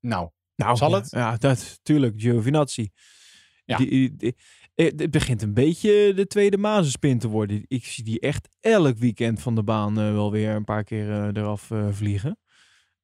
Nou, 0.01 0.31
Nou, 0.57 0.77
Zal 0.77 0.91
ja, 0.91 0.97
het? 0.97 1.11
Ja, 1.11 1.37
dat, 1.37 1.81
tuurlijk, 1.83 2.21
Giovinazzi. 2.21 2.91
Ja. 3.65 3.77
Die, 3.77 4.17
die, 4.17 4.37
het 4.75 5.11
begint 5.11 5.43
een 5.43 5.55
beetje 5.55 6.13
de 6.15 6.27
tweede 6.27 6.57
Mazenspin 6.57 7.19
te 7.19 7.29
worden. 7.29 7.65
Ik 7.67 7.85
zie 7.85 8.05
die 8.05 8.21
echt 8.21 8.49
elk 8.61 8.97
weekend 8.97 9.41
van 9.41 9.55
de 9.55 9.63
baan 9.63 9.95
wel 9.95 10.31
weer 10.31 10.51
een 10.51 10.65
paar 10.65 10.85
keer 10.85 11.37
eraf 11.37 11.71
vliegen. 11.91 12.39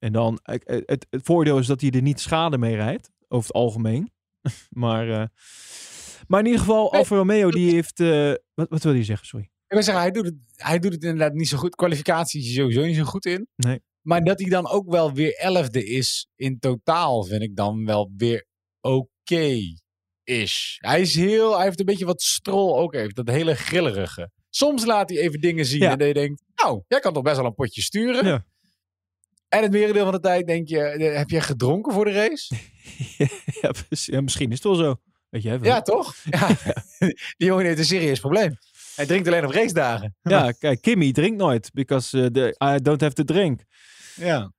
En 0.04 0.12
dan, 0.12 0.38
het, 0.42 0.86
het 0.86 1.06
voordeel 1.10 1.58
is 1.58 1.66
dat 1.66 1.80
hij 1.80 1.90
er 1.90 2.02
niet 2.02 2.20
schade 2.20 2.58
mee 2.58 2.74
rijdt, 2.74 3.10
over 3.28 3.46
het 3.46 3.56
algemeen. 3.56 4.12
maar, 4.84 5.08
eh, 5.10 5.26
maar 6.26 6.40
in 6.40 6.46
ieder 6.46 6.60
geval, 6.60 6.90
Nee, 6.90 7.00
Alfa 7.00 7.16
Romeo, 7.16 7.50
die 7.50 7.72
heeft... 7.72 8.00
eh, 8.00 8.32
wat, 8.54 8.68
wat 8.68 8.82
wil 8.82 8.92
je 8.92 9.04
zeggen, 9.04 9.26
sorry? 9.26 9.44
ik 9.44 9.74
wil 9.74 9.82
zeggen, 9.82 10.02
hij 10.02 10.12
doet, 10.12 10.24
het, 10.24 10.34
hij 10.56 10.78
doet 10.78 10.92
het 10.92 11.02
inderdaad 11.02 11.32
niet 11.32 11.48
zo 11.48 11.56
goed. 11.56 11.74
Kwalificatie 11.74 12.40
is 12.40 12.54
sowieso 12.54 12.84
niet 12.84 12.96
zo 12.96 13.04
goed 13.04 13.26
in. 13.26 13.48
Nee. 13.56 13.80
Maar 14.00 14.24
dat 14.24 14.40
hij 14.40 14.48
dan 14.48 14.68
ook 14.68 14.90
wel 14.90 15.12
weer 15.12 15.34
elfde 15.36 15.84
is 15.86 16.28
in 16.36 16.58
totaal, 16.58 17.24
vind 17.24 17.42
ik 17.42 17.56
dan 17.56 17.84
wel 17.84 18.12
weer 18.16 18.46
oké 18.80 19.58
is. 20.24 20.76
Hij 20.80 21.00
is 21.00 21.14
heel, 21.14 21.54
hij 21.56 21.64
heeft 21.64 21.78
een 21.80 21.86
beetje 21.86 22.04
wat 22.04 22.22
strol 22.22 22.78
ook 22.78 22.94
heeft, 22.94 23.16
dat 23.16 23.28
hele 23.28 23.54
grillerige. 23.54 24.30
Soms 24.50 24.84
laat 24.84 25.08
hij 25.10 25.18
even 25.18 25.40
dingen 25.40 25.66
zien 25.66 25.80
Ja. 25.80 25.90
en 25.90 25.98
dan 25.98 26.08
je 26.08 26.14
denkt, 26.14 26.42
nou, 26.54 26.82
jij 26.88 27.00
kan 27.00 27.12
toch 27.12 27.22
best 27.22 27.36
wel 27.36 27.46
een 27.46 27.54
potje 27.54 27.82
sturen. 27.82 28.26
Ja. 28.26 28.44
En 29.56 29.62
het 29.62 29.72
merendeel 29.72 30.04
van 30.04 30.12
de 30.12 30.20
tijd 30.20 30.46
denk 30.46 30.68
je, 30.68 30.80
eh, 30.80 31.16
heb 31.16 31.30
jij 31.30 31.40
gedronken 31.40 31.92
voor 31.92 32.04
de 32.04 32.12
race? 32.12 32.54
ja, 34.12 34.20
misschien 34.20 34.50
is 34.50 34.56
het 34.56 34.64
wel 34.64 34.74
zo. 34.74 34.96
Weet 35.28 35.42
je, 35.42 35.48
hè, 35.48 35.56
Ja, 35.62 35.82
toch? 35.82 36.14
Ja. 36.30 36.48
Die 37.36 37.48
jongen 37.48 37.64
heeft 37.64 37.78
een 37.78 37.84
serieus 37.84 38.20
probleem. 38.20 38.56
Hij 38.94 39.06
drinkt 39.06 39.26
alleen 39.28 39.44
op 39.44 39.50
race 39.50 39.74
dagen. 39.74 40.16
ja, 40.22 40.52
kijk, 40.52 40.80
Kimmy 40.80 41.12
drinkt 41.12 41.36
nooit, 41.36 41.70
because 41.72 42.22
eh, 42.22 42.26
the, 42.26 42.74
I 42.76 42.82
don't 42.82 43.00
have 43.00 43.14
to 43.14 43.24
drink. 43.24 43.60
Ja. 44.14 44.52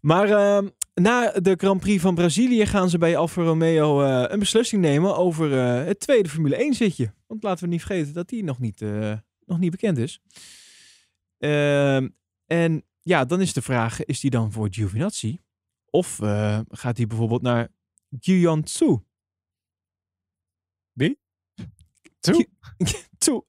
Maar 0.00 0.30
ehm, 0.30 0.68
na 0.94 1.30
de 1.30 1.54
Grand 1.56 1.80
Prix 1.80 2.02
van 2.02 2.14
Brazilië 2.14 2.66
gaan 2.66 2.90
ze 2.90 2.98
bij 2.98 3.16
Alfa 3.16 3.42
Romeo 3.42 4.02
eh, 4.02 4.24
een 4.28 4.38
beslissing 4.38 4.82
nemen 4.82 5.16
over 5.16 5.58
eh, 5.58 5.84
het 5.84 6.00
tweede 6.00 6.28
Formule 6.28 6.56
1 6.56 6.74
zitje. 6.74 7.14
Want 7.26 7.42
laten 7.42 7.64
we 7.64 7.70
niet 7.70 7.84
vergeten 7.84 8.12
dat 8.12 8.28
die 8.28 8.44
nog 8.44 8.58
niet, 8.58 8.82
eh, 8.82 9.12
nog 9.46 9.58
niet 9.58 9.70
bekend 9.70 9.98
is. 9.98 10.20
Ehm, 11.38 12.08
en 12.46 12.84
ja, 13.10 13.24
dan 13.24 13.40
is 13.40 13.52
de 13.52 13.62
vraag, 13.62 14.04
is 14.04 14.20
die 14.20 14.30
dan 14.30 14.52
voor 14.52 14.68
Giovinazzi? 14.70 15.40
Of 15.90 16.20
eh, 16.20 16.60
gaat 16.68 16.96
hij 16.96 17.06
bijvoorbeeld 17.06 17.42
naar 17.42 17.68
Guyan 18.20 18.62
Tsu? 18.62 18.98
Wie? 20.92 21.18
Tsu? 22.20 22.46
Tsu. 23.18 23.40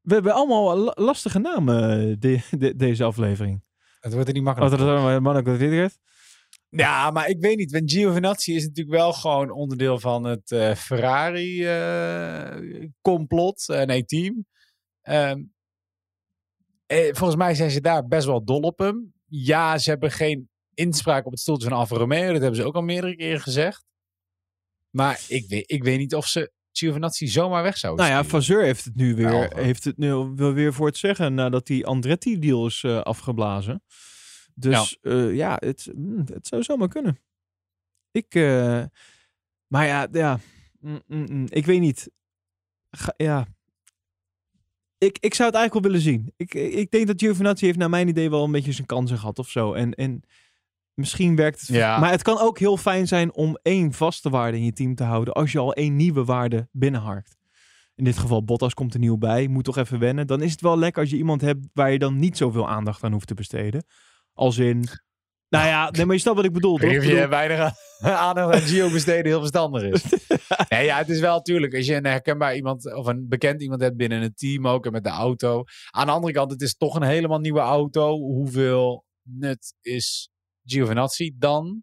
We 0.00 0.14
hebben 0.14 0.32
allemaal 0.34 0.76
la- 0.76 0.92
lastige 0.96 1.38
namen, 1.38 1.90
eh, 2.10 2.16
de, 2.18 2.40
de- 2.58 2.76
deze 2.76 3.04
aflevering. 3.04 3.62
Het 4.00 4.12
wordt 4.12 4.28
er 4.28 4.34
niet 4.34 4.44
Wat 4.44 4.56
makkelijk. 4.58 4.82
er 4.82 4.88
dan 5.02 5.22
Monaco 5.22 5.56
Vidret. 5.56 5.98
Ja, 6.68 7.10
maar 7.10 7.28
ik 7.28 7.40
weet 7.40 7.56
niet. 7.56 7.70
Want 7.70 7.90
Giovinazzi 7.92 8.54
is 8.54 8.66
natuurlijk 8.66 8.96
wel 8.96 9.12
gewoon 9.12 9.50
onderdeel 9.50 9.98
van 10.00 10.24
het 10.24 10.50
eh, 10.50 10.74
Ferrari-complot. 10.74 13.64
nee, 13.66 14.04
team. 14.04 14.46
Ehm, 15.02 15.42
eh, 16.90 17.14
volgens 17.14 17.36
mij 17.36 17.54
zijn 17.54 17.70
ze 17.70 17.80
daar 17.80 18.06
best 18.06 18.26
wel 18.26 18.44
dol 18.44 18.60
op 18.60 18.78
hem. 18.78 19.12
Ja, 19.26 19.78
ze 19.78 19.90
hebben 19.90 20.10
geen 20.10 20.48
inspraak 20.74 21.26
op 21.26 21.30
het 21.30 21.40
stoeltje 21.40 21.68
van 21.68 21.78
Alfa 21.78 21.96
Romeo. 21.96 22.32
Dat 22.32 22.40
hebben 22.40 22.60
ze 22.60 22.64
ook 22.64 22.74
al 22.74 22.82
meerdere 22.82 23.16
keren 23.16 23.40
gezegd. 23.40 23.84
Maar 24.90 25.20
ik 25.28 25.48
weet, 25.48 25.70
ik 25.70 25.82
weet 25.84 25.98
niet 25.98 26.14
of 26.14 26.26
ze 26.26 26.52
Giovinazzi 26.72 27.26
zomaar 27.26 27.62
weg 27.62 27.76
zouden 27.76 28.06
Nou 28.06 28.16
ja. 28.16 28.28
Vasseur 28.28 28.62
heeft 28.62 28.84
het 28.84 28.96
nu 28.96 29.14
weer, 29.14 29.30
Nou, 29.30 29.62
heeft 29.62 29.84
het 29.84 29.96
nu 29.96 30.14
weer 30.34 30.72
voor 30.72 30.86
het 30.86 30.96
zeggen 30.96 31.34
nadat 31.34 31.66
die 31.66 31.86
Andretti-deal 31.86 32.66
is 32.66 32.82
eh, 32.82 33.00
afgeblazen. 33.00 33.82
Dus 34.54 34.98
ja, 35.00 35.14
ja 35.28 35.56
het, 35.58 35.90
mm, 35.94 36.24
het 36.32 36.46
zou 36.46 36.62
zomaar 36.62 36.88
kunnen. 36.88 37.20
Ik, 38.10 38.34
eh, 38.34 38.84
maar 39.66 39.86
ja, 39.86 40.08
ja 40.12 40.40
mm, 40.80 41.02
mm, 41.06 41.26
mm, 41.30 41.46
ik 41.48 41.66
weet 41.66 41.80
niet. 41.80 42.10
Ga- 42.90 43.14
ja. 43.16 43.46
Ik, 45.00 45.18
ik 45.20 45.34
zou 45.34 45.48
het 45.48 45.58
eigenlijk 45.58 45.72
wel 45.72 45.82
willen 45.82 46.00
zien. 46.00 46.32
Ik, 46.36 46.54
ik 46.54 46.90
denk 46.90 47.06
dat 47.06 47.20
Giovinazzi 47.20 47.66
heeft 47.66 47.78
naar 47.78 47.90
mijn 47.90 48.08
idee 48.08 48.30
wel 48.30 48.44
een 48.44 48.52
beetje 48.52 48.72
zijn 48.72 48.86
kansen 48.86 49.18
gehad 49.18 49.38
of 49.38 49.48
zo. 49.48 49.72
En, 49.72 49.94
en 49.94 50.22
misschien 50.94 51.36
werkt 51.36 51.60
het. 51.60 51.68
Ja. 51.68 51.98
Maar 51.98 52.10
het 52.10 52.22
kan 52.22 52.38
ook 52.38 52.58
heel 52.58 52.76
fijn 52.76 53.08
zijn 53.08 53.34
om 53.34 53.58
één 53.62 53.92
vaste 53.92 54.30
waarde 54.30 54.56
in 54.56 54.64
je 54.64 54.72
team 54.72 54.94
te 54.94 55.04
houden. 55.04 55.34
Als 55.34 55.52
je 55.52 55.58
al 55.58 55.74
één 55.74 55.96
nieuwe 55.96 56.24
waarde 56.24 56.68
binnenharkt. 56.72 57.36
In 57.94 58.04
dit 58.04 58.18
geval 58.18 58.44
Bottas 58.44 58.74
komt 58.74 58.94
er 58.94 59.00
nieuw 59.00 59.16
bij. 59.16 59.48
Moet 59.48 59.64
toch 59.64 59.76
even 59.76 59.98
wennen. 59.98 60.26
Dan 60.26 60.42
is 60.42 60.50
het 60.50 60.60
wel 60.60 60.78
lekker 60.78 61.02
als 61.02 61.10
je 61.10 61.16
iemand 61.16 61.40
hebt 61.40 61.66
waar 61.72 61.92
je 61.92 61.98
dan 61.98 62.18
niet 62.18 62.36
zoveel 62.36 62.68
aandacht 62.68 63.04
aan 63.04 63.12
hoeft 63.12 63.26
te 63.26 63.34
besteden. 63.34 63.84
Als 64.32 64.58
in... 64.58 64.88
Nou 65.50 65.66
ja, 65.66 65.90
nee, 65.90 66.06
maar 66.06 66.14
je 66.14 66.20
snapt 66.20 66.36
wat 66.36 66.44
ik 66.44 66.52
bedoel. 66.52 66.76
Toch? 66.76 66.90
Ik 66.90 67.02
je 67.02 67.08
bedoel- 67.08 67.28
weinig 67.28 67.72
aandacht 68.00 68.54
aan 68.54 68.60
Gio 68.68 68.90
besteden 68.90 69.26
heel 69.26 69.38
verstandig 69.38 69.82
is. 69.82 70.04
nee, 70.68 70.84
ja, 70.84 70.98
het 70.98 71.08
is 71.08 71.20
wel 71.20 71.34
natuurlijk. 71.34 71.74
Als 71.74 71.86
je 71.86 71.94
een 71.94 72.06
herkenbaar 72.06 72.56
iemand 72.56 72.94
of 72.94 73.06
een 73.06 73.28
bekend 73.28 73.62
iemand 73.62 73.80
hebt 73.80 73.96
binnen 73.96 74.22
een 74.22 74.34
team 74.34 74.66
ook 74.66 74.86
en 74.86 74.92
met 74.92 75.04
de 75.04 75.10
auto. 75.10 75.64
Aan 75.90 76.06
de 76.06 76.12
andere 76.12 76.32
kant, 76.32 76.50
het 76.50 76.60
is 76.60 76.76
toch 76.76 76.94
een 76.94 77.02
helemaal 77.02 77.38
nieuwe 77.38 77.60
auto. 77.60 78.18
Hoeveel 78.18 79.04
nut 79.22 79.74
is 79.80 80.30
Giovinazzi 80.64 81.32
dan? 81.38 81.82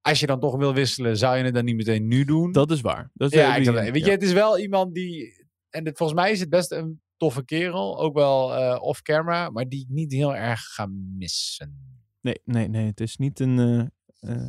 Als 0.00 0.20
je 0.20 0.26
dan 0.26 0.40
toch 0.40 0.56
wil 0.56 0.74
wisselen, 0.74 1.16
zou 1.16 1.36
je 1.36 1.44
het 1.44 1.54
dan 1.54 1.64
niet 1.64 1.76
meteen 1.76 2.08
nu 2.08 2.24
doen? 2.24 2.52
Dat 2.52 2.70
is 2.70 2.80
waar. 2.80 3.10
Dat 3.14 3.32
is 3.32 3.38
ja, 3.38 3.56
ik 3.56 3.92
weet 3.92 4.04
je, 4.04 4.10
het 4.10 4.22
is 4.22 4.32
wel 4.32 4.58
iemand 4.58 4.94
die. 4.94 5.46
En 5.70 5.86
het, 5.86 5.96
volgens 5.96 6.20
mij 6.20 6.30
is 6.30 6.40
het 6.40 6.48
best 6.48 6.70
een 6.70 7.00
toffe 7.16 7.44
kerel. 7.44 8.00
Ook 8.00 8.14
wel 8.14 8.54
eh, 8.54 8.82
off-camera, 8.82 9.50
maar 9.50 9.68
die 9.68 9.80
ik 9.80 9.88
niet 9.88 10.12
heel 10.12 10.34
erg 10.36 10.60
ga 10.60 10.88
missen. 11.16 11.89
Nee, 12.20 12.40
nee, 12.44 12.68
nee. 12.68 12.86
Het 12.86 13.00
is 13.00 13.16
niet 13.16 13.40
een... 13.40 13.58
eh, 13.58 14.34
eh, 14.34 14.48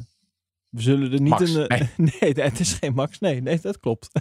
we 0.69 0.81
zullen 0.81 1.11
er 1.11 1.21
niet 1.21 1.29
Max, 1.29 1.53
een... 1.53 1.67
eh, 1.67 1.87
nee. 1.97 2.33
het 2.49 2.59
is 2.59 2.73
geen 2.73 2.93
Max. 2.93 3.19
Nee, 3.19 3.41
nee, 3.41 3.59
dat 3.59 3.79
klopt. 3.79 4.09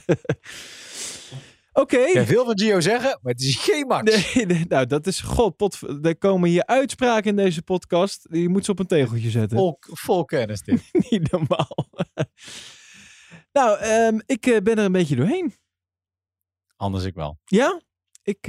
Oké. 1.73 1.97
Ik 1.97 2.15
kan 2.15 2.27
veel 2.27 2.45
van 2.45 2.59
Gio 2.59 2.81
zeggen, 2.81 3.19
maar 3.23 3.33
het 3.33 3.43
is 3.43 3.57
geen 3.57 3.87
Max. 3.87 4.35
Nee, 4.35 4.47
nee, 4.47 4.65
nou, 4.69 4.87
dat 4.87 5.07
is... 5.07 5.21
God, 5.21 5.57
pot, 5.57 5.79
er 6.03 6.19
komen 6.19 6.49
hier 6.49 6.67
uitspraken 6.67 7.31
in 7.31 7.37
deze 7.37 7.63
podcast. 7.63 8.27
Je 8.31 8.49
moet 8.49 8.65
ze 8.65 8.71
op 8.71 8.79
een 8.79 8.87
tegeltje 8.87 9.31
zetten. 9.31 9.59
Vol, 9.59 9.77
vol 9.81 10.25
kennis 10.25 10.63
dit. 10.63 10.83
Niet 11.11 11.31
normaal. 11.31 11.89
nou, 13.53 13.79
ehm, 13.79 14.19
ik 14.27 14.61
ben 14.63 14.77
er 14.79 14.85
een 14.85 14.93
beetje 14.93 15.17
doorheen. 15.17 15.55
Anders 16.77 17.05
ik 17.05 17.15
wel. 17.15 17.39
Ja, 17.45 17.81
ik, 18.23 18.47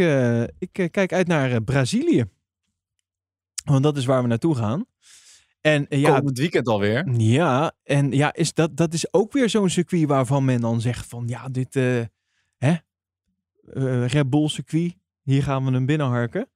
ik 0.59 0.87
kijk 0.91 1.13
uit 1.13 1.27
naar 1.27 1.63
Brazilië. 1.63 2.25
Want 3.63 3.83
dat 3.83 3.97
is 3.97 4.05
waar 4.05 4.21
we 4.21 4.27
naartoe 4.27 4.55
gaan. 4.55 4.85
En 5.61 5.87
eh, 5.87 6.01
ja, 6.01 6.17
Komend 6.17 6.37
weekend 6.37 6.67
alweer. 6.67 7.11
ja, 7.17 7.73
en 7.83 8.11
ja, 8.11 8.33
is 8.33 8.53
dat, 8.53 8.77
dat 8.77 8.93
is 8.93 9.13
ook 9.13 9.31
weer 9.31 9.49
zo'n 9.49 9.69
circuit 9.69 10.07
waarvan 10.07 10.45
men 10.45 10.61
dan 10.61 10.81
zegt 10.81 11.05
van 11.07 11.27
ja, 11.27 11.49
dit 11.49 11.75
eh 11.75 12.01
hè, 12.57 12.75
eh, 13.73 14.07
Red 14.07 14.29
Bull 14.29 14.47
circuit, 14.47 14.95
hier 15.23 15.43
gaan 15.43 15.65
we 15.65 15.71
hem 15.71 15.85
binnenharken. 15.85 16.49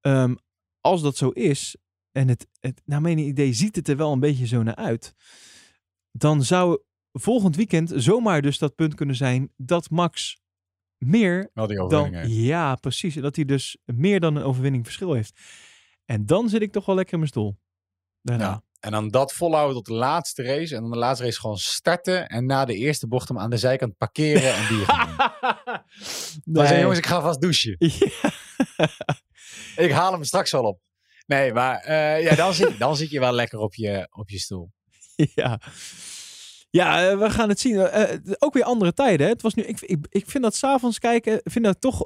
Ehm, 0.00 0.34
als 0.80 1.02
dat 1.02 1.16
zo 1.16 1.28
is, 1.28 1.76
en 2.12 2.28
het, 2.28 2.46
het, 2.60 2.82
naar 2.84 3.00
mijn 3.00 3.18
idee 3.18 3.52
ziet 3.52 3.76
het 3.76 3.88
er 3.88 3.96
wel 3.96 4.12
een 4.12 4.20
beetje 4.20 4.46
zo 4.46 4.62
naar 4.62 4.74
uit, 4.74 5.14
dan 6.10 6.42
zou 6.42 6.80
volgend 7.12 7.56
weekend 7.56 7.92
zomaar 7.94 8.42
dus 8.42 8.58
dat 8.58 8.74
punt 8.74 8.94
kunnen 8.94 9.16
zijn 9.16 9.52
dat 9.56 9.90
Max 9.90 10.42
meer 10.98 11.50
dan, 11.54 11.78
overwinning 11.78 12.14
heeft. 12.14 12.34
ja, 12.34 12.74
precies. 12.74 13.14
Dat 13.14 13.36
hij 13.36 13.44
dus 13.44 13.76
meer 13.84 14.20
dan 14.20 14.36
een 14.36 14.42
overwinning 14.42 14.84
verschil 14.84 15.12
heeft. 15.12 15.40
En 16.04 16.26
dan 16.26 16.48
zit 16.48 16.62
ik 16.62 16.72
toch 16.72 16.86
wel 16.86 16.94
lekker 16.94 17.12
in 17.12 17.18
mijn 17.18 17.30
stoel. 17.30 17.56
Daarna. 18.24 18.44
Ja. 18.44 18.62
En 18.80 18.90
dan 18.90 19.08
dat 19.08 19.32
volhouden 19.32 19.74
tot 19.74 19.86
de 19.86 19.92
laatste 19.92 20.42
race. 20.42 20.74
En 20.74 20.80
dan 20.80 20.90
de 20.90 20.96
laatste 20.96 21.24
race 21.24 21.40
gewoon 21.40 21.58
starten. 21.58 22.28
En 22.28 22.46
na 22.46 22.64
de 22.64 22.74
eerste 22.74 23.06
bocht 23.06 23.28
hem 23.28 23.38
aan 23.38 23.50
de 23.50 23.56
zijkant 23.56 23.96
parkeren 23.96 24.54
en 24.54 24.68
bier 24.68 24.84
gaan 24.84 25.08
doen. 25.16 25.78
Dan 26.44 26.66
zei 26.68 26.80
jongens, 26.80 26.98
ik 26.98 27.06
ga 27.06 27.20
vast 27.20 27.40
douchen. 27.40 27.76
Ja. 28.76 28.92
Ik 29.76 29.90
haal 29.90 30.12
hem 30.12 30.24
straks 30.24 30.50
wel 30.50 30.64
op. 30.64 30.80
Nee, 31.26 31.52
maar 31.52 31.80
eh, 31.80 32.22
ja, 32.22 32.34
dan, 32.34 32.54
zit, 32.54 32.78
dan 32.78 32.96
zit 32.96 33.10
je 33.10 33.20
wel 33.20 33.32
lekker 33.32 33.58
op 33.58 33.74
je, 33.74 34.08
op 34.10 34.30
je 34.30 34.38
stoel. 34.38 34.72
ja. 35.34 35.60
Ja, 36.70 37.10
eh, 37.10 37.18
we 37.18 37.30
gaan 37.30 37.48
het 37.48 37.60
zien. 37.60 37.78
Eh, 37.78 38.18
ook 38.38 38.54
weer 38.54 38.64
andere 38.64 38.92
tijden. 38.92 39.26
Hè? 39.26 39.32
Het 39.32 39.42
was 39.42 39.54
nu, 39.54 39.62
ik, 39.62 39.80
ik, 39.80 40.06
ik 40.10 40.30
vind 40.30 40.44
dat 40.44 40.54
s'avonds 40.54 40.98
kijken, 40.98 41.40
vind 41.44 41.64
dat 41.64 41.80
toch, 41.80 42.02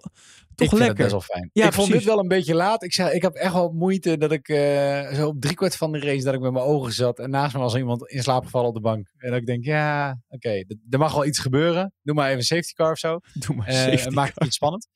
toch 0.58 0.66
ik 0.66 0.76
vind 0.76 0.88
het 0.88 0.98
lekker. 0.98 1.16
best 1.16 1.28
wel 1.28 1.36
fijn. 1.36 1.50
Ja, 1.52 1.66
ik 1.66 1.72
vond 1.72 1.92
dit 1.92 2.04
wel 2.04 2.18
een 2.18 2.28
beetje 2.28 2.54
laat. 2.54 2.82
Ik, 2.82 2.92
zei, 2.92 3.14
ik 3.14 3.22
heb 3.22 3.34
echt 3.34 3.52
wel 3.52 3.70
moeite 3.72 4.16
dat 4.16 4.32
ik 4.32 4.48
eh, 4.48 5.14
zo 5.14 5.26
op 5.28 5.40
driekwart 5.40 5.76
van 5.76 5.92
de 5.92 5.98
race 5.98 6.24
dat 6.24 6.34
ik 6.34 6.40
met 6.40 6.52
mijn 6.52 6.64
ogen 6.64 6.92
zat. 6.92 7.18
En 7.18 7.30
naast 7.30 7.54
me 7.54 7.60
was 7.60 7.74
iemand 7.74 8.08
in 8.08 8.22
slaap 8.22 8.44
gevallen 8.44 8.68
op 8.68 8.74
de 8.74 8.80
bank. 8.80 9.08
En 9.16 9.30
dat 9.30 9.40
ik 9.40 9.46
denk, 9.46 9.64
ja, 9.64 10.20
oké, 10.28 10.64
er 10.90 10.98
mag 10.98 11.12
wel 11.12 11.24
iets 11.26 11.38
gebeuren. 11.38 11.92
Doe 12.02 12.14
maar 12.14 12.26
even 12.26 12.38
een 12.38 12.44
safety 12.44 12.72
car 12.72 12.90
of 12.90 12.98
zo. 12.98 13.18
Doe 13.46 13.56
maar 13.56 13.66
Eh, 13.66 13.74
safety 13.74 14.14
maakt 14.14 14.34
het 14.34 14.44
iets 14.44 14.56
spannend. 14.56 14.88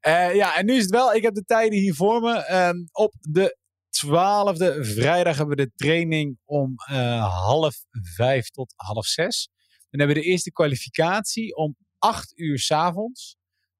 Eh, 0.00 0.34
ja, 0.34 0.56
en 0.56 0.66
nu 0.66 0.74
is 0.74 0.82
het 0.82 0.90
wel. 0.90 1.14
Ik 1.14 1.22
heb 1.22 1.34
de 1.34 1.44
tijden 1.44 1.78
hier 1.78 1.94
voor 1.94 2.20
me. 2.20 2.34
Ehm, 2.34 2.76
op 2.92 3.14
de 3.20 3.56
12e 3.90 4.76
vrijdag 4.80 5.36
hebben 5.36 5.56
we 5.56 5.64
de 5.64 5.72
training 5.74 6.38
om 6.44 6.74
eh, 6.86 7.44
half 7.46 7.76
vijf 8.14 8.50
tot 8.50 8.72
half 8.76 9.06
zes. 9.06 9.48
Dan 9.90 10.00
hebben 10.00 10.16
we 10.16 10.22
de 10.22 10.28
eerste 10.28 10.52
kwalificatie 10.52 11.56
om 11.56 11.76
8 11.98 12.38
uur 12.38 12.58
s 12.58 12.70
avonds. 12.70 13.36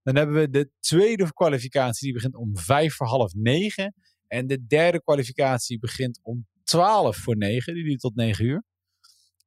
Dan 0.09 0.17
hebben 0.17 0.37
we 0.37 0.51
de 0.51 0.71
tweede 0.81 1.33
kwalificatie, 1.33 2.05
die 2.05 2.13
begint 2.13 2.37
om 2.37 2.57
vijf 2.57 2.95
voor 2.95 3.07
half 3.07 3.33
negen. 3.35 3.95
En 4.27 4.47
de 4.47 4.67
derde 4.67 5.03
kwalificatie 5.03 5.79
begint 5.79 6.21
om 6.23 6.47
12 6.65 7.17
voor 7.17 7.37
9. 7.37 7.75
Die 7.75 7.85
duurt 7.85 8.01
tot 8.01 8.15
9 8.15 8.45
uur. 8.45 8.65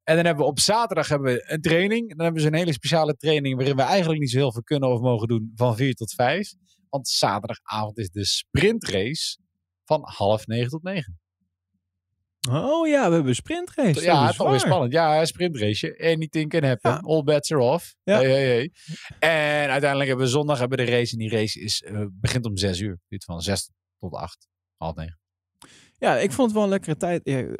En 0.03 0.16
dan 0.16 0.26
hebben 0.26 0.43
we 0.43 0.51
op 0.51 0.59
zaterdag 0.59 1.07
hebben 1.07 1.34
we 1.34 1.51
een 1.51 1.62
training. 1.62 2.09
Dan 2.09 2.20
hebben 2.20 2.41
we 2.41 2.47
zo'n 2.47 2.57
hele 2.57 2.74
speciale 2.74 3.16
training 3.16 3.55
waarin 3.55 3.76
we 3.76 3.82
eigenlijk 3.82 4.20
niet 4.20 4.30
zo 4.30 4.38
heel 4.38 4.51
veel 4.51 4.64
kunnen 4.64 4.89
of 4.89 4.99
mogen 4.99 5.28
doen 5.28 5.51
van 5.55 5.76
4 5.76 5.93
tot 5.93 6.14
5. 6.14 6.53
Want 6.89 7.07
zaterdagavond 7.07 7.97
is 7.97 8.09
de 8.09 8.26
sprintrace 8.26 9.38
van 9.84 10.01
half 10.03 10.47
9 10.47 10.70
tot 10.70 10.84
9. 10.84 11.20
Oh 12.49 12.87
ja, 12.87 13.07
we 13.07 13.13
hebben 13.13 13.27
een 13.27 13.35
sprintrace. 13.35 14.01
ja, 14.01 14.13
dat 14.13 14.21
het 14.23 14.33
is 14.33 14.39
alweer 14.39 14.59
spannend. 14.59 14.93
Ja, 14.93 15.19
een 15.19 15.27
sprintrace. 15.27 15.97
Anything 15.99 16.49
can 16.49 16.63
happen. 16.63 16.91
Ja. 16.91 16.97
All 16.97 17.23
bets 17.23 17.51
are 17.51 17.61
off. 17.61 17.95
Ja. 18.03 18.17
Hey, 18.17 18.29
hey, 18.29 18.45
hey. 18.45 18.71
En 19.19 19.69
uiteindelijk 19.69 20.09
hebben 20.09 20.25
we 20.25 20.31
zondag 20.31 20.59
hebben 20.59 20.77
we 20.77 20.85
de 20.85 20.91
race. 20.91 21.11
En 21.11 21.17
die 21.17 21.29
race 21.29 21.59
is, 21.59 21.81
eh, 21.81 22.05
begint 22.11 22.45
om 22.45 22.57
6 22.57 22.79
uur. 22.79 22.99
Duurt 23.07 23.23
van 23.23 23.41
6 23.41 23.71
tot 23.99 24.13
8. 24.13 24.47
Half 24.77 24.95
9. 24.95 25.19
Ja, 25.97 26.17
ik 26.17 26.31
vond 26.31 26.47
het 26.47 26.53
wel 26.53 26.63
een 26.63 26.69
lekkere 26.69 26.97
tijd. 26.97 27.21
Ja, 27.23 27.39
eh, 27.39 27.53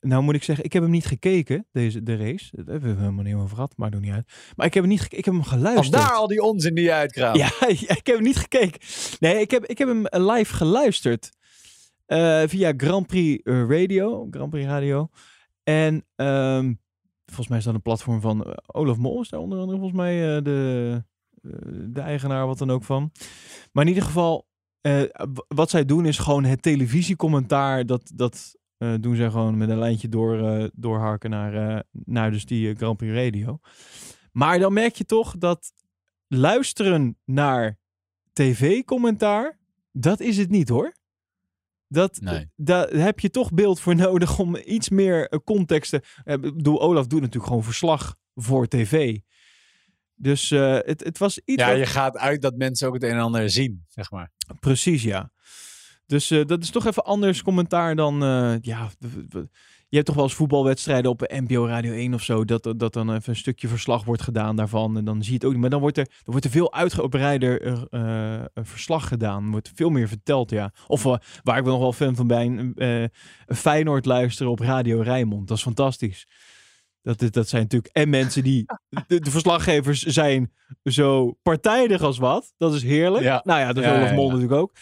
nou 0.00 0.22
moet 0.22 0.34
ik 0.34 0.42
zeggen, 0.42 0.64
ik 0.64 0.72
heb 0.72 0.82
hem 0.82 0.90
niet 0.90 1.06
gekeken, 1.06 1.66
deze, 1.72 2.02
de 2.02 2.16
race. 2.16 2.48
Daar 2.56 2.64
hebben 2.66 2.94
we 2.94 3.00
helemaal 3.00 3.24
niet 3.24 3.34
over 3.34 3.54
gehad, 3.54 3.72
maakt 3.76 3.94
ook 3.94 4.00
niet 4.00 4.12
uit. 4.12 4.32
Maar 4.56 4.66
ik 4.66 4.74
heb 4.74 4.82
hem 4.82 4.92
niet 4.92 5.00
gekeken, 5.00 5.18
ik 5.18 5.24
heb 5.24 5.34
hem 5.34 5.42
geluisterd. 5.42 5.94
Vandaar 5.94 6.16
al 6.16 6.26
die 6.26 6.42
onzin 6.42 6.74
die 6.74 6.84
je 6.84 6.92
uitkraamt. 6.92 7.36
Ja, 7.36 7.50
ja, 7.86 7.94
ik 7.96 8.06
heb 8.06 8.14
hem 8.14 8.22
niet 8.22 8.36
gekeken. 8.36 8.80
Nee, 9.18 9.40
ik 9.40 9.50
heb, 9.50 9.64
ik 9.66 9.78
heb 9.78 9.88
hem 9.88 10.06
eh, 10.06 10.34
live 10.34 10.54
geluisterd. 10.54 11.35
Eh, 12.06 12.42
via 12.46 12.72
Grand 12.76 13.06
Prix 13.06 13.42
eh, 13.42 13.68
Radio. 13.68 14.26
Grand 14.30 14.50
Prix 14.50 14.66
Radio. 14.66 15.08
En 15.62 16.06
ehm, 16.14 16.74
volgens 17.24 17.48
mij 17.48 17.58
is 17.58 17.64
dat 17.64 17.74
een 17.74 17.82
platform 17.82 18.20
van 18.20 18.44
eh, 18.44 18.52
Olaf 18.66 18.96
Mol. 18.96 19.20
Is 19.20 19.28
daar 19.28 19.40
onder 19.40 19.58
andere 19.58 19.78
volgens 19.78 19.98
mij 19.98 20.42
de, 20.42 21.02
de 21.88 22.00
eigenaar, 22.00 22.46
wat 22.46 22.58
dan 22.58 22.70
ook 22.70 22.84
van. 22.84 23.12
Maar 23.72 23.84
in 23.84 23.88
ieder 23.88 24.04
geval, 24.04 24.46
wat 25.48 25.70
zij 25.70 25.84
doen 25.84 26.06
is 26.06 26.18
gewoon 26.18 26.44
het 26.44 26.62
televisiecommentaar. 26.62 27.86
Dat, 27.86 28.10
dat 28.14 28.56
doen 29.00 29.16
zij 29.16 29.30
gewoon 29.30 29.56
met 29.56 29.68
een 29.68 29.78
lijntje 29.78 30.08
door, 30.08 30.70
doorharken 30.74 31.30
naar, 31.30 31.84
naar 31.90 32.30
dus 32.30 32.44
die 32.44 32.74
Grand 32.74 32.96
Prix 32.96 33.14
Radio. 33.14 33.58
Maar 34.32 34.58
dan 34.58 34.72
merk 34.72 34.94
je 34.94 35.04
toch 35.04 35.38
dat 35.38 35.72
luisteren 36.28 37.18
naar 37.24 37.78
tv-commentaar, 38.32 39.58
dat 39.92 40.20
is 40.20 40.36
het 40.36 40.50
niet 40.50 40.68
hoor. 40.68 40.94
Dat, 41.88 42.18
Nee. 42.20 42.50
Daar 42.56 42.88
heb 42.88 43.20
je 43.20 43.30
toch 43.30 43.52
beeld 43.52 43.80
voor 43.80 43.94
nodig 44.06 44.38
om 44.38 44.56
iets 44.64 44.88
meer 44.88 45.28
eh, 45.28 45.38
context 45.44 45.90
te... 45.90 46.02
eh, 46.24 46.34
Ik 46.34 46.40
bedoel, 46.40 46.80
Olaf 46.82 47.06
doet 47.06 47.20
natuurlijk 47.20 47.46
gewoon 47.46 47.64
verslag 47.64 48.16
voor 48.34 48.66
tv. 48.68 49.18
Dus 50.14 50.50
eh, 50.50 50.72
het, 50.80 51.04
het 51.04 51.18
was 51.18 51.40
iets... 51.44 51.62
Ja, 51.62 51.68
wat- 51.68 51.78
je 51.78 51.86
gaat 51.86 52.16
uit 52.16 52.42
dat 52.42 52.56
mensen 52.56 52.88
ook 52.88 52.94
het 52.94 53.02
een 53.02 53.10
en 53.10 53.18
ander 53.20 53.50
zien, 53.50 53.84
zeg 53.88 54.10
maar. 54.10 54.32
Precies, 54.60 55.02
ja. 55.02 55.30
Dus 56.06 56.30
eh, 56.30 56.44
dat 56.44 56.62
is 56.62 56.70
toch 56.70 56.86
even 56.86 57.04
anders 57.04 57.42
commentaar 57.42 57.96
dan... 57.96 58.22
eh, 58.22 58.54
ja, 58.60 58.90
hebt 59.96 60.06
toch 60.06 60.14
wel 60.14 60.24
eens 60.24 60.34
voetbalwedstrijden 60.34 61.10
op 61.10 61.20
NPO 61.20 61.66
Radio 61.66 61.92
1 61.92 62.14
of 62.14 62.22
zo, 62.22 62.44
dat, 62.44 62.74
dat 62.76 62.92
dan 62.92 63.14
even 63.14 63.28
een 63.30 63.36
stukje 63.36 63.68
verslag 63.68 64.04
wordt 64.04 64.22
gedaan 64.22 64.56
daarvan. 64.56 64.96
En 64.96 65.04
dan 65.04 65.22
zie 65.22 65.28
je 65.28 65.34
het 65.34 65.44
ook 65.44 65.52
niet. 65.52 65.60
Maar 65.60 65.70
dan 65.70 65.80
wordt 65.80 65.98
er, 65.98 66.04
dan 66.04 66.22
wordt 66.24 66.44
er 66.44 66.50
veel 66.50 66.72
uitgebreider 66.72 67.62
eh, 67.62 68.34
eh, 68.34 68.44
verslag 68.54 69.08
gedaan. 69.08 69.50
wordt 69.50 69.72
veel 69.74 69.90
meer 69.90 70.08
verteld, 70.08 70.50
ja. 70.50 70.72
Of 70.86 71.04
eh, 71.04 71.16
waar 71.42 71.58
ik 71.58 71.64
nog 71.64 71.78
wel 71.78 71.92
fan 71.92 72.16
van 72.16 72.26
ben, 72.26 72.74
eh 72.74 73.04
Feyenoord 73.46 74.04
luisteren 74.04 74.52
op 74.52 74.58
Radio 74.58 75.00
Rijnmond. 75.00 75.48
Dat 75.48 75.56
is 75.56 75.62
fantastisch. 75.62 76.26
Dat, 77.02 77.32
dat 77.32 77.48
zijn 77.48 77.62
natuurlijk 77.62 77.94
en 77.94 78.08
mensen 78.08 78.42
die, 78.42 78.64
de, 79.06 79.20
de 79.20 79.30
verslaggevers 79.30 80.02
zijn 80.02 80.52
zo 80.84 81.38
partijdig 81.42 82.02
als 82.02 82.18
wat. 82.18 82.54
Dat 82.56 82.74
is 82.74 82.82
heerlijk. 82.82 83.24
Ja. 83.24 83.40
Nou 83.44 83.60
ja, 83.60 83.66
dat 83.66 83.84
is 83.84 83.90
Ja, 83.90 83.96
Olaf 83.96 84.12
Mol 84.12 84.26
ja. 84.26 84.32
natuurlijk 84.32 84.60
ook. 84.60 84.72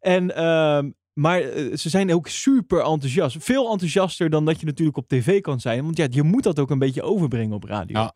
En, 0.00 0.36
ehm, 0.36 0.90
maar 1.20 1.40
eh, 1.40 1.76
ze 1.76 1.88
zijn 1.88 2.14
ook 2.14 2.28
super 2.28 2.78
enthousiast. 2.84 3.36
Veel 3.40 3.70
enthousiaster 3.70 4.30
dan 4.30 4.44
dat 4.44 4.60
je 4.60 4.66
natuurlijk 4.66 4.96
op 4.96 5.08
tv 5.08 5.40
kan 5.40 5.60
zijn. 5.60 5.84
Want 5.84 5.96
ja, 5.96 6.06
je 6.10 6.22
moet 6.22 6.42
dat 6.42 6.58
ook 6.58 6.70
een 6.70 6.78
beetje 6.78 7.02
overbrengen 7.02 7.54
op 7.54 7.64
radio. 7.64 7.98
Ja, 7.98 8.14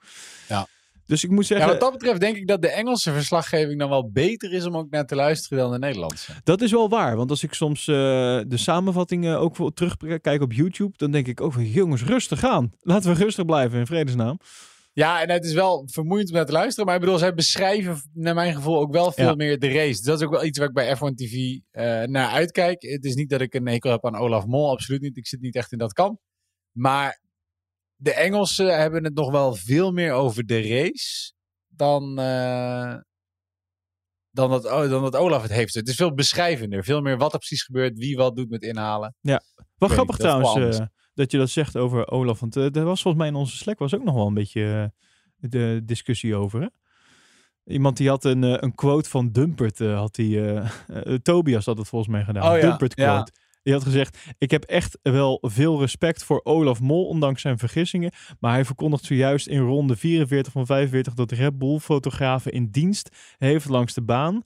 ja. 0.49 0.67
Dus 1.07 1.25
ik 1.25 1.31
moet 1.31 1.47
Ja, 1.47 1.55
zeggen, 1.55 1.69
wat 1.73 1.81
dat 1.81 1.93
betreft 1.93 2.21
denk 2.21 2.37
ik 2.37 2.47
dat 2.47 2.63
de 2.63 2.69
Engelse 2.69 3.13
verslaggeving 3.13 3.79
dan 3.79 3.89
wel 3.89 4.11
beter 4.11 4.53
is 4.53 4.67
om 4.67 4.77
ook 4.77 4.91
naar 4.91 5.07
te 5.07 5.15
luisteren 5.15 5.59
dan 5.59 5.73
de 5.73 5.79
Nederlandse. 5.79 6.33
dat 6.45 6.61
is 6.61 6.71
wel 6.71 6.89
waar. 6.89 7.17
Want 7.17 7.31
als 7.31 7.43
ik 7.43 7.55
soms 7.55 7.89
eh, 7.89 7.95
de 8.47 8.57
samenvattingen 8.57 9.39
ook 9.39 9.71
terugkijk 9.75 10.43
op 10.43 10.53
YouTube, 10.53 10.93
dan 10.97 11.11
denk 11.11 11.27
ik 11.27 11.41
ook 11.41 11.53
van 11.53 11.67
jongens, 11.67 12.03
rustig 12.03 12.45
aan. 12.45 12.73
Laten 12.81 13.13
we 13.15 13.23
rustig 13.23 13.45
blijven 13.45 13.79
in 13.79 13.87
vredesnaam. 13.87 14.39
Ja, 14.95 15.23
en 15.23 15.31
het 15.31 15.45
is 15.45 15.53
wel 15.53 15.89
vermoeiend 15.91 16.29
om 16.29 16.35
naar 16.37 16.47
te 16.47 16.53
luisteren. 16.53 16.87
Maar 16.87 16.95
ik 16.95 17.01
bedoel, 17.01 17.19
zij 17.19 17.35
beschrijven 17.35 18.11
naar 18.13 18.35
mijn 18.35 18.55
gevoel 18.55 18.79
ook 18.79 18.93
wel 18.93 19.13
veel 19.13 19.29
Ja. 19.29 19.35
meer 19.35 19.59
de 19.59 19.69
race. 19.69 19.89
Dus 19.89 20.01
dat 20.01 20.21
is 20.21 20.27
ook 20.27 20.33
wel 20.33 20.45
iets 20.45 20.59
waar 20.59 20.69
ik 20.69 20.75
bij 20.75 20.97
F1 20.97 21.15
TV 21.15 21.59
eh, 21.71 22.03
naar 22.03 22.31
uitkijk. 22.31 22.83
Het 22.83 23.05
is 23.05 23.15
niet 23.15 23.31
dat 23.31 23.41
ik 23.41 23.55
een 23.55 23.69
hekel 23.69 23.91
heb 23.91 24.05
aan 24.07 24.17
Olaf 24.17 24.47
Mol, 24.47 24.71
absoluut 24.71 25.01
niet. 25.01 25.17
Ik 25.17 25.27
zit 25.27 25.41
niet 25.41 25.55
echt 25.57 25.73
in 25.73 25.79
dat 25.79 25.93
kamp. 25.93 26.21
Maar 26.77 27.21
de 27.97 28.13
Engelsen 28.15 28.79
hebben 28.79 29.05
het 29.05 29.15
nog 29.15 29.31
wel 29.31 29.55
veel 29.55 29.93
meer 29.93 30.13
over 30.13 30.47
de 30.47 30.69
race 30.69 31.33
dan, 31.69 32.19
eh, 32.19 32.95
dan, 34.31 34.51
dat, 34.51 34.65
oh, 34.65 34.91
dan 34.91 35.03
dat 35.03 35.17
Olaf 35.17 35.43
het 35.43 35.53
heeft. 35.53 35.75
Het 35.75 35.89
is 35.89 35.97
veel 35.97 36.15
beschrijvender. 36.15 36.85
Veel 36.85 37.01
meer 37.01 37.19
wat 37.19 37.33
er 37.33 37.39
precies 37.39 37.63
gebeurt, 37.63 37.99
wie 37.99 38.17
wat 38.17 38.37
doet 38.37 38.51
met 38.51 38.63
inhalen. 38.63 39.15
Wel 39.77 39.89
weet 39.89 39.91
grappig 39.91 40.17
trouwens 40.17 40.79
eh, 40.79 40.87
dat 41.15 41.31
je 41.31 41.39
dat 41.39 41.51
zegt 41.51 41.77
over 41.77 42.11
Olaf. 42.11 42.41
Want 42.41 42.57
eh, 42.57 42.77
er 42.77 42.85
was 42.85 43.03
volgens 43.03 43.23
mij 43.23 43.33
in 43.33 43.39
onze 43.39 43.57
Slack 43.57 43.79
was 43.79 43.95
ook 43.95 44.05
nog 44.05 44.15
wel 44.15 44.27
een 44.27 44.35
beetje 44.35 44.93
eh, 45.41 45.49
de 45.51 45.81
discussie 45.85 46.35
over. 46.37 46.61
Hè? 46.61 46.67
Iemand 47.73 47.97
die 47.97 48.09
had 48.09 48.25
een, 48.25 48.45
eh, 48.45 48.57
een 48.61 48.75
quote 48.75 49.09
van 49.11 49.31
Dumpert. 49.33 49.81
eh, 49.81 49.99
had 49.99 50.15
die, 50.15 50.41
eh, 50.51 50.69
eh, 50.89 51.19
Tobias 51.23 51.67
had 51.67 51.79
het 51.79 51.89
volgens 51.89 52.11
mij 52.11 52.25
gedaan. 52.25 52.53
Oh 52.53 52.59
ja, 52.59 52.69
Dumpert 52.69 52.93
ja. 52.99 53.15
quote. 53.15 53.33
Die 53.63 53.73
had 53.73 53.83
gezegd: 53.83 54.19
Ik 54.39 54.51
heb 54.51 54.65
echt 54.65 54.99
wel 55.03 55.39
veel 55.43 55.81
respect 55.81 56.25
voor 56.25 56.41
Olaf 56.43 56.81
Mol, 56.81 57.07
ondanks 57.07 57.41
zijn 57.43 57.59
vergissingen. 57.59 58.13
Maar 58.41 58.53
hij 58.53 58.65
verkondigt 58.65 59.05
zojuist 59.05 59.47
in 59.47 59.61
ronde 59.61 59.97
44 59.97 60.53
van 60.53 60.67
45 60.67 61.15
dat 61.15 61.31
Red 61.33 61.59
Bull 61.59 61.79
fotografen 61.79 62.53
in 62.53 62.71
dienst 62.71 63.35
heeft 63.39 63.69
langs 63.69 63.95
de 63.95 64.03
baan. 64.03 64.43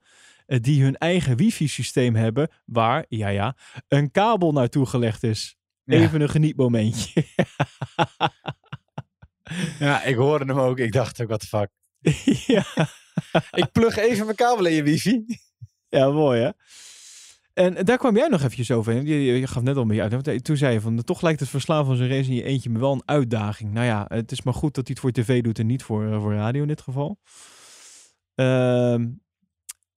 eh, 0.46 0.58
Die 0.60 0.82
hun 0.82 0.96
eigen 0.96 1.36
wifi-systeem 1.36 2.14
hebben, 2.14 2.48
waar, 2.64 3.04
ja 3.08 3.28
ja, 3.28 3.56
een 3.88 4.10
kabel 4.10 4.52
naartoe 4.52 4.86
gelegd 4.86 5.22
is. 5.22 5.56
Even 5.88 6.20
een 6.20 6.30
genietmomentje. 6.30 7.24
Ja, 9.78 10.02
ik 10.02 10.16
hoorde 10.16 10.44
hem 10.44 10.58
ook. 10.58 10.78
Ik 10.78 10.92
dacht 10.92 11.22
ook, 11.22 11.28
wat 11.28 11.40
de 11.40 11.46
fuck. 11.46 11.70
ja. 12.54 12.64
Ik 13.50 13.72
plug 13.72 13.96
even 13.96 14.24
mijn 14.24 14.36
kabel 14.36 14.66
in 14.66 14.74
je 14.74 14.82
wifi. 14.82 15.24
ja, 15.88 16.10
mooi 16.10 16.40
hè. 16.40 16.50
En 17.54 17.84
daar 17.84 17.98
kwam 17.98 18.16
jij 18.16 18.28
nog 18.28 18.40
eventjes 18.40 18.70
over. 18.70 18.92
heen. 18.92 19.06
Je, 19.06 19.24
je, 19.24 19.38
je 19.38 19.46
gaf 19.46 19.62
net 19.62 19.76
al 19.76 19.82
een 19.82 19.88
beetje 19.88 20.02
uit. 20.02 20.12
Want 20.12 20.44
Toen 20.44 20.56
zei 20.56 20.72
je 20.72 20.80
van, 20.80 21.04
toch 21.04 21.22
lijkt 21.22 21.40
het 21.40 21.48
verslaan 21.48 21.84
van 21.84 21.96
zijn 21.96 22.08
race 22.08 22.30
in 22.30 22.36
je 22.36 22.42
eentje 22.42 22.70
me 22.70 22.78
wel 22.78 22.92
een 22.92 23.02
uitdaging. 23.04 23.72
Nou 23.72 23.86
ja, 23.86 24.04
het 24.08 24.32
is 24.32 24.42
maar 24.42 24.54
goed 24.54 24.74
dat 24.74 24.86
hij 24.86 24.96
het 25.00 25.00
voor 25.00 25.24
tv 25.24 25.42
doet 25.42 25.58
en 25.58 25.66
niet 25.66 25.82
voor, 25.82 26.12
eh, 26.12 26.20
voor 26.20 26.34
radio 26.34 26.62
in 26.62 26.68
dit 26.68 26.80
geval. 26.80 27.18
Ehm, 28.34 29.06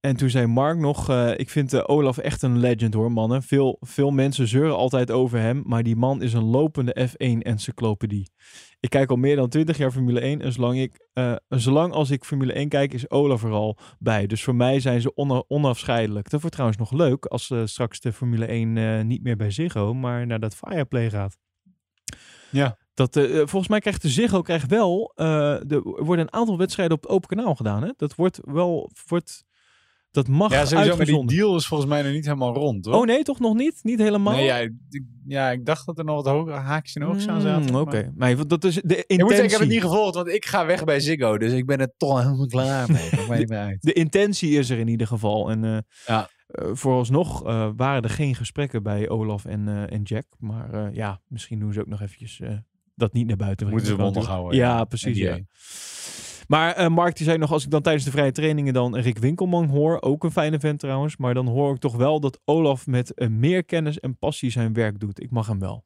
en 0.01 0.15
toen 0.15 0.29
zei 0.29 0.45
Mark 0.47 0.77
nog, 0.77 1.09
eh, 1.09 1.31
ik 1.39 1.49
vind 1.49 1.73
eh, 1.73 1.83
Olaf 1.85 2.17
echt 2.17 2.41
een 2.41 2.59
legend 2.59 2.93
hoor, 2.93 3.11
mannen. 3.11 3.43
Veel, 3.43 3.77
veel 3.79 4.11
mensen 4.11 4.47
zeuren 4.47 4.75
altijd 4.75 5.11
over 5.11 5.39
hem, 5.39 5.63
maar 5.65 5.83
die 5.83 5.95
man 5.95 6.21
is 6.21 6.33
een 6.33 6.43
lopende 6.43 7.09
F1-encyclopedie. 7.09 8.31
Ik 8.79 8.89
kijk 8.89 9.09
al 9.09 9.15
meer 9.15 9.35
dan 9.35 9.49
20 9.49 9.77
jaar 9.77 9.91
Formule 9.91 10.19
1 10.19 10.41
en 10.41 10.53
zolang, 10.53 10.79
ik, 10.79 11.07
eh, 11.13 11.35
zolang 11.49 11.93
als 11.93 12.09
ik 12.09 12.23
Formule 12.23 12.57
1 12.57 12.69
kijk 12.69 12.93
is 12.93 13.09
Olaf 13.09 13.43
er 13.43 13.51
al 13.51 13.77
bij. 13.99 14.27
Dus 14.27 14.43
voor 14.43 14.55
mij 14.55 14.79
zijn 14.79 15.01
ze 15.01 15.15
ona- 15.15 15.43
onafscheidelijk. 15.47 16.29
Dat 16.29 16.39
wordt 16.39 16.55
trouwens 16.55 16.79
nog 16.79 16.91
leuk 16.91 17.25
als 17.25 17.53
straks 17.63 17.99
de 17.99 18.13
Formule 18.13 18.51
1 18.51 18.77
eh, 18.77 19.01
niet 19.03 19.23
meer 19.23 19.35
bij 19.37 19.51
Ziggo, 19.51 19.93
maar 19.93 20.27
naar 20.27 20.39
dat 20.39 20.55
Fireplay 20.55 21.09
gaat. 21.09 21.37
Ja. 22.51 22.77
Dat, 22.93 23.13
volgens 23.33 23.67
mij 23.67 23.79
krijgt 23.79 24.01
de 24.01 24.09
Ziggo 24.09 24.41
krijgt 24.41 24.69
wel, 24.69 25.11
de, 25.15 25.93
er 25.97 26.03
worden 26.05 26.25
een 26.25 26.33
aantal 26.33 26.57
wedstrijden 26.57 26.95
op 26.95 27.01
het 27.03 27.11
open 27.11 27.27
kanaal 27.27 27.55
gedaan. 27.55 27.83
Hè? 27.83 27.91
Dat 27.97 28.15
wordt 28.15 28.39
wel, 28.43 28.91
wordt, 29.07 29.43
dat 30.11 30.27
mag 30.27 30.51
Ja, 30.51 30.65
sowieso, 30.65 30.97
maar 30.97 31.05
die 31.05 31.25
deal 31.25 31.55
is 31.55 31.67
volgens 31.67 31.89
mij 31.89 32.01
nog 32.01 32.11
niet 32.11 32.25
helemaal 32.25 32.53
rond, 32.53 32.85
hoor. 32.85 32.95
Oh 32.95 33.05
nee, 33.05 33.23
toch 33.23 33.39
nog 33.39 33.55
niet? 33.55 33.79
Niet 33.83 33.99
helemaal? 33.99 34.33
Nee, 34.35 34.43
ja, 34.45 34.57
ik, 34.57 34.71
ja, 35.25 35.51
ik 35.51 35.65
dacht 35.65 35.85
dat 35.85 35.97
er 35.97 36.05
nog 36.05 36.15
wat 36.15 36.25
hoge 36.33 36.51
haakjes 36.51 36.95
en 36.95 37.03
oogjes 37.03 37.27
aan 37.27 37.35
Mm, 37.35 37.41
zaten. 37.41 37.75
Oké, 37.75 38.11
maar- 38.15 38.35
maar 38.35 38.47
dat 38.47 38.63
is 38.63 38.73
de 38.75 38.81
Ik 38.81 38.87
moet 38.89 39.05
intentie. 39.07 39.27
zeggen, 39.27 39.43
ik 39.45 39.51
heb 39.51 39.59
het 39.59 39.69
niet 39.69 39.81
gevolgd, 39.81 40.15
want 40.15 40.27
ik 40.27 40.45
ga 40.45 40.65
weg 40.65 40.83
bij 40.83 40.99
Ziggo. 40.99 41.37
Dus 41.37 41.51
ik 41.53 41.65
ben 41.65 41.79
er 41.79 41.93
toch 41.97 42.21
helemaal 42.23 42.45
klaar 42.47 42.91
mee. 42.91 43.09
Meer 43.47 43.57
uit. 43.57 43.81
de 43.87 43.93
intentie 43.93 44.49
is 44.51 44.69
er 44.69 44.77
in 44.79 44.87
ieder 44.87 45.07
geval. 45.07 45.49
En 45.51 45.63
eh 45.63 45.77
Ja. 46.05 46.29
eh, 46.47 46.69
vooralsnog 46.73 47.45
eh, 47.45 47.69
waren 47.75 48.01
er 48.03 48.09
geen 48.09 48.35
gesprekken 48.35 48.83
bij 48.83 49.09
Olaf 49.09 49.45
en, 49.45 49.89
en 49.89 50.01
Jack. 50.01 50.25
Maar 50.39 50.93
ja, 50.93 51.21
misschien 51.27 51.59
doen 51.59 51.73
ze 51.73 51.79
ook 51.79 51.87
nog 51.87 52.01
eventjes 52.01 52.41
dat 52.95 53.13
niet 53.13 53.27
naar 53.27 53.37
buiten 53.37 53.65
brengen. 53.67 53.83
Moeten 53.85 53.97
ze 54.03 54.03
natuurlijk. 54.09 54.33
houden. 54.33 54.59
Ja, 54.59 54.83
precies. 54.83 55.17
Ja. 55.17 55.39
Maar 56.51 56.75
eh, 56.75 56.87
Mark 56.87 57.15
die 57.15 57.25
zei 57.25 57.37
nog, 57.37 57.51
als 57.51 57.63
ik 57.63 57.69
dan 57.69 57.81
tijdens 57.81 58.05
de 58.05 58.11
vrije 58.11 58.31
trainingen 58.31 58.73
dan 58.73 58.95
Rick 58.95 59.17
Winkelman 59.17 59.67
hoor, 59.67 60.01
ook 60.01 60.23
een 60.23 60.31
fijne 60.31 60.59
vent 60.59 60.79
trouwens, 60.79 61.17
maar 61.17 61.33
dan 61.33 61.47
hoor 61.47 61.73
ik 61.73 61.79
toch 61.79 61.95
wel 61.95 62.19
dat 62.19 62.39
Olaf 62.45 62.87
met 62.87 63.13
eh, 63.13 63.27
meer 63.27 63.63
kennis 63.63 63.99
en 63.99 64.17
passie 64.17 64.51
zijn 64.51 64.73
werk 64.73 64.99
doet. 64.99 65.21
Ik 65.21 65.31
mag 65.31 65.47
hem 65.47 65.59
wel. 65.59 65.85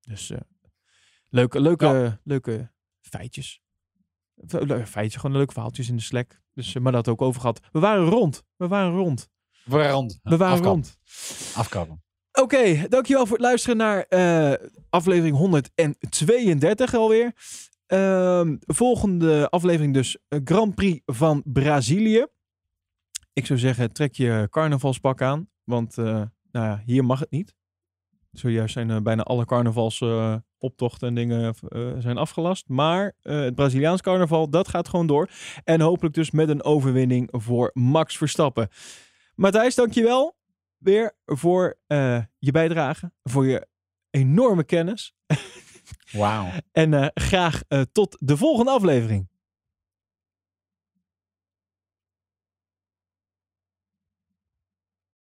Dus 0.00 0.30
eh, 0.30 0.40
leuke, 1.28 1.60
leuke, 1.60 2.20
leuke 2.24 2.72
feitjes. 3.00 3.60
Leuke 4.34 4.86
Feitjes, 4.86 5.20
gewoon 5.20 5.36
leuke 5.36 5.52
verhaaltjes 5.52 5.88
in 5.88 5.96
de 5.96 6.02
Slack. 6.02 6.40
Dus, 6.54 6.74
maar 6.74 6.92
dat 6.92 7.08
ook 7.08 7.22
over 7.22 7.40
gehad. 7.40 7.60
We 7.72 7.78
waren 7.78 8.04
rond. 8.04 8.42
We 8.56 8.68
waren 8.68 8.92
rond. 8.92 9.28
We 9.64 9.76
waren 9.76 9.92
rond. 9.92 10.20
We 10.22 10.36
waren 10.36 10.54
Afkappen. 10.54 10.70
rond. 10.70 10.98
Afkappen. 11.54 12.02
Oké, 12.32 12.88
dankjewel 12.88 13.26
voor 13.26 13.36
het 13.36 13.46
luisteren 13.46 13.76
naar 13.76 14.06
aflevering 14.90 15.36
132 15.36 16.94
alweer. 16.94 17.32
Ehm, 17.90 18.56
volgende 18.66 19.48
aflevering 19.48 19.94
dus 19.94 20.18
eh, 20.28 20.40
Grand 20.44 20.74
Prix 20.74 21.02
van 21.06 21.42
Brazilië. 21.44 22.26
Ik 23.32 23.46
zou 23.46 23.58
zeggen, 23.58 23.92
trek 23.92 24.14
je 24.14 24.46
carnavalspak 24.50 25.22
aan. 25.22 25.48
Want 25.64 25.98
eh, 25.98 26.04
nou 26.04 26.66
ja, 26.66 26.82
hier 26.84 27.04
mag 27.04 27.20
het 27.20 27.30
niet. 27.30 27.54
Zojuist 28.32 28.72
zijn 28.72 28.90
eh, 28.90 29.00
bijna 29.00 29.22
alle 29.22 29.44
carnavalsoptochten 29.44 31.08
en 31.08 31.14
dingen 31.14 31.54
zijn 31.98 32.16
afgelast. 32.16 32.68
Maar 32.68 33.14
het 33.22 33.54
Braziliaans 33.54 34.00
carnaval, 34.00 34.50
dat 34.50 34.68
gaat 34.68 34.88
gewoon 34.88 35.06
door. 35.06 35.28
En 35.64 35.80
hopelijk 35.80 36.14
dus 36.14 36.30
met 36.30 36.48
een 36.48 36.62
overwinning 36.62 37.28
voor 37.32 37.70
Max 37.72 38.16
Verstappen. 38.16 38.68
Matthijs, 39.34 39.74
dankjewel 39.74 40.36
weer 40.78 41.16
voor 41.24 41.78
je 42.38 42.50
bijdrage. 42.52 43.12
Voor 43.22 43.46
je 43.46 43.66
enorme 44.10 44.64
kennis. 44.64 45.14
Wauw. 46.12 46.48
En 46.72 46.94
eh, 46.94 47.06
graag 47.14 47.62
eh, 47.68 47.80
tot 47.92 48.16
de 48.20 48.36
volgende 48.36 48.70
aflevering. 48.70 49.28